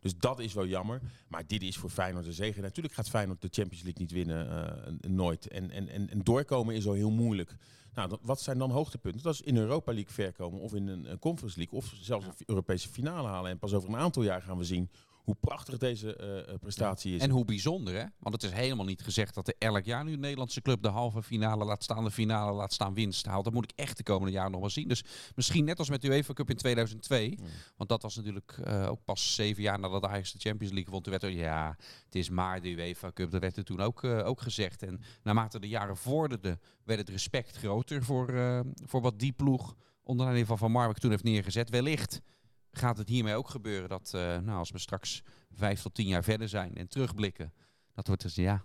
Dus 0.00 0.16
dat 0.18 0.38
is 0.38 0.52
wel 0.52 0.66
jammer. 0.66 1.00
Maar 1.28 1.46
dit 1.46 1.62
is 1.62 1.76
voor 1.76 1.90
Feyenoord 1.90 2.26
een 2.26 2.32
zegen. 2.32 2.62
Natuurlijk 2.62 2.94
gaat 2.94 3.08
Feyenoord 3.08 3.42
de 3.42 3.48
Champions 3.50 3.82
League 3.82 4.02
niet 4.02 4.12
winnen. 4.12 4.48
eh, 4.86 5.10
nooit. 5.10 5.48
En, 5.48 5.70
en, 5.70 5.88
en, 5.88 6.10
en 6.10 6.22
doorkomen 6.22 6.74
is 6.74 6.86
al 6.86 6.92
heel 6.92 7.10
moeilijk. 7.10 7.56
Nou, 7.94 8.18
wat 8.22 8.40
zijn 8.40 8.58
dan 8.58 8.70
hoogtepunten? 8.70 9.22
Dat 9.22 9.34
is 9.34 9.40
in 9.40 9.56
Europa 9.56 9.92
League 9.92 10.12
verkomen 10.12 10.60
of 10.60 10.74
in 10.74 10.88
een, 10.88 11.10
een 11.10 11.18
Conference 11.18 11.58
League 11.58 11.78
of 11.78 11.92
zelfs 12.00 12.26
een 12.26 12.34
Europese 12.46 12.88
finale 12.88 13.28
halen. 13.28 13.50
En 13.50 13.58
pas 13.58 13.74
over 13.74 13.88
een 13.88 13.96
aantal 13.96 14.22
jaar 14.22 14.42
gaan 14.42 14.58
we 14.58 14.64
zien 14.64 14.90
hoe 15.24 15.36
prachtig 15.40 15.78
deze 15.78 16.16
eh, 16.16 16.38
eh, 16.38 16.58
prestatie 16.60 17.14
is. 17.14 17.20
En 17.20 17.30
hoe 17.30 17.44
bijzonder, 17.44 17.94
hè? 17.94 18.04
Want 18.18 18.34
het 18.34 18.42
is 18.42 18.50
helemaal 18.50 18.84
niet 18.84 19.02
gezegd 19.02 19.34
dat 19.34 19.48
er 19.48 19.54
elk 19.58 19.84
jaar 19.84 20.04
nu 20.04 20.12
een 20.12 20.20
Nederlandse 20.20 20.62
club 20.62 20.82
de 20.82 20.88
halve 20.88 21.22
finale 21.22 21.64
laat 21.64 21.82
staan, 21.82 22.04
de 22.04 22.10
finale 22.10 22.52
laat 22.52 22.72
staan, 22.72 22.94
winst 22.94 23.26
haalt. 23.26 23.44
Dat 23.44 23.52
moet 23.52 23.72
ik 23.72 23.78
echt 23.78 23.96
de 23.96 24.02
komende 24.02 24.32
jaren 24.32 24.50
nog 24.50 24.60
wel 24.60 24.70
zien. 24.70 24.88
Dus 24.88 25.04
misschien 25.34 25.64
net 25.64 25.78
als 25.78 25.90
met 25.90 26.02
de 26.02 26.08
UEFA 26.08 26.32
Cup 26.32 26.50
in 26.50 26.56
2002. 26.56 27.38
Want 27.76 27.88
dat 27.88 28.02
was 28.02 28.16
natuurlijk 28.16 28.58
eh, 28.64 28.88
ook 28.90 29.04
pas 29.04 29.34
zeven 29.34 29.62
jaar 29.62 29.78
nadat 29.78 30.04
Ajax 30.04 30.32
de 30.32 30.38
Champions 30.38 30.72
League 30.72 30.92
won. 30.92 31.02
Toen 31.02 31.12
werd 31.12 31.22
er, 31.22 31.30
ja, 31.30 31.76
het 32.04 32.14
is 32.14 32.28
maar 32.28 32.60
de 32.60 32.68
UEFA 32.68 33.12
Cup. 33.12 33.30
Dat 33.30 33.40
werd 33.40 33.56
er 33.56 33.64
toen 33.64 33.80
ook, 33.80 34.04
ook 34.04 34.40
gezegd. 34.40 34.82
En 34.82 35.00
naarmate 35.22 35.60
de 35.60 35.68
jaren 35.68 35.96
vorderden, 35.96 36.60
werd 36.84 36.98
het 36.98 37.08
respect 37.08 37.56
groter 37.56 38.02
voor, 38.02 38.28
eh, 38.28 38.60
voor 38.84 39.00
wat 39.00 39.18
die 39.18 39.32
ploeg 39.32 39.74
onder 40.02 40.24
leiding 40.24 40.48
van 40.48 40.58
Van 40.58 40.70
Marwijk 40.70 40.98
toen 40.98 41.10
heeft 41.10 41.22
neergezet. 41.22 41.70
Wellicht 41.70 42.20
gaat 42.78 42.98
het 42.98 43.08
hiermee 43.08 43.34
ook 43.34 43.48
gebeuren 43.48 43.88
dat, 43.88 44.10
eh, 44.14 44.20
nou, 44.38 44.58
als 44.58 44.70
we 44.70 44.78
straks 44.78 45.22
vijf 45.54 45.82
tot 45.82 45.94
tien 45.94 46.06
jaar 46.06 46.24
verder 46.24 46.48
zijn 46.48 46.74
en 46.76 46.88
terugblikken, 46.88 47.52
dat 47.94 48.06
wordt 48.06 48.22
dus, 48.22 48.34
ja, 48.34 48.64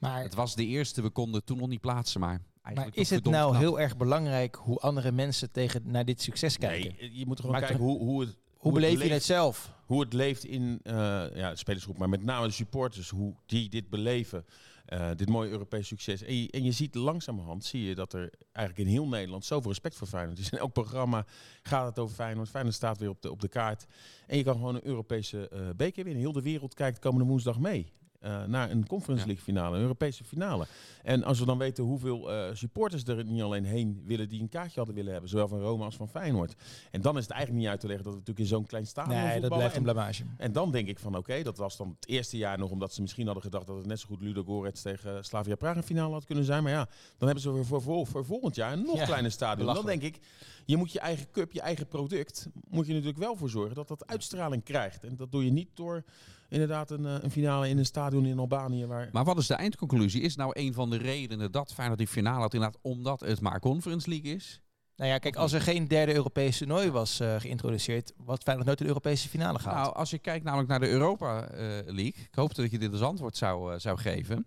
Maar, 0.00 0.22
het 0.22 0.34
was 0.34 0.54
de 0.54 0.66
eerste, 0.66 1.02
we 1.02 1.10
konden 1.10 1.44
toen 1.44 1.58
nog 1.58 1.68
niet 1.68 1.80
plaatsen, 1.80 2.20
maar 2.20 2.42
maar 2.74 2.88
is 2.92 3.10
het 3.10 3.24
nou 3.24 3.48
knap. 3.50 3.60
heel 3.62 3.80
erg 3.80 3.96
belangrijk 3.96 4.54
hoe 4.54 4.78
andere 4.78 5.12
mensen 5.12 5.50
tegen 5.50 5.82
naar 5.84 6.04
dit 6.04 6.22
succes 6.22 6.58
kijken? 6.58 6.94
Nee, 7.00 7.18
je 7.18 7.26
moet 7.26 7.40
gewoon 7.40 7.54
Maakt 7.54 7.66
kijken 7.66 7.84
er- 7.86 7.90
hoe, 7.92 8.00
hoe 8.00 8.20
het... 8.20 8.36
hoe 8.56 8.72
beleef 8.72 8.92
je 8.92 8.98
leeft- 8.98 9.12
het 9.12 9.22
zelf? 9.22 9.72
hoe 9.86 10.00
het 10.00 10.12
leeft 10.12 10.44
in 10.44 10.80
eh, 10.82 10.92
ja, 11.34 11.50
de 11.50 11.56
spelersgroep, 11.56 11.98
maar 11.98 12.08
met 12.08 12.22
name 12.22 12.46
de 12.46 12.52
supporters, 12.52 13.08
hoe 13.08 13.34
die 13.46 13.68
dit 13.68 13.88
beleven. 13.88 14.44
Eh, 14.90 15.10
dit 15.16 15.28
mooie 15.28 15.50
Europees 15.50 15.86
succes. 15.86 16.22
En 16.22 16.42
je, 16.42 16.50
en 16.50 16.64
je 16.64 16.72
ziet 16.72 16.94
langzamerhand, 16.94 17.64
zie 17.64 17.82
je 17.82 17.94
dat 17.94 18.12
er 18.12 18.30
eigenlijk 18.52 18.88
in 18.88 18.94
heel 18.94 19.08
Nederland 19.08 19.44
zoveel 19.44 19.70
respect 19.70 19.94
voor 19.94 20.06
Feyenoord 20.06 20.38
is. 20.38 20.50
In 20.52 20.58
elk 20.58 20.72
programma 20.72 21.26
gaat 21.62 21.86
het 21.86 21.98
over 21.98 22.14
Feyenoord. 22.14 22.48
Feyenoord 22.48 22.74
staat 22.74 22.98
weer 22.98 23.08
op 23.08 23.22
de, 23.22 23.30
op 23.30 23.40
de 23.40 23.48
kaart. 23.48 23.86
En 24.26 24.36
je 24.36 24.44
kan 24.44 24.54
gewoon 24.54 24.74
een 24.74 24.86
Europese 24.86 25.48
eh, 25.48 25.68
beker 25.76 26.04
winnen. 26.04 26.22
Heel 26.22 26.32
de 26.32 26.42
wereld 26.42 26.74
kijkt 26.74 26.98
komende 26.98 27.26
woensdag 27.26 27.58
mee. 27.58 27.92
Eh, 28.20 28.44
naar 28.44 28.70
een 28.70 28.86
Conference. 28.86 29.26
League 29.26 29.44
finale, 29.44 29.76
een 29.76 29.82
Europese 29.82 30.24
finale. 30.24 30.66
En 31.02 31.24
als 31.24 31.38
we 31.38 31.44
dan 31.44 31.58
weten 31.58 31.84
hoeveel 31.84 32.32
eh, 32.32 32.54
supporters 32.54 33.04
er 33.04 33.24
niet 33.24 33.42
alleen 33.42 33.64
heen 33.64 34.02
willen 34.06 34.28
die 34.28 34.40
een 34.40 34.48
kaartje 34.48 34.76
hadden 34.76 34.94
willen 34.94 35.12
hebben, 35.12 35.30
zowel 35.30 35.48
van 35.48 35.60
Roma 35.60 35.84
als 35.84 35.96
van 35.96 36.08
Feyenoord. 36.08 36.54
En 36.90 37.00
dan 37.00 37.16
is 37.16 37.22
het 37.22 37.30
eigenlijk 37.32 37.62
niet 37.62 37.70
uit 37.70 37.80
te 37.80 37.86
leggen 37.86 38.04
dat 38.04 38.14
het 38.14 38.26
natuurlijk 38.26 38.50
in 38.50 38.56
zo'n 38.56 38.66
klein 38.66 38.86
stadion 38.86 39.14
Nee, 39.16 39.22
dat 39.24 39.32
voetballen. 39.32 39.56
blijft 39.58 39.76
een 39.76 39.86
En- 39.86 39.92
blamage. 39.92 40.24
en 40.36 40.52
dan 40.52 40.70
denk 40.70 40.88
ik 40.88 40.98
van 40.98 41.16
oké, 41.16 41.42
dat 41.42 41.56
was 41.58 41.76
dan 41.76 41.88
het 42.00 42.08
eerste 42.08 42.36
jaar 42.36 42.58
nog 42.58 42.70
omdat 42.70 42.94
ze 42.94 43.00
misschien 43.00 43.24
hadden 43.24 43.42
gedacht 43.44 43.66
dat 43.66 43.76
het 43.76 43.86
net 43.86 44.00
zo 44.00 44.06
goed 44.06 44.20
Ludo 44.20 44.42
Gorets 44.44 44.82
tegen 44.82 45.24
Slavia 45.24 45.54
Praag 45.54 45.76
een 45.76 45.82
finale 45.82 46.12
had 46.12 46.24
kunnen 46.24 46.44
zijn. 46.44 46.62
Maar 46.62 46.72
ja, 46.72 46.84
dan 47.16 47.26
hebben 47.28 47.40
ze 47.40 47.52
weer 47.52 47.64
voor, 47.66 47.82
voor, 47.82 48.06
voor 48.06 48.24
volgend 48.24 48.54
jaar 48.54 48.72
een 48.72 48.82
nog 48.82 48.96
Ja, 48.96 49.04
kleiner 49.04 49.30
stadion. 49.30 49.74
Dan 49.74 49.86
denk 49.86 50.02
ik, 50.02 50.18
je 50.66 50.76
moet 50.76 50.92
je 50.92 51.00
eigen 51.00 51.30
cup, 51.30 51.52
je 51.52 51.60
eigen 51.60 51.86
product, 51.86 52.48
moet 52.68 52.86
je 52.86 52.92
natuurlijk 52.92 53.18
wel 53.18 53.36
voor 53.36 53.50
zorgen 53.50 53.74
dat 53.74 53.88
dat 53.88 54.06
uitstraling 54.06 54.62
krijgt. 54.64 55.04
En 55.04 55.16
dat 55.16 55.32
doe 55.32 55.44
je 55.44 55.50
niet 55.52 55.68
door 55.74 56.04
inderdaad 56.50 56.90
een, 56.90 57.06
eh, 57.06 57.14
een 57.20 57.30
finale 57.30 57.68
in 57.68 57.78
een 57.78 57.86
stadion 57.86 58.26
in 58.26 58.38
Albanië 58.38 58.86
waar... 58.86 59.08
Maar 59.12 59.24
wat 59.24 59.38
is 59.38 59.46
de 59.46 59.54
eindconclusie? 59.54 60.22
Is 60.22 60.36
nou 60.36 60.50
een 60.54 60.74
van 60.74 60.90
de 60.90 60.96
redenen 60.96 61.52
dat 61.52 61.72
Feyenoord 61.72 61.98
die 61.98 62.08
finale 62.08 62.40
had 62.40 62.54
inderdaad 62.54 62.80
omdat 62.82 63.20
het 63.20 63.40
maar 63.40 63.60
Conference 63.60 64.08
League 64.08 64.34
is? 64.34 64.60
Nou 64.96 65.10
ja, 65.10 65.18
kijk, 65.18 65.36
als 65.36 65.52
er 65.52 65.60
geen 65.60 65.88
derde 65.88 66.14
Europese 66.14 66.58
toernooi 66.58 66.90
was 66.90 67.20
eh, 67.20 67.40
geïntroduceerd, 67.40 68.12
wat 68.16 68.42
Feyenoord 68.42 68.66
nooit 68.66 68.78
de 68.78 68.86
Europese 68.86 69.28
finale 69.28 69.58
gaat. 69.58 69.74
Nou, 69.74 69.94
als 69.94 70.10
je 70.10 70.18
kijkt 70.18 70.44
namelijk 70.44 70.68
naar 70.68 70.80
de 70.80 70.88
Europa 70.88 71.48
eh, 71.48 71.58
League, 71.84 72.22
ik 72.22 72.34
hoopte 72.34 72.60
dat 72.60 72.70
je 72.70 72.78
dit 72.78 72.92
als 72.92 73.02
antwoord 73.02 73.36
zou, 73.36 73.80
zou 73.80 73.98
geven. 73.98 74.46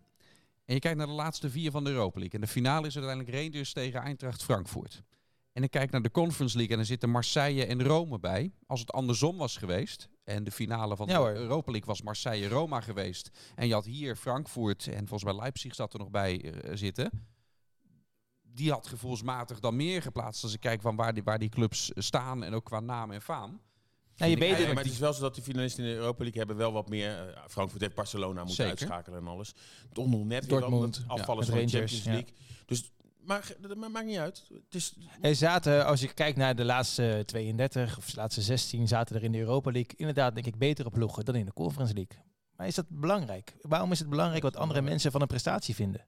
En 0.65 0.73
je 0.73 0.79
kijkt 0.79 0.97
naar 0.97 1.07
de 1.07 1.13
laatste 1.13 1.49
vier 1.49 1.71
van 1.71 1.83
de 1.83 1.89
Europa 1.89 2.19
League. 2.19 2.39
En 2.39 2.45
de 2.45 2.51
finale 2.51 2.87
is 2.87 2.95
uiteindelijk 2.97 3.35
Rangers 3.35 3.73
tegen 3.73 4.01
Eintracht 4.01 4.43
Frankfurt. 4.43 5.03
En 5.53 5.61
dan 5.61 5.69
kijk 5.69 5.91
naar 5.91 6.01
de 6.01 6.11
Conference 6.11 6.55
League 6.55 6.73
en 6.73 6.77
dan 6.77 6.87
zitten 6.87 7.09
Marseille 7.09 7.65
en 7.65 7.83
Rome 7.83 8.19
bij. 8.19 8.51
Als 8.67 8.79
het 8.79 8.91
andersom 8.91 9.37
was 9.37 9.57
geweest 9.57 10.09
en 10.23 10.43
de 10.43 10.51
finale 10.51 10.95
van 10.95 11.07
Ja, 11.07 11.19
de. 11.19 11.39
Europa 11.39 11.71
League 11.71 11.89
was 11.89 12.01
Marseille-Roma 12.01 12.81
geweest. 12.81 13.29
En 13.55 13.67
je 13.67 13.73
had 13.73 13.85
hier 13.85 14.15
Frankfurt 14.15 14.87
en 14.87 15.07
volgens 15.07 15.23
mij 15.23 15.35
Leipzig 15.35 15.75
zat 15.75 15.93
er 15.93 15.99
nog 15.99 16.09
bij 16.09 16.41
eh, 16.41 16.71
zitten. 16.75 17.27
Die 18.41 18.71
had 18.71 18.87
gevoelsmatig 18.87 19.59
dan 19.59 19.75
meer 19.75 20.01
geplaatst 20.01 20.43
als 20.43 20.53
ik 20.53 20.59
kijk 20.59 20.81
van 20.81 20.95
waar 20.95 21.13
die, 21.13 21.23
waar 21.23 21.39
die 21.39 21.49
clubs 21.49 21.91
staan 21.95 22.43
en 22.43 22.53
ook 22.53 22.65
qua 22.65 22.79
naam 22.79 23.11
en 23.11 23.21
faam. 23.21 23.61
Ja, 24.15 24.25
je 24.25 24.37
weet 24.37 24.57
het, 24.57 24.67
maar 24.73 24.83
het 24.83 24.91
is 24.91 24.99
wel 24.99 25.13
zo 25.13 25.21
dat 25.21 25.35
de 25.35 25.41
finalisten 25.41 25.83
in 25.83 25.89
de 25.89 25.95
Europa 25.95 26.21
League 26.23 26.37
hebben 26.37 26.57
wel 26.57 26.71
wat 26.71 26.89
meer. 26.89 27.29
eh, 27.29 27.41
Frankfurt 27.47 27.81
heeft 27.81 27.95
Barcelona 27.95 28.37
moeten 28.43 28.55
Zeker. 28.55 28.71
uitschakelen 28.71 29.19
en 29.19 29.27
alles. 29.27 29.53
Toch 29.93 30.07
nog 30.09 30.23
net 30.25 30.45
weer 30.45 30.81
het 30.81 30.95
ja, 30.95 31.03
afvallen 31.07 31.45
van 31.45 31.53
de 31.57 31.67
Champions 31.67 32.03
ja. 32.03 32.11
League. 32.11 32.33
Dus 32.65 32.91
maar 33.25 33.51
dat 33.59 33.75
ma- 33.77 33.87
maakt 33.87 34.05
niet 34.05 34.17
uit. 34.17 34.43
Het 34.49 34.75
is, 34.75 34.93
Er 35.21 35.35
zaten, 35.35 35.85
als 35.85 36.01
je 36.01 36.13
kijkt 36.13 36.37
naar 36.37 36.55
de 36.55 36.65
laatste 36.65 37.23
32 37.25 37.97
of 37.97 38.05
de 38.09 38.15
laatste 38.17 38.41
16, 38.41 38.87
zaten 38.87 39.15
er 39.15 39.23
in 39.23 39.31
de 39.31 39.39
Europa 39.39 39.71
League 39.71 39.93
inderdaad, 39.97 40.33
denk 40.33 40.45
ik, 40.47 40.57
betere 40.57 40.89
ploegen 40.89 41.25
dan 41.25 41.35
in 41.35 41.45
de 41.45 41.53
Conference 41.53 41.93
League. 41.93 42.17
Maar 42.55 42.67
is 42.67 42.75
dat 42.75 42.85
belangrijk? 42.89 43.53
Waarom 43.61 43.91
is 43.91 43.99
het 43.99 44.09
belangrijk 44.09 44.43
wat 44.43 44.55
andere 44.57 44.81
mensen 44.81 45.11
van 45.11 45.21
een 45.21 45.27
prestatie 45.27 45.75
vinden? 45.75 46.05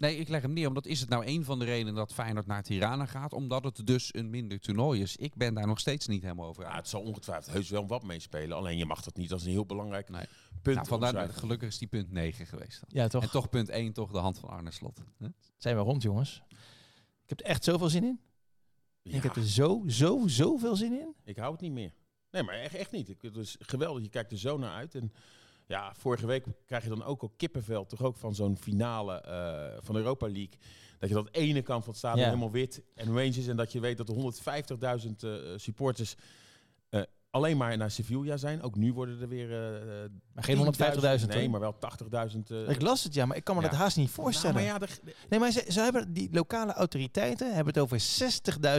Nee, 0.00 0.16
ik 0.16 0.28
leg 0.28 0.42
hem 0.42 0.52
neer, 0.52 0.68
omdat 0.68 0.86
is 0.86 1.00
het 1.00 1.08
nou 1.08 1.26
een 1.26 1.44
van 1.44 1.58
de 1.58 1.64
redenen 1.64 1.94
dat 1.94 2.12
Feyenoord 2.12 2.46
naar 2.46 2.62
Tirana 2.62 3.06
gaat, 3.06 3.32
omdat 3.32 3.64
het 3.64 3.86
dus 3.86 4.14
een 4.14 4.30
minder 4.30 4.60
toernooi 4.60 5.00
is. 5.02 5.16
Ik 5.16 5.34
ben 5.34 5.54
daar 5.54 5.66
nog 5.66 5.78
steeds 5.80 6.06
niet 6.06 6.22
helemaal 6.22 6.48
over 6.48 6.64
ja, 6.64 6.74
het 6.74 6.88
zal 6.88 7.00
ongetwijfeld 7.02 7.52
heus 7.54 7.70
wel 7.70 7.86
wat 7.86 8.02
meespelen. 8.02 8.56
Alleen 8.56 8.76
je 8.78 8.84
mag 8.86 9.02
dat 9.02 9.16
niet 9.16 9.32
als 9.32 9.44
een 9.44 9.50
heel 9.50 9.66
belangrijk 9.66 10.08
Nee. 10.08 10.24
punt 10.62 10.76
Nou, 10.76 10.88
vandaar, 10.88 11.28
gelukkig 11.28 11.68
is 11.68 11.78
die 11.78 11.88
punt 11.88 12.10
9 12.12 12.46
geweest. 12.46 12.80
Dan. 12.80 12.88
Ja, 12.92 13.08
toch? 13.08 13.22
En 13.22 13.30
toch 13.30 13.48
punt 13.48 13.68
1, 13.68 13.92
toch 13.92 14.10
de 14.10 14.18
hand 14.18 14.38
van 14.38 14.48
Arne 14.48 14.70
Slot. 14.70 15.00
Hè? 15.18 15.28
Zijn 15.56 15.76
we 15.76 15.82
rond, 15.82 16.02
jongens. 16.02 16.42
Ik 17.22 17.28
heb 17.28 17.40
er 17.40 17.46
echt 17.46 17.64
zoveel 17.64 17.88
zin 17.88 18.04
in. 18.04 18.20
Ja, 19.02 19.16
Ik 19.16 19.22
heb 19.22 19.36
er 19.36 19.46
zo, 19.46 19.82
zo, 19.86 20.22
zoveel 20.26 20.76
zin 20.76 20.92
in. 20.92 21.14
ik 21.24 21.36
hou 21.36 21.52
het 21.52 21.60
niet 21.60 21.72
meer. 21.72 21.92
Nee, 22.30 22.42
maar 22.42 22.54
echt, 22.54 22.74
echt 22.74 22.90
niet. 22.90 23.08
Ik, 23.08 23.22
het 23.22 23.36
is 23.36 23.56
geweldig. 23.58 24.02
Je 24.02 24.08
kijkt 24.08 24.32
er 24.32 24.38
zo 24.38 24.58
naar 24.58 24.74
uit. 24.74 24.94
En 24.94 25.12
ja, 25.70 25.92
vorige 25.96 26.26
week 26.26 26.44
krijg 26.66 26.82
je 26.82 26.88
dan 26.88 27.04
ook 27.04 27.22
al 27.22 27.32
kippenvel. 27.36 27.86
Toch 27.86 28.02
ook 28.02 28.16
van 28.16 28.34
zo'n 28.34 28.56
finale 28.56 29.20
eh, 29.20 29.78
van 29.84 29.96
Europa 29.96 30.26
League. 30.26 30.58
Dat 30.98 31.08
je 31.08 31.14
dat 31.14 31.28
ene 31.30 31.62
kant 31.62 31.80
van 31.84 31.90
het 31.92 31.98
stadion 31.98 32.20
Ja. 32.20 32.26
helemaal 32.28 32.50
wit 32.50 32.82
en 32.94 33.06
Rangers. 33.06 33.46
En 33.46 33.56
dat 33.56 33.72
je 33.72 33.80
weet 33.80 33.96
dat 33.96 34.08
er 34.08 34.14
150.000 34.14 35.10
eh, 35.20 35.30
supporters 35.56 36.14
eh, 36.88 37.02
alleen 37.30 37.56
maar 37.56 37.76
naar 37.76 37.90
Sevilla 37.90 38.36
zijn. 38.36 38.62
Ook 38.62 38.74
nu 38.76 38.92
worden 38.92 39.20
er 39.20 39.28
weer... 39.28 39.48
Maar 40.34 40.44
geen 40.44 40.56
10.000. 40.56 41.20
150.000. 41.20 41.26
Nee, 41.28 41.48
maar 41.48 41.60
wel 41.60 41.74
80.000. 41.74 42.50
eh, 42.50 42.68
Ik 42.68 42.82
las 42.82 43.04
het, 43.04 43.14
ja, 43.14 43.26
maar 43.26 43.36
ik 43.36 43.44
kan 43.44 43.56
me 43.56 43.62
Ja. 43.62 43.68
dat 43.68 43.78
haast 43.78 43.96
niet 43.96 44.06
nou, 44.10 44.20
voorstellen. 44.22 44.54
maar 44.54 44.64
ja, 44.64 44.78
de, 44.78 44.86
Nee, 45.28 45.38
maar 45.40 45.50
ze, 45.50 45.64
ze 45.68 45.80
hebben, 45.80 46.12
die 46.12 46.28
lokale 46.32 46.72
autoriteiten 46.72 47.54
hebben 47.54 47.74
het 47.74 47.82
over 47.82 48.00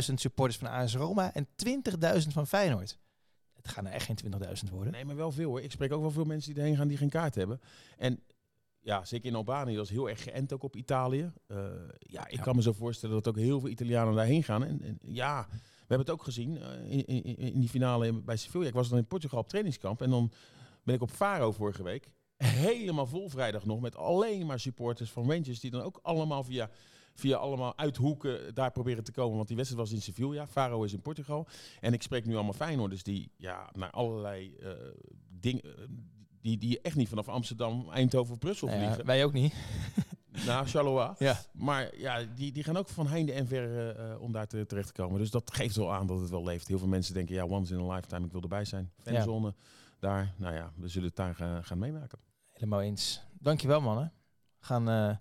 60.000 0.10 0.14
supporters 0.14 0.58
van 0.60 0.68
AS 0.70 0.96
Roma 0.96 1.34
en 1.34 1.48
20.000 2.24 2.28
van 2.28 2.48
Feyenoord. 2.48 2.98
Het 3.62 3.72
gaan 3.72 3.86
er 3.86 3.92
echt 3.92 4.06
geen 4.06 4.18
20.000 4.66 4.70
worden. 4.72 4.94
Nee, 4.94 5.06
maar 5.06 5.16
wel 5.16 5.32
veel 5.32 5.50
hoor. 5.50 5.62
Ik 5.62 5.72
spreek 5.72 5.92
ook 5.94 6.02
wel 6.02 6.12
veel 6.12 6.24
mensen 6.26 6.54
die 6.54 6.62
erheen 6.62 6.78
gaan 6.78 6.88
die 6.88 6.98
geen 6.98 7.10
kaart 7.10 7.36
hebben. 7.36 7.62
En 7.98 8.20
ja, 8.80 9.06
zeker 9.06 9.28
in 9.30 9.36
Albanië, 9.36 9.76
dat 9.76 9.86
is 9.86 9.92
heel 9.92 10.10
erg 10.10 10.24
geënt 10.24 10.54
ook 10.54 10.64
op 10.64 10.76
Italië. 10.76 11.32
Eh, 11.48 11.58
ja, 12.00 12.28
ik 12.28 12.36
Ja. 12.36 12.42
kan 12.42 12.56
me 12.56 12.62
zo 12.62 12.72
voorstellen 12.74 13.16
dat 13.16 13.28
ook 13.28 13.38
heel 13.38 13.60
veel 13.60 13.70
Italianen 13.70 14.16
daarheen 14.16 14.44
gaan. 14.44 14.64
En, 14.66 14.82
en 14.82 14.98
ja, 15.02 15.48
we 15.50 15.58
hebben 15.98 16.08
het 16.08 16.10
ook 16.10 16.24
gezien 16.24 16.58
eh, 16.62 16.92
in, 16.92 17.06
in, 17.06 17.24
in 17.38 17.60
die 17.60 17.70
finale 17.70 18.08
in- 18.08 18.24
bij 18.26 18.38
Sevilla. 18.38 18.66
Ik 18.68 18.74
was 18.74 18.90
dan 18.90 18.98
in 18.98 19.06
Portugal 19.08 19.40
op 19.40 19.48
trainingskamp 19.50 20.02
en 20.02 20.10
dan 20.10 20.32
ben 20.84 20.96
ik 20.96 21.02
op 21.02 21.12
Faro 21.12 21.52
vorige 21.52 21.84
week. 21.84 22.12
Helemaal 22.38 23.06
vol 23.08 23.30
vrijdag 23.30 23.66
nog 23.66 23.82
met 23.82 23.96
alleen 23.96 24.46
maar 24.46 24.60
supporters 24.60 25.12
van 25.12 25.32
Rangers 25.32 25.60
die 25.60 25.72
dan 25.72 25.82
ook 25.82 26.00
allemaal 26.02 26.44
via, 26.44 26.70
via 27.14 27.38
allemaal 27.38 27.78
uithoeken 27.78 28.54
daar 28.54 28.72
proberen 28.72 29.04
te 29.04 29.12
komen. 29.12 29.36
Want 29.36 29.48
die 29.48 29.58
wedstrijd 29.58 29.84
was 29.88 29.96
in 29.96 30.02
Sevilla, 30.02 30.48
Faro 30.48 30.84
is 30.84 30.94
in 30.94 31.02
Portugal. 31.02 31.48
En 31.80 31.94
ik 31.94 32.02
spreek 32.02 32.26
nu 32.26 32.34
allemaal 32.36 32.54
Feyenoorders 32.54 33.04
die 33.04 33.32
ja, 33.38 33.70
naar 33.74 33.90
allerlei 33.90 34.56
eh, 34.56 34.72
dingen... 35.30 35.64
eh, 35.64 35.72
die, 36.42 36.58
die 36.58 36.82
echt 36.82 36.96
niet 36.96 37.10
vanaf 37.10 37.28
Amsterdam, 37.28 37.90
Eindhoven 37.90 38.34
of 38.34 38.40
Brussel 38.40 38.68
Nou 38.68 38.80
ja, 38.80 38.86
vliegen. 38.86 39.06
wij 39.06 39.26
ook 39.26 39.34
niet. 39.34 39.54
Naar 40.46 40.68
Charleroi. 40.68 41.14
Ja. 41.18 41.40
Maar 41.54 41.98
ja, 41.98 42.24
die, 42.36 42.52
die 42.52 42.64
gaan 42.64 42.78
ook 42.78 42.90
van 42.90 43.08
heinde 43.08 43.32
en 43.32 43.48
ver 43.48 43.96
eh, 43.96 44.22
om 44.22 44.32
daar 44.32 44.48
te, 44.48 44.66
terecht 44.66 44.88
te 44.88 45.02
komen. 45.02 45.20
Dus 45.20 45.32
dat 45.32 45.54
geeft 45.54 45.76
wel 45.76 45.94
aan 45.94 46.08
dat 46.08 46.20
het 46.20 46.30
wel 46.30 46.44
leeft. 46.44 46.68
Heel 46.68 46.78
veel 46.80 46.88
mensen 46.88 47.14
denken, 47.14 47.36
ja, 47.36 47.46
once 47.46 47.74
in 47.74 47.80
a 47.80 47.94
lifetime, 47.94 48.26
ik 48.26 48.32
wil 48.32 48.42
erbij 48.42 48.66
zijn. 48.66 48.92
Fanzone, 49.02 49.54
daar, 50.00 50.34
nou 50.38 50.56
ja, 50.56 50.72
we 50.76 50.88
zullen 50.88 51.08
het 51.08 51.18
daar 51.18 51.36
gaan, 51.36 51.64
gaan 51.64 51.78
meemaken. 51.78 52.20
Helemaal 52.52 52.82
eens. 52.82 53.22
Dankjewel 53.40 53.82
mannen. 53.82 54.14
Gaan, 54.60 54.90
eh, 54.90 55.16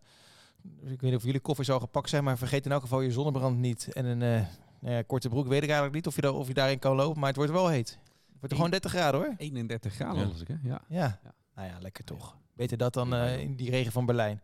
ik 0.82 1.00
weet 1.00 1.02
niet 1.02 1.14
of 1.14 1.24
jullie 1.24 1.40
koffies 1.40 1.70
al 1.70 1.80
gepakt 1.80 2.08
zijn, 2.08 2.24
maar 2.24 2.38
vergeet 2.38 2.64
in 2.64 2.72
elk 2.72 2.80
geval 2.80 3.00
je 3.00 3.10
zonnebrand 3.10 3.58
niet. 3.58 3.92
En 3.92 4.04
een 4.04 4.22
eh, 4.22 4.46
nou 4.80 4.94
ja, 4.94 5.02
korte 5.02 5.28
broek 5.28 5.46
weet 5.46 5.58
ik 5.62 5.68
eigenlijk 5.68 5.94
niet 5.94 6.06
of 6.06 6.14
je, 6.14 6.20
daar, 6.20 6.34
of 6.34 6.48
je 6.48 6.54
daarin 6.54 6.78
kan 6.78 6.96
lopen, 6.96 7.18
maar 7.18 7.28
het 7.28 7.36
wordt 7.36 7.52
wel 7.52 7.68
heet. 7.68 7.88
Het 7.88 8.38
wordt 8.40 8.54
gewoon 8.54 8.70
30 8.70 8.90
graden 8.90 9.20
hoor. 9.20 9.34
31 9.36 9.94
graden, 9.94 10.28
Ja. 10.28 10.34
ik, 10.40 10.48
hè? 10.48 10.54
Ja. 10.62 10.80
Ja. 10.88 11.20
Ja. 11.24 11.34
Nou 11.54 11.68
ja, 11.68 11.78
lekker 11.80 12.04
toch. 12.04 12.36
Beter 12.54 12.76
dat 12.76 12.92
dan 12.92 13.14
eh, 13.14 13.40
in 13.40 13.56
die 13.56 13.70
regen 13.70 13.92
van 13.92 14.06
Berlijn. 14.06 14.42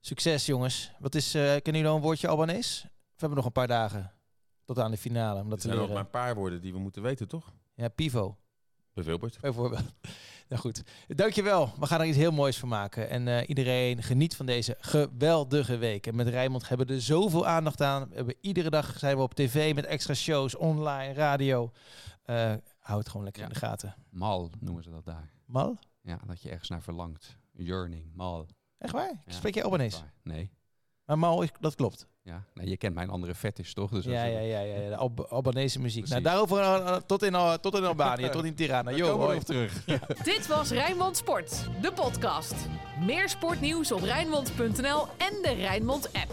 Succes 0.00 0.46
jongens. 0.46 0.92
Wat 0.98 1.14
is, 1.14 1.34
eh 1.34 1.42
kennen 1.42 1.62
jullie 1.64 1.86
al 1.88 1.96
een 1.96 2.02
woordje 2.02 2.28
Albanese? 2.28 2.82
We 2.86 2.90
hebben 3.16 3.36
nog 3.36 3.46
een 3.46 3.52
paar 3.52 3.66
dagen 3.66 4.12
tot 4.64 4.78
aan 4.78 4.90
de 4.90 4.96
finale 4.96 5.40
om 5.40 5.48
dat 5.50 5.60
te 5.60 5.66
zijn 5.66 5.74
ook 5.78 5.80
leren. 5.88 5.94
maar 5.96 6.04
een 6.04 6.20
paar 6.20 6.34
woorden 6.34 6.60
die 6.60 6.72
we 6.72 6.78
moeten 6.78 7.02
weten, 7.02 7.28
toch? 7.28 7.52
Ja, 7.74 7.88
pivo. 7.88 8.36
Bijvoorbeeld. 8.92 9.40
Bijvoorbeeld. 9.40 9.82
Nou 10.48 10.60
goed, 10.60 10.82
dankjewel. 11.06 11.72
We 11.78 11.86
gaan 11.86 12.00
er 12.00 12.06
iets 12.06 12.16
heel 12.16 12.32
moois 12.32 12.58
van 12.58 12.68
maken. 12.68 13.10
En 13.10 13.28
eh, 13.28 13.48
iedereen 13.48 14.02
geniet 14.02 14.36
van 14.36 14.46
deze 14.46 14.76
geweldige 14.80 15.76
week. 15.76 16.06
En 16.06 16.16
met 16.16 16.28
Rijnmond 16.28 16.68
hebben 16.68 16.86
we 16.86 16.92
er 16.94 17.00
zoveel 17.00 17.46
aandacht 17.46 17.80
aan. 17.80 18.08
We 18.08 18.14
hebben, 18.14 18.34
iedere 18.40 18.70
dag 18.70 18.98
zijn 18.98 19.16
we 19.16 19.22
op 19.22 19.34
tv 19.34 19.74
met 19.74 19.84
extra 19.84 20.14
shows, 20.14 20.56
online, 20.56 21.12
radio. 21.12 21.70
Eh 22.24 22.52
hou 22.78 22.98
het 22.98 23.08
gewoon 23.08 23.24
lekker 23.24 23.42
Ja. 23.42 23.48
in 23.48 23.54
de 23.54 23.60
gaten. 23.60 23.94
Mal 24.10 24.50
noemen 24.60 24.82
ze 24.82 24.90
dat 24.90 25.04
daar. 25.04 25.30
Mal? 25.46 25.78
Ja, 26.02 26.18
dat 26.26 26.42
je 26.42 26.50
ergens 26.50 26.68
naar 26.68 26.82
verlangt. 26.82 27.36
Yearning, 27.52 28.10
mal. 28.14 28.46
Echt 28.78 28.92
waar? 28.92 29.22
Ja, 29.26 29.32
Spreek 29.32 29.54
je 29.54 29.62
Albanese? 29.62 30.02
Nee. 30.22 30.50
Maar 31.06 31.18
Mal, 31.18 31.42
is, 31.42 31.48
dat 31.60 31.74
klopt. 31.74 32.06
Ja. 32.22 32.44
Nee, 32.54 32.68
je 32.68 32.76
kent 32.76 32.94
mijn 32.94 33.10
andere 33.10 33.34
fetish, 33.34 33.72
toch? 33.72 33.90
Dus 33.90 34.04
Ja, 34.04 34.24
ja, 34.24 34.38
ja, 34.38 34.60
ja, 34.60 34.76
ja, 34.76 34.88
de 34.88 34.96
Alb 34.96 35.20
Albanese 35.20 35.80
muziek. 35.80 36.08
Nou, 36.08 36.22
daarover 36.22 36.58
eh, 36.60 36.96
tot, 36.96 37.22
in, 37.22 37.34
Al- 37.34 37.60
tot 37.60 37.74
in 37.76 37.84
Albanië, 37.84 38.28
tot 38.28 38.44
in 38.44 38.54
Tirana. 38.54 38.82
Daar 38.90 38.98
Yo, 38.98 39.04
komen 39.06 39.20
we 39.20 39.24
hoi. 39.26 39.38
op 39.38 39.44
terug. 39.44 39.84
Dit 40.34 40.46
was 40.46 40.70
Rijnmond 40.70 41.16
Sport, 41.16 41.68
de 41.80 41.92
podcast. 41.92 42.54
Meer 43.00 43.28
sportnieuws 43.28 43.92
op 43.92 44.00
Rijnmond.nl 44.02 45.06
en 45.18 45.42
de 45.42 45.54
Rijnmond 45.56 46.12
app. 46.12 46.32